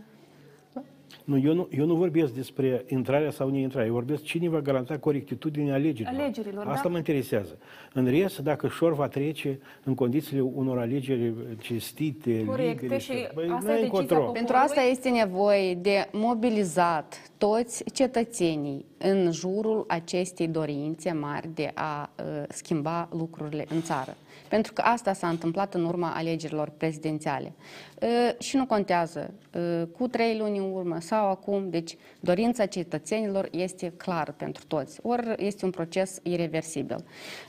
Nu, 1.23 1.37
eu 1.37 1.53
nu, 1.53 1.67
eu 1.71 1.85
nu 1.85 1.95
vorbesc 1.95 2.33
despre 2.33 2.85
intrarea 2.87 3.31
sau 3.31 3.49
neintrarea. 3.49 3.87
Eu 3.87 3.93
vorbesc 3.93 4.23
cine 4.23 4.49
va 4.49 4.61
garanta 4.61 4.97
corectitudinea 4.97 5.73
alegerilor. 5.73 6.21
Alegerilor, 6.21 6.67
Asta 6.67 6.83
da. 6.83 6.89
mă 6.89 6.97
interesează. 6.97 7.57
În 7.93 8.05
rest, 8.05 8.39
dacă 8.39 8.67
Șor 8.67 8.93
va 8.93 9.07
trece 9.07 9.59
în 9.83 9.95
condițiile 9.95 10.41
unor 10.41 10.77
alegeri 10.77 11.33
cinstite, 11.61 12.43
Corecte 12.45 12.81
libere, 12.81 12.99
și 12.99 13.27
băi, 13.33 13.49
asta 13.49 13.67
n-ai 13.67 13.77
e 13.77 13.81
decizia 13.81 13.83
încotro. 13.83 14.05
poporului. 14.15 14.33
Pentru 14.33 14.55
asta 14.55 14.81
este 14.81 15.09
nevoie 15.09 15.75
de 15.75 16.09
mobilizat 16.11 17.31
toți 17.37 17.83
cetățenii 17.93 18.85
în 18.99 19.31
jurul 19.31 19.85
acestei 19.87 20.47
dorințe 20.47 21.11
mari 21.11 21.47
de 21.53 21.71
a 21.73 22.09
uh, 22.19 22.43
schimba 22.49 23.09
lucrurile 23.11 23.65
în 23.69 23.81
țară. 23.81 24.15
Pentru 24.49 24.73
că 24.73 24.81
asta 24.81 25.13
s-a 25.13 25.29
întâmplat 25.29 25.73
în 25.73 25.85
urma 25.85 26.13
alegerilor 26.13 26.69
prezidențiale. 26.69 27.53
Uh, 28.01 28.39
și 28.39 28.55
nu 28.55 28.65
contează 28.65 29.33
uh, 29.55 29.87
cu 29.97 30.07
trei 30.07 30.37
luni 30.37 30.57
în 30.57 30.71
urmă 30.73 30.99
sau 30.99 31.29
acum, 31.29 31.69
deci 31.69 31.97
dorința 32.19 32.65
cetățenilor 32.65 33.47
este 33.51 33.93
clară 33.97 34.31
pentru 34.31 34.63
toți. 34.67 34.99
Ori 35.03 35.35
este 35.37 35.65
un 35.65 35.71
proces 35.71 36.19
irreversibil. 36.23 36.95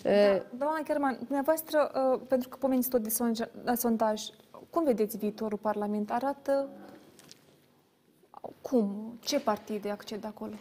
Uh, 0.04 0.12
Doamna 0.58 0.80
German, 0.84 1.18
dumneavoastră, 1.18 1.90
uh, 2.12 2.20
pentru 2.28 2.48
că 2.48 2.56
pomeniți 2.56 2.88
tot 2.88 3.02
de 3.02 3.10
sonja- 3.10 3.74
sondaj, 3.74 4.22
cum 4.70 4.84
vedeți 4.84 5.16
viitorul 5.16 5.58
Parlament? 5.58 6.10
Arată 6.10 6.68
cum? 8.60 9.18
Ce 9.20 9.40
partide 9.40 9.90
acced 9.90 10.24
acolo? 10.24 10.52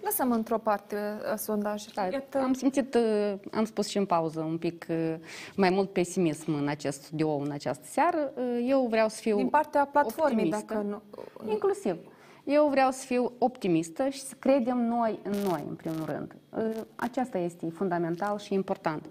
Lăsăm 0.00 0.32
într-o 0.32 0.58
parte 0.58 0.96
uh, 0.96 1.38
sondaj. 1.38 1.84
Da, 1.94 2.42
am 2.42 2.52
simțit, 2.52 2.94
uh, 2.94 3.32
am 3.52 3.64
spus 3.64 3.88
și 3.88 3.96
în 3.96 4.04
pauză, 4.06 4.40
un 4.40 4.58
pic 4.58 4.86
uh, 4.90 5.14
mai 5.56 5.70
mult 5.70 5.92
pesimism 5.92 6.54
în 6.54 6.68
acest 6.68 7.02
studio, 7.02 7.30
în 7.30 7.50
această 7.50 7.84
seară. 7.86 8.32
Uh, 8.36 8.66
Eu 8.68 8.86
vreau 8.90 9.08
să 9.08 9.20
fiu 9.20 9.36
Din 9.36 9.48
partea 9.48 9.84
platformei, 9.84 10.34
optimistă. 10.34 10.64
dacă 10.74 10.86
nu... 10.86 11.02
Inclusiv. 11.50 11.96
Eu 12.44 12.68
vreau 12.68 12.90
să 12.90 13.04
fiu 13.06 13.32
optimistă 13.38 14.08
și 14.08 14.20
să 14.20 14.34
credem 14.38 14.78
noi 14.86 15.18
în 15.22 15.32
noi, 15.48 15.64
în 15.68 15.74
primul 15.74 16.04
rând. 16.04 16.36
Uh, 16.50 16.82
Aceasta 16.96 17.38
este 17.38 17.66
fundamental 17.70 18.38
și 18.38 18.54
important. 18.54 19.06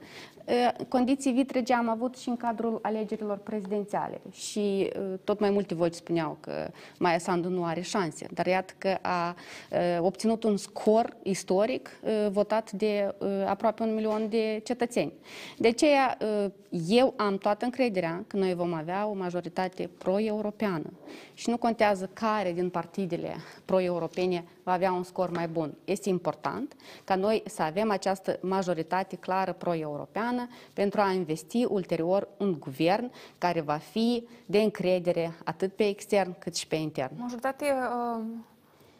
Uh, 0.46 0.86
Condiții 0.88 1.32
vitrege 1.32 1.74
am 1.74 1.89
avut 1.89 2.18
și 2.18 2.30
în 2.30 2.38
cadrul 2.38 2.80
alegerilor 2.82 3.38
prezidențiale. 3.38 4.22
Și 4.32 4.91
uh, 5.00 5.20
tot 5.24 5.39
mai 5.39 5.50
multe 5.50 5.76
voci 5.76 5.93
spuneau 5.93 6.38
că 6.39 6.68
Maia 7.00 7.18
Sandu 7.18 7.50
nu 7.50 7.66
are 7.66 7.82
șanse, 7.82 8.28
dar 8.34 8.46
iată 8.46 8.74
că 8.78 8.98
a 9.02 9.36
uh, 9.72 9.78
obținut 10.00 10.43
un 10.43 10.58
scor 10.58 11.18
istoric 11.24 11.89
uh, 12.04 12.28
votat 12.32 12.72
de 12.72 13.16
uh, 13.18 13.28
aproape 13.48 13.84
un 13.84 13.93
milion 13.93 14.30
de 14.30 14.62
cetățeni. 14.64 15.14
De 15.58 15.68
aceea 15.68 16.17
uh, 16.43 16.51
eu 16.88 17.13
am 17.17 17.38
toată 17.38 17.66
încrederea 17.66 18.24
că 18.28 18.38
noi 18.38 18.54
vom 18.54 18.74
avea 18.74 19.08
o 19.08 19.13
majoritate 19.13 19.89
pro-europeană. 19.97 20.93
Și 21.34 21.50
nu 21.50 21.58
contează 21.58 22.09
care 22.13 22.51
din 22.51 22.70
partidele 22.70 23.26
sondajurile 23.26 23.38
pro-europene 23.66 24.43
va 24.66 24.71
avea 24.71 24.92
un 24.92 25.04
scor 25.04 25.29
mai 25.29 25.47
bun. 25.47 25.74
Este 25.83 26.09
important 26.09 26.75
ca 27.04 27.16
noi 27.16 27.43
să 27.46 27.62
avem 27.62 27.92
această 27.92 28.39
majoritate 28.42 29.16
clară 29.16 29.54
pro-europeană 29.54 30.47
pentru 30.74 31.01
a 31.01 31.12
investi 31.12 31.66
ulterior 31.70 32.28
un 32.37 32.59
guvern 32.59 33.12
care 33.37 33.62
va 33.62 33.78
fi 33.78 34.28
de 34.46 34.62
încredere 34.62 35.32
atât 35.43 35.74
pe 35.74 35.87
extern 35.87 36.36
cât 36.39 36.55
și 36.55 36.67
pe 36.67 36.75
intern. 36.75 37.13
Majoritate 37.17 37.66
uh, 37.66 38.24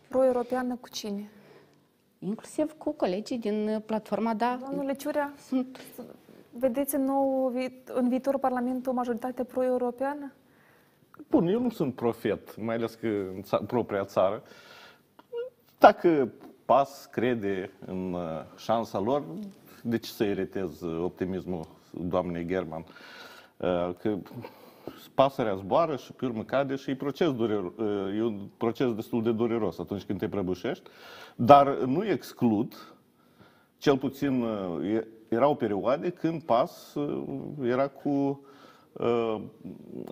pro-europeană 0.08 0.78
cu 0.82 0.90
cine? 0.90 1.30
Inclusiv 2.20 2.72
cu 2.78 2.92
colegii 2.92 3.38
din 3.38 3.84
platforma 3.86 4.34
DA. 4.34 4.60
Domnule 4.70 4.94
Ciurea, 4.94 5.34
sunt... 5.48 5.80
vedeți 6.52 6.96
în 6.96 7.04
nou 7.04 7.54
în 7.94 8.10
viitorul 8.10 8.40
Parlament 8.40 8.88
o 8.88 8.92
majoritate 8.92 9.44
pro-europeană? 9.44 10.34
Bun, 11.30 11.48
eu 11.48 11.60
nu 11.60 11.70
sunt 11.70 11.96
profet, 11.96 12.58
mai 12.58 12.76
ales 12.76 12.94
că 12.94 13.08
în 13.08 13.42
ța- 13.42 13.64
propria 13.68 14.06
țară. 14.06 14.44
Dacă 15.86 16.32
PAS 16.66 17.08
crede 17.12 17.72
în 17.86 18.14
uh, 18.14 18.22
șansa 18.58 19.00
lor, 19.00 19.24
de 19.84 19.98
ce 19.98 20.10
să 20.10 20.24
eretez 20.24 20.82
optimismul 20.82 21.68
doamnei 21.92 22.46
German? 22.46 22.86
Uh, 23.58 23.90
Că 24.02 24.18
pasărea 25.14 25.56
zboară 25.56 25.96
și 25.96 26.12
pe 26.12 26.26
urmă 26.26 26.44
cade 26.44 26.76
și 26.76 26.90
e, 26.90 26.96
proces 26.96 27.34
dureros, 27.34 27.72
e 28.18 28.22
un 28.22 28.48
proces 28.58 28.94
destul 28.94 29.24
de 29.24 29.32
dureros 29.32 29.80
atunci 29.80 30.04
când 30.04 30.20
te 30.20 30.28
prăbușești, 30.28 30.90
dar 31.36 31.78
nu 31.78 32.06
exclud, 32.06 32.94
cel 33.78 33.98
puțin 33.98 34.42
uh, 34.42 34.94
e- 34.94 35.08
erau 35.30 35.56
perioade 35.56 36.10
când 36.10 36.42
PAS 36.42 36.94
uh, 36.94 37.24
era 37.64 37.88
cu 37.88 38.10
uh, 38.10 38.38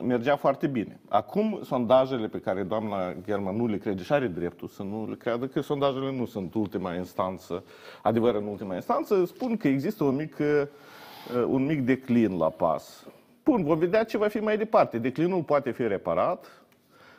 mergea 0.02 0.36
foarte 0.36 0.68
bine. 0.68 1.00
Acum, 1.10 1.60
sondajele 1.64 2.28
pe 2.28 2.40
care 2.40 2.64
doamna 2.64 3.14
German 3.24 3.56
nu 3.56 3.68
le 3.68 3.78
crede 3.78 4.04
și 4.04 4.14
are 4.14 4.28
dreptul 4.28 4.68
să 4.68 4.84
nu 4.84 5.08
le 5.10 5.16
creadă, 5.16 5.48
că 5.48 5.62
sondajele 5.62 6.12
nu 6.12 6.26
sunt 6.26 6.54
ultima 6.54 6.94
instanță, 6.94 7.64
adevăr 8.02 8.36
în 8.36 8.46
ultima 8.46 8.76
instanță, 8.76 9.26
spun 9.26 9.58
că 9.58 9.68
există 9.68 10.04
un 10.04 10.16
mic, 10.16 10.38
uh, 10.40 11.44
un 11.48 11.66
mic 11.66 11.82
declin 11.82 12.38
la 12.38 12.50
pas. 12.50 13.06
Bun, 13.44 13.64
vom 13.64 13.78
vedea 13.78 14.04
ce 14.04 14.18
va 14.18 14.28
fi 14.28 14.38
mai 14.38 14.58
departe. 14.58 14.98
Declinul 14.98 15.44
poate 15.44 15.72
fi 15.72 15.88
reparat 15.88 16.64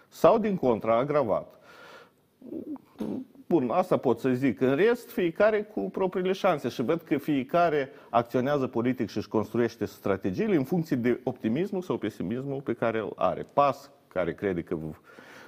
sau, 0.09 0.39
din 0.39 0.57
contra, 0.57 0.97
agravat. 0.97 1.61
Bun, 3.47 3.71
asta 3.71 3.97
pot 3.97 4.19
să 4.19 4.29
zic. 4.29 4.61
În 4.61 4.75
rest, 4.75 5.11
fiecare 5.11 5.62
cu 5.62 5.91
propriile 5.91 6.33
șanse 6.33 6.69
și 6.69 6.83
văd 6.83 7.03
că 7.03 7.19
fiecare 7.19 7.91
acționează 8.11 8.66
politic 8.66 9.09
și 9.09 9.16
își 9.16 9.29
construiește 9.29 9.85
strategiile 9.85 10.57
în 10.57 10.65
funcție 10.65 10.97
de 10.97 11.21
optimismul 11.25 11.83
sau 11.83 11.97
pesimismul 11.97 12.61
pe 12.61 12.73
care 12.73 12.99
îl 12.99 13.12
are. 13.16 13.47
PAS, 13.53 13.91
care 14.09 14.35
crede 14.35 14.62
că 14.62 14.77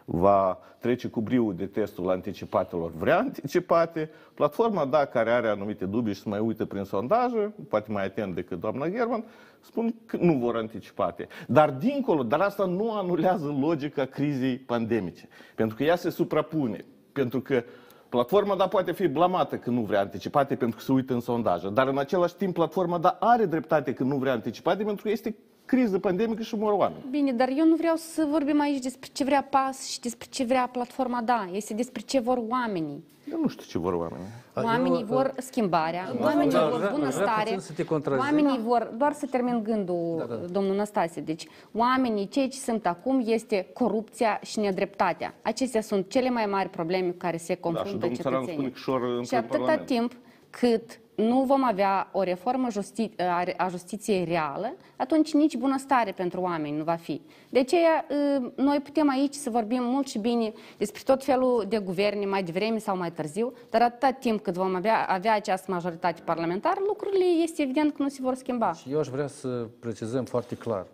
va 0.04 0.58
trece 0.78 1.08
cu 1.08 1.20
briu 1.20 1.52
de 1.52 1.66
testul 1.66 2.10
anticipatelor, 2.10 2.92
vrea 2.98 3.18
anticipate. 3.18 4.10
Platforma, 4.34 4.84
da, 4.84 5.04
care 5.04 5.30
are 5.30 5.48
anumite 5.48 5.84
dubii 5.84 6.14
și 6.14 6.20
se 6.20 6.28
mai 6.28 6.38
uită 6.38 6.64
prin 6.64 6.84
sondaje, 6.84 7.52
poate 7.68 7.92
mai 7.92 8.04
atent 8.04 8.34
decât 8.34 8.60
doamna 8.60 8.88
German, 8.88 9.24
spun 9.60 9.94
că 10.06 10.16
nu 10.20 10.32
vor 10.32 10.56
anticipate. 10.56 11.28
Dar 11.46 11.70
dincolo, 11.70 12.22
dar 12.22 12.40
asta 12.40 12.64
nu 12.64 12.92
anulează 12.92 13.56
logica 13.60 14.04
crizei 14.04 14.56
pandemice, 14.56 15.28
pentru 15.54 15.76
că 15.76 15.82
ea 15.82 15.96
se 15.96 16.10
suprapune. 16.10 16.84
Pentru 17.12 17.40
că 17.40 17.62
Platforma, 18.08 18.56
da, 18.56 18.68
poate 18.68 18.92
fi 18.92 19.08
blamată 19.08 19.56
că 19.56 19.70
nu 19.70 19.80
vrea 19.80 20.00
anticipate 20.00 20.54
pentru 20.54 20.76
că 20.78 20.84
se 20.84 20.92
uită 20.92 21.12
în 21.12 21.20
sondaje, 21.20 21.68
dar 21.68 21.88
în 21.88 21.98
același 21.98 22.34
timp 22.34 22.54
platforma, 22.54 22.98
da, 22.98 23.16
are 23.20 23.44
dreptate 23.44 23.92
că 23.92 24.02
nu 24.02 24.16
vrea 24.16 24.32
anticipate 24.32 24.84
pentru 24.84 25.02
că 25.02 25.10
este 25.10 25.36
criză 25.66 25.98
pandemică 25.98 26.42
și 26.42 26.56
mor 26.56 26.72
oameni. 26.72 27.00
Bine, 27.10 27.32
dar 27.32 27.48
eu 27.56 27.66
nu 27.66 27.74
vreau 27.74 27.96
să 27.96 28.26
vorbim 28.30 28.60
aici 28.60 28.82
despre 28.82 29.08
ce 29.12 29.24
vrea 29.24 29.42
PAS 29.50 29.86
și 29.86 30.00
despre 30.00 30.26
ce 30.30 30.44
vrea 30.44 30.68
platforma 30.72 31.20
DA. 31.24 31.48
Este 31.52 31.74
despre 31.74 32.02
ce 32.02 32.20
vor 32.20 32.42
oamenii. 32.48 33.04
Eu 33.32 33.38
nu 33.40 33.48
știu 33.48 33.64
ce 33.68 33.78
vor 33.78 33.92
oamenii. 33.92 34.26
Oamenii 34.64 35.04
vor 35.04 35.32
schimbarea, 35.38 36.12
Da, 36.18 36.24
oamenii 36.24 36.52
da, 36.52 36.68
vor 36.68 36.78
vreau- 36.78 36.94
bunăstare, 36.94 37.26
vreau 37.26 37.44
puțin 37.44 37.58
să 37.60 37.72
te 37.72 37.84
contrazic. 37.84 38.22
oamenii 38.22 38.58
vor, 38.58 38.92
doar 38.96 39.12
să 39.12 39.26
termin 39.26 39.62
gândul, 39.62 40.14
Da, 40.18 40.24
da. 40.24 40.34
domnul 40.34 40.74
Năstase, 40.76 41.20
deci 41.20 41.46
oamenii, 41.72 42.28
ceea 42.28 42.48
ce 42.48 42.58
sunt 42.58 42.86
acum 42.86 43.22
este 43.26 43.66
corupția 43.72 44.40
și 44.42 44.58
nedreptatea. 44.58 45.34
Acestea 45.42 45.80
sunt 45.80 46.10
cele 46.10 46.30
mai 46.30 46.46
mari 46.46 46.68
probleme 46.68 47.08
cu 47.10 47.16
care 47.16 47.36
se 47.36 47.46
Da, 47.46 47.54
și 47.54 47.60
confruntă 47.60 47.98
domnul 47.98 48.16
Țăran 48.18 48.32
spune 48.42 48.46
cetățenii. 48.46 48.72
că 48.72 48.78
șor 48.78 49.02
în 49.18 49.24
Și 49.24 49.34
atâta 49.34 49.56
Parlament. 49.56 49.86
timp 49.86 50.12
cât 50.50 51.00
nu 51.14 51.42
vom 51.44 51.64
avea 51.64 52.08
o 52.12 52.22
reformă 52.22 52.68
justi- 52.70 53.16
a- 53.16 53.44
a 53.64 53.68
justiției 53.68 54.24
reală, 54.24 54.74
atunci 54.96 55.32
nici 55.34 55.56
bunăstare 55.56 56.10
pentru 56.10 56.40
oameni 56.40 56.76
nu 56.76 56.84
va 56.84 56.94
fi. 56.94 57.20
De 57.50 57.58
aceea, 57.58 58.06
ă, 58.36 58.52
noi 58.56 58.80
putem 58.80 59.08
aici 59.10 59.34
să 59.34 59.50
vorbim 59.50 59.82
mult 59.82 60.06
și 60.06 60.18
bine 60.18 60.52
despre 60.78 61.00
tot 61.04 61.24
felul 61.24 61.64
de 61.68 61.78
guverne, 61.78 62.26
mai 62.26 62.42
devreme 62.42 62.78
sau 62.78 62.96
mai 62.96 63.12
târziu, 63.12 63.52
dar 63.70 63.82
atâta 63.82 64.10
timp 64.10 64.40
cât 64.42 64.54
vom 64.54 64.74
avea, 64.74 65.04
avea 65.08 65.34
această 65.34 65.70
majoritate 65.72 66.22
parlamentară, 66.24 66.80
lucrurile 66.86 67.24
este 67.42 67.62
evident 67.62 67.94
că 67.94 68.02
nu 68.02 68.08
se 68.08 68.18
vor 68.22 68.34
schimba. 68.34 68.72
Și 68.72 68.92
eu 68.92 68.98
aș 68.98 69.08
vrea 69.08 69.26
să 69.26 69.66
precizăm 69.80 70.24
foarte 70.24 70.54
clar. 70.54 70.86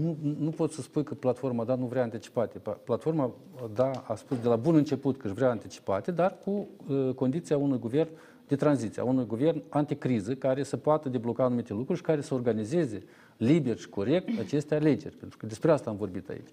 Nu, 0.00 0.16
nu 0.38 0.50
pot 0.50 0.72
să 0.72 0.80
spui 0.80 1.04
că 1.04 1.14
platforma 1.14 1.64
DA 1.64 1.74
nu 1.74 1.86
vrea 1.86 2.02
anticipate. 2.02 2.58
Pa- 2.58 2.78
Platforma 2.84 3.30
DA 3.74 3.90
a 4.06 4.14
spus 4.14 4.38
de 4.38 4.48
la 4.48 4.56
bun 4.56 4.74
început 4.74 5.16
că 5.16 5.26
își 5.26 5.34
vrea 5.34 5.50
anticipate, 5.50 6.10
dar 6.10 6.36
cu 6.44 6.66
uh, 6.88 7.14
condiția 7.14 7.56
unui 7.56 7.78
guvern 7.78 8.08
de 8.48 8.56
tranziție, 8.56 9.02
a 9.02 9.04
unui 9.04 9.26
guvern 9.26 9.62
anticriză 9.68 10.34
care 10.34 10.62
să 10.62 10.76
poată 10.76 11.08
debloca 11.08 11.44
anumite 11.44 11.72
lucruri 11.72 11.98
și 11.98 12.04
care 12.04 12.20
să 12.20 12.34
organizeze 12.34 13.02
liber 13.36 13.78
și 13.78 13.88
corect 13.88 14.38
aceste 14.38 14.74
alegeri. 14.74 15.16
Pentru 15.16 15.38
că 15.38 15.46
despre 15.46 15.70
asta 15.70 15.90
am 15.90 15.96
vorbit 15.96 16.28
aici. 16.28 16.48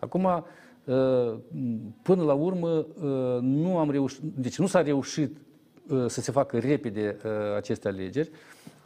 Acum, 0.00 0.24
uh, 0.24 1.38
până 2.02 2.22
la 2.22 2.32
urmă, 2.32 2.68
uh, 2.68 3.38
nu 3.40 3.78
am 3.78 3.90
reușit, 3.90 4.22
deci 4.22 4.58
nu 4.58 4.66
s-a 4.66 4.82
reușit 4.82 5.36
uh, 5.36 5.47
să 6.06 6.20
se 6.20 6.32
facă 6.32 6.58
repede 6.58 7.16
uh, 7.24 7.30
aceste 7.56 7.88
alegeri. 7.88 8.30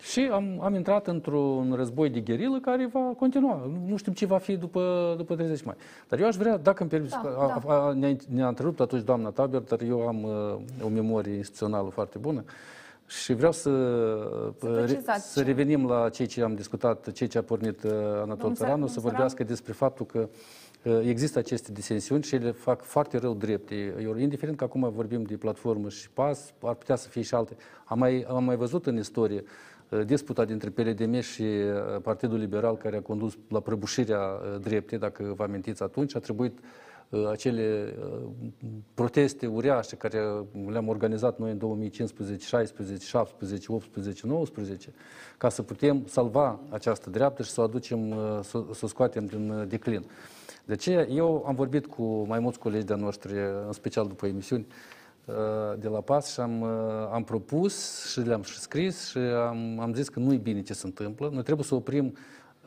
Și 0.00 0.28
am, 0.32 0.60
am 0.62 0.74
intrat 0.74 1.06
într-un 1.06 1.72
război 1.76 2.10
de 2.10 2.20
gherilă 2.20 2.58
care 2.60 2.88
va 2.92 3.00
continua. 3.00 3.54
Nu- 3.66 3.88
Nu 3.88 3.96
știm 3.96 4.12
ce 4.12 4.26
va 4.26 4.38
fi 4.38 4.56
după, 4.56 5.14
după 5.16 5.34
30 5.34 5.62
mai. 5.62 5.74
Dar 6.08 6.20
eu 6.20 6.26
aș 6.26 6.36
vrea, 6.36 6.56
dacă 6.56 6.80
îmi 6.82 6.90
permiți, 6.90 7.12
Da, 7.22 7.34
a, 7.38 7.62
a, 7.66 7.74
a, 7.86 7.92
ne-a, 7.92 8.16
ne-a 8.28 8.48
întrerupt 8.48 8.80
atunci 8.80 9.02
doamna 9.02 9.28
Taber, 9.30 9.60
dar 9.60 9.80
eu 9.82 10.06
am 10.06 10.22
uh, 10.22 10.84
o 10.84 10.88
memorie 10.88 11.34
instituțională 11.34 11.88
foarte 11.88 12.18
bună. 12.18 12.44
Și 13.06 13.32
vreau 13.34 13.52
să, 13.52 13.60
Să 13.62 14.66
uh, 14.66 14.74
re- 14.76 14.82
precizați 14.84 15.32
să 15.32 15.40
ce- 15.40 15.46
revenim 15.46 15.86
la 15.86 16.08
ceea 16.08 16.28
ce 16.28 16.42
am 16.42 16.54
discutat, 16.54 17.12
ceea 17.12 17.28
ce 17.28 17.38
a 17.38 17.42
pornit 17.42 17.82
uh, 17.82 17.90
Anatol 17.92 18.36
Domnul 18.36 18.54
Țăranu, 18.56 18.86
Țăran- 18.86 18.92
să 18.92 19.00
vorbească 19.00 19.44
despre 19.44 19.72
faptul 19.72 20.06
că 20.06 20.18
uh, 20.18 20.28
există 20.82 21.38
aceste 21.38 21.72
disensiuni 21.72 22.22
și 22.22 22.34
ele 22.34 22.50
fac 22.50 22.82
foarte 22.82 23.18
rău 23.18 23.34
drepte. 23.34 23.94
Eu, 24.02 24.16
indiferent 24.16 24.56
că 24.56 24.64
acum 24.64 24.90
vorbim 24.94 25.22
de 25.22 25.36
platformă 25.36 25.88
și 25.88 26.10
pas, 26.10 26.54
ar 26.62 26.74
putea 26.74 26.96
să 26.96 27.08
fie 27.08 27.22
și 27.22 27.34
alte. 27.34 27.56
Am 27.84 27.98
mai, 27.98 28.24
am 28.28 28.44
mai 28.44 28.56
văzut 28.56 28.86
în 28.86 28.96
istorie 28.96 29.42
uh, 29.88 30.04
disputa 30.04 30.44
dintre 30.44 30.70
PLDM 30.70 31.20
și 31.20 31.42
uh, 31.42 32.00
Partidul 32.02 32.38
Liberal 32.38 32.76
care 32.76 32.96
a 32.96 33.02
condus 33.02 33.38
la 33.48 33.60
prăbușirea 33.60 34.18
uh, 34.18 34.60
dreptei, 34.60 34.98
dacă 34.98 35.32
vă 35.36 35.42
amintiți 35.42 35.82
atunci, 35.82 36.16
a 36.16 36.18
trebuit 36.18 36.58
uh, 37.08 37.28
acele 37.30 37.94
uh, 37.98 38.28
proteste 38.94 39.46
uriașe 39.46 39.96
care 39.96 40.18
le-am 40.68 40.88
organizat 40.88 41.38
noi 41.38 41.50
în 41.50 41.58
2015, 41.58 42.46
16, 42.46 43.06
17, 43.06 43.72
18, 43.72 44.26
19, 44.26 44.92
ca 45.38 45.48
să 45.48 45.62
putem 45.62 46.02
salva 46.06 46.60
această 46.68 47.10
dreaptă 47.10 47.42
și 47.42 47.50
să 47.50 47.60
o 47.60 47.64
aducem, 47.64 48.10
uh, 48.10 48.38
să, 48.42 48.64
să 48.72 48.84
o 48.84 48.86
scoatem 48.86 49.26
din 49.26 49.50
uh, 49.50 49.68
declin. 49.68 50.04
De 50.64 50.72
aceea 50.72 51.06
eu 51.06 51.44
am 51.46 51.54
vorbit 51.54 51.86
cu 51.86 52.02
mai 52.02 52.38
mulți 52.38 52.58
colegi 52.58 52.84
de-a 52.84 52.96
noștri, 52.96 53.32
în 53.66 53.72
special 53.72 54.06
după 54.06 54.26
emisiuni, 54.26 54.66
uh, 55.24 55.34
de 55.78 55.88
la 55.88 56.00
PAS 56.00 56.32
și 56.32 56.40
am, 56.40 56.60
uh, 56.60 56.68
am 57.12 57.24
propus 57.24 58.04
și 58.10 58.20
le-am 58.20 58.42
și 58.42 58.58
scris 58.58 59.08
și 59.08 59.18
am, 59.18 59.80
am 59.80 59.94
zis 59.94 60.08
că 60.08 60.18
nu 60.18 60.32
e 60.32 60.36
bine 60.36 60.62
ce 60.62 60.74
se 60.74 60.86
întâmplă. 60.86 61.30
Noi 61.32 61.42
trebuie 61.42 61.66
să 61.66 61.74
oprim 61.74 62.14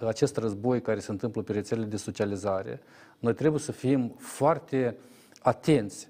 acest 0.08 0.38
război 0.38 0.82
care 0.82 1.00
se 1.00 1.12
întâmplă 1.12 1.42
pe 1.42 1.52
rețelele 1.52 1.88
de 1.88 1.98
socializare. 1.98 2.82
Noi 3.20 3.34
trebuie 3.34 3.60
să 3.60 3.72
fim 3.72 4.14
foarte 4.18 4.98
atenți 5.42 6.10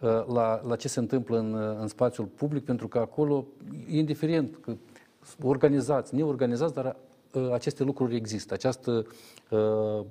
uh, 0.00 0.26
la, 0.26 0.60
la 0.66 0.76
ce 0.76 0.88
se 0.88 0.98
întâmplă 0.98 1.38
în, 1.38 1.52
uh, 1.52 1.76
în 1.80 1.88
spațiul 1.88 2.26
public, 2.26 2.64
pentru 2.64 2.88
că 2.88 2.98
acolo, 2.98 3.46
indiferent 3.88 4.58
că 4.60 4.76
organizați, 5.42 6.14
neorganizați, 6.14 6.74
dar 6.74 6.84
uh, 6.84 6.92
aceste 7.52 7.82
lucruri 7.84 8.14
există, 8.16 8.54
această 8.54 9.06
uh, 9.50 9.58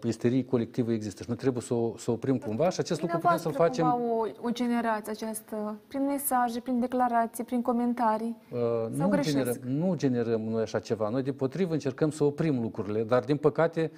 isterie 0.04 0.46
colectivă 0.46 0.92
există 0.92 1.22
și 1.24 1.30
noi 1.30 1.38
trebuie 1.38 1.62
să 1.64 1.74
o, 1.74 1.94
să 1.98 2.10
o 2.12 2.14
oprim 2.14 2.38
cumva 2.38 2.70
și 2.70 2.80
acest 2.80 3.02
lucru 3.02 3.18
putem 3.18 3.38
să-l 3.38 3.52
Dumneavoastră 3.52 3.84
facem 3.84 4.00
cumva 4.00 4.38
o, 4.42 4.48
o 4.48 4.50
generație 4.52 5.12
această, 5.12 5.76
prin 5.88 6.06
mesaje, 6.06 6.60
prin 6.60 6.80
declarații, 6.80 7.44
prin 7.44 7.62
comentarii. 7.62 8.36
Uh, 8.52 8.60
Sau 8.60 8.90
nu, 8.96 9.08
greșesc? 9.10 9.36
generăm, 9.36 9.72
nu 9.88 9.96
generăm 9.96 10.42
noi 10.42 10.62
așa 10.62 10.80
ceva. 10.80 11.10
Noi, 11.10 11.24
de 11.24 11.32
potrivă, 11.32 11.74
încercăm 11.74 12.12
să 12.12 12.24
oprim 12.24 12.62
lucrurile, 12.62 13.04
dar, 13.04 13.24
din 13.24 13.38
păcate, 13.38 13.92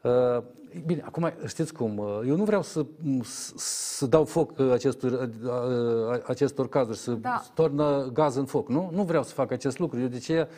uh, 0.00 0.42
bine, 0.86 1.02
acum, 1.06 1.32
știți 1.46 1.72
cum, 1.74 1.98
uh, 1.98 2.20
eu 2.26 2.36
nu 2.36 2.44
vreau 2.44 2.62
să, 2.62 2.86
să, 3.22 3.52
să 3.56 4.06
dau 4.06 4.24
foc 4.24 4.58
uh, 4.58 4.70
acestor, 4.72 5.10
uh, 5.10 5.28
uh, 5.44 6.22
acestor 6.26 6.68
cazuri, 6.68 6.98
să 6.98 7.10
Da. 7.12 7.42
tornă 7.54 8.10
gaz 8.12 8.36
în 8.36 8.44
foc, 8.44 8.68
nu? 8.68 8.90
Nu 8.94 9.02
vreau 9.02 9.22
să 9.22 9.32
fac 9.32 9.50
acest 9.52 9.78
lucru. 9.78 10.00
Eu 10.00 10.06
de 10.06 10.18
ce 10.18 10.34
pro- 10.44 10.48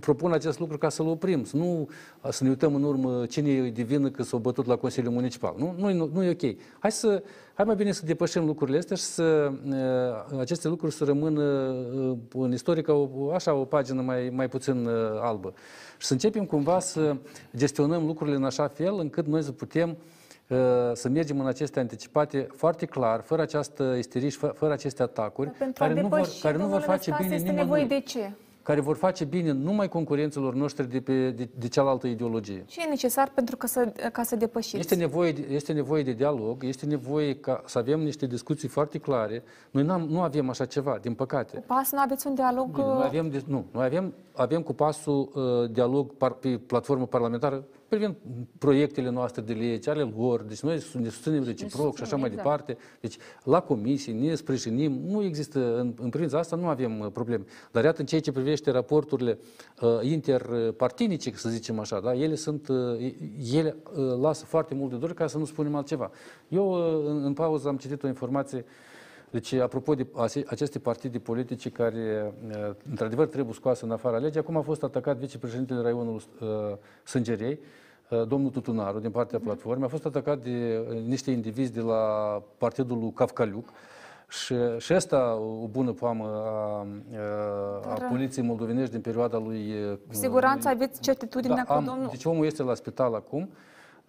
propun 0.00 0.32
acest 0.32 0.58
lucru 0.58 0.78
ca 0.78 0.88
să-l 0.88 1.06
oprim, 1.06 1.44
să 1.44 1.56
nu 1.56 1.88
să 2.30 2.44
ne 2.44 2.50
uităm 2.50 2.74
în 2.74 2.82
urmă 2.82 3.26
cine 3.26 3.50
e 3.50 3.70
de 3.70 3.82
vină 3.82 4.10
că 4.10 4.22
s-au 4.22 4.38
bătut 4.38 4.66
la 4.66 4.76
Consiliul 4.76 5.12
Municipal. 5.12 5.54
Nu, 5.56 5.74
nu, 5.78 5.92
nu, 5.92 6.10
nu 6.12 6.22
e 6.22 6.30
ok. 6.30 6.54
Hai, 6.78 6.92
să, 6.92 7.22
hai 7.54 7.64
mai 7.64 7.74
bine 7.74 7.92
să 7.92 8.06
depășim 8.06 8.44
lucrurile 8.44 8.78
astea 8.78 8.96
și 8.96 9.02
să 9.02 9.52
uh, 10.32 10.38
aceste 10.40 10.68
lucruri 10.68 10.92
să 10.92 11.04
rămână 11.04 11.42
uh, 11.42 12.16
în 12.34 12.52
istorie 12.52 12.82
ca 12.82 12.92
o, 12.92 13.32
așa 13.32 13.54
o 13.54 13.64
pagină 13.64 14.02
mai, 14.02 14.30
mai 14.34 14.48
puțin 14.48 14.86
uh, 14.86 14.92
albă. 15.20 15.52
Și 15.98 16.06
să 16.06 16.12
începem 16.12 16.44
cumva 16.44 16.78
să 16.78 17.16
gestionăm 17.56 18.06
lucrurile 18.06 18.36
în 18.36 18.44
așa 18.44 18.68
fel 18.68 18.98
încât 18.98 19.26
noi 19.26 19.42
să 19.42 19.52
putem 19.52 19.96
uh, 20.48 20.56
să 20.92 21.08
mergem 21.08 21.40
în 21.40 21.46
aceste 21.46 21.80
anticipate 21.80 22.46
foarte 22.56 22.86
clar, 22.86 23.20
fără 23.20 23.42
această 23.42 23.94
isterie 23.98 24.28
și 24.28 24.38
fă- 24.38 24.54
fără 24.54 24.72
aceste 24.72 25.02
atacuri, 25.02 25.50
Pentru 25.50 25.84
a 25.84 25.86
care 25.86 26.00
nu 26.00 26.08
vor, 26.08 26.18
depăși, 26.18 26.40
care 26.40 26.56
nu 26.56 26.66
vor 26.66 26.70
domnule 26.70 26.92
face 26.96 27.10
Năstase, 27.10 27.22
bine 27.22 27.34
este 27.34 27.50
nimănui 27.50 27.64
nevoie 27.64 28.00
de 28.00 28.06
ce? 28.06 28.32
Care 28.62 28.80
vor 28.80 28.96
face 28.96 29.24
bine 29.24 29.52
numai 29.52 29.88
concurenților 29.88 30.54
noștri 30.54 30.90
de, 30.90 31.00
pe, 31.00 31.30
de, 31.30 31.48
de 31.58 31.68
cealaltă 31.68 32.06
ideologie. 32.06 32.64
Ce 32.66 32.80
e 32.80 32.88
necesar 32.88 33.30
pentru 33.34 33.56
ca 33.56 33.66
să, 33.66 33.92
ca 34.12 34.22
să 34.22 34.36
depășiți? 34.36 34.76
Este 34.76 34.94
nevoie, 34.94 35.32
de, 35.32 35.46
este 35.50 35.72
nevoie 35.72 36.02
de 36.02 36.12
dialog, 36.12 36.64
este 36.64 36.86
nevoie 36.86 37.34
ca 37.34 37.62
să 37.66 37.78
avem 37.78 38.00
niște 38.00 38.26
discuții 38.26 38.68
foarte 38.68 38.98
clare. 38.98 39.42
Noi 39.70 39.82
n-am, 39.82 40.06
nu 40.08 40.20
avem 40.20 40.48
așa 40.48 40.64
ceva, 40.64 40.98
din 41.00 41.14
păcate. 41.14 41.62
Pas, 41.66 41.92
nu 41.92 41.98
aveți 41.98 42.26
un 42.26 42.34
dialog... 42.34 42.70
Bine, 42.70 42.86
noi 42.86 43.04
avem, 43.04 43.28
dis- 43.28 43.44
nu, 43.46 43.64
noi 43.72 43.84
avem, 43.84 44.14
avem 44.34 44.62
cu 44.62 44.72
pasul 44.72 45.30
uh, 45.34 45.70
dialog 45.70 46.12
par, 46.12 46.32
pe 46.32 46.60
platformă 46.66 47.06
parlamentară 47.06 47.64
privind 47.90 48.16
proiectele 48.58 49.10
noastre 49.10 49.42
de 49.42 49.52
lege, 49.52 49.90
ale 49.90 50.12
lor, 50.16 50.42
deci 50.42 50.60
noi 50.60 50.74
ne 50.74 51.08
susținem 51.08 51.44
reciproc 51.44 51.96
și 51.96 52.02
așa 52.02 52.16
mai 52.16 52.28
exact. 52.28 52.42
departe. 52.42 52.76
Deci 53.00 53.16
la 53.44 53.60
comisie 53.60 54.12
ne 54.12 54.34
sprijinim, 54.34 54.92
nu 54.92 55.22
există, 55.22 55.78
în, 55.78 55.94
în 56.00 56.08
privința 56.08 56.38
asta 56.38 56.56
nu 56.56 56.66
avem 56.66 56.98
uh, 56.98 57.06
probleme. 57.12 57.44
Dar 57.72 57.84
iată, 57.84 58.00
în 58.00 58.06
ceea 58.06 58.20
ce 58.20 58.32
privește 58.32 58.70
raporturile 58.70 59.38
uh, 59.80 59.88
interpartinice, 60.02 61.32
să 61.34 61.48
zicem 61.48 61.78
așa, 61.78 62.00
da, 62.00 62.14
ele 62.14 62.34
sunt, 62.34 62.68
uh, 62.68 63.14
ele 63.52 63.76
uh, 63.94 64.18
lasă 64.20 64.44
foarte 64.44 64.74
mult 64.74 64.90
de 64.90 64.96
dor 64.96 65.12
ca 65.14 65.26
să 65.26 65.38
nu 65.38 65.44
spunem 65.44 65.74
altceva. 65.74 66.10
Eu, 66.48 66.70
uh, 66.70 67.10
în, 67.10 67.24
în 67.24 67.32
pauză, 67.32 67.68
am 67.68 67.76
citit 67.76 68.02
o 68.02 68.06
informație 68.06 68.64
deci, 69.30 69.52
apropo 69.52 69.94
de 69.94 70.06
ase- 70.14 70.44
aceste 70.46 70.78
partide 70.78 71.18
politice 71.18 71.70
care, 71.70 72.32
uh, 72.48 72.74
într-adevăr, 72.90 73.26
trebuie 73.26 73.54
scoase 73.54 73.84
în 73.84 73.90
afara 73.90 74.16
legii, 74.16 74.40
acum 74.40 74.56
a 74.56 74.60
fost 74.60 74.82
atacat 74.82 75.16
vicepreședintele 75.16 75.80
Raionului 75.82 76.22
uh, 76.40 76.48
Sângerei, 77.04 77.58
uh, 78.10 78.26
domnul 78.26 78.50
Tutunaru, 78.50 78.98
din 78.98 79.10
partea 79.10 79.38
platformei, 79.38 79.84
a 79.84 79.88
fost 79.88 80.04
atacat 80.04 80.38
de 80.38 80.86
uh, 80.90 81.00
niște 81.06 81.30
indivizi 81.30 81.72
de 81.72 81.80
la 81.80 82.02
partidul 82.58 82.98
lui 82.98 83.12
Cavcaliuc, 83.12 83.68
și, 84.28 84.54
și 84.78 84.92
asta 84.92 85.34
o 85.62 85.66
bună 85.66 85.92
poamă 85.92 86.24
a, 86.24 86.48
a, 86.48 86.86
a 87.92 87.96
Dar- 87.98 88.08
poliției 88.08 88.46
moldovenești 88.46 88.90
din 88.90 89.00
perioada 89.00 89.38
lui... 89.38 89.72
uh, 89.90 89.98
Cu 90.08 90.14
siguranță 90.14 90.68
aveți 90.68 91.00
certitudinea 91.00 91.56
da, 91.56 91.62
că 91.62 91.72
am, 91.72 91.84
domnul... 91.84 92.08
Deci 92.10 92.24
omul 92.24 92.44
este 92.44 92.62
la 92.62 92.74
spital 92.74 93.14
acum. 93.14 93.50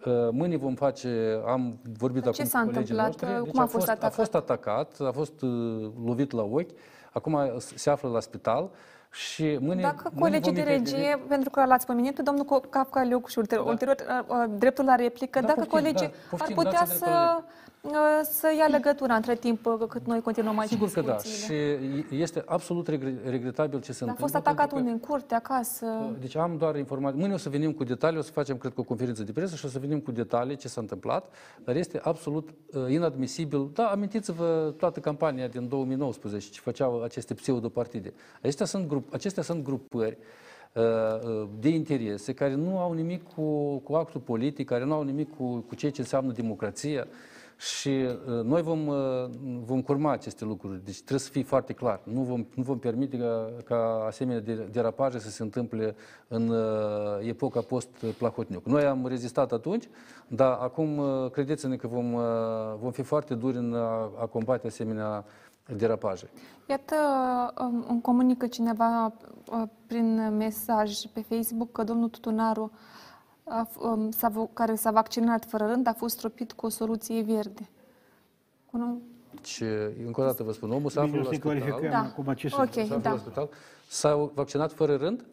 Uh, 0.06 0.28
Mâine 0.30 0.56
vom 0.56 0.74
face, 0.74 1.40
am 1.46 1.78
vorbit 1.98 2.22
Dar 2.22 2.32
ce 2.32 2.40
acum 2.40 2.50
s-a 2.50 2.58
cu 2.58 2.64
colegii 2.64 2.94
întâmplat? 2.98 3.20
noștri. 3.22 3.38
Cum 3.38 3.44
Deci 3.52 3.62
a 3.62 3.66
fost 3.66 3.88
A 3.88 3.92
atacat? 3.92 4.14
fost 4.14 4.34
atacat, 4.34 4.96
a 5.00 5.10
fost 5.12 5.40
uh, 5.42 5.90
lovit 6.04 6.30
la 6.32 6.42
ochi, 6.42 6.70
acum 7.12 7.38
se 7.58 7.90
află 7.90 8.08
la 8.08 8.20
spital 8.20 8.70
și 9.10 9.58
mâine 9.60 9.82
Dacă 9.82 10.10
mâine 10.14 10.40
colegii 10.40 10.42
vom 10.42 10.54
de 10.54 10.60
interveni. 10.72 11.02
regie, 11.02 11.18
pentru 11.28 11.50
că 11.50 11.64
l-ați 11.64 11.86
pomenit 11.86 12.14
pe 12.14 12.22
domnul 12.22 12.60
Cafcaliuc 12.70 13.28
și 13.28 13.38
ulterior, 13.38 13.66
ulterior 13.66 13.96
uh, 14.08 14.24
uh, 14.28 14.44
dreptul 14.58 14.84
la 14.84 14.94
replică, 14.94 15.40
Da, 15.40 15.46
dacă 15.46 15.58
poftim, 15.60 15.78
colegii 15.78 16.06
da, 16.06 16.12
poftim, 16.30 16.58
ar 16.58 16.64
putea 16.64 16.78
dați-mi 16.80 16.98
să, 16.98 17.04
dreptul 17.04 17.44
uh, 17.46 17.60
să 18.22 18.48
ia 18.58 18.66
legătura 18.66 19.14
între 19.14 19.34
timp 19.34 19.66
uh, 19.66 19.86
cât 19.88 20.06
noi 20.06 20.20
continuăm 20.20 20.58
aici 20.58 20.68
Sigur 20.68 20.90
că 20.90 21.00
da. 21.00 21.12
discuțiile. 21.12 22.04
Și 22.08 22.20
este 22.20 22.42
absolut 22.46 22.88
regre- 22.88 23.18
regretabil 23.24 23.80
ce 23.80 23.92
se 23.92 24.04
Dar 24.04 24.08
a 24.08 24.10
întâmplă. 24.10 24.22
fost 24.22 24.34
atacat 24.34 24.56
pentru 24.56 24.76
unde? 24.76 24.90
În 24.90 24.98
curte, 24.98 25.34
acasă? 25.34 25.86
Deci 26.20 26.36
am 26.36 26.56
doar 26.56 26.76
informații. 26.76 27.18
Mâine 27.18 27.34
o 27.34 27.36
să 27.36 27.48
venim 27.48 27.72
cu 27.72 27.84
detalii, 27.84 28.18
o 28.18 28.22
să 28.22 28.30
facem, 28.30 28.56
cred 28.56 28.72
că, 28.74 28.80
o 28.80 28.84
conferință 28.84 29.22
de 29.22 29.32
presă 29.32 29.56
și 29.56 29.64
o 29.64 29.68
să 29.68 29.78
venim 29.78 30.00
cu 30.00 30.10
detalii 30.10 30.56
ce 30.56 30.68
s-a 30.68 30.80
întâmplat, 30.80 31.34
dar 31.64 31.76
este 31.76 32.00
absolut 32.02 32.48
uh, 32.72 32.82
inadmisibil. 32.88 33.70
Da, 33.74 33.84
amintiți-vă 33.86 34.74
toată 34.76 35.00
campania 35.00 35.46
din 35.48 35.68
2019 35.68 36.50
ce 36.50 36.60
făceau 36.60 37.02
aceste 37.02 37.34
pseudopartide. 37.34 38.12
Acestea 38.40 38.66
sunt, 38.66 38.88
grup, 38.88 39.14
acestea 39.14 39.42
sunt 39.42 39.64
grupări 39.64 40.18
uh, 40.72 40.82
uh, 40.82 41.48
de 41.58 41.68
interese 41.68 42.32
care 42.34 42.54
nu 42.54 42.78
au 42.78 42.92
nimic 42.92 43.22
cu, 43.34 43.76
cu 43.78 43.94
actul 43.94 44.20
politic, 44.20 44.66
care 44.66 44.84
nu 44.84 44.92
au 44.94 45.02
nimic 45.02 45.36
cu, 45.36 45.56
cu 45.68 45.74
ceea 45.74 45.92
ce 45.92 46.00
înseamnă 46.00 46.32
democrația. 46.32 47.06
Și 47.62 47.88
uh, 47.88 48.44
noi 48.44 48.62
vom, 48.62 48.86
uh, 48.86 48.96
vom 49.64 49.82
curma 49.82 50.12
aceste 50.12 50.44
lucruri. 50.44 50.84
Deci 50.84 50.96
trebuie 50.96 51.18
să 51.18 51.30
fie 51.30 51.42
foarte 51.42 51.72
clar. 51.72 52.00
Nu 52.04 52.20
vom, 52.20 52.46
nu 52.54 52.62
vom 52.62 52.78
permite 52.78 53.18
ca, 53.18 53.50
ca 53.64 54.04
asemenea 54.06 54.40
de- 54.40 54.68
derapaje 54.72 55.18
să 55.18 55.30
se 55.30 55.42
întâmple 55.42 55.94
în 56.28 56.48
uh, 56.48 57.28
epoca 57.28 57.60
post-Plahotniuc. 57.60 58.64
Noi 58.66 58.84
am 58.84 59.06
rezistat 59.06 59.52
atunci, 59.52 59.88
dar 60.28 60.58
acum 60.60 60.98
uh, 60.98 61.30
credeți-ne 61.30 61.76
că 61.76 61.86
vom, 61.86 62.12
uh, 62.12 62.22
vom 62.80 62.90
fi 62.90 63.02
foarte 63.02 63.34
duri 63.34 63.56
în 63.56 63.74
a, 63.74 64.10
a 64.20 64.26
combate 64.26 64.66
asemenea 64.66 65.24
derapaje. 65.76 66.30
Iată, 66.68 66.96
um, 67.60 67.84
îmi 67.88 68.00
comunică 68.00 68.46
cineva 68.46 69.12
uh, 69.50 69.62
prin 69.86 70.36
mesaj 70.36 70.92
pe 71.12 71.24
Facebook 71.28 71.72
că 71.72 71.84
domnul 71.84 72.08
Tutunaru, 72.08 72.70
a 73.52 73.66
f- 73.70 73.76
um, 73.80 74.10
s-a 74.10 74.30
vo- 74.30 74.52
care 74.52 74.74
s-a 74.74 74.90
vaccinat 74.90 75.44
fără 75.44 75.66
rând, 75.66 75.86
a 75.86 75.92
fost 75.92 76.16
stropit 76.16 76.52
cu 76.52 76.66
o 76.66 76.68
soluție 76.68 77.22
verde. 77.22 77.68
Cu 78.70 78.78
un- 78.78 78.98
Deci, 79.34 79.62
încă 80.06 80.20
o 80.20 80.24
dată 80.24 80.42
vă 80.42 80.52
spun, 80.52 80.70
omul 80.70 80.90
se 80.90 80.98
află 80.98 81.10
Bine, 81.10 81.22
la 81.22 81.28
să 81.28 81.34
spital. 81.34 81.50
clarificăm 81.58 81.90
Da. 81.90 81.98
acum 81.98 82.34
ce 82.34 82.46
Ok, 82.46 82.52
sunt. 82.52 82.72
Se 82.72 82.80
află 82.80 82.96
da. 82.96 83.10
la 83.10 83.16
spital. 83.18 83.48
S-a 83.88 84.30
vaccinat 84.34 84.72
fără 84.72 84.96
rând? 84.96 85.24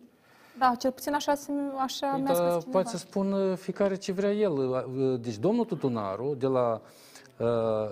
Da, 0.58 0.76
cel 0.80 0.92
puțin 0.92 1.14
așa, 1.14 1.36
se- 1.36 1.52
așa 1.78 2.08
Păi, 2.08 2.22
mi-a 2.22 2.28
da, 2.28 2.34
spus 2.34 2.48
cineva. 2.48 2.70
poate 2.72 2.90
să 2.90 2.98
spun 2.98 3.32
uh, 3.32 3.58
fiecare 3.58 3.96
ce 3.96 4.12
vrea 4.12 4.32
el. 4.32 4.52
Uh, 4.52 5.20
Deci 5.20 5.38
domnul 5.38 5.66
Tutunaru 5.66 6.36
de 6.40 6.48
la 6.48 6.72
uh, 6.74 6.80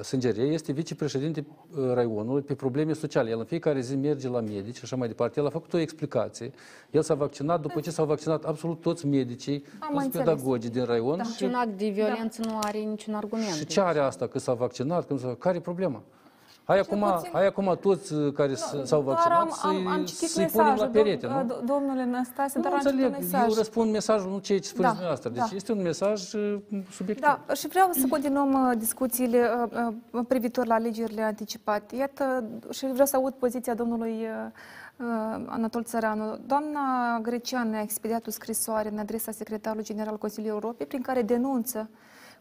Sângerie 0.01 0.43
este 0.43 0.71
vicepreședinte 0.71 1.45
uh, 1.77 1.91
raionului 1.93 2.41
pe 2.41 2.53
probleme 2.55 2.93
sociale. 2.93 3.29
El 3.29 3.39
în 3.39 3.45
fiecare 3.45 3.79
zi 3.79 3.95
merge 3.95 4.29
la 4.29 4.39
medici 4.39 4.75
și 4.75 4.81
așa 4.83 4.95
mai 4.95 5.07
departe. 5.07 5.39
El 5.39 5.45
a 5.45 5.49
făcut 5.49 5.73
o 5.73 5.77
explicație. 5.77 6.51
El 6.91 7.01
s-a 7.01 7.13
vaccinat 7.13 7.61
după 7.61 7.79
ce 7.79 7.91
s-au 7.91 8.05
vaccinat 8.05 8.43
absolut 8.43 8.81
toți 8.81 9.05
medicii, 9.05 9.63
Am 9.79 9.89
toți 9.93 10.05
înțeles. 10.05 10.27
pedagogii 10.27 10.69
din 10.69 10.83
raion. 10.83 11.21
Și 11.35 11.43
un 11.43 11.53
act 11.53 11.77
de 11.77 11.89
violență 11.89 12.41
nu 12.45 12.59
are 12.61 12.77
niciun 12.77 13.13
argument. 13.13 13.53
Și 13.53 13.65
ce 13.65 13.79
are 13.81 13.99
asta 13.99 14.27
că 14.27 14.39
s-a 14.39 14.53
vaccinat? 14.53 15.07
Că 15.07 15.13
nu 15.13 15.19
s-a... 15.19 15.35
Care 15.39 15.57
e 15.57 15.59
problema? 15.59 16.01
Hai 16.67 16.79
acum, 16.79 16.99
puțin- 16.99 17.29
hai 17.33 17.45
acum 17.45 17.77
toți 17.81 18.13
uh, 18.13 18.33
care 18.33 18.53
s- 18.55 18.75
s-au 18.83 19.01
Doar 19.01 19.15
vaccinat 19.15 19.39
am, 19.39 19.51
am, 19.63 19.87
am 19.87 19.95
să-i, 19.95 20.05
citit 20.05 20.29
să-i 20.29 20.45
punem 20.45 20.65
la 20.65 20.71
mesajul, 20.71 20.91
perete, 20.93 21.27
dom- 21.27 21.31
nu? 21.31 21.53
do- 21.55 21.63
domnule 21.65 22.05
Năstase, 22.05 22.57
Nu 22.57 22.63
dar 22.63 22.71
am 22.71 22.77
citit 22.79 22.93
un 22.93 23.03
înțeleg, 23.03 23.21
mesaj. 23.31 23.47
eu 23.49 23.53
răspund 23.55 23.91
mesajul, 23.91 24.31
nu 24.31 24.37
ceea 24.39 24.59
ce 24.59 24.67
spuneți 24.67 24.83
Da, 24.83 24.89
dumneavoastră. 24.89 25.29
Deci 25.29 25.49
da. 25.49 25.55
este 25.55 25.71
un 25.71 25.81
mesaj 25.81 26.33
uh, 26.33 26.57
subiectiv. 26.91 27.25
Da, 27.25 27.53
și 27.53 27.67
vreau 27.67 27.89
să 27.91 28.05
continuăm 28.09 28.69
uh, 28.69 28.77
discuțiile 28.77 29.49
uh, 29.73 29.87
uh, 30.11 30.25
privitor 30.27 30.65
la 30.65 30.73
alegerile 30.73 31.21
anticipate. 31.21 31.95
Iată, 31.95 32.43
și 32.71 32.85
vreau 32.91 33.05
să 33.05 33.15
aud 33.15 33.33
poziția 33.33 33.73
domnului 33.73 34.11
uh, 34.11 34.51
uh, 34.97 35.45
Anatol 35.47 35.83
Țăranu. 35.83 36.37
Doamna 36.45 36.79
Grecean 37.21 37.73
a 37.73 37.81
expediat 37.81 38.27
o 38.27 38.31
scrisoare 38.31 38.89
în 38.91 38.97
adresa 38.97 39.31
secretarului 39.31 39.83
general 39.85 40.17
Consiliului 40.17 40.59
Europei 40.61 40.85
prin 40.85 41.01
care 41.01 41.21
denunță 41.21 41.89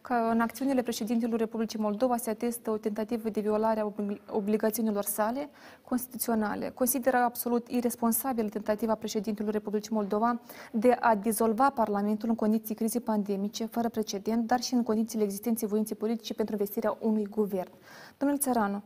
că 0.07 0.15
în 0.31 0.41
acțiunile 0.41 0.83
președintelui 0.83 1.37
Republicii 1.37 1.79
Moldova 1.79 2.17
se 2.17 2.31
atestă 2.31 2.71
o 2.71 2.77
tentativă 2.77 3.29
de 3.29 3.41
violare 3.41 3.81
a 3.81 3.87
obli- 3.87 4.21
obligațiunilor 4.31 5.05
sale 5.05 5.49
constituționale. 5.85 6.71
Consideră 6.75 7.17
absolut 7.17 7.69
irresponsabilă 7.69 8.49
tentativa 8.49 8.95
președintelui 8.95 9.53
Republicii 9.53 9.93
Moldova 9.93 10.41
de 10.73 10.97
a 11.01 11.15
dizolva 11.15 11.71
Parlamentul 11.71 12.29
în 12.29 12.35
condiții 12.35 12.75
crizei 12.75 13.01
pandemice, 13.01 13.65
fără 13.65 13.89
precedent, 13.89 14.47
dar 14.47 14.61
și 14.61 14.75
în 14.75 14.83
condițiile 14.83 15.25
existenței 15.25 15.69
voinței 15.69 15.97
politice 15.97 16.35
pentru 16.35 16.55
investirea 16.55 16.97
unui 17.01 17.27
guvern. 17.31 17.71
Domnul 18.19 18.39
Țăranu, 18.39 18.83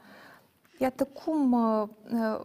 iată 0.79 1.05
cum 1.05 1.53
uh, 1.53 1.89
uh, 2.13 2.41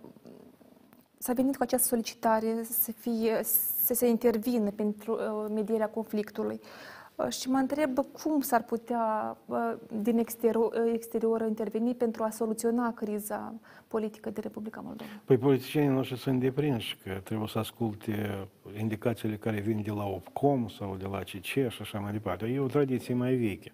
s-a 1.18 1.34
venit 1.34 1.58
cu 1.58 1.64
această 1.64 1.88
solicitare 1.88 2.66
să, 2.70 2.92
fie, 2.92 3.42
să 3.86 3.94
se 3.94 4.08
intervină 4.08 4.72
pentru 4.72 5.14
uh, 5.14 5.52
medierea 5.54 5.90
conflictului. 5.90 6.60
Uh, 6.62 6.95
Și 7.30 7.50
mă 7.50 7.58
întreb 7.58 8.00
cum 8.24 8.42
s-ar 8.42 8.64
putea 8.64 9.38
uh, 9.46 9.74
din 10.02 10.18
exterior, 10.18 10.74
uh, 10.74 10.92
exterior 10.94 11.42
interveni 11.48 11.96
pentru 11.96 12.24
a 12.24 12.30
soluționa 12.30 12.94
criza 12.94 13.54
politică 13.88 14.30
de 14.30 14.40
Republica 14.40 14.82
Moldova. 14.82 15.10
Păi 15.26 15.38
politicienii 15.38 15.90
noștri 15.90 16.18
sunt 16.18 16.40
deprinși 16.40 16.98
că 17.04 17.20
trebuie 17.24 17.48
să 17.48 17.60
asculte 17.60 18.48
indicațiile 18.78 19.36
care 19.36 19.60
vin 19.60 19.82
de 19.82 19.92
la 19.92 20.06
OPCOM 20.06 20.68
sau 20.68 20.96
de 20.96 21.06
la 21.12 21.20
CC 21.20 21.44
și 21.46 21.82
așa 21.82 22.00
mai 22.00 22.12
departe. 22.12 22.46
E 22.46 22.60
o 22.60 22.68
tradiție 22.68 23.14
mai 23.14 23.36
veche. 23.36 23.74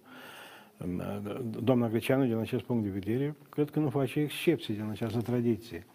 Doamna 1.42 1.88
Greceanu, 1.88 2.26
din 2.26 2.38
acest 2.38 2.64
punct 2.64 2.84
de 2.84 2.90
vedere, 2.90 3.36
cred 3.50 3.70
că 3.70 3.80
nu 3.80 3.90
face 3.90 4.20
excepții 4.20 4.74
din 4.74 4.88
această 4.92 5.22
tradiție. 5.22 5.86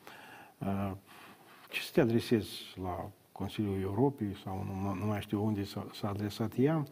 Ce 1.70 1.81
să 1.81 1.90
te 1.93 2.01
adresezi 2.01 2.74
la 2.82 3.10
Consiliul 3.32 3.81
Europei 3.81 4.36
sau 4.44 4.66
nu, 4.82 4.94
nu 4.94 5.06
mai 5.06 5.20
știu 5.20 5.44
unde 5.44 5.64
s-a, 5.64 5.86
s-a 5.93 6.09
adresat 6.09 6.52
ea, 6.59 6.85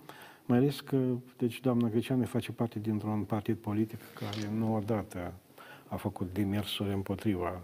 mai 0.47 0.59
ales 0.59 0.81
că, 0.81 0.99
deci, 1.37 1.61
doamna 1.61 1.89
Greceanu 1.89 2.25
face 2.25 2.53
parte 2.53 2.79
dintr-un 2.79 3.23
partid 3.23 3.57
politic 3.57 3.99
care 4.15 4.51
nu 4.57 4.75
odată 4.75 5.33
a 5.89 5.97
făcut 5.97 6.33
demersuri 6.33 6.93
împotriva 6.93 7.61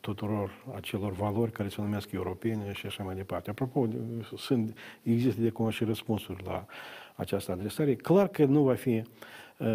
tuturor 0.00 0.64
acelor 0.74 1.12
valori 1.12 1.52
care 1.52 1.68
se 1.68 1.80
numesc 1.80 2.12
europene 2.12 2.72
și 2.72 2.86
așa 2.86 3.02
mai 3.02 3.14
departe. 3.14 3.50
Apropo, 3.50 3.88
sunt, 4.36 4.78
există 5.02 5.40
de 5.40 5.48
acum 5.48 5.70
și 5.70 5.84
răspunsuri 5.84 6.44
la 6.44 6.66
această 7.14 7.52
adresare. 7.52 7.94
Clar 7.94 8.28
că 8.28 8.44
nu 8.44 8.62
va 8.62 8.74
fi, 8.74 9.02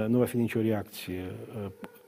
nu 0.08 0.18
va 0.18 0.26
fi 0.26 0.38
nicio 0.38 0.62
reacție 0.62 1.32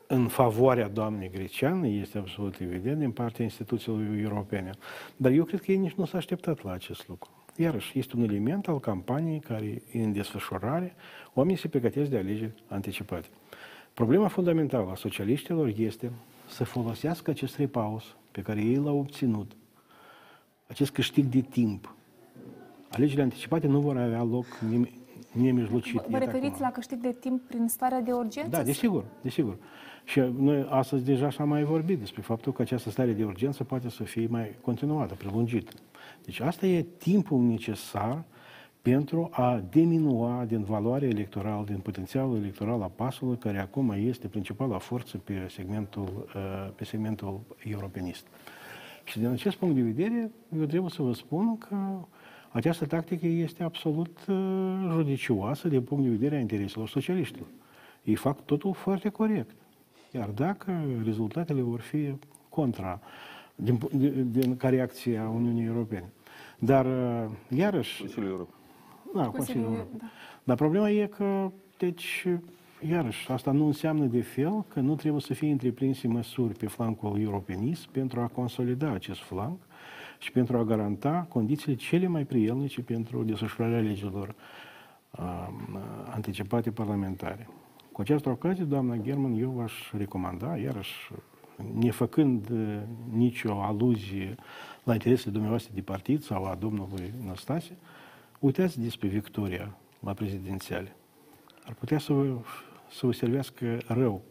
în 0.08 0.28
favoarea 0.28 0.88
doamnei 0.88 1.30
greceană, 1.30 1.88
este 1.88 2.18
absolut 2.18 2.60
evident, 2.60 3.00
din 3.00 3.12
partea 3.12 3.44
instituțiilor 3.44 4.02
europene. 4.18 4.72
Dar 5.16 5.32
eu 5.32 5.44
cred 5.44 5.62
că 5.62 5.72
ei 5.72 5.78
nici 5.78 5.94
nu 5.94 6.06
s-a 6.06 6.18
așteptat 6.18 6.64
la 6.64 6.72
acest 6.72 7.08
lucru. 7.08 7.39
Iarăși, 7.62 8.00
este 8.00 8.16
un 8.16 8.24
element 8.24 8.68
al 8.68 8.80
campaniei 8.80 9.40
care 9.40 9.82
e 9.92 10.04
în 10.04 10.14
desfășurare, 10.14 10.96
oamenii 11.34 11.60
se 11.60 11.68
pregătesc 11.68 12.10
de 12.10 12.18
alegeri 12.18 12.64
anticipate. 12.68 13.28
Problema 13.94 14.28
fundamentală 14.28 14.92
a 14.92 14.96
socialiștilor 14.96 15.74
este 15.78 16.12
să 16.48 16.64
folosească 16.64 17.32
acest 17.32 17.58
repaus 17.58 18.16
pe 18.32 18.42
care 18.42 18.62
ei 18.62 18.76
l-au 18.76 18.98
obținut, 18.98 19.52
acest 20.68 20.92
câștig 20.92 21.26
de 21.26 21.42
timp. 21.42 21.96
Alegerile 22.90 23.24
anticipate 23.24 23.68
nu 23.68 23.80
vor 23.80 23.98
avea 23.98 24.24
loc 24.24 24.46
nemijlocit. 25.32 26.02
Vă 26.10 26.18
referiți 26.18 26.62
la 26.62 26.72
câștig 26.72 27.00
de 27.00 27.16
timp 27.20 27.42
prin 27.42 27.68
starea 27.68 28.02
de 28.02 28.12
urgență? 28.12 28.50
Da, 28.50 28.64
desigur, 28.64 29.06
desigur. 29.22 29.58
Și 30.10 30.20
noi 30.20 30.66
astăzi 30.70 31.04
deja 31.04 31.30
și-am 31.30 31.48
mai 31.48 31.64
vorbit 31.64 32.00
despre 32.00 32.22
faptul 32.22 32.52
că 32.52 32.62
această 32.62 32.90
stare 32.90 33.12
de 33.12 33.24
urgență 33.24 33.64
poate 33.64 33.90
să 33.90 34.04
fie 34.04 34.28
mai 34.30 34.56
continuată, 34.62 35.14
prelungită. 35.14 35.72
Deci 36.26 36.40
asta 36.40 36.66
e 36.66 36.86
timpul 36.98 37.42
necesar 37.42 38.24
pentru 38.82 39.30
a 39.32 39.64
diminua 39.70 40.46
din 40.48 40.64
valoarea 40.64 41.08
electorală, 41.08 41.64
din 41.66 41.78
potențialul 41.78 42.38
electoral 42.38 42.82
a 42.82 42.92
pasului, 42.96 43.38
care 43.38 43.60
acum 43.60 43.92
este 43.98 44.28
principala 44.28 44.78
forță 44.78 45.18
pe 45.18 45.46
segmentul, 45.50 46.28
uh, 46.36 46.70
pe 46.76 46.84
segmentul 46.84 47.40
europenist. 47.64 48.28
Și 49.04 49.20
din 49.20 49.28
acest 49.28 49.56
punct 49.56 49.76
de 49.76 49.82
vedere, 49.82 50.32
eu 50.60 50.66
trebuie 50.66 50.90
să 50.90 51.02
vă 51.02 51.14
spun 51.14 51.58
că 51.58 51.76
această 52.52 52.86
tactică 52.86 53.28
este 53.28 53.64
absolut 53.64 54.26
uh, 54.28 54.36
judicioasă 54.92 55.68
din 55.68 55.82
punct 55.82 56.04
de 56.04 56.10
vedere 56.10 56.36
a 56.36 56.40
intereselor 56.40 56.88
socialiștilor. 56.88 57.48
Ei 58.04 58.16
fac 58.16 58.46
totul 58.46 58.74
foarte 58.74 59.10
corect. 59.10 59.52
Iar 60.12 60.28
dacă 60.30 60.84
rezultatele 61.04 61.62
vor 61.62 61.80
fi 61.80 62.16
contra, 62.50 63.00
din, 63.56 63.80
din, 63.92 64.32
din 64.32 64.58
ca 64.58 64.70
reacție 64.70 65.18
a 65.18 65.30
Uniunii 65.30 65.66
Europene. 65.66 66.12
Dar, 66.60 66.86
uh, 66.86 67.30
iarăși... 67.50 68.00
Consiliul 68.00 68.32
Europei. 68.32 68.56
Da, 69.14 69.28
Consiliul 69.28 69.64
Europei. 69.64 69.98
Da. 70.00 70.06
Dar 70.44 70.56
problema 70.56 70.90
e 70.90 71.06
că, 71.06 71.52
deci, 71.78 72.28
iarăși, 72.90 73.32
asta 73.32 73.52
nu 73.52 73.66
înseamnă 73.66 74.06
de 74.06 74.22
fel 74.22 74.66
că 74.68 74.80
nu 74.80 74.96
trebuie 74.96 75.22
să 75.22 75.34
fie 75.34 75.52
întreprinse 75.52 76.08
măsuri 76.08 76.54
pe 76.54 76.68
flancul 76.68 77.20
europenist 77.22 77.86
pentru 77.86 78.20
a 78.20 78.28
consolida 78.28 78.92
acest 78.92 79.20
flanc 79.20 79.60
și 80.20 80.32
pentru 80.32 80.58
a 80.58 80.64
garanta 80.64 81.26
condițiile 81.30 81.76
cele 81.76 82.08
mai 82.08 82.24
prielnice 82.24 82.82
pentru 82.82 83.24
desfășurarea 83.24 83.80
legilor 83.80 84.36
uh, 85.12 85.48
anticipate 86.14 86.72
parlamentare. 86.72 87.48
Cu 88.00 88.06
această 88.06 88.30
ocazie, 88.30 88.64
doamna 88.64 88.96
German, 88.96 89.34
eu 89.34 89.50
v-aș 89.50 89.92
recomanda, 89.92 90.58
iarăși, 90.58 91.12
nefăcând 91.74 92.50
uh, 92.50 92.80
nicio 93.12 93.62
aluzie 93.62 94.36
la 94.84 94.94
interesele 94.94 95.32
dumneavoastră 95.32 95.72
de 95.76 95.82
partid 95.82 96.22
sau 96.22 96.46
a 96.46 96.56
domnului 96.56 97.14
Năstase, 97.26 97.78
uitați 98.40 98.80
despre 98.80 99.08
victoria 99.08 99.78
la 100.00 100.14
prezidențiale. 100.14 100.96
Ar 101.66 101.74
putea 101.74 102.00
să 102.00 102.14
vă, 102.14 102.38
să 102.90 103.06
vă 103.06 103.12
servească 103.12 103.78
rău 103.88 104.22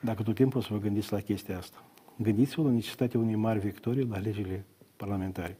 dacă 0.00 0.22
tot 0.22 0.34
timpul 0.34 0.60
să 0.60 0.68
vă 0.70 0.78
gândiți 0.78 1.12
la 1.12 1.20
chestia 1.20 1.58
asta. 1.58 1.84
Gândiți-vă 2.16 2.62
la 2.62 2.70
necesitatea 2.70 3.20
unei 3.20 3.34
mari 3.34 3.58
victorii 3.58 4.06
la 4.06 4.18
legile 4.18 4.64
parlamentare. 4.96 5.58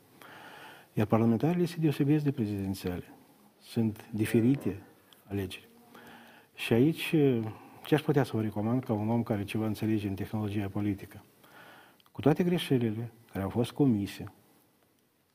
Iar 0.93 1.07
parlamentarele 1.07 1.65
se 1.65 1.77
deosebesc 1.81 2.25
de 2.25 2.31
prezidențiale. 2.31 3.05
Sunt 3.61 4.09
diferite 4.11 4.83
alegeri. 5.29 5.71
Și 6.55 6.73
aici, 6.73 7.15
ce 7.85 7.95
aș 7.95 8.01
putea 8.01 8.25
să 8.25 8.31
vă 8.35 8.43
recomand 8.43 8.85
ca 8.85 8.93
un 8.93 9.09
om 9.09 9.23
care 9.23 9.45
ceva 9.45 9.67
înțelege 9.67 10.09
în 10.09 10.15
tehnologia 10.15 10.69
politică? 10.69 11.25
Cu 12.13 12.21
toate 12.21 12.45
greșelile 12.45 13.13
care 13.33 13.45
au 13.45 13.51
fost 13.51 13.73
comise, 13.73 14.33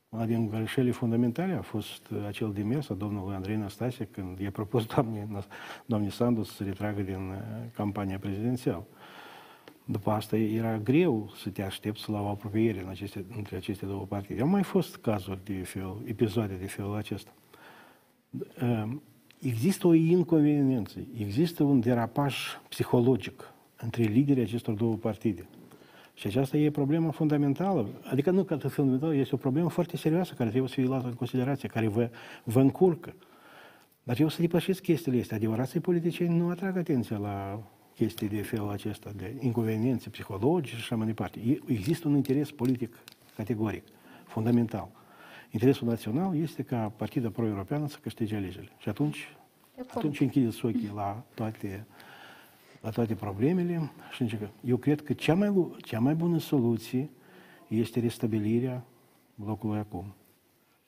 una 0.10 0.26
din 0.26 0.50
greșelile 0.50 0.92
fundamentale 0.92 1.54
a 1.54 1.62
fost 1.62 2.08
acel 2.28 2.54
demers 2.54 2.90
a 2.90 2.94
domnului 2.94 3.36
Andrei 3.36 3.56
Năstase 3.56 4.06
când 4.06 4.40
i-a 4.40 4.52
propus 4.52 4.86
doamne, 4.94 5.28
doamne 5.86 6.10
Sandu 6.10 6.44
să 6.44 6.54
se 6.54 6.64
retragă 6.64 7.02
din 7.02 7.30
uh, 7.30 7.38
campania 7.74 8.20
prezidențială. 8.20 8.86
După 9.86 10.12
asta 10.12 10.38
era 10.38 10.78
greu 10.78 11.32
să 11.36 11.50
te 11.50 11.64
aștepți 11.64 12.10
la 12.10 12.22
o 12.22 12.28
apropiere 12.28 12.82
în 12.82 12.88
aceste, 12.88 13.26
între 13.36 13.56
aceste 13.56 13.86
două 13.86 14.06
partide. 14.06 14.42
Au 14.42 14.48
mai 14.48 14.64
fost 14.64 14.98
cazuri 14.98 15.40
de 15.44 15.54
fel, 15.54 15.96
episoade 16.06 16.54
de 16.54 16.68
felul 16.68 16.96
acesta. 16.96 17.32
Uh, 19.40 19.48
există 19.48 19.88
o 19.88 19.94
inconveniență, 19.94 21.00
există 21.18 21.64
un 21.64 21.80
derapaj 21.80 22.36
psihologic 22.70 23.54
între 23.82 24.04
liderii 24.04 24.44
acestor 24.44 24.74
două 24.74 24.96
partide. 24.96 25.48
Și 26.14 26.28
aceasta 26.28 26.58
e 26.58 26.72
problema 26.72 27.12
fundamentală. 27.12 27.90
Adică 28.04 28.32
nu 28.32 28.44
că 28.44 28.56
fundamentală, 28.56 29.16
este 29.16 29.36
o 29.36 29.38
problemă 29.38 29.70
foarte 29.70 29.98
serioasă 29.98 30.34
care 30.34 30.50
trebuie 30.50 30.70
să 30.70 30.76
fie 30.76 30.86
luată 30.86 31.08
în 31.08 31.14
considerație, 31.14 31.68
care 31.68 31.88
vă, 31.88 32.10
vă 32.44 32.60
încurcă. 32.60 33.14
Dar 34.04 34.20
eu 34.20 34.28
să 34.28 34.42
depășesc 34.42 34.82
chestiile 34.82 35.20
astea. 35.20 35.38
Adevărații 35.38 35.80
politicieni 35.80 36.38
nu 36.38 36.50
atrag 36.50 36.78
atenția 36.78 37.18
la 37.18 37.64
chestii 37.96 38.28
de 38.28 38.42
felul 38.42 38.70
acesta, 38.70 39.12
de 39.16 39.36
inconveniențe 39.40 40.10
psihologice 40.10 40.76
și 40.76 40.82
așa 40.82 40.96
mai 40.96 41.06
departe. 41.06 41.60
Există 41.66 42.08
un 42.08 42.16
interes 42.16 42.52
politic 42.52 43.04
categoric, 43.36 43.84
fundamental. 44.26 44.90
Interesul 45.50 45.88
național 45.88 46.38
este 46.38 46.64
ca 46.64 46.94
partida 46.96 47.30
pro-europeană 47.30 47.88
să 47.88 47.98
câștige 48.02 48.36
alegerile. 48.36 48.72
Și 48.78 48.90
atunci, 48.90 49.36
atunci 49.88 50.20
închideți 50.20 50.66
ochii 50.66 50.92
la 50.96 51.24
toate, 51.34 51.86
la 52.82 52.90
toate 52.90 53.16
problemele 53.16 53.92
și 54.12 54.22
începe. 54.22 54.50
Eu 54.66 54.78
cred 54.78 55.02
că 55.02 55.14
cea 55.14 55.34
mai, 55.34 55.76
cea 55.82 56.00
mai 56.00 56.16
bună 56.16 56.38
soluție 56.38 57.10
este 57.68 58.00
restabilirea 58.00 58.84
blocului 59.36 59.78
acum. 59.78 60.14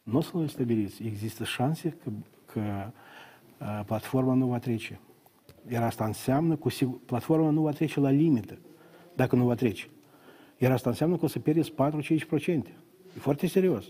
Nu 0.04 0.18
o 0.18 0.22
să 0.22 0.38
l 0.38 0.48
stabiliți. 0.48 1.04
Există 1.04 1.44
șanse 1.44 1.90
că, 1.90 2.10
că 2.46 2.92
uh, 3.60 3.82
platforma 3.86 4.34
nu 4.34 4.46
va 4.48 4.60
trece. 4.60 5.00
Iar 5.72 5.84
asta 5.84 6.06
înseamnă 6.06 6.56
că 6.56 6.70
platforma 7.06 7.50
nu 7.50 7.62
va 7.62 7.72
trece 7.72 8.00
la 8.00 8.10
limită, 8.10 8.58
dacă 9.16 9.36
nu 9.36 9.46
va 9.46 9.56
trece. 9.56 9.88
Iar 10.58 10.72
asta 10.72 10.90
înseamnă 10.90 11.18
că 11.18 11.26
o 11.26 11.28
să 11.28 11.40
pierdeți 11.40 11.72
4-5%. 11.72 11.76
E 13.16 13.20
foarte 13.20 13.48
serios. 13.48 13.86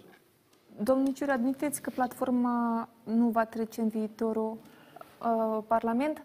Domnul 0.83 1.13
Ciur, 1.13 1.29
admiteți 1.29 1.81
că 1.81 1.89
platforma 1.89 2.87
nu 3.03 3.27
va 3.27 3.45
trece 3.45 3.81
în 3.81 3.87
viitorul 3.87 4.57
uh, 5.21 5.63
Parlament? 5.67 6.23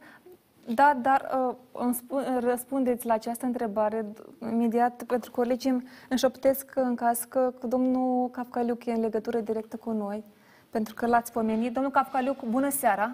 Da, 0.75 0.97
dar 1.03 1.31
uh, 1.49 1.55
îmi 1.73 1.95
spun, 1.95 2.23
răspundeți 2.41 3.07
la 3.07 3.15
această 3.15 3.47
întrebare 3.47 4.07
imediat, 4.41 5.03
pentru 5.03 5.31
că 5.31 5.41
colegii 5.41 5.71
îmi 5.71 5.89
înșoptesc 6.09 6.73
în 6.75 6.95
caz 6.95 7.25
că 7.25 7.53
domnul 7.67 8.31
Cafcaliuc 8.31 8.85
e 8.85 8.93
în 8.93 9.01
legătură 9.01 9.39
directă 9.39 9.77
cu 9.77 9.91
noi, 9.91 10.25
pentru 10.71 10.95
că 10.95 11.07
l-ați 11.07 11.33
pomenit. 11.33 11.73
Domnul 11.73 11.93
Cafcaliuc, 11.93 12.43
bună 12.43 12.69
seara! 12.71 13.11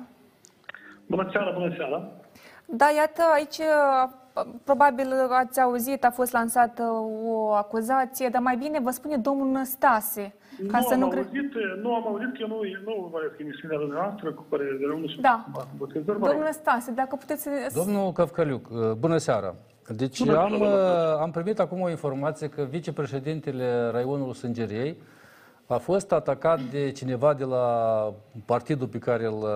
Bună 1.07 1.29
seara, 1.33 1.51
bună 1.51 1.75
seara! 1.77 2.09
Da, 2.65 2.87
iată, 2.97 3.23
aici 3.35 3.61
probabil 4.65 5.13
ați 5.31 5.61
auzit, 5.61 6.05
a 6.05 6.11
fost 6.11 6.33
lansată 6.33 6.83
o 7.25 7.53
acuzație, 7.53 8.29
dar 8.29 8.43
mai 8.43 8.57
bine 8.57 8.81
vă 8.81 8.91
spune 8.91 9.17
domnul 9.17 9.51
Năstase. 9.51 10.35
Ca 10.69 10.79
nu, 10.79 10.87
să 10.87 10.95
am 10.95 11.01
nu, 11.01 11.07
auzit, 11.07 11.53
nu 11.83 11.95
am 11.95 12.07
auzit 12.07 12.33
că 12.33 12.39
eu 12.41 12.49
nu, 12.49 12.61
nu 12.85 13.09
vă 13.13 13.19
emisiunea 13.39 13.79
dumneavoastră 13.79 14.33
cu 14.33 14.47
care 14.51 14.65
de 14.65 14.85
rău 14.87 15.01
Da. 15.21 15.47
Domnul 16.05 16.43
Năstase, 16.45 16.91
dacă 16.91 17.17
puteți 17.17 17.43
să... 17.43 17.51
Domnul 17.75 18.13
Căvcăliuc, 18.13 18.69
bună 18.99 19.17
seara! 19.17 19.55
Deci 19.89 20.19
bună 20.25 20.39
am, 20.39 20.57
seara, 20.59 21.13
am 21.21 21.31
primit 21.31 21.59
acum 21.59 21.81
o 21.81 21.91
informație 21.91 22.49
că 22.49 22.63
vicepreședintele 22.63 23.89
Raionului 23.93 24.35
Sângerei 24.35 24.97
a 25.67 25.77
fost 25.77 26.13
atacat 26.13 26.61
de 26.61 26.91
cineva 26.91 27.35
de 27.35 27.45
la 27.45 28.15
partidul 28.45 28.87
pe 28.87 28.99
care 28.99 29.25
îl, 29.25 29.47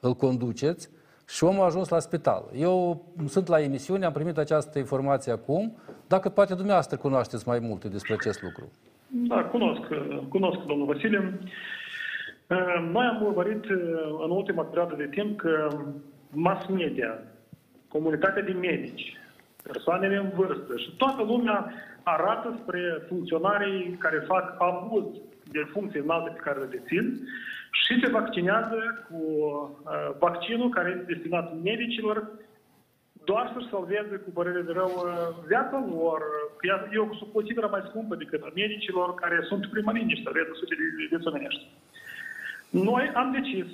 îl 0.00 0.14
conduceți 0.14 0.90
și 1.26 1.44
omul 1.44 1.62
a 1.62 1.64
ajuns 1.64 1.88
la 1.88 1.98
spital. 1.98 2.44
Eu 2.54 3.04
sunt 3.28 3.46
la 3.46 3.60
emisiune, 3.60 4.04
am 4.04 4.12
primit 4.12 4.38
această 4.38 4.78
informație 4.78 5.32
acum. 5.32 5.76
Dacă 6.06 6.28
poate 6.28 6.54
dumneavoastră 6.54 6.96
cunoașteți 6.96 7.48
mai 7.48 7.58
multe 7.58 7.88
despre 7.88 8.14
acest 8.14 8.42
lucru. 8.42 8.70
Da, 9.10 9.44
cunosc, 9.44 9.82
cunosc 10.28 10.58
domnul 10.66 10.86
Vasile. 10.86 11.38
Noi 12.92 13.06
am 13.06 13.22
urmărit 13.22 13.64
în 14.24 14.30
ultima 14.30 14.62
perioadă 14.62 14.94
de 14.94 15.08
timp 15.10 15.38
că 15.38 15.68
mass 16.30 16.66
media, 16.66 17.18
comunitatea 17.88 18.42
de 18.42 18.52
medici, 18.52 19.16
persoanele 19.62 20.16
în 20.16 20.30
vârstă 20.34 20.76
și 20.76 20.90
toată 20.96 21.22
lumea 21.22 21.72
arată 22.02 22.58
spre 22.62 23.04
funcționarii 23.08 23.96
care 23.98 24.24
fac 24.26 24.54
abuz 24.58 25.04
de 25.50 25.66
funcții 25.72 26.00
înalte 26.00 26.30
pe 26.30 26.40
care 26.40 26.58
le 26.58 26.66
dețin 26.66 27.28
și 27.70 28.00
se 28.00 28.10
vaccinează 28.10 29.06
cu 29.08 29.16
uh, 29.16 30.10
vaccinul 30.18 30.68
care 30.68 30.88
este 30.88 31.12
destinat 31.12 31.54
medicilor 31.62 32.30
doar 33.30 33.46
să-și 33.54 33.72
salveze 33.74 34.14
cu 34.24 34.30
părere 34.38 34.60
de 34.68 34.72
rău 34.80 34.92
uh, 34.96 35.10
viața 35.52 35.78
lor. 35.94 36.20
Că 36.58 36.64
ea- 36.70 36.88
E 36.92 36.98
o 36.98 37.08
consideră 37.36 37.66
mai 37.70 37.82
scumpă 37.88 38.14
decât 38.22 38.40
a 38.42 38.50
medicilor 38.54 39.08
care 39.22 39.38
sunt 39.50 39.66
prima 39.74 39.92
linie 39.92 40.14
și 40.14 40.22
să 40.22 40.30
sute 40.60 40.74
de 40.78 40.84
vieți 41.10 41.26
omenești. 41.30 41.64
Noi 42.70 43.04
am 43.20 43.28
decis 43.38 43.66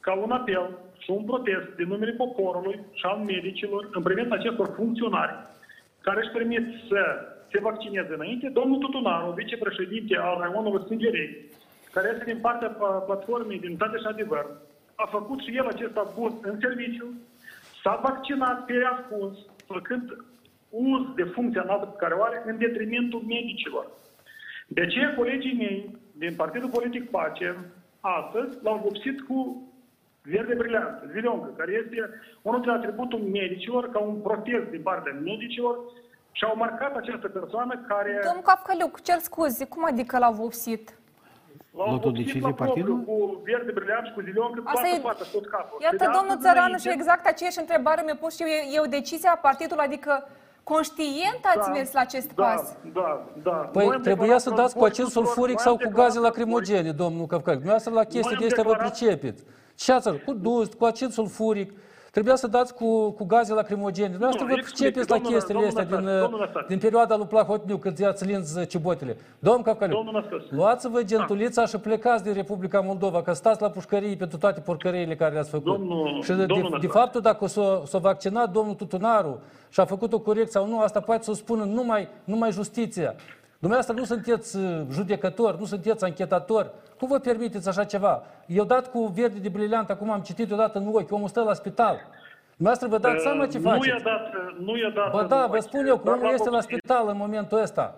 ca 0.00 0.12
un 0.24 0.30
apel 0.30 0.64
și 1.02 1.10
un 1.10 1.24
protest 1.30 1.68
din 1.78 1.88
numele 1.88 2.12
poporului 2.22 2.76
și 2.98 3.04
al 3.10 3.18
medicilor 3.18 3.88
în 3.92 4.02
privința 4.02 4.34
acestor 4.34 4.68
funcționari 4.78 5.34
care 6.06 6.18
își 6.22 6.34
permit 6.36 6.64
să 6.88 7.00
se 7.52 7.58
vaccineze 7.60 8.12
înainte, 8.14 8.48
domnul 8.48 8.78
Tutunaru, 8.78 9.30
vicepreședinte 9.32 10.16
al 10.16 10.36
Raionului 10.40 10.84
Sângerei, 10.86 11.30
care 11.92 12.06
este 12.12 12.24
din 12.32 12.40
partea 12.46 12.70
pla- 12.76 13.04
platformei 13.06 13.58
din 13.58 13.76
Tate 13.76 13.96
și 13.98 14.06
Adevăr, 14.06 14.46
a 14.94 15.06
făcut 15.06 15.38
și 15.40 15.56
el 15.56 15.66
acest 15.66 15.96
abuz 15.96 16.32
în 16.42 16.56
serviciu, 16.60 17.06
s-a 17.82 18.00
vaccinat 18.02 18.64
pe 18.64 18.74
ascuns, 18.92 19.38
făcând 19.66 20.16
uz 20.70 21.14
de 21.14 21.22
funcția 21.22 21.62
înaltă 21.62 21.86
pe 21.86 21.96
care 21.98 22.14
o 22.14 22.22
are 22.22 22.42
în 22.46 22.58
detrimentul 22.58 23.22
medicilor. 23.26 23.86
De 24.68 24.80
aceea 24.80 25.14
colegii 25.14 25.56
mei 25.56 25.98
din 26.12 26.34
Partidul 26.34 26.68
Politic 26.68 27.10
Pace 27.10 27.56
astăzi 28.00 28.58
l-au 28.62 28.80
vopsit 28.82 29.20
cu 29.20 29.68
verde 30.22 30.54
brileantă, 30.54 31.10
zilioncă, 31.12 31.48
care 31.56 31.72
este 31.84 32.10
unul 32.42 32.60
din 32.60 32.70
atributul 32.70 33.18
medicilor, 33.18 33.90
ca 33.90 33.98
un 33.98 34.20
protest 34.20 34.70
din 34.70 34.82
partea 34.82 35.12
medicilor 35.12 35.76
și 36.32 36.44
au 36.44 36.56
marcat 36.56 36.96
această 36.96 37.28
persoană 37.28 37.84
care 37.88 38.20
Domnul 38.24 38.42
Cafcăliuc, 38.42 39.02
cer 39.02 39.18
scuze, 39.18 39.64
cum 39.66 39.84
adică 39.84 40.18
l-au 40.18 40.32
vopsit? 40.32 40.99
L-au 41.76 41.86
Luat 41.90 42.04
o 42.04 42.08
vopsit 42.08 42.24
decizie 42.24 42.40
la 42.40 42.52
propriu, 42.52 42.66
partidul? 42.66 42.96
cu 43.08 43.40
verde 43.50 43.70
brileant 43.78 44.06
și 44.06 44.12
cu 44.16 44.20
zilioncă, 44.28 44.58
Asta 44.64 44.72
toată 44.80 44.96
e- 44.96 45.06
fața 45.10 45.24
și 45.28 45.32
tot 45.36 45.46
capul. 45.54 45.76
Iată, 45.82 45.94
Și 45.96 46.02
de 46.04 46.08
domnul 46.16 46.34
astăzi 46.36 46.46
Țăranu, 46.46 46.70
înainte- 46.70 46.88
și 46.88 46.96
exact 46.98 47.24
aceeași 47.32 47.58
întrebare 47.64 48.00
mi-a 48.06 48.18
pus 48.24 48.32
și 48.36 48.42
eu. 48.42 48.48
E, 48.48 48.58
e 48.76 48.80
o 48.86 48.92
decizie 48.98 49.28
a 49.28 49.36
partidului, 49.48 49.84
adică 49.90 50.12
conștient 50.72 51.42
ați 51.54 51.66
Da, 51.68 51.72
mers 51.76 51.90
la 51.92 52.00
acest 52.00 52.28
da, 52.34 52.42
pas? 52.44 52.62
Da, 52.98 53.08
da. 53.48 53.50
Păi 53.74 53.84
Noi 53.86 53.94
am 53.94 54.02
trebuia 54.08 54.36
declarat 54.36 54.40
să 54.46 54.50
dați 54.60 54.74
cu 54.74 54.84
război 54.84 54.88
acid 54.90 55.04
tuturor, 55.04 55.24
sulfuric 55.26 55.54
noi 55.56 55.64
sau 55.66 55.72
am 55.72 55.78
cu 55.78 55.84
declarat 55.84 56.06
gaze 56.12 56.18
lacrimogene, 56.26 56.90
domnul 57.04 57.26
Căvcălic. 57.32 57.58
Dumneavoastră 57.62 57.92
la 58.00 58.04
chestii 58.04 58.34
am 58.36 58.40
de 58.42 58.46
astea 58.50 58.62
vă 58.62 58.72
declarat- 58.72 58.90
pricepeți. 58.98 59.44
Ce 59.82 59.92
ați 59.92 60.08
cu 60.24 60.32
dus, 60.32 60.68
cu 60.78 60.84
acid 60.84 61.10
sulfuric, 61.18 61.68
trebuia 62.10 62.36
să 62.36 62.46
dați 62.46 62.74
cu, 62.74 63.10
cu 63.10 63.24
gaze 63.24 63.52
lacrimogene. 63.54 64.08
Dumneavoastră 64.08 64.44
Nu, 64.46 64.52
vă 64.52 64.58
explic, 64.58 64.76
pricepeți 64.78 65.08
la 65.10 65.14
domnul- 65.16 65.32
chestiile 65.32 65.60
domnul 65.60 65.78
astea 65.80 65.96
din, 65.96 66.04
Năstase, 66.04 66.20
domnul 66.22 66.40
Năstase. 66.40 66.66
din 66.68 66.78
perioada 66.78 67.16
lui 67.16 67.26
Plahotniu, 67.26 67.76
când 67.76 67.96
ți-ați 67.96 68.24
lins 68.26 68.68
cibotele. 68.68 69.16
Domnul 69.38 69.62
Căvcălic, 69.62 69.94
Domnul 69.94 70.12
Năstase. 70.12 70.54
luați-vă 70.54 71.02
gentulița 71.02 71.66
și 71.66 71.76
plecați 71.78 72.22
din 72.24 72.32
Republica 72.32 72.80
Moldova, 72.80 73.22
că 73.22 73.32
stați 73.32 73.62
la 73.62 73.70
pușcării 73.70 74.16
pentru 74.16 74.38
toate 74.38 74.60
porcăriile 74.60 75.14
care 75.16 75.32
le-ați 75.32 75.50
făcut. 75.50 75.64
Domnul- 75.76 76.22
și 76.22 76.32
de, 76.32 76.44
domnul 76.46 76.70
de, 76.70 76.76
de 76.76 76.86
Năstase. 76.86 76.98
faptul 76.98 77.20
dacă 77.20 77.46
s-a, 77.46 77.82
s-a 77.86 77.98
vaccinat 77.98 78.50
domnul 78.50 78.74
Tutunaru 78.74 79.40
și 79.68 79.80
a 79.80 79.84
făcut 79.84 80.12
o 80.12 80.18
corecție 80.18 80.50
sau 80.60 80.66
nu, 80.68 80.80
asta 80.80 81.00
poate 81.00 81.22
să 81.22 81.30
o 81.30 81.34
spună 81.34 81.64
numai, 81.64 82.08
numai 82.24 82.50
justiția. 82.52 83.14
Dumneavoastră 83.60 83.94
nu 83.98 84.04
sunteți 84.04 84.56
uh, 84.56 84.80
judecător, 84.92 85.58
nu 85.58 85.64
sunteți 85.64 86.04
anchetator. 86.04 86.70
Cum 86.98 87.08
vă 87.08 87.18
permiteți 87.18 87.68
așa 87.68 87.84
ceva? 87.84 88.22
Eu 88.46 88.64
dat 88.64 88.90
cu 88.90 89.04
verde 89.06 89.38
de 89.38 89.48
briliant, 89.48 89.90
acum 89.90 90.10
am 90.10 90.20
citit 90.20 90.52
odată 90.52 90.78
în 90.78 90.86
ochi, 90.92 91.12
omul 91.12 91.28
stă 91.28 91.40
la 91.42 91.52
spital. 91.54 91.96
Dumneavoastră 92.56 92.88
vă 92.88 93.08
dați 93.08 93.22
seama 93.22 93.46
ce 93.46 93.58
Uh, 93.58 93.64
Nu 93.64 93.70
faceți? 93.70 93.88
i-a 93.88 94.00
dat, 94.04 94.26
uh, 94.34 94.56
nu 94.66 94.76
i-a 94.76 94.90
dat 94.94 95.10
Bă, 95.10 95.20
în 95.20 95.28
da, 95.28 95.46
vă 95.48 95.54
ochi, 95.56 95.62
spun 95.62 95.86
eu 95.86 95.96
că 95.96 96.02
dar 96.04 96.12
omul 96.14 96.26
l-a 96.26 96.32
este 96.32 96.48
la 96.50 96.54
vopsit. 96.56 96.76
spital 96.78 97.04
în 97.08 97.16
momentul 97.16 97.60
ăsta. 97.60 97.94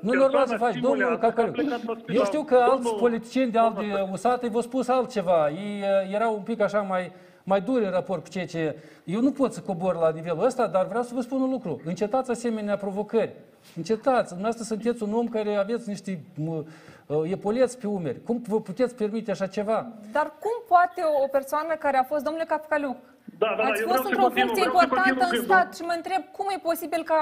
Nu 0.00 0.10
persoana 0.10 0.22
normal 0.22 0.46
să 0.46 0.56
faci, 0.56 0.74
domnul 0.74 0.90
stimulează, 0.96 1.18
că 1.20 1.26
a 1.26 1.28
Cacariu. 1.28 1.52
plecat 1.52 1.84
la 1.84 1.92
spital. 1.94 2.14
Eu 2.16 2.24
știu 2.24 2.42
că 2.42 2.54
Domnul- 2.54 2.70
alți 2.86 2.94
politicieni 2.94 3.50
de 3.50 3.58
alte 3.58 4.08
usate 4.12 4.48
v-au 4.48 4.60
spus 4.60 4.88
altceva. 4.88 5.48
Ei 5.48 5.82
uh, 5.82 6.14
erau 6.14 6.34
un 6.34 6.42
pic 6.42 6.60
așa 6.60 6.80
mai, 6.80 7.12
mai 7.50 7.60
duri 7.60 7.84
în 7.84 7.90
raport 7.90 8.22
cu 8.22 8.28
ceea 8.28 8.46
ce... 8.46 8.76
Eu 9.04 9.20
nu 9.20 9.30
pot 9.30 9.52
să 9.52 9.60
cobor 9.60 9.94
la 9.94 10.10
nivelul 10.10 10.44
ăsta, 10.44 10.66
dar 10.66 10.86
vreau 10.86 11.02
să 11.02 11.14
vă 11.14 11.20
spun 11.20 11.40
un 11.40 11.50
lucru. 11.50 11.80
Încetați 11.84 12.30
asemenea 12.30 12.76
provocări. 12.76 13.32
Încetați. 13.76 14.28
Dumneavoastră 14.28 14.64
sunteți 14.64 15.02
un 15.02 15.12
om 15.14 15.28
care 15.28 15.54
aveți 15.54 15.88
niște 15.88 16.20
mă, 16.36 16.64
uh, 17.06 17.30
epoleți 17.30 17.78
pe 17.78 17.86
umeri. 17.86 18.22
Cum 18.22 18.42
vă 18.48 18.60
puteți 18.60 18.94
permite 18.94 19.30
așa 19.30 19.46
ceva? 19.46 19.86
Dar 20.12 20.32
cum 20.40 20.56
poate 20.68 21.00
o, 21.18 21.22
o 21.22 21.26
persoană 21.26 21.74
care 21.74 21.96
a 21.96 22.02
fost, 22.02 22.24
domnule 22.24 22.44
Cafcaliuc, 22.44 22.96
Da, 23.38 23.46
da, 23.56 23.62
da, 23.62 23.68
ați 23.68 23.80
eu 23.80 23.88
fost 23.88 24.00
vreau 24.00 24.02
să 24.02 24.08
într-o 24.08 24.22
continu, 24.22 24.46
funcție 24.46 24.68
vreau 24.68 24.78
să 24.78 24.84
importantă 24.84 25.24
în 25.24 25.30
continu 25.30 25.44
stat 25.48 25.68
și 25.76 25.82
mă 25.82 25.94
întreb 25.96 26.22
cum 26.36 26.46
e 26.56 26.58
posibil 26.70 27.02
ca 27.12 27.20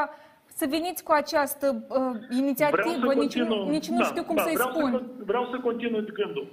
să 0.58 0.64
veniți 0.76 1.02
cu 1.06 1.12
această 1.22 1.66
uh, 1.88 2.38
inițiativă, 2.40 3.10
nici, 3.14 3.36
nu, 3.36 3.68
nici 3.76 3.88
nu 3.88 3.98
da, 4.02 4.04
știu 4.10 4.22
cum 4.28 4.36
da, 4.36 4.42
să-i 4.42 4.54
vreau 4.60 4.70
spun. 4.74 4.90
Să, 4.92 4.98
con- 4.98 5.24
vreau 5.30 5.44
să 5.52 5.56
continui 5.68 6.04
gândul. 6.20 6.46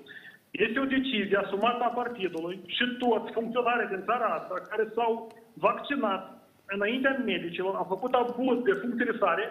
Este 0.51 0.79
o 0.79 0.85
decizie 0.85 1.37
asumată 1.37 1.83
a 1.83 1.97
partidului 2.01 2.61
și 2.67 2.85
toți 3.03 3.31
funcționarii 3.31 3.87
din 3.93 4.03
țara 4.05 4.25
asta 4.25 4.55
care 4.69 4.83
s-au 4.95 5.13
vaccinat 5.53 6.21
înaintea 6.65 7.21
medicilor, 7.25 7.75
au 7.75 7.87
făcut 7.93 8.13
abuz 8.13 8.63
de 8.63 8.79
funcțiile 8.81 9.15
sale, 9.19 9.43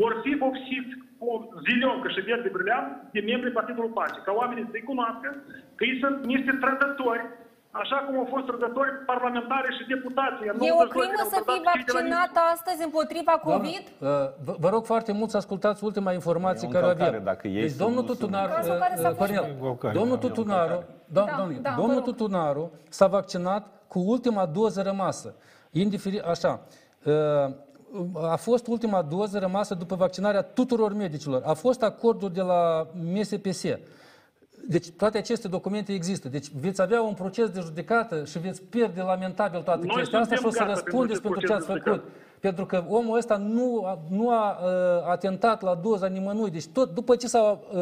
vor 0.00 0.20
fi 0.22 0.34
vopsiți 0.44 0.92
cu 1.18 1.28
zilioncă 1.66 2.08
și 2.08 2.20
verde 2.20 2.48
brileant 2.48 2.90
de 3.12 3.20
membrii 3.20 3.58
Partidului 3.58 3.96
Pace, 3.98 4.20
ca 4.24 4.32
oamenii 4.32 4.68
să-i 4.70 4.88
cunoască 4.90 5.28
că 5.76 5.84
ei 5.84 5.98
sunt 6.02 6.24
niște 6.24 6.52
trădători, 6.62 7.24
așa 7.82 7.96
cum 8.04 8.14
au 8.22 8.26
fost 8.34 8.44
trădători 8.50 8.90
parlamentari 9.12 9.68
și 9.76 9.82
deputați. 9.94 10.38
iar 10.46 10.54
E 10.68 10.70
o 10.80 10.84
92 10.84 10.88
crimă 10.94 11.12
când 11.20 11.30
să 11.34 11.38
au 11.40 11.44
fii 11.48 11.60
trădat 11.62 11.74
cei 11.74 11.84
de 11.86 11.92
la 11.92 12.00
vaccinat 12.00 12.32
astăzi 12.54 12.80
împotriva 12.88 13.34
COVID? 13.48 13.84
Doamnă, 13.90 14.18
uh, 14.24 14.44
vă, 14.46 14.52
vă 14.64 14.68
rog 14.74 14.82
foarte 14.92 15.12
mult 15.18 15.30
să 15.32 15.36
ascultați 15.42 15.78
ultima 15.88 16.12
informație 16.20 16.64
E 16.66 16.70
o 16.70 16.72
care 16.76 16.84
o 16.84 16.88
încălcare, 16.88 17.16
avem. 17.16 17.28
dacă 17.32 17.44
ei 17.56 17.60
deci 17.64 17.72
sunt- 17.74 17.82
domnul 17.84 18.00
nu 18.02 18.06
sunt- 18.06 18.18
Tutunaru, 18.18 18.48
În 18.50 18.56
cazul 18.58 18.72
în 18.76 18.82
care 18.86 18.94
s-a 19.04 19.08
uh, 19.10 19.14
fost- 19.18 19.18
Cornel, 19.32 19.44
Încălcare, 19.54 19.94
domnul 19.98 20.16
da, 20.18 20.22
e 20.26 20.26
o 20.26 20.28
Tutunaru, 20.34 20.76
Da, 21.16 21.20
da, 21.28 21.34
domnule, 21.38 21.58
da, 21.66 21.70
vă 21.76 21.80
domnul 21.80 22.00
rog. 22.02 22.04
Tutunaru 22.08 22.64
s-a 22.98 23.06
vaccinat 23.16 23.62
cu 23.92 23.98
ultima 24.14 24.44
doză 24.46 24.80
rămasă. 24.90 25.28
Indiferent, 25.70 26.24
așa, 26.34 26.52
uh, 27.04 27.12
a 28.32 28.36
fost 28.36 28.66
ultima 28.66 29.02
doză 29.02 29.38
rămasă 29.38 29.74
după 29.74 29.94
vaccinarea 29.94 30.42
tuturor 30.42 30.92
medicilor. 30.94 31.42
A 31.44 31.52
fost 31.52 31.82
acordul 31.82 32.30
de 32.30 32.40
la 32.40 32.86
MSPS. 33.12 33.64
Deci 34.68 34.90
toate 34.90 35.18
aceste 35.18 35.48
documente 35.48 35.92
există. 35.92 36.28
Deci 36.28 36.46
veți 36.60 36.82
avea 36.82 37.02
un 37.02 37.14
proces 37.14 37.48
de 37.48 37.60
judecată 37.60 38.24
și 38.24 38.38
veți 38.38 38.62
pierde 38.62 39.00
lamentabil 39.00 39.62
toate 39.62 39.86
Noi 39.86 39.96
chestia 39.96 40.18
asta 40.18 40.34
și 40.34 40.44
o 40.44 40.50
să 40.50 40.56
suntem 40.56 40.74
gata 40.74 40.80
răspundeți 40.80 41.20
pentru 41.20 41.40
pentru 41.40 41.46
ce 41.46 41.52
acest 41.52 41.68
ați 41.68 41.80
proces 41.80 42.00
de 42.00 42.00
făcut. 42.00 42.12
Pentru 42.40 42.66
că 42.66 42.84
omul 42.88 43.16
ăsta 43.16 43.36
nu 43.36 43.82
a, 43.84 43.98
nu 44.10 44.30
a 44.30 44.58
uh, 44.62 45.10
atentat 45.10 45.62
la 45.62 45.74
doza 45.74 46.06
nimănui. 46.06 46.50
Deci 46.50 46.66
tot 46.66 46.94
după 46.94 47.16
ce 47.16 47.26
s-au 47.26 47.66
uh, 47.72 47.80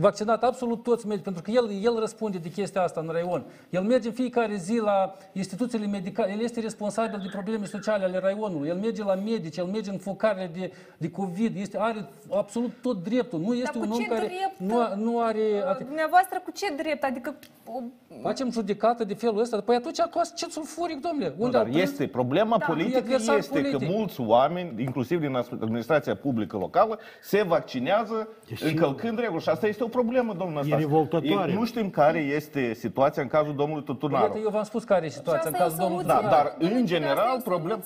vaccinat 0.00 0.42
absolut 0.44 0.82
toți 0.82 1.06
medici, 1.06 1.24
pentru 1.24 1.42
că 1.42 1.50
el, 1.50 1.70
el 1.82 1.96
răspunde 1.98 2.38
de 2.38 2.48
chestia 2.50 2.82
asta 2.82 3.00
în 3.00 3.08
raion. 3.12 3.44
El 3.70 3.82
merge 3.82 4.08
în 4.08 4.14
fiecare 4.14 4.54
zi 4.56 4.78
la 4.78 5.14
instituțiile 5.32 5.86
medicale, 5.86 6.32
el 6.32 6.40
este 6.40 6.60
responsabil 6.60 7.18
de 7.22 7.28
probleme 7.32 7.64
sociale 7.66 8.04
ale 8.04 8.18
raionului, 8.18 8.68
el 8.68 8.76
merge 8.76 9.04
la 9.04 9.14
medici, 9.14 9.56
el 9.56 9.64
merge 9.64 9.90
în 9.90 9.98
focarele 9.98 10.50
de, 10.58 10.72
de 10.96 11.10
COVID, 11.10 11.56
este, 11.56 11.76
are 11.80 12.08
absolut 12.36 12.70
tot 12.82 13.02
dreptul. 13.02 13.38
Nu 13.40 13.54
este 13.54 13.78
cu 13.78 13.84
un 13.84 13.90
om 13.90 13.98
ce 13.98 14.06
care 14.06 14.26
drept? 14.26 14.72
nu, 14.72 14.80
a- 14.80 14.94
nu 14.96 15.20
are... 15.20 15.38
Uh, 15.80 15.84
Dumneavoastră 15.86 16.40
cu 16.44 16.50
ce 16.50 16.74
drept? 16.76 17.04
Adică 17.04 17.34
o- 17.66 17.80
Facem 18.22 18.50
judecată 18.50 19.04
de 19.04 19.14
felul 19.14 19.38
ăsta, 19.40 19.60
păi 19.60 19.76
atunci 19.76 20.00
cu 20.00 20.18
acid 20.18 20.50
sulfuric, 20.50 21.00
domnule. 21.00 21.28
Nu, 21.36 21.44
Unde 21.44 21.56
dar 21.56 21.66
a 21.66 21.68
prins? 21.68 21.82
este, 21.90 22.06
problema 22.06 22.56
Da, 22.58 22.64
e 22.68 22.72
politică 22.72 22.98
adversar 22.98 23.36
este 23.36 23.60
că 23.62 23.68
politic. 23.70 23.96
mulți 23.96 24.20
oameni, 24.20 24.82
inclusiv 24.82 25.20
din 25.20 25.34
administrația 25.60 26.16
publică 26.16 26.56
locală, 26.56 26.98
se 27.22 27.42
vaccinează 27.42 28.28
încălcând 28.60 29.18
reguli. 29.18 29.42
Și 29.42 29.48
asta 29.48 29.66
este 29.66 29.82
o 29.86 29.94
problemă, 29.98 30.30
domnul 30.40 30.56
Năstase. 30.60 30.80
revoltătoare. 30.84 31.50
E- 31.50 31.54
Nu 31.60 31.64
știm 31.72 31.88
care 32.00 32.18
este 32.38 32.62
situația 32.84 33.22
în 33.22 33.28
cazul 33.36 33.54
domnului 33.62 33.84
Tutunaru. 33.90 34.26
Iată, 34.32 34.38
eu 34.46 34.50
v-am 34.56 34.68
spus 34.72 34.82
care 34.92 35.04
e 35.06 35.20
situația 35.20 35.48
în 35.48 35.54
asta 35.54 35.58
e 35.62 35.66
cazul 35.66 35.78
domnului 35.84 36.06
Da, 36.12 36.14
Tutunaru. 36.16 36.36
dar 36.36 36.46
în 36.70 36.82
general 36.92 37.36
problema... 37.50 37.80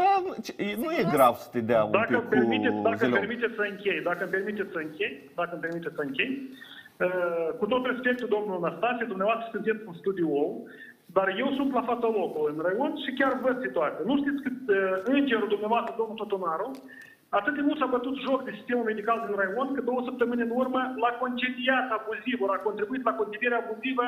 Da, 0.00 0.12
nu, 0.24 0.30
ce- 0.46 0.54
e- 0.68 0.76
nu 0.84 0.88
e 1.00 1.02
grav 1.14 1.34
să 1.44 1.48
te 1.54 1.60
dea 1.70 1.82
un 1.88 1.90
Dacă 2.00 2.06
pic 2.12 2.20
îmi 2.22 2.30
permiteți, 2.34 2.74
cu 2.76 2.82
dacă 2.88 3.02
îmi 3.04 3.04
zilou. 3.04 3.18
permiteți 3.22 3.54
să 3.60 3.64
închei, 3.72 3.98
dacă 4.08 4.20
îmi 4.26 4.32
permiteți 4.36 4.70
să 4.76 4.80
închei, 4.86 5.12
dacă 5.38 5.52
îmi 5.56 5.62
permiteți 5.66 5.94
să 5.98 6.02
închei, 6.08 6.32
uh, 7.04 7.48
cu 7.58 7.64
tot 7.72 7.82
respectul 7.92 8.28
domnul 8.36 8.58
Năstase, 8.66 9.02
dumneavoastră 9.12 9.46
sunteți 9.54 9.80
un 9.90 9.94
studiou, 10.02 10.46
dar 11.16 11.26
eu 11.42 11.48
sunt 11.58 11.70
la 11.78 11.82
fața 11.90 12.08
locului 12.20 12.52
în 12.56 12.62
raion 12.66 12.92
și 13.04 13.10
chiar 13.18 13.32
văd 13.46 13.56
situația. 13.66 14.02
Nu 14.10 14.14
știți 14.22 14.40
cât 14.46 14.58
uh, 14.68 14.76
îngerul 15.16 15.48
dumneavoastră, 15.54 15.92
domnul 16.00 16.16
Totonaru, 16.22 16.68
atât 17.28 17.54
de 17.54 17.60
mult 17.66 17.78
s-a 17.78 17.86
bătut 17.96 18.14
joc 18.26 18.44
de 18.44 18.52
sistemul 18.58 18.84
medical 18.84 19.18
din 19.26 19.36
raion, 19.40 19.68
că 19.74 19.80
două 19.80 20.00
săptămâni 20.04 20.42
în 20.42 20.52
urmă 20.62 20.80
l-a 21.02 21.12
concediat 21.22 21.86
abuziv, 21.98 22.36
ori 22.44 22.56
a 22.58 22.66
contribuit 22.68 23.02
la 23.04 23.14
concedierea 23.20 23.62
abuzivă 23.64 24.06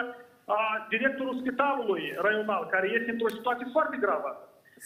a 0.59 0.61
directorul 0.95 1.39
spitalului 1.40 2.05
raional, 2.24 2.62
care 2.74 2.86
este 2.99 3.11
într-o 3.11 3.35
situație 3.39 3.66
foarte 3.77 3.97
gravă. 4.05 4.31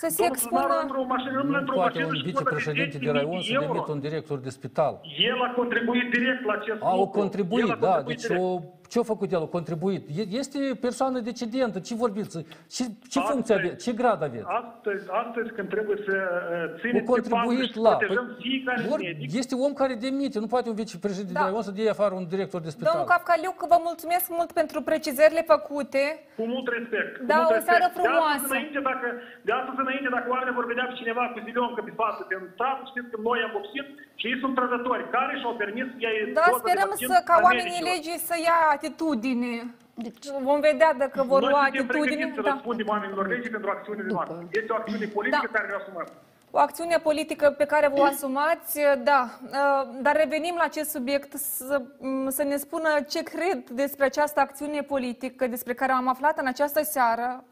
să 0.00 0.06
se 0.08 0.16
Domnul 0.16 0.34
expună... 0.36 0.60
Totonaru 0.60 0.82
într-o 0.86 1.04
mașină, 1.14 1.32
rămâne 1.40 1.56
Nu 1.56 1.62
într-o 1.62 1.74
poate 1.74 1.98
mașină 1.98 2.06
un 2.06 2.18
și 2.18 2.28
vicepreședinte 2.30 2.96
de 3.04 3.10
raion 3.16 3.40
să 3.40 3.52
demită 3.64 3.92
un 3.96 4.00
director 4.08 4.38
de 4.46 4.50
spital. 4.58 4.94
El 5.30 5.38
a 5.48 5.50
contribuit 5.60 6.06
direct 6.16 6.42
la 6.50 6.52
acest 6.60 6.80
Au 6.92 6.98
lucru. 6.98 7.18
contribuit, 7.20 7.64
El 7.64 7.70
a 7.70 7.76
da, 7.76 7.86
contribuit 7.86 8.16
deci 8.16 8.26
direct. 8.26 8.44
o 8.44 8.50
Ce 8.92 8.98
a 8.98 9.02
făcut 9.14 9.30
el? 9.32 9.42
A 9.42 9.46
contribuit? 9.58 10.02
E- 10.20 10.36
Este 10.42 10.58
persoană 10.86 11.18
decidentă. 11.30 11.78
Ce 11.88 11.94
vorbiți? 12.04 12.34
Ce, 12.76 12.82
ce 13.12 13.18
Astăzi- 13.18 13.30
funcție 13.32 13.54
aveți? 13.58 13.78
Ce 13.84 13.92
grad 14.00 14.20
aveți? 14.28 14.44
Astăzi, 14.62 15.04
astăzi 15.22 15.48
când 15.56 15.68
trebuie 15.74 15.98
să 16.06 16.14
uh, 16.16 16.74
A 16.74 16.78
țineți 16.80 17.04
pe 17.06 17.10
contribuit 17.14 17.58
pasul 17.60 17.72
și 17.72 17.78
la... 17.86 17.90
protejăm 17.96 18.26
Păi, 18.30 18.36
fiecare 18.46 18.80
vor- 18.90 19.00
medic, 19.08 19.28
este 19.42 19.54
om 19.66 19.72
care 19.80 19.94
demite. 20.06 20.36
Nu 20.44 20.48
poate 20.54 20.66
un 20.72 20.76
vicepreședinte 20.82 21.38
Da. 21.42 21.44
da. 21.50 21.56
o 21.60 21.62
să 21.68 21.70
dea 21.76 21.90
afară 21.96 22.12
un 22.20 22.26
director 22.34 22.60
de 22.66 22.70
spital. 22.74 22.88
Domnul 22.92 23.08
Cafcaliuc, 23.12 23.58
vă 23.74 23.78
mulțumesc 23.88 24.26
mult 24.38 24.50
pentru 24.60 24.78
precizările 24.90 25.42
făcute. 25.54 26.02
cu 26.38 26.44
mult 26.54 26.66
respect. 26.76 27.12
cu 27.20 27.24
Da, 27.32 27.36
mult 27.38 27.50
o 27.50 27.54
respect. 27.56 27.68
seară 27.70 27.86
De 27.90 27.94
frumoasă. 27.98 28.34
astăzi 28.36 28.52
înainte, 28.54 28.78
dacă, 28.90 29.06
de 29.46 29.52
astăzi 29.60 29.78
înainte, 29.84 30.08
dacă 30.16 30.26
oamenii 30.34 30.56
vor 30.58 30.66
vedea 30.72 30.86
pe 30.90 30.94
cineva 31.00 31.24
cu 31.32 31.38
zilioncă 31.46 31.80
pe 31.88 31.92
față, 32.02 32.20
pe 32.30 32.34
un 32.42 32.46
strat, 32.54 32.78
știți 32.90 33.08
că 33.12 33.16
noi 33.28 33.38
am 33.46 33.52
vopsit 33.58 33.86
și 34.20 34.24
ei 34.30 34.36
sunt 34.42 34.54
trădători 34.58 35.02
care 35.16 35.32
și-au 35.40 35.54
permis 35.62 35.86
să 35.92 35.98
ia 36.04 36.12
Da, 36.38 36.44
doza 36.46 36.50
de 36.56 36.60
sperăm 36.64 36.88
vaccin 36.92 37.08
să, 37.12 37.18
ca 37.28 37.34
a 37.38 37.40
oamenii 37.48 37.76
medicilor. 37.76 37.94
legii 37.94 38.18
să 38.28 38.34
ia 38.48 38.58
atitudine. 38.86 39.74
Deci, 39.94 40.26
vom 40.42 40.60
vedea 40.60 40.94
dacă 40.98 41.22
vor 41.22 41.40
Noi 41.40 41.50
lua 41.50 41.62
suntem 41.64 41.82
atitudine. 41.82 42.04
pregătiți 42.14 42.34
să 42.34 42.40
Da. 42.42 42.50
răspundem 42.50 42.86
oamenilor 42.88 43.26
legii 43.28 43.50
pentru 43.50 43.70
acțiunile 43.70 44.08
noastre. 44.12 44.46
Este 44.50 44.72
o 44.72 44.74
acțiune 44.74 45.06
politică 45.06 45.48
care 45.52 45.66
ne 45.66 45.74
asumăm. 45.74 46.06
O 46.50 46.58
acțiune 46.58 46.96
politică 46.98 47.50
pe 47.50 47.64
care 47.64 47.88
vă 47.88 48.00
o 48.00 48.02
asumați, 48.04 48.78
da. 49.04 49.38
Uh, 49.44 49.88
Dar 50.00 50.16
revenim 50.16 50.54
la 50.56 50.62
acest 50.64 50.90
subiect 50.90 51.32
să, 51.36 51.82
m, 51.98 52.28
să 52.30 52.42
ne 52.42 52.56
spună 52.56 52.88
ce 53.08 53.22
cred 53.22 53.68
despre 53.70 54.04
această 54.04 54.40
acțiune 54.40 54.82
politică 54.82 55.46
despre 55.46 55.74
care 55.74 55.92
am 55.92 56.08
aflat 56.08 56.38
în 56.38 56.46
această 56.46 56.82
seară 56.82 57.44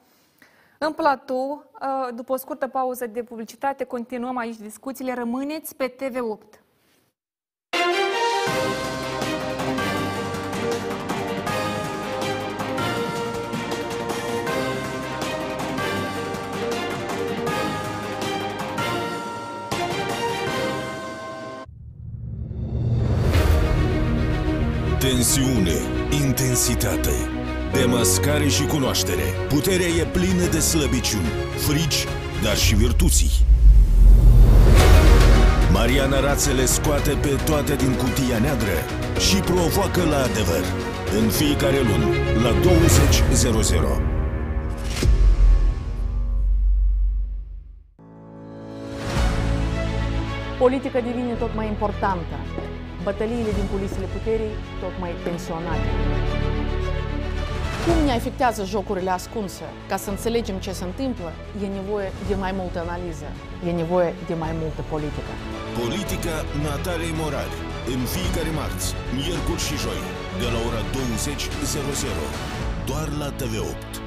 în 0.79 0.93
platou. 0.93 1.71
Uh, 1.81 2.09
După 2.15 2.33
o 2.33 2.37
scurtă 2.37 2.67
pauză 2.69 3.07
de 3.07 3.23
publicitate, 3.23 3.85
continuăm 3.85 4.37
aici 4.37 4.57
discuțiile. 4.57 5.15
Rămâneți 5.15 5.77
pe 5.77 5.95
TV8. 5.97 6.59
Tensiune, 25.11 25.79
intensitate, 26.23 27.15
demascare 27.73 28.49
și 28.49 28.67
cunoaștere. 28.67 29.23
Puterea 29.49 29.87
e 29.87 30.05
plină 30.05 30.47
de 30.51 30.59
slăbiciuni, 30.59 31.31
frici, 31.57 32.07
dar 32.43 32.57
și 32.57 32.75
virtuții. 32.75 33.31
Mariana 35.73 36.21
Rațe 36.21 36.53
le 36.53 36.65
scoate 36.65 37.11
pe 37.11 37.43
toate 37.45 37.77
din 37.77 37.93
cutia 37.95 38.39
neagră 38.39 38.79
și 39.29 39.37
provoacă 39.37 40.03
la 40.11 40.23
adevăr. 40.23 40.65
În 41.23 41.29
fiecare 41.29 41.81
lună, 41.81 42.09
la 42.43 42.51
20.00. 42.51 44.19
Politica 50.59 51.01
devine 51.01 51.33
tot 51.33 51.55
mai 51.55 51.67
importantă. 51.67 52.37
Bătăliile 53.03 53.53
din 53.59 53.67
culisele 53.73 54.07
puterii 54.17 54.55
tot 54.83 54.95
mai 55.03 55.13
tensionate. 55.25 55.89
Cum 57.87 58.05
ne 58.05 58.13
afectează 58.13 58.63
jocurile 58.65 59.11
ascunse? 59.11 59.67
Ca 59.89 59.97
să 59.97 60.11
înțelegem 60.11 60.57
ce 60.65 60.73
se 60.73 60.85
întâmplă, 60.85 61.33
e 61.65 61.67
nevoie 61.81 62.13
de 62.29 62.35
mai 62.35 62.53
multă 62.61 62.79
analiză, 62.87 63.29
e 63.69 63.71
nevoie 63.83 64.15
de 64.31 64.35
mai 64.35 64.53
multă 64.63 64.83
politică. 64.93 65.33
Politica 65.83 66.37
Natalei 66.67 67.15
Morali. 67.21 67.59
În 67.95 68.01
fiecare 68.15 68.51
marți, 68.61 68.87
miercuri 69.17 69.67
și 69.67 69.77
joi, 69.85 70.03
de 70.41 70.49
la 70.55 70.61
ora 70.69 70.83
20.00. 70.95 72.89
Doar 72.89 73.09
la 73.23 73.29
TV8. 73.41 74.00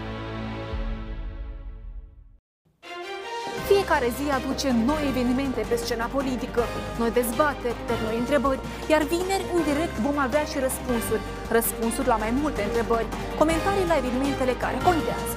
Fiecare 3.71 4.09
zi 4.17 4.25
aduce 4.39 4.67
noi 4.89 5.03
evenimente 5.11 5.61
pe 5.69 5.75
scena 5.83 6.07
politică, 6.17 6.61
noi 6.99 7.11
dezbateri, 7.19 7.79
dar 7.87 7.99
noi 8.07 8.17
întrebări, 8.23 8.59
iar 8.91 9.01
vineri, 9.13 9.45
în 9.55 9.61
direct, 9.69 9.95
vom 10.07 10.17
avea 10.27 10.43
și 10.51 10.57
răspunsuri. 10.65 11.25
Răspunsuri 11.57 12.11
la 12.13 12.17
mai 12.23 12.31
multe 12.41 12.61
întrebări, 12.69 13.07
comentarii 13.41 13.91
la 13.91 13.99
evenimentele 14.01 14.53
care 14.63 14.77
contează. 14.87 15.35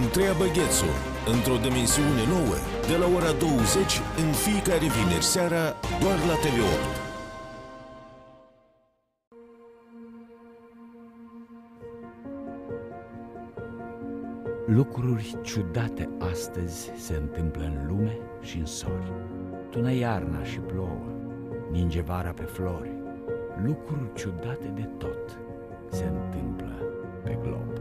Întreabă 0.00 0.44
Ghețu, 0.56 0.90
într-o 1.34 1.56
dimensiune 1.66 2.24
nouă, 2.34 2.56
de 2.90 2.96
la 3.02 3.06
ora 3.16 3.32
20 3.32 4.00
în 4.22 4.30
fiecare 4.44 4.86
vineri 4.96 5.30
seara, 5.34 5.64
doar 6.02 6.18
la 6.30 6.36
TV8. 6.44 7.11
Lucruri 14.66 15.36
ciudate 15.42 16.08
astăzi 16.30 16.92
se 16.96 17.14
întâmplă 17.14 17.62
în 17.62 17.86
lume 17.86 18.18
și 18.40 18.58
în 18.58 18.66
sori. 18.66 19.12
Tună 19.70 19.92
iarna 19.92 20.42
și 20.42 20.58
plouă, 20.58 21.06
ninge 21.70 22.00
vara 22.00 22.30
pe 22.30 22.42
flori. 22.42 22.90
Lucruri 23.64 24.12
ciudate 24.14 24.66
de 24.74 24.88
tot 24.98 25.38
se 25.88 26.04
întâmplă 26.04 26.72
pe 27.22 27.38
glob. 27.42 27.80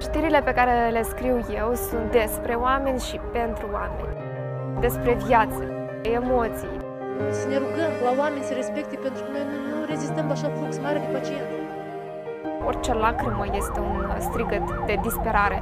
Știrile 0.00 0.42
pe 0.42 0.52
care 0.52 0.90
le 0.90 1.02
scriu 1.02 1.36
eu 1.54 1.74
sunt 1.74 2.10
despre 2.10 2.54
oameni 2.54 3.00
și 3.00 3.20
pentru 3.32 3.68
oameni. 3.72 4.17
Despre 4.80 5.12
viață, 5.26 5.62
emoții. 6.02 6.76
Să 7.38 7.48
ne 7.48 7.56
rugăm 7.64 7.92
la 8.06 8.12
oameni 8.20 8.44
să 8.48 8.54
respecte 8.54 8.96
pentru 9.04 9.22
că 9.22 9.28
noi 9.34 9.44
nu, 9.50 9.58
nu 9.78 9.84
rezistăm 9.92 10.26
la 10.26 10.32
așa 10.32 10.48
flux 10.56 10.78
mare 10.84 10.98
de 11.04 11.08
pacienți. 11.16 11.56
Orice 12.66 12.92
lacrimă 12.94 13.44
este 13.52 13.78
un 13.80 14.20
strigăt 14.28 14.64
de 14.86 14.98
disperare. 15.02 15.58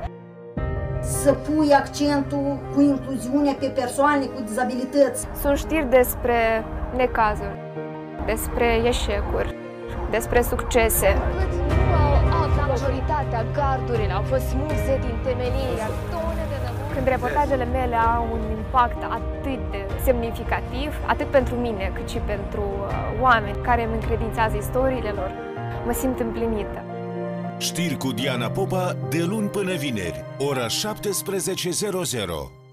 Să 1.00 1.32
pui 1.32 1.72
accentul 1.72 2.58
cu 2.74 2.80
incluziunea 2.80 3.54
pe 3.60 3.66
persoane 3.66 4.24
cu 4.24 4.40
dizabilități. 4.48 5.26
Sunt 5.42 5.56
știri 5.58 5.90
despre 5.98 6.64
necazuri, 6.96 7.56
despre 8.26 8.68
eșecuri, 8.90 9.54
despre 10.10 10.40
succese. 10.42 11.08
Majoritatea 12.76 13.44
gardurilor 13.56 14.16
au 14.16 14.22
fost 14.22 14.44
smulse 14.52 14.94
din 15.04 15.16
temelie, 15.24 15.84
Când 16.96 17.08
reportajele 17.08 17.64
mele 17.64 17.94
au 17.94 18.28
un 18.32 18.40
impact 18.56 19.02
atât 19.02 19.70
de 19.70 19.86
semnificativ, 20.04 20.92
atât 21.06 21.26
pentru 21.26 21.54
mine, 21.54 21.92
cât 21.94 22.08
și 22.08 22.18
pentru 22.18 22.60
uh, 22.60 23.20
oameni 23.20 23.56
care 23.62 23.84
îmi 23.84 23.94
încredințează 23.94 24.56
istoriile 24.56 25.08
lor, 25.08 25.30
mă 25.86 25.92
simt 25.92 26.20
împlinită. 26.20 26.82
Știri 27.58 27.96
cu 27.96 28.12
Diana 28.12 28.48
Popa 28.48 28.96
de 29.08 29.22
luni 29.22 29.48
până 29.48 29.74
vineri, 29.74 30.24
ora 30.38 30.66
17.00. 30.66 32.65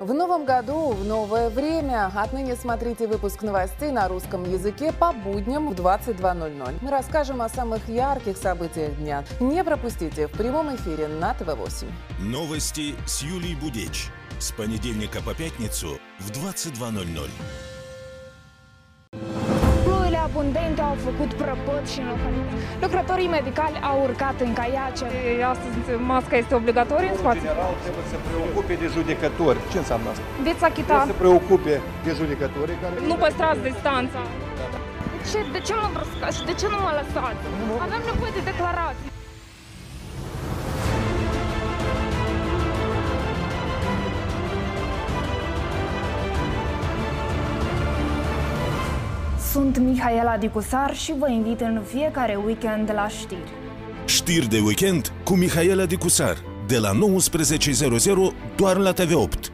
В 0.00 0.12
новом 0.12 0.44
году, 0.44 0.88
в 0.88 1.04
новое 1.04 1.48
время. 1.50 2.10
Отныне 2.14 2.56
смотрите 2.56 3.06
выпуск 3.06 3.42
новостей 3.42 3.92
на 3.92 4.08
русском 4.08 4.42
языке 4.50 4.92
по 4.92 5.12
будням 5.12 5.70
в 5.70 5.74
22.00. 5.74 6.78
Мы 6.80 6.90
расскажем 6.90 7.40
о 7.40 7.48
самых 7.48 7.88
ярких 7.88 8.36
событиях 8.36 8.96
дня. 8.96 9.24
Не 9.38 9.62
пропустите 9.62 10.26
в 10.26 10.32
прямом 10.32 10.74
эфире 10.74 11.06
на 11.06 11.32
ТВ8. 11.32 11.86
Новости 12.18 12.96
с 13.06 13.22
Юлией 13.22 13.54
Будеч. 13.54 14.08
С 14.40 14.50
понедельника 14.50 15.22
по 15.22 15.32
пятницу 15.32 16.00
в 16.18 16.30
22.00. 16.32 17.30
Ploile 20.34 20.58
abundente 20.58 20.80
au 20.90 20.96
făcut 21.08 21.30
prăpăt 21.40 21.84
și 21.92 21.98
înlocuit. 22.04 22.48
Lucrătorii 22.84 23.30
medicali 23.38 23.76
au 23.90 23.98
urcat 24.08 24.36
în 24.46 24.52
caiace. 24.60 25.06
Astăzi 25.54 25.76
masca 26.12 26.36
este 26.42 26.54
obligatorie 26.60 27.10
în 27.14 27.18
spațiu. 27.22 27.40
general 27.40 27.74
trebuie 27.84 28.04
să 28.06 28.10
se 28.14 28.18
preocupe 28.28 28.72
de 28.82 28.86
judecători. 28.96 29.58
Ce 29.72 29.78
înseamnă 29.82 30.08
asta? 30.12 30.24
Veți 30.46 30.64
achita. 30.70 30.94
Trebuie 30.94 31.10
să 31.10 31.12
se 31.14 31.22
preocupe 31.24 31.74
de 32.06 32.10
judecătorii 32.20 32.76
care... 32.82 32.94
Nu 33.10 33.16
păstrați 33.24 33.60
distanța. 33.70 34.20
De 35.20 35.24
ce, 35.30 35.38
de 35.56 35.60
ce 35.66 35.72
mă 35.78 35.84
îmbrăscați 35.90 36.36
și 36.38 36.44
de 36.50 36.54
ce 36.60 36.66
nu 36.72 36.78
mă 36.84 36.92
lăsați? 37.00 37.42
Avem 37.86 38.02
nevoie 38.10 38.32
de 38.38 38.42
declarații. 38.50 39.13
Sunt 49.54 49.78
Mihaela 49.78 50.36
Dicusar 50.36 50.94
și 50.94 51.14
vă 51.18 51.28
invit 51.28 51.60
în 51.60 51.82
fiecare 51.86 52.36
weekend 52.44 52.90
la 52.94 53.08
știri. 53.08 53.52
Știri 54.04 54.48
de 54.48 54.58
weekend 54.58 55.12
cu 55.24 55.34
Mihaela 55.34 55.84
Dicusar. 55.84 56.36
De 56.66 56.78
la 56.78 56.90
19.00 56.92 58.56
doar 58.56 58.76
la 58.76 58.92
TV8. 58.92 59.52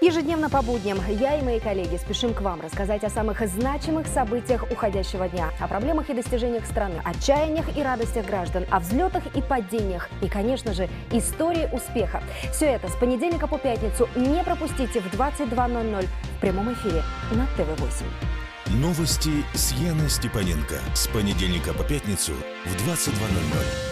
Ежедневно 0.00 0.48
по 0.50 0.60
будням 0.62 0.98
я 1.20 1.38
и 1.38 1.42
мои 1.42 1.60
коллеги 1.60 1.96
спешим 1.96 2.32
к 2.34 2.40
вам 2.40 2.60
рассказать 2.60 3.04
о 3.04 3.10
самых 3.10 3.36
значимых 3.56 4.06
событиях 4.18 4.62
уходящего 4.72 5.28
дня, 5.28 5.46
о 5.60 5.66
проблемах 5.68 6.10
и 6.10 6.14
достижениях 6.14 6.64
страны, 6.66 6.98
отчаяниях 7.10 7.66
и 7.78 7.82
радостях 7.82 8.26
граждан, 8.26 8.64
о 8.70 8.78
взлетах 8.80 9.24
и 9.38 9.40
падениях 9.40 10.08
и, 10.24 10.28
конечно 10.28 10.72
же, 10.72 10.88
истории 11.12 11.68
успеха. 11.72 12.20
Все 12.52 12.66
это 12.76 12.88
с 12.88 12.96
понедельника 12.96 13.46
по 13.46 13.58
пятницу 13.58 14.08
не 14.16 14.42
пропустите 14.42 14.98
в 15.00 15.06
22.00 15.14 16.08
в 16.36 16.40
прямом 16.40 16.72
эфире 16.72 17.02
на 17.38 17.44
ТВ-8. 17.56 18.43
Новости 18.81 19.43
с 19.53 19.71
Яной 19.73 20.09
Степаненко. 20.09 20.75
С 20.93 21.07
понедельника 21.07 21.73
по 21.73 21.83
пятницу 21.83 22.33
в 22.65 22.75
22.00. 22.87 23.89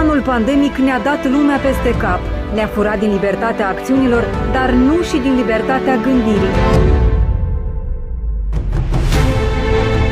Anul 0.00 0.22
pandemic 0.22 0.76
ne-a 0.76 0.98
dat 0.98 1.24
lumea 1.24 1.58
peste 1.58 1.90
cap. 1.98 2.20
Ne-a 2.54 2.66
furat 2.66 2.98
din 2.98 3.12
libertatea 3.12 3.68
acțiunilor, 3.68 4.24
dar 4.52 4.70
nu 4.70 5.02
și 5.02 5.16
din 5.16 5.34
libertatea 5.36 5.96
gândirii. 5.96 6.54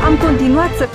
Am 0.06 0.16
continuat 0.16 0.70
să 0.76 0.88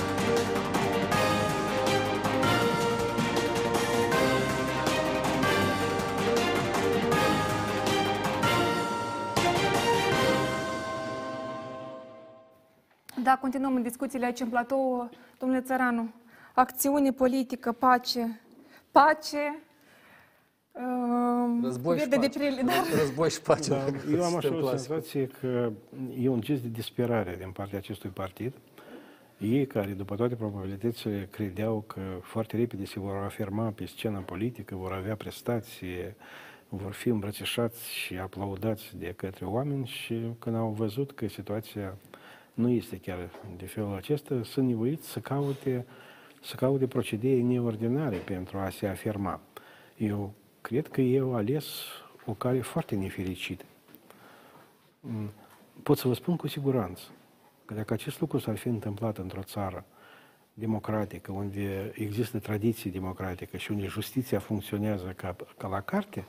Da, 13.33 13.39
continuăm 13.39 13.75
în 13.75 13.81
discuțiile 13.81 14.25
aici 14.25 14.39
în 14.39 14.49
platou. 14.49 15.09
Domnule 15.39 15.61
Țăranu, 15.61 16.13
acțiune 16.53 17.11
politică, 17.11 17.71
pace, 17.71 18.39
pace, 18.91 19.59
um, 20.71 21.63
Război 21.63 21.97
și 21.97 22.07
verde 22.07 22.27
de 22.27 22.27
pace. 22.27 22.37
prele, 22.39 22.61
dar... 22.71 22.99
Război 22.99 23.29
și 23.29 23.41
pace. 23.41 23.69
Da, 23.69 23.85
eu 24.11 24.23
am 24.23 24.35
așa 24.35 24.39
Sistem 24.39 24.55
o 24.55 24.59
clasic. 24.59 24.79
senzație 24.87 25.27
că 25.27 25.71
e 26.19 26.27
un 26.29 26.41
gest 26.41 26.61
de 26.61 26.67
disperare 26.67 27.35
din 27.39 27.51
partea 27.51 27.77
acestui 27.77 28.09
partid. 28.09 28.53
Ei 29.37 29.67
care, 29.67 29.91
după 29.91 30.15
toate 30.15 30.35
probabilitățile, 30.35 31.27
credeau 31.31 31.83
că 31.87 32.01
foarte 32.21 32.57
repede 32.57 32.85
se 32.85 32.99
vor 32.99 33.15
afirma 33.15 33.69
pe 33.69 33.85
scena 33.85 34.19
politică, 34.19 34.75
vor 34.75 34.91
avea 34.91 35.15
prestații, 35.15 36.15
vor 36.69 36.91
fi 36.91 37.09
îmbrățișați 37.09 37.93
și 37.93 38.17
aplaudați 38.17 38.97
de 38.97 39.13
către 39.15 39.45
oameni 39.45 39.85
și 39.85 40.21
când 40.39 40.55
au 40.55 40.69
văzut 40.69 41.11
că 41.11 41.27
situația 41.27 41.97
nu 42.53 42.69
este 42.69 42.97
chiar 42.97 43.29
de 43.57 43.65
felul 43.65 43.95
acesta, 43.95 44.41
sunt 44.43 44.67
nevoiți 44.67 45.09
să 45.09 45.19
caute, 45.19 45.85
să 46.41 46.55
caute 46.55 46.87
procedee 46.87 47.41
neordinare 47.41 48.17
pentru 48.17 48.57
a 48.57 48.69
se 48.69 48.87
afirma. 48.87 49.39
Eu 49.97 50.33
cred 50.61 50.87
că 50.87 51.01
ei 51.01 51.19
au 51.19 51.35
ales 51.35 51.65
o 52.25 52.33
cale 52.33 52.61
foarte 52.61 52.95
nefericită. 52.95 53.65
Mm, 54.99 55.31
Pot 55.83 55.97
să 55.97 56.07
vă 56.07 56.13
spun 56.13 56.35
cu 56.35 56.47
siguranță 56.47 57.03
că 57.65 57.73
dacă 57.73 57.93
acest 57.93 58.19
lucru 58.19 58.37
s-ar 58.37 58.57
fi 58.57 58.67
întâmplat 58.67 59.17
într-o 59.17 59.41
țară 59.41 59.85
democratică, 60.53 61.31
unde 61.31 61.91
există 61.95 62.39
tradiție 62.39 62.91
democratică 62.91 63.57
și 63.57 63.71
unde 63.71 63.85
justiția 63.85 64.39
funcționează 64.39 65.13
ca, 65.15 65.35
ca 65.57 65.67
la 65.67 65.81
carte, 65.81 66.25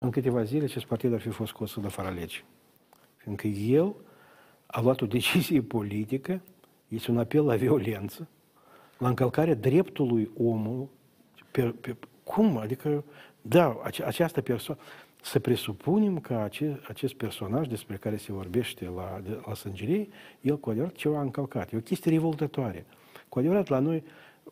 în 0.00 0.10
câteva 0.10 0.42
zile 0.42 0.64
acest 0.64 0.84
partid 0.84 1.12
ar 1.12 1.20
fi 1.20 1.28
fost 1.28 1.50
scos 1.50 1.80
de 1.80 1.88
fără 1.88 2.10
lege. 2.10 2.44
Fiindcă 3.16 3.46
el 3.46 3.94
a 4.66 4.80
luat 4.80 5.00
o 5.00 5.06
decizie 5.06 5.62
politică, 5.62 6.40
este 6.88 7.10
un 7.10 7.18
apel 7.18 7.44
la 7.44 7.56
violență, 7.56 8.28
la 8.98 9.08
încălcarea 9.08 9.54
dreptului 9.54 10.30
omului. 10.38 10.88
Pe, 11.50 11.62
pe, 11.62 11.96
cum? 12.24 12.56
Adică, 12.56 13.04
da, 13.42 13.80
ace, 13.82 14.04
această 14.04 14.40
persoană... 14.40 14.80
Să 15.22 15.38
presupunem 15.38 16.18
că 16.18 16.34
ace, 16.34 16.80
acest 16.88 17.14
personaj 17.14 17.66
despre 17.66 17.96
care 17.96 18.16
se 18.16 18.32
vorbește 18.32 18.92
la, 18.96 19.20
de, 19.24 19.40
la 19.46 19.54
sângerie, 19.54 20.08
el 20.40 20.58
cu 20.58 20.70
adevărat 20.70 20.94
ceva 20.94 21.18
a 21.18 21.20
încălcat. 21.22 21.72
E 21.72 21.76
o 21.76 21.80
chestie 21.80 22.10
revoltătoare. 22.10 22.86
Cu 23.28 23.38
adevărat, 23.38 23.68
la 23.68 23.78
noi, 23.78 24.04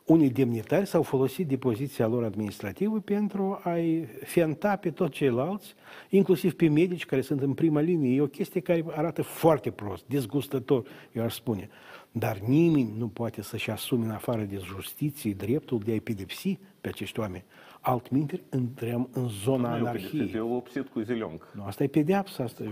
unii 0.04 0.30
demnitari 0.30 0.86
s-au 0.86 1.02
folosit 1.02 1.48
de 1.48 1.56
poziția 1.56 2.06
lor 2.06 2.24
administrativă 2.24 3.00
pentru 3.00 3.60
a-i 3.62 4.08
fenta 4.24 4.76
pe 4.76 4.90
toți 4.90 5.12
ceilalți, 5.12 5.74
inclusiv 6.08 6.52
pe 6.52 6.68
medici 6.68 7.06
care 7.06 7.20
sunt 7.20 7.40
în 7.40 7.52
prima 7.52 7.80
linie. 7.80 8.16
E 8.16 8.20
o 8.20 8.26
chestie 8.26 8.60
care 8.60 8.84
arată 8.90 9.22
foarte 9.22 9.70
prost, 9.70 10.04
dezgustător, 10.06 10.86
eu 11.12 11.22
aș 11.22 11.34
spune. 11.34 11.68
Dar 12.12 12.38
nimeni 12.38 12.94
nu 12.98 13.08
poate 13.08 13.42
să-și 13.42 13.70
asume 13.70 14.04
în 14.04 14.10
afară 14.10 14.42
de 14.42 14.60
justiție 14.64 15.32
dreptul 15.32 15.78
de 15.78 15.90
a-i 15.90 16.00
pedepsi 16.00 16.58
pe 16.80 16.88
acești 16.88 17.20
oameni. 17.20 17.44
Altminteri, 17.86 18.42
intrăm 18.54 19.08
în 19.12 19.28
zona 19.44 19.68
Nu 19.68 19.76
e 19.76 19.80
o 19.80 19.82
anarhiei. 19.82 20.10
pedepsit, 20.10 20.34
e 20.36 20.40
o 20.40 20.54
opsit 20.54 20.88
cu 20.88 21.00
zilionc. 21.00 21.48
Nu, 21.52 21.62
asta 21.66 21.82
e 21.82 21.86
pedeapsa. 21.86 22.42
Asta 22.44 22.62
e... 22.62 22.68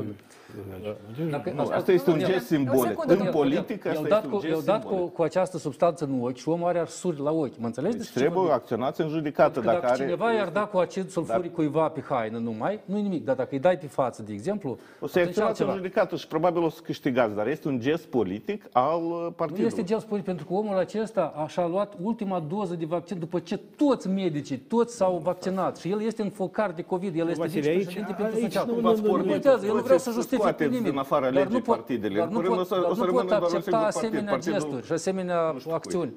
Dacă- 1.31 1.53
Nu, 1.57 1.61
asta 1.63 1.93
este 1.93 2.11
un 2.11 2.19
Eu- 2.21 2.27
gest 2.27 2.51
eu- 2.51 2.59
simbolic. 2.59 2.87
secundă, 2.89 3.15
În 3.15 3.25
eu- 3.27 3.33
politică 3.33 3.89
eu- 3.89 3.95
asta 3.95 4.07
eu 4.09 4.15
este 4.15 4.15
un 4.15 4.21
dat 4.23 4.27
cu- 4.31 4.41
gest 4.41 4.53
Eu 4.55 4.61
dat 4.61 4.83
cu, 4.83 4.89
simbolic. 4.89 5.13
cu 5.15 5.23
această 5.23 5.59
substanță 5.59 6.05
în 6.05 6.21
ochi 6.23 6.37
și 6.37 6.49
omul 6.49 6.69
are 6.69 6.79
arsuri 6.79 7.21
la 7.21 7.31
ochi. 7.31 7.59
Mă 7.59 7.67
înțelegi? 7.67 7.97
Deci 7.97 8.03
despre 8.03 8.21
ce 8.21 8.27
trebuie 8.27 8.39
vorbim? 8.45 8.61
acționați 8.61 9.01
în 9.01 9.09
judecată. 9.09 9.59
Că 9.61 9.65
dacă, 9.67 9.79
Dacă 9.81 9.93
are, 9.93 10.03
cineva 10.03 10.33
i-ar 10.33 10.49
da 10.49 10.65
cu 10.65 10.77
acid 10.79 11.09
sulfuric 11.11 11.53
cuiva 11.55 11.89
pe 11.89 12.03
haină 12.09 12.39
numai, 12.39 12.81
nu 12.85 12.97
nimic. 12.97 13.25
Dar 13.25 13.37
dacă 13.37 13.49
îi 13.53 13.59
dai 13.61 13.79
pe 13.79 13.87
față, 13.87 14.23
de 14.23 14.33
exemplu, 14.33 14.71
o 14.71 15.07
să 15.07 15.19
atunci 15.19 15.27
acționați 15.29 15.41
în 15.41 15.45
altceva. 15.47 15.73
judecată 15.75 16.17
și 16.17 16.27
probabil 16.27 16.63
o 16.63 16.69
să 16.69 16.81
câștigați, 16.85 17.35
dar 17.35 17.47
este 17.49 17.69
un 17.69 17.81
gest 17.81 18.05
politic 18.07 18.65
al 18.73 19.03
uh, 19.03 19.11
Nu 19.23 19.31
partidului. 19.31 19.67
este 19.69 19.83
gel 19.83 20.01
politic, 20.01 20.25
pentru 20.27 20.47
că 20.47 20.53
omul 20.53 20.77
acesta 20.77 21.33
a 21.37 21.47
și-a 21.47 21.67
luat 21.67 21.93
ultima 22.03 22.41
doză 22.49 22.75
de 22.75 22.85
vaccin 22.85 23.19
după 23.19 23.39
ce 23.39 23.57
toți 23.77 24.09
medicii, 24.09 24.57
toți 24.57 24.97
s-au 25.03 25.21
vaccinat 25.25 25.77
și 25.77 25.91
el 25.91 26.03
este 26.03 26.23
în 26.23 26.31
focar 26.31 26.71
de 26.73 26.83
COVID, 26.83 27.19
el 27.19 27.29
este 27.29 27.41
Vasile, 27.41 27.69
aici- 27.69 27.77
vicepreședinte 27.77 28.13
pentru 28.23 28.35
aici 28.37 28.45
social. 28.53 28.67
nu- 28.67 28.75
Nu 28.75 28.81
nu- 28.81 28.97
nu- 29.17 29.17
nu- 29.17 29.25
contează, 29.31 29.67
eu 29.67 29.75
nu 29.75 29.81
vreau 29.83 29.99
să 29.99 30.05
Toți 30.05 30.17
justific 30.17 30.45
pe 30.45 30.49
scoateți 30.51 30.71
nimic. 30.71 30.91
din 30.91 30.99
afara 30.99 31.21
Dar 31.25 31.33
legii 31.33 31.53
nu 31.53 31.61
pot- 31.61 31.77
partidele. 31.77 32.19
Dar 32.19 32.27
În 32.27 32.33
nu 32.33 32.39
curând 32.39 32.55
pot, 32.57 32.65
o 32.65 32.75
să- 32.75 32.81
dar 32.81 32.91
o 32.91 32.95
să 32.95 33.01
nu 33.01 33.07
rămână 33.07 33.21
pot 33.23 33.29
doar 33.39 33.41
un 33.51 33.57
accepta 33.57 33.71
singur 33.71 33.83
partid, 33.93 34.03
asemenea 34.05 34.31
partidul- 34.33 34.59
gesturi 34.61 34.87
și 34.87 34.93
asemenea 34.93 35.55
acțiuni. 35.71 36.13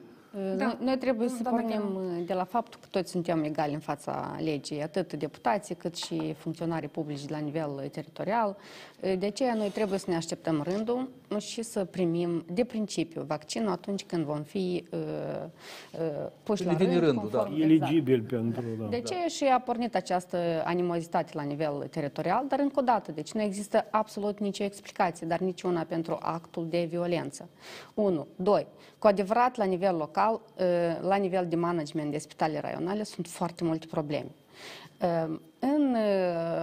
Da. 0.57 0.66
Noi, 0.66 0.78
noi 0.80 0.98
trebuie 0.98 1.28
să 1.30 1.41
pornim 1.49 1.82
de 2.26 2.34
la 2.34 2.44
faptul 2.44 2.80
că 2.82 2.88
toți 2.91 3.12
suntem 3.12 3.44
egali 3.44 3.74
în 3.74 3.80
fața 3.80 4.36
legii, 4.44 4.82
atât 4.82 5.14
deputații 5.14 5.76
cât 5.76 5.95
și 5.95 6.34
funcționarii 6.38 6.88
publici 6.88 7.26
de 7.26 7.34
la 7.34 7.38
nivel 7.38 7.70
uh, 7.84 7.90
teritorial. 7.90 8.57
De 9.20 9.26
aceea 9.26 9.53
noi 9.53 9.70
trebuie 9.70 9.99
să 9.99 10.06
ne 10.10 10.16
așteptăm 10.16 10.62
rândul 10.70 11.10
și 11.38 11.61
să 11.61 11.85
primim 11.85 12.45
de 12.53 12.64
principiu 12.64 13.23
vaccinul 13.27 13.72
atunci 13.72 14.03
când 14.03 14.23
vom 14.26 14.41
fi 14.41 14.85
uh, 14.91 14.99
uh, 15.99 16.27
puși 16.43 16.64
Când 16.64 16.76
la 16.76 16.81
ne 16.81 16.85
vine 16.85 16.99
rând. 16.99 17.11
rândul, 17.11 17.30
da. 17.31 17.47
conform- 17.47 17.61
Eligibil 17.61 18.22
pentru... 18.22 18.64
Da. 18.80 18.85
de 18.88 18.99
ce 19.02 19.15
și 19.27 19.43
a 19.43 19.60
pornit 19.60 19.95
această 19.95 20.38
animozitate 20.65 21.31
la 21.34 21.41
nivel 21.43 21.88
teritorial, 21.89 22.45
dar 22.47 22.60
încă 22.60 22.80
o 22.80 22.84
dată, 22.84 23.11
deci 23.11 23.31
nu 23.31 23.41
există 23.41 23.85
absolut 23.91 24.39
nicio 24.39 24.64
explicație, 24.64 25.27
dar 25.27 25.39
niciuna 25.39 25.81
pentru 25.81 26.18
actul 26.22 26.68
de 26.69 26.88
violență. 26.89 27.49
Unu. 27.93 28.27
Doi. 28.35 28.68
Cu 28.99 29.07
adevărat, 29.07 29.56
la 29.56 29.65
nivel 29.65 29.95
local, 29.95 30.41
eh, 30.56 30.65
la 31.02 31.15
nivel 31.15 31.47
de 31.47 31.56
management 31.56 32.11
de 32.11 32.18
spitale 32.18 32.60
raionale, 32.60 33.03
sunt 33.03 33.27
foarte 33.27 33.64
multe 33.64 33.85
probleme. 33.89 34.30
Eh, 35.02 35.39
În 35.73 35.95
eh, 35.95 36.03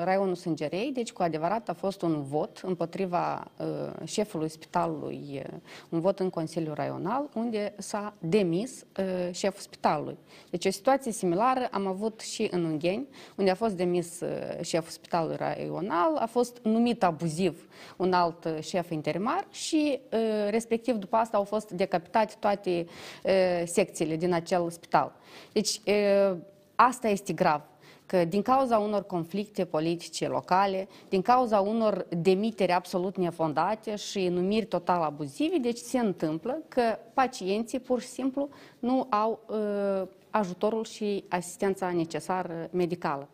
raionul 0.04 0.34
Sângerei, 0.34 0.90
deci 0.92 1.12
cu 1.12 1.22
adevărat 1.22 1.68
a 1.68 1.72
fost 1.72 2.02
un 2.02 2.22
vot 2.22 2.60
împotriva 2.64 3.50
eh, 3.56 3.66
șefului 4.04 4.48
spitalului, 4.48 5.28
eh, 5.32 5.44
un 5.88 6.00
vot 6.00 6.18
în 6.18 6.30
Consiliul 6.30 6.74
Raional, 6.74 7.28
unde 7.34 7.74
s-a 7.78 8.14
demis 8.18 8.84
eh, 8.96 9.04
șeful 9.32 9.60
spitalului. 9.60 10.18
Deci 10.50 10.66
o 10.66 10.70
situație 10.70 11.12
similară 11.12 11.68
am 11.70 11.86
avut 11.86 12.20
și 12.20 12.48
în 12.50 12.64
Ungheni, 12.64 13.08
unde 13.36 13.50
a 13.50 13.54
fost 13.54 13.74
demis 13.74 14.20
eh, 14.20 14.58
șeful 14.60 14.90
spitalului 14.90 15.36
raional, 15.36 16.16
a 16.16 16.26
fost 16.26 16.58
numit 16.62 17.02
abuziv 17.02 17.68
un 17.96 18.12
alt 18.12 18.44
eh, 18.44 18.62
șef 18.62 18.90
interimar 18.90 19.46
și 19.50 20.00
eh, 20.08 20.20
respectiv 20.50 20.94
după 20.96 21.16
asta 21.16 21.36
au 21.36 21.44
fost 21.44 21.70
decapitate 21.70 22.34
toate 22.38 22.86
eh, 23.22 23.62
secțiile 23.64 24.16
din 24.16 24.32
acel 24.32 24.70
spital. 24.70 25.12
Deci 25.52 25.80
eh, 25.84 26.36
asta 26.74 27.08
este 27.08 27.32
grav 27.32 27.70
că 28.06 28.24
din 28.24 28.42
cauza 28.42 28.78
unor 28.78 29.02
conflicte 29.02 29.64
politice 29.64 30.28
locale, 30.28 30.88
din 31.08 31.22
cauza 31.22 31.60
unor 31.60 32.06
demiteri 32.08 32.72
absolut 32.72 33.16
nefondate 33.16 33.96
și 33.96 34.28
numiri 34.28 34.66
total 34.66 35.02
abuzive, 35.02 35.56
deci 35.56 35.78
se 35.78 35.98
întâmplă 35.98 36.58
că 36.68 36.98
pacienții 37.14 37.80
pur 37.80 38.00
și 38.00 38.06
simplu 38.06 38.48
nu 38.78 39.06
au 39.10 39.40
uh, 39.46 40.08
ajutorul 40.30 40.84
și 40.84 41.24
asistența 41.28 41.90
necesară 41.90 42.68
medicală. 42.70 43.28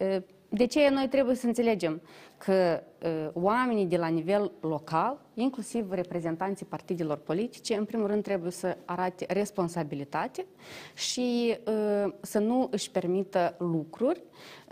Uh, 0.00 0.16
de 0.48 0.66
ce 0.66 0.88
noi 0.88 1.08
trebuie 1.08 1.34
să 1.34 1.46
înțelegem 1.46 2.00
că 2.38 2.82
uh, 3.02 3.28
oamenii 3.32 3.86
de 3.86 3.96
la 3.96 4.06
nivel 4.06 4.52
local, 4.60 5.20
inclusiv 5.34 5.92
reprezentanții 5.92 6.66
partidelor 6.66 7.16
politice, 7.16 7.76
în 7.76 7.84
primul 7.84 8.06
rând 8.06 8.22
trebuie 8.22 8.50
să 8.50 8.76
arate 8.84 9.26
responsabilitate 9.28 10.46
și 10.94 11.56
uh, 11.66 12.12
să 12.20 12.38
nu 12.38 12.68
își 12.70 12.90
permită 12.90 13.54
lucruri 13.58 14.22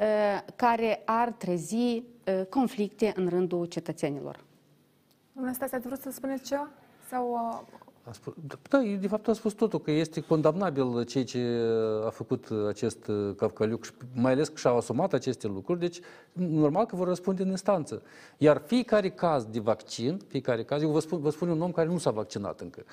uh, 0.01 0.53
care 0.57 1.03
ar 1.05 1.33
trezi 1.33 1.77
uh, 1.77 2.03
conflicte 2.49 3.13
în 3.17 3.29
rândul 3.29 3.65
cetățenilor. 3.65 4.45
Domnule 5.33 5.55
Stase, 5.55 5.77
ați 5.77 5.87
vrut 5.87 6.01
să 6.01 6.11
spuneți 6.11 6.45
ceva? 6.45 6.69
Sau 7.09 7.31
uh, 7.31 7.83
A 8.09 8.13
spus, 8.13 8.35
da, 8.71 8.79
de 9.01 9.07
fapt 9.07 9.29
a 9.29 9.33
spus 9.33 9.53
totul, 9.53 9.81
că 9.81 9.91
este 9.91 10.21
condamnabil 10.21 11.05
ceea 11.05 11.25
ce 11.25 11.61
a 12.07 12.09
făcut 12.09 12.49
acest 12.69 13.11
Cavcaliuc, 13.37 13.85
și 13.85 13.91
mai 14.15 14.33
ales 14.33 14.49
că 14.49 14.55
și-au 14.57 14.77
asumat 14.77 15.13
aceste 15.13 15.47
lucruri, 15.47 15.79
deci 15.79 16.01
normal 16.33 16.87
că 16.87 16.97
vor 16.97 17.07
răspunde 17.07 17.43
în 17.43 17.49
instanță. 17.49 18.03
Iar 18.39 18.63
fiecare 18.67 19.11
caz 19.11 19.45
de 19.45 19.61
vaccin, 19.61 20.21
fiecare 20.29 20.65
caz, 20.65 20.83
eu 20.83 20.91
vă 20.91 21.01
spun, 21.01 21.21
vă 21.21 21.31
spun 21.31 21.49
un 21.49 21.61
om 21.61 21.73
care 21.73 21.89
nu 21.89 21.99
s-a 21.99 22.11
vaccinat 22.11 22.61
încă, 22.61 22.85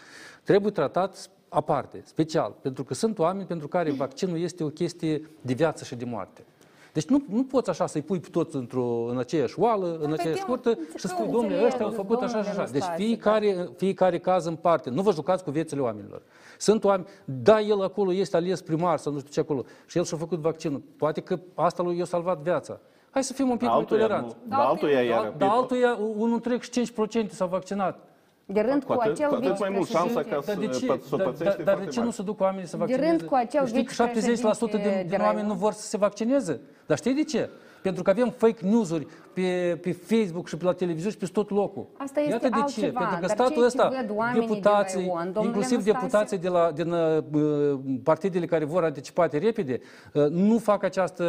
trebuie 0.43 0.71
tratat 0.71 1.29
aparte, 1.49 2.01
special, 2.05 2.55
pentru 2.61 2.83
că 2.83 2.93
sunt 2.93 3.19
oameni 3.19 3.47
pentru 3.47 3.67
care 3.67 3.91
vaccinul 3.91 4.39
este 4.39 4.63
o 4.63 4.69
chestie 4.69 5.29
de 5.41 5.53
viață 5.53 5.83
și 5.83 5.95
de 5.95 6.05
moarte. 6.05 6.45
Deci 6.93 7.05
nu, 7.05 7.23
nu 7.30 7.43
poți 7.43 7.69
așa 7.69 7.85
să-i 7.85 8.01
pui 8.01 8.19
pe 8.19 8.27
toți 8.31 8.55
într-o, 8.55 9.05
în 9.09 9.18
aceeași 9.18 9.59
oală, 9.59 9.97
în 10.01 10.13
aceeași 10.13 10.41
scurtă 10.41 10.77
și 10.95 11.01
să 11.01 11.07
spui, 11.07 11.27
domnule, 11.27 11.65
ăștia 11.65 11.85
au 11.85 11.91
făcut 11.91 12.22
așa 12.22 12.43
și 12.43 12.49
așa. 12.49 12.63
Deci 12.72 12.84
fiecare, 12.95 13.69
fiecare 13.77 14.19
caz 14.19 14.45
în 14.45 14.55
parte. 14.55 14.89
Nu 14.89 15.01
vă 15.01 15.11
jucați 15.11 15.43
cu 15.43 15.51
viețile 15.51 15.81
oamenilor. 15.81 16.22
Sunt 16.57 16.84
oameni, 16.84 17.07
da, 17.26 17.59
el 17.59 17.81
acolo 17.81 18.13
este 18.13 18.38
ales 18.38 18.61
primar 18.61 18.97
sau 18.97 19.13
nu 19.13 19.19
știu 19.19 19.31
ce 19.31 19.39
acolo 19.39 19.63
și 19.85 19.97
el 19.97 20.03
și-a 20.03 20.18
făcut 20.18 20.39
vaccinul. 20.39 20.81
Poate 20.97 21.22
că 21.22 21.39
asta 21.53 21.84
lui 21.84 21.97
i-a 21.97 22.05
salvat 22.05 22.39
viața. 22.39 22.80
Hai 23.09 23.23
să 23.23 23.34
fim 23.34 23.49
un 23.49 23.57
pic 23.57 23.68
mai 23.68 23.85
toleranți. 23.85 24.35
Da, 24.47 24.57
altuia, 24.57 25.01
iar, 25.01 25.34
da, 25.38 25.49
altuia, 25.49 25.97
unul 26.15 26.34
întreg 26.34 26.61
și 26.61 26.69
5% 26.69 27.30
s-au 27.30 27.47
vaccinat. 27.47 28.10
De 28.53 28.61
rând 28.61 28.83
cu, 28.83 28.93
cu 28.93 29.01
acel 29.01 29.27
cu 29.27 29.35
atât 29.35 29.59
mai 29.59 29.69
mult 29.69 29.89
șansa 29.89 30.23
ca 30.23 30.39
dar 30.45 30.55
de 30.55 30.67
ce, 30.67 30.73
să 30.73 31.15
dar, 31.15 31.33
dar, 31.43 31.57
dar 31.63 31.77
de 31.77 31.85
ce 31.85 32.01
nu 32.01 32.11
se 32.11 32.21
duc 32.21 32.39
oamenii 32.39 32.67
să 32.67 32.77
vaccineze? 32.77 33.01
De 33.03 33.07
rând 33.09 33.21
cu 33.29 33.35
acel 33.35 33.67
Știi 33.67 33.83
că 33.83 34.07
70% 34.07 34.71
din, 34.71 35.07
din 35.07 35.19
oameni 35.21 35.47
nu 35.47 35.53
vor 35.53 35.73
să 35.73 35.87
se 35.87 35.97
vaccineze? 35.97 36.61
Dar 36.85 36.97
știi 36.97 37.13
de 37.13 37.23
ce? 37.23 37.49
Pentru 37.81 38.03
că 38.03 38.09
avem 38.09 38.33
fake 38.37 38.65
news-uri 38.65 39.07
pe, 39.33 39.77
pe 39.81 39.91
Facebook 39.91 40.47
și 40.47 40.57
pe 40.57 40.65
la 40.65 40.73
televizor 40.73 41.11
și 41.11 41.17
pe 41.17 41.29
tot 41.33 41.49
locul. 41.49 41.87
Asta 41.97 42.19
este 42.19 42.31
Iată 42.31 42.49
de 42.49 42.55
altceva, 42.55 42.87
ce. 42.87 42.91
Pentru 42.91 43.19
că 43.19 43.25
dar 43.25 43.29
statul 43.29 43.63
ăsta, 43.63 43.91
deputații, 44.33 44.99
de 44.99 45.05
Ion, 45.05 45.33
inclusiv 45.43 45.77
Năstase... 45.77 45.91
deputații 45.91 46.37
de 46.37 46.47
la, 46.49 46.71
din 46.71 46.91
uh, 46.91 47.79
partidele 48.03 48.45
care 48.45 48.65
vor 48.65 48.83
anticipate 48.83 49.37
repede, 49.37 49.79
uh, 50.13 50.27
nu 50.29 50.57
fac 50.57 50.83
această, 50.83 51.25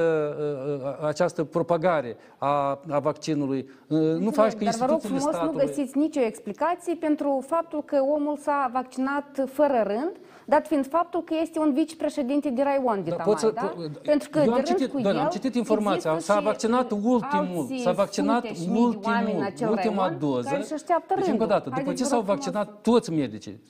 uh, 1.01 1.07
această 1.07 1.45
propagare 1.45 2.17
a, 2.39 2.81
a 2.89 2.99
vaccinului. 2.99 3.69
Uh, 3.87 3.99
nu 3.99 4.31
faci 4.31 4.53
că 4.53 4.65
Dar 4.65 4.75
vă 4.75 4.85
rog 4.85 4.95
instituțiile 4.95 5.19
frumos, 5.19 5.35
statului... 5.35 5.61
nu 5.61 5.67
găsiți 5.67 5.99
nicio 5.99 6.21
explicație 6.21 6.95
pentru 6.95 7.45
faptul 7.47 7.83
că 7.83 7.97
omul 8.15 8.37
s-a 8.37 8.71
vaccinat 8.73 9.45
fără 9.53 9.83
rând, 9.87 10.13
dat 10.45 10.67
fiind 10.67 10.87
faptul 10.89 11.23
că 11.23 11.35
este 11.41 11.59
un 11.59 11.73
vicepreședinte 11.73 12.51
de 12.51 12.63
Raion 12.63 13.01
de 13.05 13.11
Da, 13.11 13.17
Tamai, 13.17 13.25
pot 13.33 13.39
să- 13.39 13.51
da? 13.55 13.73
po- 13.73 14.03
Pentru 14.03 14.29
că 14.31 14.39
eu 14.39 14.45
de 14.45 14.51
am 14.51 14.55
rând 14.57 14.67
citit, 14.67 14.91
cu 14.93 15.01
da, 15.01 15.09
el 15.09 15.19
am 15.19 15.29
citit 15.29 15.55
informația, 15.55 16.13
există 16.13 16.33
s-a 16.33 16.39
și 16.39 16.45
vaccinat 16.45 16.91
ultimul, 16.91 17.59
alții 17.61 17.79
s-a 17.79 17.93
vaccinat 17.93 18.45
sute 18.47 18.55
și 18.55 18.69
mii 18.69 18.91
de 18.91 19.07
oameni 19.07 19.33
în 19.33 19.41
ultimul, 19.41 19.45
acel 19.45 19.69
ultima 19.71 20.03
raion 20.07 20.19
doză. 20.19 20.49
care 20.49 20.63
își 20.63 20.73
așteaptă 20.73 21.15
Deci 21.15 21.27
încă 21.27 21.27
o 21.27 21.31
rândul. 21.31 21.47
dată, 21.47 21.63
după 21.65 21.75
Haideți, 21.75 21.97
ce 21.97 22.03
vă 22.03 22.09
s-au 22.09 22.19
rog 22.19 22.27
frumos. 22.27 22.45
vaccinat 22.45 22.81
toți 22.83 23.11
medicii, 23.13 23.61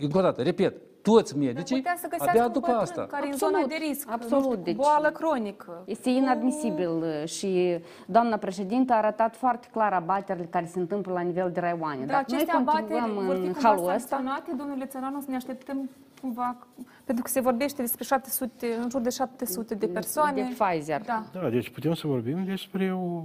încă 0.00 0.18
o 0.18 0.20
dată, 0.20 0.42
repet, 0.42 0.74
toți 1.02 1.36
medicii, 1.38 1.76
putea 1.76 1.94
să 1.96 2.06
găsească 2.08 2.30
abia 2.30 2.44
un 2.46 2.52
după 2.52 2.66
bătrân 2.66 2.82
asta. 2.82 3.06
care 3.10 3.22
e 3.22 3.26
în 3.26 3.32
Absolut, 3.32 3.54
zona 3.54 3.66
de 3.66 3.74
risc, 3.86 4.08
absolut, 4.10 4.44
nu 4.44 4.50
știu, 4.50 4.62
deci- 4.64 4.76
boală 4.76 5.10
cronică. 5.10 5.82
Este 5.84 6.08
inadmisibil 6.10 6.90
uh, 7.02 7.28
și 7.28 7.78
doamna 8.06 8.36
președintă 8.36 8.92
a 8.92 8.96
arătat 8.96 9.36
foarte 9.36 9.68
clar 9.72 9.92
abaterile 9.92 10.44
care 10.50 10.66
se 10.72 10.78
întâmplă 10.78 11.12
la 11.12 11.20
nivel 11.20 11.50
de 11.52 11.60
raioane. 11.60 12.04
Dar 12.04 12.06
Dacă 12.06 12.24
noi 12.28 12.36
aceste 12.40 12.56
abateri 12.56 12.86
continuăm 13.00 13.26
vor 13.26 13.34
fi 13.36 13.46
în 13.46 13.52
cumva 13.52 13.68
halul 13.68 13.84
ăsta, 13.94 13.96
sancționate, 14.16 14.50
domnule 14.58 14.84
Țăranu, 14.86 15.20
să 15.20 15.26
ne 15.28 15.36
așteptăm 15.36 15.90
cumva, 16.20 16.66
pentru 17.04 17.24
că 17.24 17.30
se 17.30 17.40
vorbește 17.40 17.82
despre 17.82 18.04
700, 18.04 18.66
în 18.82 18.90
jur 18.90 19.00
de 19.00 19.10
700 19.10 19.74
de 19.74 19.86
persoane. 19.86 20.42
de 20.42 20.54
Pfizer. 20.58 21.02
Da. 21.02 21.24
Da, 21.32 21.48
deci 21.48 21.70
putem 21.70 21.94
să 21.94 22.06
vorbim 22.06 22.44
despre, 22.44 22.92
o, 22.92 23.22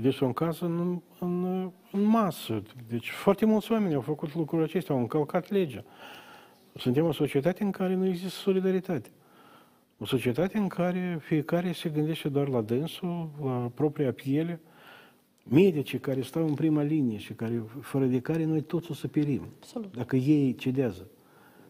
despre 0.00 0.24
un 0.24 0.32
caz 0.32 0.60
în, 0.60 1.00
în, 1.18 1.70
în 1.92 2.02
masă. 2.02 2.62
Deci 2.88 3.10
foarte 3.10 3.46
mulți 3.46 3.72
oameni 3.72 3.94
au 3.94 4.00
făcut 4.00 4.34
lucrul 4.34 4.62
acesta, 4.62 4.92
au 4.92 4.98
încălcat 4.98 5.50
legea. 5.50 5.84
Suntem 6.74 7.04
o 7.04 7.12
societate 7.12 7.62
în 7.62 7.70
care 7.70 7.94
nu 7.94 8.06
există 8.06 8.28
solidaritate. 8.28 9.10
O 9.98 10.04
societate 10.04 10.58
în 10.58 10.68
care 10.68 11.18
fiecare 11.20 11.72
se 11.72 11.88
gândește 11.88 12.28
doar 12.28 12.48
la 12.48 12.60
dânsul, 12.60 13.30
la 13.44 13.70
propria 13.74 14.12
piele, 14.12 14.60
medicii 15.50 15.98
care 15.98 16.20
stau 16.20 16.46
în 16.46 16.54
prima 16.54 16.82
linie 16.82 17.18
și 17.18 17.32
care, 17.32 17.62
fără 17.80 18.04
de 18.04 18.20
care 18.20 18.44
noi 18.44 18.60
toți 18.60 18.90
o 18.90 18.94
să 18.94 19.08
perim, 19.08 19.42
Absolut. 19.58 19.96
dacă 19.96 20.16
ei 20.16 20.54
cedează. 20.54 21.06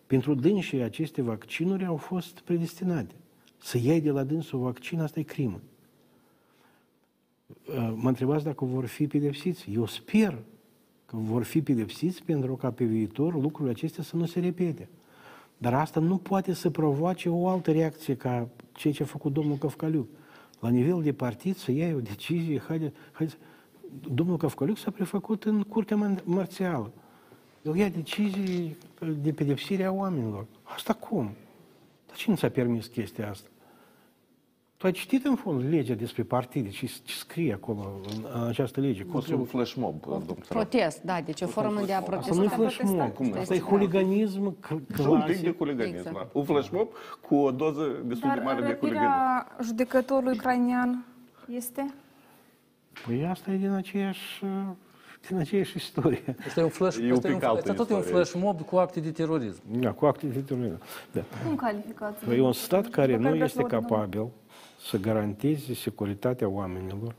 Pentru 0.09 0.35
dânsii 0.35 0.83
aceste 0.83 1.23
vaccinuri 1.23 1.85
au 1.85 1.97
fost 1.97 2.41
predestinate. 2.41 3.15
Să 3.59 3.79
iei 3.79 4.01
de 4.01 4.11
la 4.11 4.25
dânsul 4.25 4.59
vaccin, 4.59 5.01
asta 5.01 5.21
e 5.21 5.23
crimă. 5.23 5.61
Uh, 7.69 7.93
Mă 7.95 8.09
întrebați 8.09 8.45
dacă 8.45 8.65
vor 8.65 8.87
fi 8.87 9.07
pedepsiți. 9.07 9.71
Eu 9.73 9.87
sper 9.87 10.39
că 11.07 11.17
vor 11.17 11.43
fi 11.43 11.63
pedepsiți 11.63 12.23
pentru 12.23 12.57
ca 12.57 12.71
pe 12.71 12.85
viitor 12.85 13.35
lucrurile 13.35 13.71
acestea 13.71 14.03
să 14.03 14.17
nu 14.17 14.27
se 14.27 14.41
repete. 14.41 14.89
Dar 15.59 15.75
asta 15.75 16.01
nu 16.01 16.17
poate 16.17 16.53
să 16.53 16.71
provoace 16.71 17.29
o 17.29 17.49
altă 17.49 17.73
reacție 17.73 18.17
ca 18.17 18.49
ceea 18.73 18.93
ce 18.93 19.03
a 19.03 19.07
făcut 19.07 19.33
domnul 19.33 19.57
Căfcaliuc. 19.57 20.09
La 20.61 20.69
nivel 20.69 21.03
de 21.03 21.13
partid 21.13 21.57
să 21.57 21.71
iei 21.71 21.95
o 21.95 22.01
decizie, 22.01 22.59
haide, 22.59 22.93
haide. 23.13 23.33
Domnul 24.13 24.37
Căfcaliuc 24.37 24.77
s-a 24.79 24.91
prefăcut 24.91 25.45
în 25.45 25.63
curtea 25.63 25.97
mar- 25.97 26.25
marțială. 26.25 26.93
El 27.69 27.77
ia 27.77 27.89
decizii 27.89 28.77
de 29.23 29.33
pedepsire 29.33 29.85
a 29.85 29.91
oamenilor. 29.93 30.47
Asta 30.63 30.93
cum? 30.93 31.31
Dar 32.07 32.17
cine 32.17 32.35
ți-a 32.35 32.51
permis 32.51 32.87
chestia 32.87 33.29
asta? 33.31 33.49
Tu 34.77 34.87
ai 34.87 34.93
citit 34.93 35.25
în 35.25 35.35
fond 35.37 35.69
legea 35.69 35.95
despre 35.95 36.23
partide, 36.23 36.69
ce, 36.69 36.87
ce 36.87 37.15
scrie 37.17 37.53
acolo 37.53 38.01
în, 38.17 38.27
în 38.43 38.47
această 38.49 38.81
lege? 38.81 39.03
Cum 39.05 39.23
un 39.33 39.45
flash 39.45 39.75
mob, 39.75 40.01
domnul 40.01 40.25
Țăranu. 40.27 40.67
protest, 40.67 41.03
da, 41.03 41.21
deci 41.21 41.41
o 41.41 41.47
formă 41.47 41.81
de 41.85 41.93
a 41.93 41.97
Asta 41.97 42.11
protesta. 42.11 42.35
nu 42.35 42.45
e 42.45 42.49
flash 42.49 42.81
mob, 42.85 43.13
Cum 43.15 43.27
asta 43.27 43.39
e 43.39 43.41
este 43.41 43.59
huliganism 43.61 44.61
cl- 44.61 44.73
Un 44.73 44.79
pic 44.79 44.97
de 44.97 45.03
clasic. 45.05 45.57
huliganism, 45.57 45.97
Exact. 45.97 46.17
da. 46.17 46.29
Un 46.33 46.45
flash 46.45 46.69
mob 46.73 46.89
cu 47.21 47.35
o 47.35 47.51
doză 47.51 47.83
destul 48.05 48.29
de 48.29 48.35
Dar 48.35 48.45
mare 48.45 48.61
de 48.61 48.67
huliganism. 48.67 48.85
răpirea 48.85 49.47
judecătorului 49.63 50.33
ucrainian 50.33 51.05
este? 51.55 51.95
Păi 53.07 53.27
asta 53.27 53.51
e 53.51 53.57
din 53.57 53.71
aceeași, 53.71 54.45
din 55.29 55.37
aceeași 55.37 55.77
istorie. 55.77 56.37
Asta 56.47 56.61
e 56.61 56.63
un 56.63 56.69
flash, 56.69 56.97
E 56.99 57.05
un 57.07 57.13
asta 57.13 57.29
e 57.29 57.33
un, 57.33 57.39
pic 57.39 57.49
altă 57.49 57.59
asta 57.61 57.75
tot 57.75 57.91
e 57.91 57.93
un 57.95 57.99
istorie. 58.01 58.25
flash 58.25 58.45
mob 58.45 58.61
cu 58.67 58.77
acte 58.77 59.01
de 59.01 59.11
terorism. 59.11 59.63
Da, 59.81 59.93
cu 59.93 60.07
acte 60.07 60.27
de 60.27 60.39
terorism. 60.41 60.81
Da. 61.13 61.21
Cum 61.47 61.55
calificați? 61.57 62.25
Păi 62.25 62.41
un 62.41 62.53
stat 62.53 62.89
care 62.89 63.07
Măcar 63.17 63.25
nu 63.25 63.31
vreau 63.31 63.45
este 63.45 63.57
să 63.57 63.63
aud 63.63 63.73
numele. 63.73 63.95
capabil 63.97 64.29
să 64.89 64.99
garanteze 64.99 65.75
securitatea 65.75 66.49
oamenilor. 66.49 67.15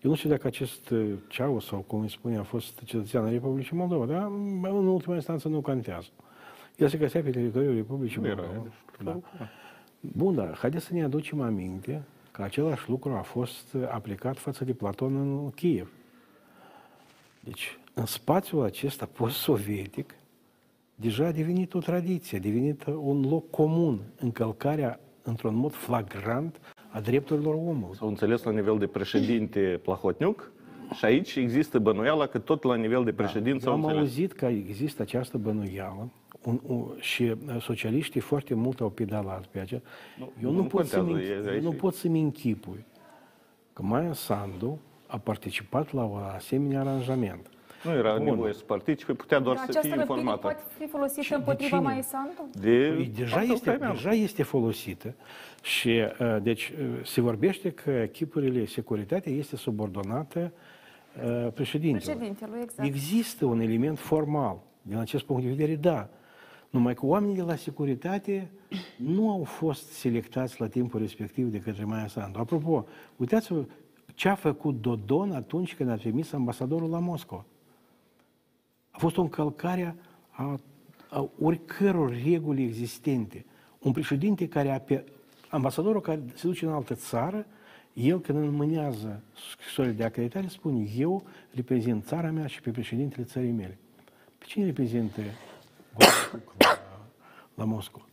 Eu 0.00 0.10
nu 0.10 0.14
știu 0.16 0.30
dacă 0.30 0.46
acest 0.46 0.90
uh, 0.90 1.12
ceau 1.28 1.60
sau 1.60 1.78
cum 1.78 2.00
îi 2.00 2.10
spune 2.10 2.36
a 2.38 2.42
fost 2.42 2.80
cetățean 2.84 3.24
al 3.24 3.30
Republicii 3.30 3.76
Moldova, 3.76 4.04
dar 4.06 4.22
în 4.62 4.86
ultima 4.86 5.14
instanță 5.14 5.48
nu 5.48 5.60
contează. 5.60 6.08
El 6.76 6.88
se 6.88 6.96
găsea 6.98 7.22
pe 7.22 7.30
teritoriul 7.30 7.74
Republicii 7.74 8.20
Nu 8.20 8.26
era, 8.26 8.42
Moldova. 8.42 9.20
Da. 9.38 9.48
Bun, 10.00 10.34
dar 10.34 10.56
haideți 10.56 10.84
să 10.84 10.94
ne 10.94 11.04
aducem 11.04 11.40
aminte 11.40 12.02
că 12.32 12.42
același 12.42 12.90
lucru 12.90 13.12
a 13.12 13.20
fost 13.22 13.72
uh, 13.74 13.82
aplicat 13.90 14.38
față 14.38 14.64
de 14.64 14.72
Platon 14.72 15.16
în 15.16 15.50
Kiev. 15.50 15.92
Deci, 17.48 17.78
în 17.94 18.06
spațiul 18.06 18.62
acesta 18.64 19.08
post-sovietic, 19.12 20.14
deja 20.94 21.26
a 21.26 21.32
devenit 21.32 21.74
o 21.74 21.78
tradiție, 21.78 22.38
a 22.38 22.40
devenit 22.40 22.84
un 22.86 23.28
loc 23.28 23.50
comun, 23.50 24.00
încălcarea 24.18 25.00
într-un 25.22 25.54
mod 25.54 25.72
flagrant 25.72 26.60
a 26.88 27.00
drepturilor 27.00 27.54
omului. 27.54 27.96
S-au 27.96 28.08
înțeles 28.08 28.42
la 28.42 28.50
nivel 28.50 28.78
de 28.78 28.86
președinte 28.86 29.80
Plahotniuc 29.82 30.50
și 30.92 31.04
aici 31.04 31.36
există 31.36 31.78
bănuiala 31.78 32.26
că 32.26 32.38
tot 32.38 32.62
la 32.62 32.74
nivel 32.74 33.04
de 33.04 33.12
președinte 33.12 33.50
Eu 33.50 33.58
s-au 33.58 33.72
am 33.72 33.80
înțeles. 33.80 34.00
auzit 34.00 34.32
că 34.32 34.46
există 34.46 35.02
această 35.02 35.38
bănuială 35.38 36.08
un, 36.42 36.60
un, 36.66 36.86
și 37.00 37.22
uh, 37.22 37.60
socialiștii 37.60 38.20
foarte 38.20 38.54
mult 38.54 38.80
au 38.80 38.90
pedalat 38.90 39.46
pe 39.46 39.58
aceea. 39.58 39.82
Eu 40.42 40.50
nu, 40.50 40.56
nu 40.56 40.64
pot 40.64 40.86
să-mi, 40.86 41.10
contează, 41.10 41.32
e- 41.32 41.44
eu 41.44 41.52
aici 41.52 41.62
nu 41.62 41.72
e. 41.72 41.74
pot 41.74 41.94
să-mi 41.94 42.20
închipui 42.20 42.84
că 43.72 43.82
Maia 43.82 44.12
Sandu 44.12 44.78
a 45.08 45.18
participat 45.18 45.92
la 45.92 46.02
un 46.04 46.20
asemenea 46.34 46.80
aranjament. 46.80 47.46
Nu 47.84 47.90
era 47.92 48.16
Bun. 48.16 48.24
nevoie 48.24 48.52
să 48.52 48.62
participe, 48.66 49.12
putea 49.12 49.38
doar 49.38 49.56
Dar 49.56 49.64
să 49.64 49.70
această 49.70 49.88
fie 49.88 49.96
răpire 49.96 50.18
informată. 50.18 50.40
poate 50.40 50.62
fi 50.78 50.86
folosită 50.86 51.20
Și 51.20 51.28
de 51.28 51.34
împotriva 51.34 51.76
cine? 51.76 51.88
Mai 51.88 52.02
Sandu? 52.02 52.48
De 52.52 52.92
Păi 52.96 53.10
deja, 53.16 53.34
partea 53.34 53.52
este, 53.52 53.70
ucraineană. 53.70 53.94
deja 53.94 54.10
este 54.10 54.42
folosită 54.42 55.14
și 55.62 55.88
uh, 56.20 56.36
deci 56.42 56.68
uh, 56.80 56.86
se 57.04 57.20
vorbește 57.20 57.70
că 57.70 57.90
echipurile 57.90 58.64
securitate 58.64 59.30
este 59.30 59.56
subordonată 59.56 60.52
uh, 61.24 61.52
președintelui. 61.52 62.14
Președintelui, 62.16 62.60
exact. 62.62 62.88
Există 62.88 63.44
un 63.44 63.60
element 63.60 63.98
formal. 63.98 64.60
Din 64.82 64.96
acest 64.96 65.24
punct 65.24 65.42
de 65.42 65.48
vedere, 65.48 65.74
da. 65.74 66.08
Numai 66.70 66.94
că 66.94 67.06
oamenii 67.06 67.36
de 67.36 67.42
la 67.42 67.56
securitate 67.56 68.50
nu 68.96 69.30
au 69.30 69.44
fost 69.44 69.90
selectați 69.90 70.60
la 70.60 70.66
timpul 70.68 71.00
respectiv 71.00 71.46
de 71.46 71.58
către 71.58 71.84
Maia 71.84 72.06
Sandu. 72.06 72.38
Apropo, 72.38 72.86
uitați-vă 73.16 73.64
ce 74.18 74.28
a 74.28 74.34
făcut 74.34 74.80
Dodon 74.80 75.32
atunci 75.32 75.74
când 75.74 75.90
a 75.90 75.94
trimis 75.94 76.32
ambasadorul 76.32 76.90
la 76.90 76.98
Moscova. 76.98 77.44
A 78.90 78.98
fost 78.98 79.16
o 79.16 79.20
încălcare 79.20 79.96
a, 80.30 80.60
a 81.10 81.28
oricăror 81.40 82.16
reguli 82.24 82.64
existente. 82.64 83.44
Un 83.78 83.92
președinte 83.92 84.48
care 84.48 84.70
a 84.70 84.80
pe, 84.80 85.04
ambasadorul 85.48 86.00
care 86.00 86.22
se 86.34 86.46
duce 86.46 86.64
în 86.64 86.72
altă 86.72 86.94
țară, 86.94 87.46
el 87.92 88.20
când 88.20 88.38
înmânează 88.38 89.22
scrisorile 89.52 89.92
de 89.92 90.04
acreditare 90.04 90.46
spune 90.46 90.88
eu 90.96 91.22
reprezint 91.50 92.06
țara 92.06 92.30
mea 92.30 92.46
și 92.46 92.60
pe 92.60 92.70
președintele 92.70 93.24
țării 93.24 93.50
mele. 93.50 93.78
Pe 94.38 94.44
cine 94.46 94.64
reprezintă 94.64 95.20
la, 95.96 96.06
la 97.54 97.64
Moscova. 97.64 98.07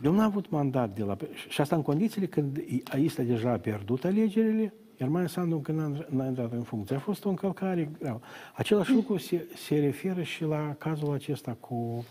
El 0.00 0.12
n-a 0.12 0.24
avut 0.24 0.50
mandat 0.50 0.94
de 0.94 1.02
la... 1.02 1.16
Și 1.48 1.60
asta 1.60 1.76
în 1.76 1.82
condițiile 1.82 2.26
când 2.26 2.64
Aista 2.84 3.22
deja 3.22 3.50
a 3.50 3.56
pierdut 3.56 4.04
alegerile, 4.04 4.74
iar 5.00 5.08
mai 5.08 5.28
Sandu 5.28 5.54
încă 5.54 5.72
n-a, 5.72 6.06
n-a 6.08 6.26
intrat 6.26 6.52
în 6.52 6.62
funcție. 6.62 6.96
A 6.96 6.98
fost 6.98 7.24
o 7.24 7.28
încălcare 7.28 7.90
gravă. 7.98 8.20
Același 8.54 8.92
lucru 8.92 9.16
se, 9.16 9.46
se 9.54 9.78
referă 9.78 10.22
și 10.22 10.44
la 10.44 10.74
cazul 10.78 11.12
acesta 11.12 11.56
cu, 11.60 12.04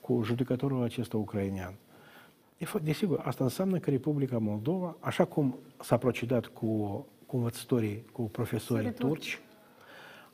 cu 0.00 0.22
judecătorul 0.24 0.82
acesta 0.82 1.16
ucrainean. 1.16 1.74
Desigur, 2.82 3.20
asta 3.24 3.44
înseamnă 3.44 3.78
că 3.78 3.90
Republica 3.90 4.38
Moldova, 4.38 4.96
așa 5.00 5.24
cum 5.24 5.58
s-a 5.80 5.96
procedat 5.96 6.46
cu, 6.46 6.66
cu 7.26 7.36
învățătorii, 7.36 8.04
cu 8.12 8.22
profesorii 8.22 8.92
turci, 8.92 9.40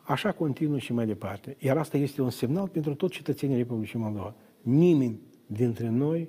așa 0.03 0.33
continuă 0.33 0.79
și 0.79 0.93
mai 0.93 1.07
departe. 1.07 1.57
Iar 1.59 1.77
asta 1.77 1.97
este 1.97 2.23
un 2.23 2.31
semnal 2.31 2.69
pentru 2.69 2.95
toți 2.95 3.13
cetățenii 3.13 3.57
Republicii 3.57 3.99
Moldova. 3.99 4.35
Nimeni 4.61 5.21
dintre 5.47 5.89
noi 5.89 6.29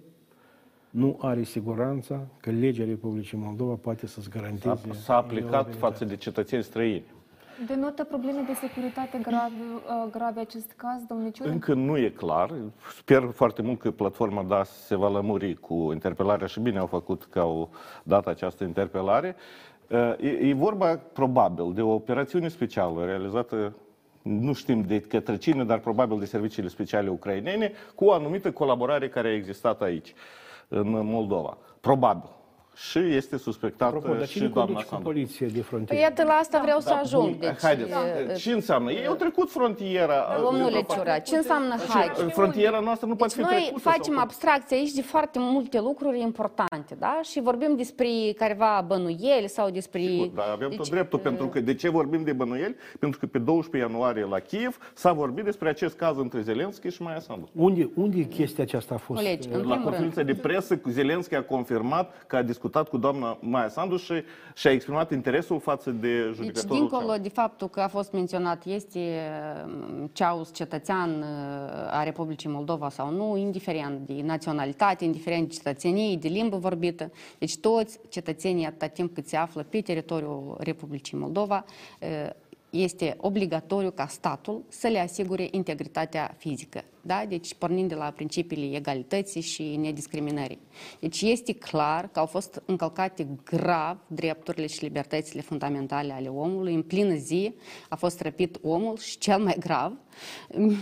nu 0.91 1.17
are 1.21 1.43
siguranța 1.43 2.27
că 2.39 2.49
legea 2.49 2.83
Republicii 2.83 3.37
Moldova 3.37 3.73
poate 3.73 4.07
să-ți 4.07 4.29
garanteze... 4.29 4.93
S-a 4.93 5.15
aplicat 5.15 5.75
față 5.75 6.05
de 6.05 6.15
cetățeni 6.15 6.63
străini. 6.63 7.03
Denotă 7.67 8.03
probleme 8.03 8.41
de 8.47 8.53
securitate 8.53 9.19
grave, 9.21 9.53
uh, 9.73 10.11
grave 10.11 10.39
acest 10.39 10.71
caz, 10.75 11.03
domnule 11.07 11.29
Ciurin? 11.29 11.51
Încă 11.51 11.73
nu 11.73 11.97
e 11.97 12.09
clar. 12.09 12.53
Sper 12.97 13.29
foarte 13.33 13.61
mult 13.61 13.79
că 13.79 13.91
platforma 13.91 14.43
DAS 14.43 14.69
se 14.69 14.95
va 14.95 15.09
lămuri 15.09 15.53
cu 15.53 15.89
interpelarea 15.91 16.47
și 16.47 16.59
bine 16.59 16.77
au 16.77 16.85
făcut 16.85 17.23
că 17.23 17.39
au 17.39 17.69
dat 18.03 18.27
această 18.27 18.63
interpelare. 18.63 19.35
Uh, 19.87 20.13
e, 20.19 20.29
e 20.29 20.53
vorba 20.53 20.97
probabil 21.13 21.73
de 21.73 21.81
o 21.81 21.93
operațiune 21.93 22.47
specială 22.47 23.05
realizată 23.05 23.75
nu 24.21 24.53
știm 24.53 24.81
de 24.81 24.99
către 24.99 25.37
cine, 25.37 25.63
dar 25.63 25.79
probabil 25.79 26.19
de 26.19 26.25
serviciile 26.25 26.67
speciale 26.67 27.09
ucrainene, 27.09 27.71
cu 27.95 28.05
o 28.05 28.11
anumită 28.11 28.51
colaborare 28.51 29.09
care 29.09 29.27
a 29.27 29.33
existat 29.33 29.81
aici, 29.81 30.07
în 30.07 30.15
Moldova. 30.79 31.57
Probabil 31.83 32.40
și 32.75 32.99
este 32.99 33.37
suspectată 33.37 33.95
Apropo, 33.95 34.15
dar 34.17 34.27
și 34.27 34.31
cine 34.33 34.47
doamna 34.47 34.63
conduce 34.65 34.83
cu 34.83 34.89
Sandu. 34.93 35.05
poliție 35.09 35.47
de 35.47 35.61
frontieră? 35.61 35.93
Păi 35.93 36.01
iată, 36.01 36.23
la 36.23 36.33
asta 36.33 36.59
vreau 36.61 36.79
să 36.79 36.89
Da, 36.89 36.95
ajung. 36.95 37.29
bun, 37.29 37.37
Deci, 37.39 37.59
Haideți, 37.61 37.91
e, 38.29 38.33
ce 38.33 38.51
înseamnă? 38.51 38.91
Ei 38.91 39.05
au 39.07 39.15
trecut 39.15 39.49
frontiera. 39.51 40.25
Domnule 40.43 40.81
Ciura, 40.93 41.19
ce 41.19 41.35
înseamnă 41.35 41.75
Și 41.77 41.87
hai? 41.89 42.11
Frontiera 42.29 42.79
noastră 42.79 43.07
nu 43.07 43.15
poate 43.15 43.33
Deci 43.35 43.45
fi 43.45 43.51
noi 43.51 43.61
trecută. 43.61 43.89
facem 43.89 44.13
sau- 44.13 44.21
abstracție 44.23 44.77
aici 44.77 44.91
de 44.91 45.01
foarte 45.01 45.39
multe 45.41 45.79
lucruri 45.79 46.19
importante, 46.21 46.95
da? 46.99 47.19
Și 47.23 47.41
vorbim 47.41 47.75
despre 47.75 48.07
careva 48.37 48.83
bănuieli 48.87 49.47
sau 49.47 49.69
despre... 49.69 50.01
Dar 50.35 50.45
avem 50.51 50.69
tot 50.69 50.77
Deci, 50.77 50.89
dreptul, 50.89 51.19
pentru 51.19 51.47
că 51.47 51.59
de 51.59 51.73
ce 51.73 51.89
vorbim 51.89 52.23
de 52.23 52.33
bănuieli? 52.33 52.75
Pentru 52.99 53.19
că 53.19 53.25
pe 53.25 53.37
12 53.37 53.91
ianuarie 53.91 54.25
la 54.25 54.39
Kiev 54.39 54.77
s-a 54.93 55.11
vorbit 55.11 55.43
despre 55.43 55.69
acest 55.69 55.95
caz 55.97 56.17
între 56.17 56.41
Zelenski 56.41 56.87
și 56.89 57.01
Maia 57.01 57.19
Sandu. 57.19 57.49
Unde, 57.55 57.89
unde 57.95 58.21
chestia 58.23 58.63
aceasta 58.63 58.93
a 58.93 58.97
fost? 58.97 59.19
Colegi, 59.21 59.47
în 59.47 59.53
La 59.53 59.59
primul 59.59 59.81
conferința 59.83 60.21
rând, 60.21 60.35
de 60.35 60.41
presă, 60.41 60.79
Zelenski 60.89 61.35
a 61.35 61.43
confirmat 61.43 62.23
că 62.27 62.35
a 62.35 62.41
discutat 62.41 62.69
cu 62.79 62.97
doamna 62.97 63.37
Maia 63.41 63.69
Sandu 63.69 63.97
și 63.97 64.13
și-a 64.55 64.71
exprimat 64.71 65.11
interesul 65.11 65.59
față 65.59 65.91
de 65.91 66.23
Deci, 66.23 66.35
judecătorul 66.35 66.77
dincolo 66.77 67.05
Ceaus. 67.05 67.21
de 67.21 67.29
faptul 67.29 67.67
că 67.67 67.79
a 67.79 67.87
fost 67.87 68.11
menționat, 68.11 68.65
este 68.65 68.99
uh, 69.65 70.09
Ceaus 70.11 70.53
cetățean 70.53 71.09
uh, 71.09 71.25
a 71.89 72.03
Republicii 72.03 72.49
Moldova 72.49 72.89
sau 72.89 73.11
nu, 73.11 73.37
indiferent 73.37 74.07
de 74.07 74.21
naționalitate, 74.21 75.03
indiferent 75.03 75.47
de 75.47 75.53
cetățenie, 75.53 76.15
de 76.15 76.27
limbă 76.27 76.57
vorbită, 76.57 77.11
deci 77.37 77.57
toți 77.57 77.99
cetățenii, 78.09 78.65
atâta 78.65 78.87
timp 78.87 79.13
cât 79.13 79.27
se 79.27 79.37
află 79.37 79.63
pe 79.63 79.81
teritoriul 79.81 80.55
Republicii 80.59 81.17
Moldova, 81.17 81.65
uh, 82.01 82.29
este 82.71 83.17
obligatoriu 83.19 83.91
ca 83.91 84.07
statul 84.07 84.63
să 84.67 84.87
le 84.87 84.99
asigure 84.99 85.47
integritatea 85.51 86.35
fizică. 86.37 86.83
Da? 87.01 87.25
Deci 87.27 87.53
pornind 87.53 87.89
de 87.89 87.95
la 87.95 88.11
principiile 88.11 88.75
egalității 88.75 89.41
și 89.41 89.75
nediscriminării. 89.75 90.59
Deci 90.99 91.21
este 91.21 91.53
clar 91.53 92.09
că 92.11 92.19
au 92.19 92.25
fost 92.25 92.61
încălcate 92.65 93.27
grav 93.43 93.97
drepturile 94.07 94.67
și 94.67 94.83
libertățile 94.83 95.41
fundamentale 95.41 96.13
ale 96.13 96.27
omului. 96.27 96.73
În 96.73 96.83
plină 96.83 97.15
zi 97.15 97.53
a 97.89 97.95
fost 97.95 98.21
răpit 98.21 98.57
omul 98.61 98.97
și 98.97 99.17
cel 99.17 99.39
mai 99.39 99.55
grav, 99.59 99.93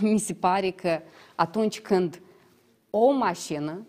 mi 0.00 0.18
se 0.18 0.34
pare 0.34 0.70
că 0.70 1.00
atunci 1.34 1.80
când 1.80 2.22
o 2.90 3.10
mașină 3.10 3.86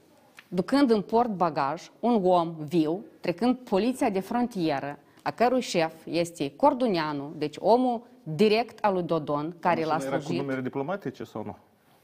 ducând 0.47 0.91
în 0.91 1.01
port 1.01 1.29
bagaj 1.29 1.91
un 1.99 2.21
om 2.25 2.55
viu, 2.67 3.03
trecând 3.19 3.55
poliția 3.57 4.09
de 4.09 4.19
frontieră, 4.19 4.99
a 5.21 5.31
cărui 5.31 5.61
șef 5.61 5.93
este 6.05 6.53
Corduneanu, 6.55 7.33
deci 7.37 7.55
omul 7.59 8.01
direct 8.23 8.83
al 8.85 8.93
lui 8.93 9.03
Dodon, 9.03 9.55
care 9.59 9.83
l-a 9.85 9.91
Mașina 9.93 10.07
era 10.09 10.17
cu 10.17 10.21
slujit. 10.23 10.41
numere 10.41 10.61
diplomatice 10.61 11.23
sau 11.23 11.43
nu? 11.45 11.57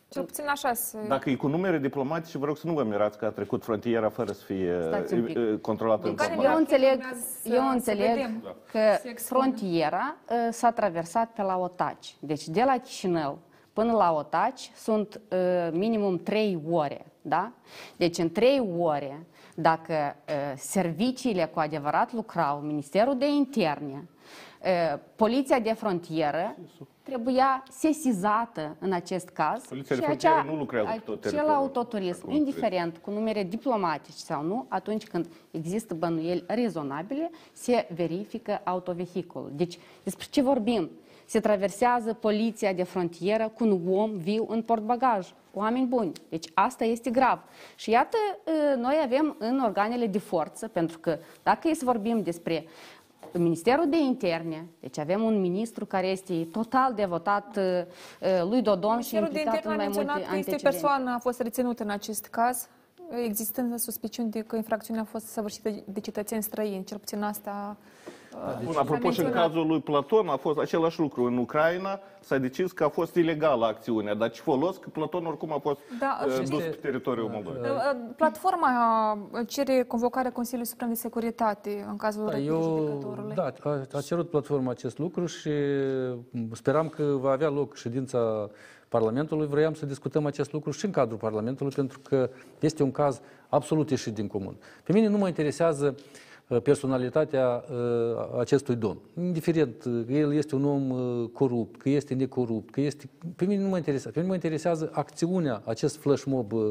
Cel 0.09 0.23
puțin 0.23 0.45
așa 0.47 0.73
se... 0.73 0.97
Dacă 1.07 1.29
e 1.29 1.35
cu 1.35 1.47
numere 1.47 1.77
diplomatice, 1.79 2.37
vă 2.37 2.45
rog 2.45 2.57
să 2.57 2.67
nu 2.67 2.73
vă 2.73 2.83
mirați 2.83 3.17
că 3.17 3.25
a 3.25 3.29
trecut 3.29 3.63
frontiera 3.63 4.09
fără 4.09 4.31
să 4.31 4.43
fie 4.43 4.73
Stați 4.87 5.13
un 5.13 5.23
pic. 5.23 5.35
e, 5.35 5.39
e, 5.39 5.57
controlată 5.57 6.07
în 6.07 6.15
Deci, 6.15 6.27
comun. 6.27 6.45
eu 6.45 6.55
înțeleg, 6.55 7.01
să- 7.41 7.49
eu 7.49 7.53
să 7.61 7.69
înțeleg 7.73 8.07
vedem. 8.09 8.41
că 8.71 8.79
Se 9.01 9.09
expune. 9.09 9.41
frontiera 9.41 10.15
uh, 10.29 10.35
s-a 10.51 10.71
traversat 10.71 11.29
pe 11.31 11.41
la 11.41 11.57
Otaci. 11.57 12.15
Deci 12.19 12.47
de 12.47 12.63
la 12.65 12.77
Chișinău 12.77 13.37
până 13.73 13.91
la 13.91 14.13
Otaci 14.13 14.71
sunt 14.75 15.21
uh, 15.31 15.37
minimum 15.71 16.17
3 16.17 16.59
ore. 16.69 17.05
Da? 17.21 17.51
Deci 17.97 18.17
în 18.17 18.31
3 18.31 18.69
ore, 18.77 19.25
dacă 19.59 19.93
uh, 19.93 20.33
serviciile 20.55 21.45
cu 21.53 21.59
adevărat 21.59 22.13
lucrau, 22.13 22.59
Ministerul 22.59 23.17
de 23.17 23.27
Interne, 23.27 24.09
uh, 24.61 24.99
Poliția 25.15 25.59
de 25.59 25.73
Frontieră, 25.73 26.55
trebuia 27.03 27.63
sesizată 27.69 28.75
în 28.79 28.91
acest 28.91 29.29
caz. 29.29 29.65
Poliția 29.65 29.95
de 29.95 30.01
și 30.01 30.07
frontieră 30.07 30.43
nu 30.47 30.55
lucrează 30.55 30.89
pe 30.91 31.01
tot 31.05 31.17
acel 31.17 31.31
teritoriul. 31.31 31.55
autoturism, 31.55 32.21
Acum, 32.23 32.35
indiferent 32.35 32.97
cu 32.97 33.11
numere 33.11 33.43
diplomatice 33.43 34.17
sau 34.17 34.43
nu, 34.43 34.65
atunci 34.69 35.07
când 35.07 35.27
există 35.51 35.93
bănuieli 35.93 36.43
rezonabile, 36.47 37.31
se 37.53 37.87
verifică 37.95 38.61
autovehiculul. 38.63 39.51
Deci, 39.55 39.79
despre 40.03 40.25
ce 40.29 40.41
vorbim? 40.41 40.89
Se 41.29 41.39
traversează 41.39 42.13
poliția 42.13 42.73
de 42.73 42.83
frontieră 42.83 43.51
cu 43.53 43.63
un 43.63 43.81
om 43.93 44.17
viu 44.17 44.45
în 44.49 44.61
portbagaj. 44.61 45.33
Oameni 45.53 45.85
buni. 45.85 46.11
Deci 46.29 46.45
asta 46.53 46.83
este 46.83 47.09
grav. 47.09 47.39
Și 47.75 47.89
iată, 47.89 48.17
ă, 48.73 48.75
noi 48.75 48.99
avem 49.03 49.35
în 49.39 49.59
organele 49.59 50.07
de 50.07 50.19
forță, 50.19 50.67
pentru 50.67 50.99
că 50.99 51.17
dacă 51.43 51.67
e 51.67 51.73
să 51.73 51.85
vorbim 51.85 52.21
despre 52.21 52.65
Ministerul 53.33 53.89
de 53.89 53.97
Interne, 53.97 54.67
deci 54.79 54.97
avem 54.97 55.23
un 55.23 55.39
ministru 55.39 55.85
care 55.85 56.07
este 56.07 56.47
total 56.51 56.93
devotat 56.93 57.57
uh, 57.57 58.43
lui 58.49 58.61
Dodon 58.61 59.01
și 59.01 59.13
Ministerul 59.15 59.29
de 59.33 59.39
implicat 59.39 59.55
Interne 59.55 59.73
în 59.73 59.79
a 59.79 59.83
mai 59.83 59.87
multe 59.87 59.99
menționat 59.99 60.15
că 60.15 60.21
este 60.21 60.51
antecedente. 60.51 60.69
persoană 60.69 61.13
a 61.15 61.19
fost 61.19 61.41
reținută 61.41 61.83
în 61.83 61.89
acest 61.89 62.25
caz, 62.25 62.67
existând 63.25 63.79
suspiciuni 63.79 64.29
de 64.31 64.41
că 64.41 64.55
infracțiunea 64.55 65.01
a 65.01 65.05
fost 65.05 65.25
săvârșită 65.25 65.69
de 65.85 65.99
cetățeni 65.99 66.43
străini. 66.43 66.83
Cel 66.83 66.97
puțin 66.97 67.21
asta 67.21 67.77
uh, 68.45 68.63
Bun, 68.63 68.73
s-a 68.73 68.79
apropo, 68.79 69.11
și 69.11 69.19
în 69.19 69.23
menționat. 69.25 69.47
cazul 69.51 69.67
lui 69.67 69.81
Platon 69.81 70.27
a 70.27 70.35
fost 70.35 70.57
același 70.59 70.99
lucru. 70.99 71.23
În 71.23 71.37
Ucraina 71.37 71.99
s-a 72.19 72.37
decis 72.37 72.71
că 72.71 72.83
a 72.83 72.89
fost 72.89 73.15
ilegală 73.15 73.65
acțiunea, 73.65 74.13
dar 74.15 74.29
ce 74.29 74.41
folos 74.41 74.77
că 74.77 74.89
Platon 74.89 75.25
oricum 75.25 75.53
a 75.53 75.57
fost 75.59 75.79
Da, 75.99 76.19
uh, 76.25 76.33
și- 76.33 76.49
dus 76.49 76.61
pe 76.63 76.77
teritoriul 76.81 77.29
Moldovei. 77.29 77.61
Uh, 77.61 77.95
Platforma 78.15 78.69
uh, 79.31 79.39
cere 79.47 79.83
convocarea 79.87 80.31
Consiliului 80.31 80.69
Suprem 80.69 80.89
de 80.89 80.95
Securitate 80.95 81.85
în 81.89 81.97
cazul 81.97 82.23
Da, 82.25 82.29
răpirii 82.31 82.49
eu, 82.51 82.61
judecătorului. 82.61 83.35
da, 83.35 83.51
a, 83.63 83.81
a 83.93 84.01
cerut 84.01 84.29
platforma 84.29 84.71
acest 84.71 84.97
lucru 84.97 85.25
și 85.25 85.49
m, 86.29 86.53
speram 86.53 86.89
că 86.89 87.03
va 87.03 87.31
avea 87.31 87.49
loc 87.49 87.75
ședința 87.75 88.49
Parlamentului. 88.89 89.47
Vroiam 89.47 89.73
să 89.73 89.85
discutăm 89.85 90.25
acest 90.25 90.51
lucru 90.51 90.71
și 90.71 90.85
în 90.85 90.91
cadrul 90.91 91.17
Parlamentului, 91.17 91.73
pentru 91.75 91.99
că 91.99 92.29
este 92.59 92.83
un 92.83 92.91
caz 92.91 93.21
absolut 93.49 93.89
ieșit 93.89 94.13
din 94.13 94.27
comun. 94.27 94.55
Pe 94.83 94.93
mine 94.93 95.07
nu 95.07 95.17
mă 95.17 95.27
interesează 95.27 95.95
uh, 95.97 96.03
personalitatea 96.63 97.63
uh, 97.71 98.39
acestui 98.39 98.75
domn. 98.75 98.99
Indiferent 99.17 99.83
uh, 99.83 100.03
că 100.05 100.13
el 100.13 100.33
este 100.33 100.55
un 100.55 100.65
om 100.65 100.89
uh, 100.89 101.29
corupt, 101.33 101.81
că 101.81 101.89
este 101.89 102.13
necorupt, 102.13 102.71
că 102.71 102.81
este... 102.81 103.09
Pe 103.35 103.45
mine 103.45 103.61
nu 103.61 103.67
mă 103.67 103.77
interesează. 103.77 104.09
Pe 104.09 104.19
mine 104.19 104.29
mă 104.29 104.35
interesează 104.35 104.89
acțiunea, 104.93 105.61
acest 105.65 105.97
flash 105.97 106.23
mob, 106.23 106.51
uh, 106.51 106.61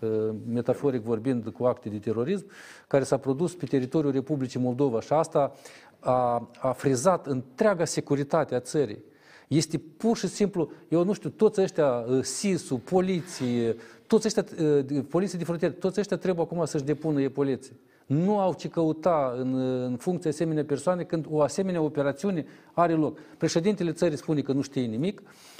uh, 0.00 0.34
metaforic 0.52 1.02
vorbind, 1.02 1.48
cu 1.48 1.64
acte 1.64 1.88
de 1.88 1.98
terorism, 1.98 2.46
care 2.88 3.04
s-a 3.04 3.16
produs 3.16 3.54
pe 3.54 3.66
teritoriul 3.66 4.12
Republicii 4.12 4.60
Moldova 4.60 5.00
și 5.00 5.12
asta 5.12 5.52
a, 6.00 6.50
a 6.58 6.72
frizat 6.72 7.26
întreaga 7.26 7.84
securitate 7.84 8.54
a 8.54 8.60
țării. 8.60 9.04
Este 9.48 9.78
pur 9.96 10.16
și 10.16 10.26
simplu, 10.26 10.70
eu 10.88 11.04
nu 11.04 11.12
știu, 11.12 11.30
toți 11.30 11.60
ăștia, 11.60 12.04
uh, 12.08 12.22
SIS-ul, 12.22 12.78
poliție, 12.78 13.76
toți 14.06 14.26
ăștia, 14.26 14.44
uh, 14.60 14.84
de- 14.84 15.04
poliție 15.08 15.38
de 15.38 15.44
frontieră, 15.44 15.72
toți 15.72 16.00
ăștia 16.00 16.16
trebuie 16.16 16.44
acum 16.44 16.64
să-și 16.64 16.84
depună 16.84 17.20
epolețe. 17.20 17.72
Nu 18.06 18.38
au 18.38 18.54
ce 18.54 18.68
căuta 18.68 19.34
în, 19.38 19.54
în 19.82 19.96
funcție 19.96 20.30
asemenea 20.30 20.64
persoane 20.64 21.02
când 21.02 21.26
o 21.30 21.40
asemenea 21.40 21.80
operațiune 21.80 22.46
are 22.72 22.92
loc. 22.92 23.18
Președintele 23.38 23.92
țării 23.92 24.16
spune 24.16 24.40
că 24.40 24.52
nu 24.52 24.60
știe 24.60 24.86
nimic, 24.86 25.22
Uh, 25.22 25.55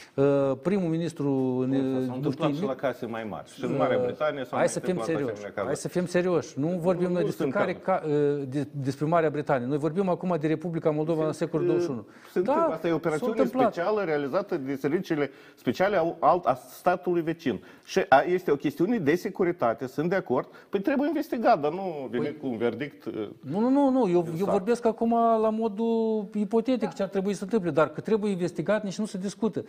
Primul 0.62 0.88
ministru 0.88 1.28
în 1.58 2.04
S-a 2.06 2.12
întâmplat 2.14 2.54
și 2.54 2.62
la 2.62 2.74
case 2.74 3.06
mai 3.06 3.26
mari. 3.30 3.50
Și 3.52 3.64
în 3.64 3.76
Marea 3.76 3.98
Britanie 4.04 4.38
s-au 4.44 4.48
Hai 4.50 4.58
mai 4.58 4.68
să 4.68 4.80
fim 4.80 4.88
întâmplat 4.88 5.06
serioși. 5.06 5.32
asemenea 5.32 5.48
cazuri. 5.54 5.66
Hai 5.66 5.76
să 5.76 5.88
fim 5.88 6.06
serioși. 6.06 6.58
Nu 6.58 6.78
vorbim 6.80 7.06
Nu, 7.06 7.12
noi 7.12 7.20
nu 7.20 7.26
despre 7.26 7.44
sunt 7.44 7.56
care 7.56 7.74
ca, 7.74 8.02
uh, 8.06 8.42
de- 8.48 8.68
despre 8.70 9.06
Marea 9.06 9.30
Britanie. 9.30 9.66
Noi 9.66 9.78
vorbim 9.78 10.08
acum 10.08 10.36
de 10.40 10.46
Republica 10.46 10.90
Moldova 10.90 11.26
în 11.26 11.32
secolul 11.32 11.66
21. 11.66 12.06
Se 12.32 12.38
întâmplă, 12.38 12.62
asta 12.62 12.86
e 12.86 12.90
o 12.90 12.92
s-a 12.92 12.96
operațiune 12.96 13.32
întâmplat. 13.36 13.72
specială 13.72 14.02
realizată 14.04 14.56
de 14.56 14.74
serviciile 14.74 15.30
speciale 15.54 15.96
a, 15.96 16.14
alt, 16.18 16.44
a 16.44 16.54
statului 16.70 17.22
vecin. 17.22 17.62
Și 17.84 18.04
a, 18.08 18.20
este 18.20 18.50
o 18.50 18.56
chestiune 18.56 18.98
de 18.98 19.14
securitate, 19.14 19.86
sunt 19.86 20.08
de 20.08 20.14
acord. 20.14 20.48
Păi 20.68 20.80
trebuie 20.80 21.08
investigat, 21.08 21.60
dar 21.60 21.72
nu 21.72 22.08
veni 22.10 22.36
cu 22.40 22.46
un 22.46 22.56
verdict. 22.56 23.04
uh, 23.04 23.28
Nu, 23.40 23.60
nu, 23.60 23.68
nu, 23.68 23.90
nu. 23.90 24.00
Eu, 24.08 24.12
eu 24.14 24.26
Exact. 24.32 24.50
vorbesc 24.50 24.84
acum 24.84 25.10
la 25.40 25.50
modul 25.50 26.26
ipotetic 26.34 26.92
ce 26.94 27.02
ar 27.02 27.08
trebui 27.08 27.34
să 27.34 27.42
întâmple, 27.44 27.70
dar 27.70 27.88
că 27.88 28.00
trebuie 28.00 28.30
investigat, 28.30 28.82
nici 28.84 28.98
nu 28.98 29.04
se 29.04 29.18
discută. 29.18 29.64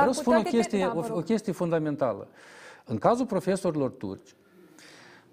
Vreau 0.00 0.12
să 0.12 0.20
spun 0.20 0.34
o 0.34 0.36
putea 0.36 0.50
de- 0.50 0.56
chestie, 0.56 0.78
da, 0.78 0.92
vă 0.92 0.98
o, 0.98 1.06
rog. 1.06 1.16
o 1.16 1.20
chestie 1.20 1.52
fundamentală. 1.52 2.28
În 2.84 2.98
cazul 2.98 3.26
profesorilor 3.26 3.90
turci, 3.90 4.34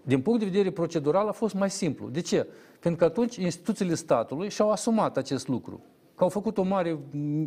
din 0.01 0.21
punct 0.21 0.39
de 0.39 0.45
vedere 0.45 0.71
procedural 0.71 1.27
a 1.27 1.31
fost 1.31 1.53
mai 1.53 1.69
simplu. 1.69 2.09
De 2.09 2.21
ce? 2.21 2.47
Pentru 2.79 2.99
că 2.99 3.05
atunci 3.05 3.35
instituțiile 3.35 3.93
statului 3.95 4.49
și-au 4.49 4.71
asumat 4.71 5.17
acest 5.17 5.47
lucru. 5.47 5.81
Că 6.15 6.23
au 6.23 6.29
făcut 6.29 6.57
o 6.57 6.63
mare 6.63 6.99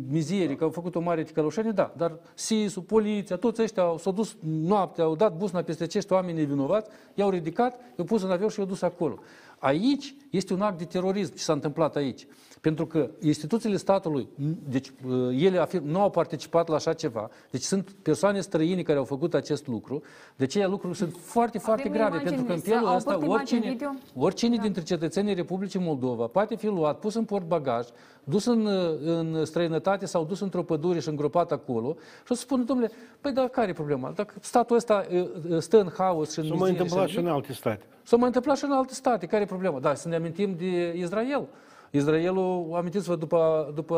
mizerie, 0.09 0.55
că 0.55 0.63
au 0.63 0.69
făcut 0.69 0.95
o 0.95 0.99
mare 0.99 1.23
ticăloșenie, 1.23 1.71
da, 1.71 1.93
dar 1.97 2.19
SIS-ul, 2.33 2.81
poliția, 2.81 3.35
toți 3.35 3.61
ăștia 3.61 3.83
au, 3.83 3.97
s-au 3.97 4.11
dus 4.11 4.35
noaptea, 4.41 5.03
au 5.03 5.15
dat 5.15 5.37
busna 5.37 5.61
peste 5.61 5.83
acești 5.83 6.13
oameni 6.13 6.37
nevinovați, 6.37 6.89
i-au 7.13 7.29
ridicat, 7.29 7.79
i-au 7.97 8.05
pus 8.05 8.23
în 8.23 8.31
avion 8.31 8.49
și 8.49 8.59
i-au 8.59 8.67
dus 8.67 8.81
acolo. 8.81 9.19
Aici 9.59 10.15
este 10.29 10.53
un 10.53 10.61
act 10.61 10.77
de 10.77 10.85
terorism 10.85 11.33
ce 11.35 11.41
s-a 11.41 11.53
întâmplat 11.53 11.95
aici. 11.95 12.27
Pentru 12.63 12.85
că 12.85 13.09
instituțiile 13.21 13.77
statului, 13.77 14.27
deci 14.69 14.91
ele 15.37 15.57
afirm, 15.57 15.85
nu 15.85 16.01
au 16.01 16.09
participat 16.09 16.67
la 16.67 16.75
așa 16.75 16.93
ceva, 16.93 17.29
deci 17.49 17.61
sunt 17.61 17.89
persoane 18.01 18.39
străine 18.39 18.81
care 18.81 18.97
au 18.97 19.03
făcut 19.03 19.33
acest 19.33 19.67
lucru, 19.67 20.01
de 20.35 20.43
aceea 20.43 20.67
lucrurile 20.67 20.97
sunt 20.97 21.15
foarte, 21.21 21.57
foarte 21.57 21.89
grave, 21.89 22.15
imagini, 22.15 22.29
pentru 22.29 22.45
că 22.45 22.51
în 22.51 22.59
să- 22.59 22.69
felul 22.69 22.87
au 22.87 22.95
ăsta 22.95 23.11
avut 23.13 23.25
imagini 23.25 23.59
oricine, 23.59 23.75
video? 23.75 24.23
oricine 24.23 24.57
dintre 24.57 24.83
cetățenii 24.83 25.33
Republicii 25.33 25.79
Moldova 25.79 26.27
poate 26.27 26.55
fi 26.55 26.65
luat, 26.65 26.99
pus 26.99 27.13
în 27.13 27.23
portbagaj, 27.23 27.87
dus 28.23 28.45
în, 28.45 28.67
în 29.05 29.45
străinătate 29.45 30.05
sau 30.05 30.23
dus 30.25 30.39
într-o 30.39 30.63
pădure 30.63 30.99
și 30.99 31.09
îngropat 31.09 31.51
acolo 31.51 31.95
și 32.25 32.31
o 32.31 32.33
să 32.33 32.41
spună, 32.41 32.63
domnule, 32.63 32.91
păi 33.21 33.31
dar 33.31 33.47
care 33.47 33.69
e 33.69 33.73
problema? 33.73 34.11
Dacă 34.15 34.33
statul 34.41 34.75
ăsta 34.75 35.05
uh, 35.11 35.27
uh, 35.49 35.57
stă 35.59 35.79
în 35.79 35.89
haos 35.97 36.31
și 36.31 36.39
în 36.39 36.45
S-a 36.45 36.53
mai 36.53 36.59
mizerie 36.59 36.79
întâmplat 36.81 37.07
și 37.07 37.13
și 37.13 37.19
în 37.19 37.27
alte 37.27 37.53
state. 37.53 37.85
S-a 38.03 38.15
mai 38.15 38.25
întâmplat 38.25 38.57
și 38.57 38.63
în 38.63 38.71
alte 38.71 38.93
state. 38.93 39.25
Care 39.25 39.43
e 39.43 39.45
problema? 39.45 39.79
Da, 39.79 39.93
să 39.93 40.07
ne 40.07 40.15
amintim 40.15 40.55
de 40.57 40.93
Israel. 40.97 41.47
Israelul, 41.95 42.69
amintiți-vă 42.75 43.15
după, 43.15 43.71
după 43.75 43.95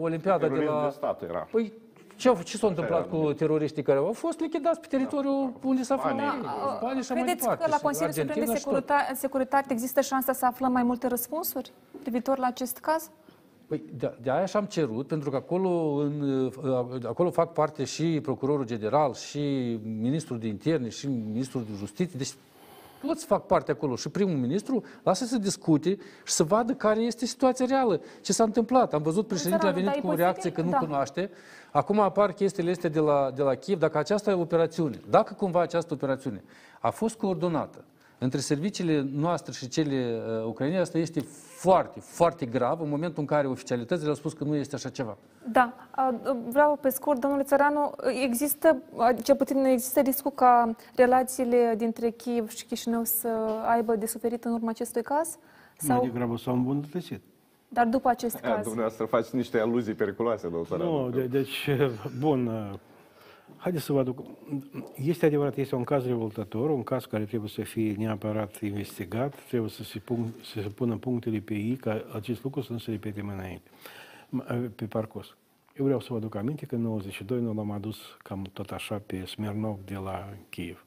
Olimpiada 0.00 0.38
de 0.38 0.46
Terorism 0.46 0.72
la... 0.72 0.84
de 0.84 0.92
stat 0.94 1.22
era. 1.22 1.38
Păi, 1.50 1.72
ce, 2.16 2.28
au- 2.28 2.42
ce 2.44 2.56
s-a 2.56 2.66
întâmplat 2.66 2.98
era 3.12 3.18
cu 3.18 3.32
teroriștii 3.32 3.82
care 3.82 3.98
au 3.98 4.12
fost 4.12 4.40
lichidați 4.40 4.80
pe 4.80 4.86
teritoriul 4.90 5.52
unde 5.62 5.82
s-a 5.82 5.94
aflat 5.94 6.12
Spania. 6.12 6.34
ei? 6.36 6.48
Spania 6.76 6.92
și 6.92 6.98
așa 6.98 7.14
mai 7.14 7.22
Credeți 7.22 7.40
departe. 7.42 7.62
că 7.64 7.70
la 7.70 7.76
Și 7.76 7.82
Consiliul 7.82 8.12
Suprem 8.12 8.26
de 8.26 8.32
Argentina 8.32 8.58
și 8.58 8.64
tot. 8.64 8.72
Securitate, 8.72 9.14
Securitate 9.14 9.72
există 9.72 10.00
șansa 10.00 10.32
să 10.32 10.46
aflăm 10.46 10.72
mai 10.72 10.82
multe 10.82 11.06
răspunsuri 11.06 11.72
privitor 12.02 12.38
la 12.38 12.46
acest 12.46 12.78
caz? 12.78 13.10
Păi 13.66 13.82
de, 13.98 14.18
de 14.22 14.30
aia 14.30 14.44
și-am 14.46 14.64
cerut, 14.64 15.06
pentru 15.06 15.30
că 15.30 15.36
acolo, 15.36 15.70
în, 15.94 16.20
uh, 16.44 17.04
acolo 17.06 17.30
fac 17.30 17.52
parte 17.52 17.84
și 17.84 18.20
procurorul 18.22 18.66
general, 18.66 19.14
și 19.14 19.40
ministrul 20.00 20.38
de 20.38 20.46
interne, 20.46 20.88
și 20.88 21.06
ministrul 21.06 21.62
de 21.62 21.76
justiție, 21.76 22.14
deci 22.18 22.34
toți 23.00 23.24
fac 23.24 23.46
parte 23.46 23.70
acolo 23.70 23.96
și 23.96 24.08
primul 24.08 24.36
ministru 24.36 24.82
lasă 25.02 25.24
să 25.24 25.38
discute 25.38 25.96
și 26.24 26.32
să 26.32 26.42
vadă 26.42 26.72
care 26.72 27.00
este 27.00 27.26
situația 27.26 27.66
reală, 27.66 28.00
ce 28.20 28.32
s-a 28.32 28.44
întâmplat. 28.44 28.94
Am 28.94 29.02
văzut 29.02 29.26
președintele 29.26 29.68
a 29.70 29.72
Țăranul, 29.72 29.92
venit 29.92 30.02
dar 30.02 30.02
cu 30.02 30.06
e 30.06 30.08
o 30.08 30.10
posibil? 30.10 30.24
reacție 30.24 30.50
că 30.52 30.62
nu 30.62 30.70
Da. 30.70 30.76
cunoaște. 30.78 31.30
Acum 31.72 32.00
apar 32.00 32.32
chestiile 32.32 32.70
astea 32.70 32.90
de 32.90 33.00
la, 33.00 33.30
de 33.34 33.42
la 33.42 33.54
Kiev. 33.54 33.78
Dacă 33.78 33.98
această 33.98 34.36
operațiune, 34.36 35.00
dacă 35.10 35.34
cumva 35.34 35.60
această 35.60 35.94
operațiune 35.94 36.44
a 36.80 36.90
fost 36.90 37.16
coordonată 37.16 37.84
între 38.18 38.40
serviciile 38.40 39.06
noastre 39.12 39.52
și 39.52 39.68
cele 39.68 40.20
uh, 40.38 40.44
ucrainene, 40.44 40.80
asta 40.80 40.98
este 40.98 41.20
foarte, 41.56 42.00
foarte 42.00 42.46
grav 42.46 42.80
în 42.80 42.88
momentul 42.88 43.20
în 43.20 43.26
care 43.26 43.46
oficialitățile 43.46 44.08
au 44.08 44.14
spus 44.14 44.32
că 44.32 44.44
nu 44.44 44.54
este 44.54 44.74
așa 44.74 44.88
ceva. 44.88 45.16
Da, 45.52 45.72
a, 45.90 46.14
vreau 46.48 46.78
pe 46.80 46.88
scurt, 46.88 47.20
domnule 47.20 47.42
Țăranu, 47.42 47.92
există, 48.24 48.82
a, 48.96 49.12
cel 49.12 49.36
puțin 49.36 49.64
există 49.64 50.00
riscul 50.00 50.30
ca 50.30 50.74
relațiile 50.94 51.74
dintre 51.76 52.10
Kiev 52.10 52.48
și 52.50 52.66
Chișinău 52.66 53.04
să 53.04 53.28
aibă 53.66 53.96
de 53.96 54.06
suferit 54.06 54.44
în 54.44 54.52
urma 54.52 54.70
acestui 54.70 55.02
caz? 55.02 55.38
Mai 55.82 55.96
Sau, 55.96 56.04
degrabă 56.04 56.36
s-au 56.36 56.54
îmbunătățit. 56.54 57.20
dar 57.68 57.86
după 57.86 58.08
acest 58.08 58.34
Aia, 58.34 58.42
caz? 58.42 58.56
Eh, 58.56 58.62
Dumneavoastră 58.62 59.04
faceți 59.04 59.36
niște 59.36 59.58
aluzii 59.58 59.94
periculoase, 59.94 60.42
domnul 60.42 60.64
Țăranu. 60.66 61.02
Nu, 61.02 61.10
de, 61.10 61.22
deci, 61.22 61.70
bun, 62.20 62.46
uh, 62.46 62.78
haideți 63.56 63.84
să 63.84 63.92
vă 63.92 63.98
aduc. 63.98 64.18
Este 64.94 65.26
adevărat, 65.26 65.56
este 65.56 65.74
un 65.74 65.84
caz 65.84 66.06
revoltător, 66.06 66.70
un 66.70 66.82
caz 66.82 67.04
care 67.04 67.24
trebuie 67.24 67.50
să 67.50 67.62
fie 67.62 67.92
neapărat 67.92 68.60
investigat, 68.60 69.34
trebuie 69.48 69.70
să 69.70 69.82
se, 69.82 69.98
pun, 69.98 70.34
să 70.42 70.60
se 70.60 70.68
pună 70.68 70.96
punctele 70.96 71.38
pe 71.38 71.54
ei, 71.54 71.76
ca 71.76 72.04
acest 72.12 72.42
lucru 72.42 72.60
să 72.60 72.72
nu 72.72 72.78
se 72.78 72.90
repete 72.90 73.22
mai 73.22 73.34
înainte, 73.34 73.70
m- 74.42 74.70
pe 74.76 74.84
parcurs. 74.84 75.36
Eu 75.78 75.84
vreau 75.84 76.00
să 76.00 76.06
vă 76.10 76.16
aduc 76.16 76.34
aminte 76.34 76.66
că 76.66 76.74
în 76.74 76.80
92 76.80 77.40
noi 77.40 77.54
l-am 77.54 77.70
adus 77.70 77.98
cam 78.22 78.42
tot 78.52 78.70
așa 78.70 79.02
pe 79.06 79.24
Smirnov 79.24 79.78
de 79.84 79.94
la 79.94 80.28
Kiev. 80.48 80.84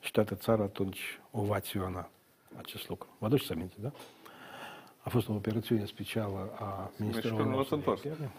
Și 0.00 0.10
toată 0.10 0.34
țara 0.34 0.62
atunci 0.62 1.20
ovaționa 1.30 2.10
acest 2.56 2.88
lucru. 2.88 3.08
Vă 3.18 3.26
aduceți 3.26 3.52
aminte, 3.52 3.74
da? 3.80 3.92
A 5.00 5.08
fost 5.10 5.28
o 5.28 5.32
operațiune 5.32 5.84
specială 5.84 6.52
a 6.58 6.90
Ministerului 6.96 7.36
până 7.38 7.50
la 7.50 7.56
nostru 7.56 7.76
s-a 7.76 7.82
de 7.82 7.90
întors. 7.90 8.04
Interne. 8.04 8.30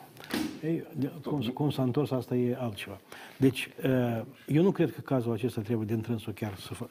Ei, 0.63 0.83
de- 0.97 1.11
cum, 1.23 1.41
cum 1.41 1.69
s-a 1.69 1.83
întors, 1.83 2.11
asta 2.11 2.35
e 2.35 2.55
altceva. 2.59 2.99
Deci, 3.37 3.69
eh, 3.81 4.21
eu 4.47 4.63
nu 4.63 4.71
cred 4.71 4.93
că 4.93 4.99
cazul 5.01 5.31
acesta 5.33 5.61
trebuie 5.61 5.85
de 5.85 5.93
întrânsul 5.93 6.33
chiar 6.33 6.55
să 6.55 6.73
fa- 6.73 6.89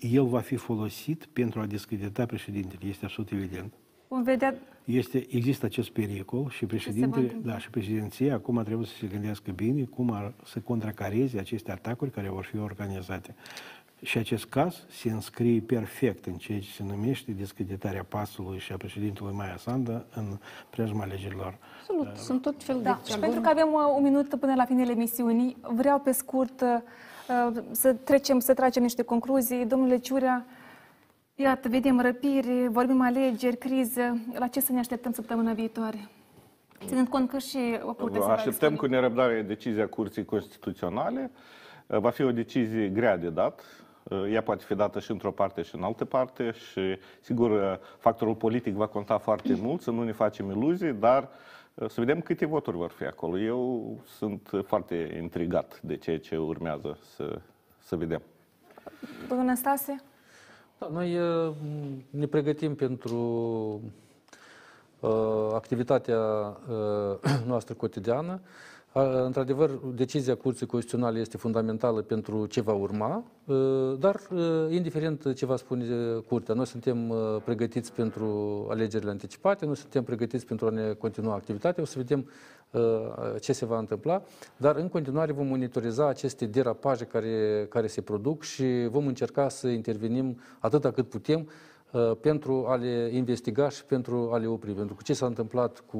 El 0.00 0.24
va 0.24 0.40
fi 0.40 0.56
folosit 0.56 1.28
pentru 1.32 1.60
a 1.60 1.66
discredita 1.66 2.26
președintele, 2.26 2.88
este 2.88 3.04
absolut 3.04 3.30
evident. 3.30 3.72
Vom 4.08 4.22
vedea, 4.22 4.54
Este, 4.84 5.26
există 5.30 5.66
acest 5.66 5.90
pericol 5.90 6.50
și 6.50 6.66
președintele, 6.66 7.22
întâmpla? 7.24 7.52
da, 7.52 7.58
și 7.58 7.70
președinția 7.70 8.34
acum 8.34 8.62
trebuie 8.64 8.86
să 8.86 8.94
se 8.96 9.06
gândească 9.06 9.50
bine 9.50 9.82
cum 9.84 10.10
ar 10.10 10.32
să 10.44 10.58
contracareze 10.60 11.38
aceste 11.38 11.70
atacuri 11.70 12.10
care 12.10 12.28
vor 12.28 12.44
fi 12.44 12.58
organizate. 12.58 13.34
Și 14.04 14.18
acest 14.18 14.44
caz 14.44 14.84
se 14.88 15.10
înscrie 15.10 15.60
perfect 15.60 16.26
în 16.26 16.32
ceea 16.32 16.60
ce 16.60 16.70
se 16.70 16.82
numește 16.82 17.32
discreditarea 17.32 18.04
pasului 18.08 18.58
și 18.58 18.72
a 18.72 18.76
președintelui 18.76 19.32
Maia 19.32 19.56
Sanda 19.56 20.04
în 20.14 20.38
preajma 20.70 21.02
alegerilor. 21.02 21.58
Absolut, 21.80 22.16
sunt 22.16 22.42
tot 22.42 22.62
fel 22.62 22.80
da, 22.82 23.00
de 23.04 23.10
și 23.10 23.18
pentru 23.18 23.40
că 23.40 23.48
avem 23.48 23.72
uh, 23.72 23.80
un 23.96 24.02
minut 24.02 24.34
până 24.40 24.54
la 24.54 24.64
finele 24.64 24.90
emisiunii, 24.90 25.56
vreau 25.60 25.98
pe 25.98 26.12
scurt 26.12 26.60
uh, 26.60 26.68
uh, 27.48 27.62
să 27.70 27.92
trecem, 27.92 28.38
să 28.38 28.54
tragem 28.54 28.82
niște 28.82 29.02
concluzii. 29.02 29.66
Domnule 29.66 29.98
Ciurea, 29.98 30.46
iată, 31.34 31.68
vedem 31.68 32.00
răpiri, 32.00 32.68
vorbim 32.68 33.00
alegeri, 33.00 33.56
criză. 33.56 34.18
La 34.38 34.46
ce 34.46 34.60
să 34.60 34.72
ne 34.72 34.78
așteptăm 34.78 35.12
săptămâna 35.12 35.52
viitoare? 35.52 36.08
Ținând 36.86 37.08
cont 37.08 37.30
că 37.30 37.38
și 37.38 37.78
o 37.82 37.94
curte 37.94 38.18
se 38.18 38.24
va 38.24 38.32
Așteptăm 38.32 38.68
deschide. 38.68 38.74
cu 38.74 38.86
nerăbdare 38.86 39.42
decizia 39.42 39.88
Curții 39.88 40.24
Constituționale. 40.24 41.30
Va 41.86 42.10
fi 42.10 42.22
o 42.22 42.32
decizie 42.32 42.88
grea 42.88 43.16
de 43.16 43.28
dat. 43.30 43.60
Ea 44.30 44.42
poate 44.42 44.64
fi 44.64 44.74
dată 44.74 45.00
și 45.00 45.10
într-o 45.10 45.30
parte 45.30 45.62
și 45.62 45.74
în 45.74 45.82
altă 45.82 46.04
parte 46.04 46.50
și, 46.50 46.80
sigur, 47.20 47.80
factorul 47.98 48.34
politic 48.34 48.74
va 48.74 48.86
conta 48.86 49.18
foarte 49.18 49.54
mult, 49.62 49.80
să 49.80 49.90
nu 49.90 50.02
ne 50.02 50.12
facem 50.12 50.50
iluzii, 50.50 50.92
dar 50.92 51.28
să 51.74 52.00
vedem 52.00 52.20
câte 52.20 52.46
voturi 52.46 52.76
vor 52.76 52.90
fi 52.90 53.04
acolo. 53.04 53.38
Eu 53.38 53.96
sunt 54.04 54.50
foarte 54.64 55.18
intrigat 55.22 55.80
de 55.82 55.96
ceea 55.96 56.18
ce 56.18 56.36
urmează 56.36 56.98
să, 57.14 57.38
să 57.78 57.96
vedem. 57.96 58.22
Domnul 59.28 59.46
Năstase? 59.46 60.02
Da, 60.78 60.88
noi 60.92 61.18
uh, 61.18 61.54
ne 62.10 62.26
pregătim 62.26 62.74
pentru 62.74 63.18
uh, 65.00 65.48
activitatea 65.54 66.18
uh, 66.18 67.30
noastră 67.46 67.74
cotidiană. 67.74 68.40
Uh, 68.94 69.02
într-adevăr, 69.24 69.70
decizia 69.94 70.34
Curții 70.34 70.66
Constituționale 70.66 71.18
este 71.18 71.36
fundamentală 71.36 72.02
pentru 72.02 72.46
ce 72.46 72.60
va 72.60 72.72
urma, 72.72 73.24
uh, 73.44 73.98
dar, 73.98 74.20
uh, 74.30 74.66
indiferent 74.70 75.34
ce 75.34 75.46
va 75.46 75.56
spune 75.56 75.84
Curtea, 76.28 76.54
noi 76.54 76.66
suntem 76.66 77.08
uh, 77.08 77.16
pregătiți 77.44 77.92
pentru 77.92 78.26
alegerile 78.70 79.10
anticipate, 79.10 79.66
noi 79.66 79.76
suntem 79.76 80.02
pregătiți 80.02 80.46
pentru 80.46 80.66
a 80.66 80.70
ne 80.70 80.92
continua 80.92 81.34
activitatea, 81.34 81.82
o 81.82 81.86
să 81.86 81.94
vedem 81.96 82.30
uh, 82.70 82.80
ce 83.40 83.52
se 83.52 83.66
va 83.66 83.78
întâmpla, 83.78 84.22
dar 84.56 84.76
în 84.76 84.88
continuare 84.88 85.32
vom 85.32 85.46
monitoriza 85.46 86.08
aceste 86.08 86.46
derapaje 86.46 87.04
care, 87.04 87.66
care 87.68 87.86
se 87.86 88.00
produc 88.00 88.42
și 88.42 88.86
vom 88.90 89.06
încerca 89.06 89.48
să 89.48 89.68
intervenim 89.68 90.40
atâta 90.58 90.90
cât 90.90 91.08
putem 91.08 91.48
uh, 91.90 92.12
pentru 92.20 92.64
a 92.68 92.74
le 92.74 93.08
investiga 93.12 93.68
și 93.68 93.84
pentru 93.84 94.30
a 94.32 94.36
le 94.36 94.46
opri. 94.46 94.72
Pentru 94.72 94.94
că 94.94 95.02
ce 95.04 95.12
s-a 95.12 95.26
întâmplat 95.26 95.82
cu, 95.86 95.98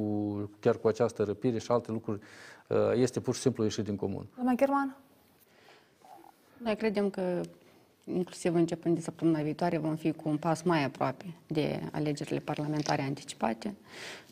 chiar 0.59 0.77
cu 0.77 0.87
această 0.87 1.23
răpire 1.23 1.57
și 1.57 1.71
alte 1.71 1.91
lucruri 1.91 2.19
uh, 2.19 2.53
este 2.93 3.19
pur 3.19 3.35
și 3.35 3.41
simplu 3.41 3.63
ieșit 3.63 3.83
din 3.83 3.95
comun. 3.95 4.25
Doamna 4.35 4.53
German? 4.53 4.97
Noi 6.57 6.75
credem 6.75 7.09
că 7.09 7.41
inclusiv 8.05 8.55
începând 8.55 8.95
de 8.95 9.01
săptămâna 9.01 9.41
viitoare, 9.41 9.77
vom 9.77 9.95
fi 9.95 10.11
cu 10.11 10.29
un 10.29 10.37
pas 10.37 10.61
mai 10.61 10.83
aproape 10.83 11.25
de 11.47 11.81
alegerile 11.91 12.39
parlamentare 12.39 13.01
anticipate 13.01 13.75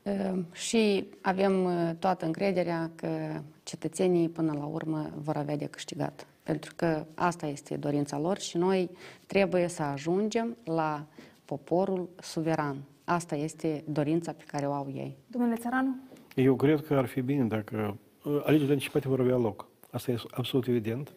uh, 0.03 0.39
și 0.51 1.07
avem 1.21 1.63
uh, 1.63 1.91
toată 1.99 2.25
încrederea 2.25 2.91
că 2.95 3.41
cetățenii 3.63 4.29
până 4.29 4.53
la 4.53 4.65
urmă 4.65 5.09
vor 5.23 5.35
avea 5.35 5.57
de 5.57 5.65
câștigat. 5.65 6.27
Pentru 6.43 6.73
că 6.75 7.05
asta 7.15 7.45
este 7.45 7.75
dorința 7.75 8.19
lor 8.19 8.37
și 8.37 8.57
noi 8.57 8.89
trebuie 9.27 9.67
să 9.67 9.83
ajungem 9.83 10.57
la 10.63 11.05
poporul 11.45 12.09
suveran. 12.21 12.77
Asta 13.03 13.35
este 13.35 13.83
dorința 13.87 14.31
pe 14.31 14.43
care 14.47 14.67
o 14.67 14.71
au 14.71 14.91
ei. 14.93 15.15
Domnule 15.27 15.55
Țăranu? 15.55 15.95
Eu 16.35 16.55
cred 16.55 16.85
că 16.85 16.93
ar 16.93 17.05
fi 17.05 17.21
bine 17.21 17.43
dacă 17.43 17.97
uh, 18.23 18.41
alegerile 18.43 18.71
anticipate 18.71 19.07
vor 19.07 19.19
avea 19.19 19.37
loc. 19.37 19.67
Asta 19.91 20.11
e 20.11 20.21
absolut 20.31 20.67
evident. 20.67 21.13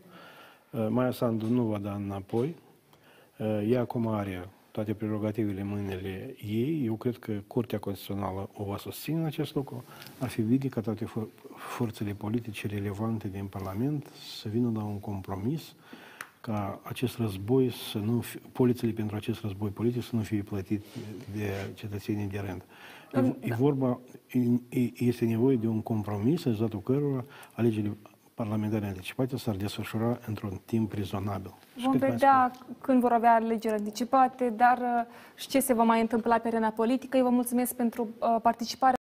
Uh, 0.70 0.86
Maia 0.88 1.10
Sandu 1.10 1.46
nu 1.46 1.62
va 1.62 1.78
da 1.78 1.94
înapoi. 1.94 2.54
Uh, 3.38 3.68
Ea 3.70 3.80
acum 3.80 4.06
are 4.06 4.48
toate 4.70 4.94
prerogativele 4.94 5.60
în 5.60 5.66
mâinile 5.66 6.34
ei. 6.46 6.84
Eu 6.84 6.94
cred 6.94 7.16
că 7.16 7.32
Curtea 7.46 7.78
Constituțională 7.78 8.48
o 8.54 8.64
va 8.64 8.76
susține 8.76 9.18
în 9.18 9.24
acest 9.24 9.54
lucru. 9.54 9.84
Ar 10.18 10.28
fi 10.28 10.42
bine 10.42 10.68
ca 10.68 10.80
toate 10.80 11.04
for- 11.04 11.28
forțele 11.56 12.12
politice 12.12 12.66
relevante 12.66 13.28
din 13.28 13.46
Parlament 13.46 14.10
să 14.40 14.48
vină 14.48 14.70
la 14.74 14.84
un 14.84 15.00
compromis 15.00 15.74
ca 16.40 16.80
acest 16.82 17.18
război 17.18 17.72
să 17.90 17.98
nu 17.98 18.20
fi, 18.20 18.38
polițele 18.38 18.92
pentru 18.92 19.16
acest 19.16 19.40
război 19.40 19.70
politic 19.70 20.02
să 20.02 20.16
nu 20.16 20.22
fie 20.22 20.42
plătit 20.42 20.84
de 21.36 21.70
cetățenii 21.74 22.26
de 22.26 22.42
rând. 22.46 22.62
E, 23.12 23.34
e 23.40 23.54
vorba, 23.54 23.98
e- 24.26 24.78
e- 24.80 24.92
este 24.96 25.24
nevoie 25.24 25.56
de 25.56 25.66
un 25.66 25.82
compromis, 25.82 26.44
în 26.44 26.50
rezultatul 26.50 26.80
căruia 26.80 27.24
alegerile 27.54 27.96
parlamentare 28.34 28.86
anticipate 28.86 29.36
s-ar 29.36 29.54
desfășura 29.54 30.18
într-un 30.26 30.60
timp 30.64 30.92
rezonabil. 30.92 31.54
Și 31.76 31.82
Vom 31.82 31.92
cât 31.92 32.00
mai 32.00 32.10
vedea 32.10 32.50
când 32.80 33.00
vor 33.00 33.12
avea 33.12 33.34
alegeri 33.34 33.74
anticipate, 33.74 34.52
dar 34.56 34.78
uh, 34.78 35.14
și 35.34 35.48
ce 35.48 35.60
se 35.60 35.72
va 35.72 35.82
mai 35.82 36.00
întâmpla 36.00 36.38
pe 36.38 36.48
arena 36.48 36.68
politică. 36.70 37.16
Eu 37.16 37.24
vă 37.24 37.30
mulțumesc 37.30 37.74
pentru 37.74 38.08
uh, 38.18 38.36
participare. 38.42 38.95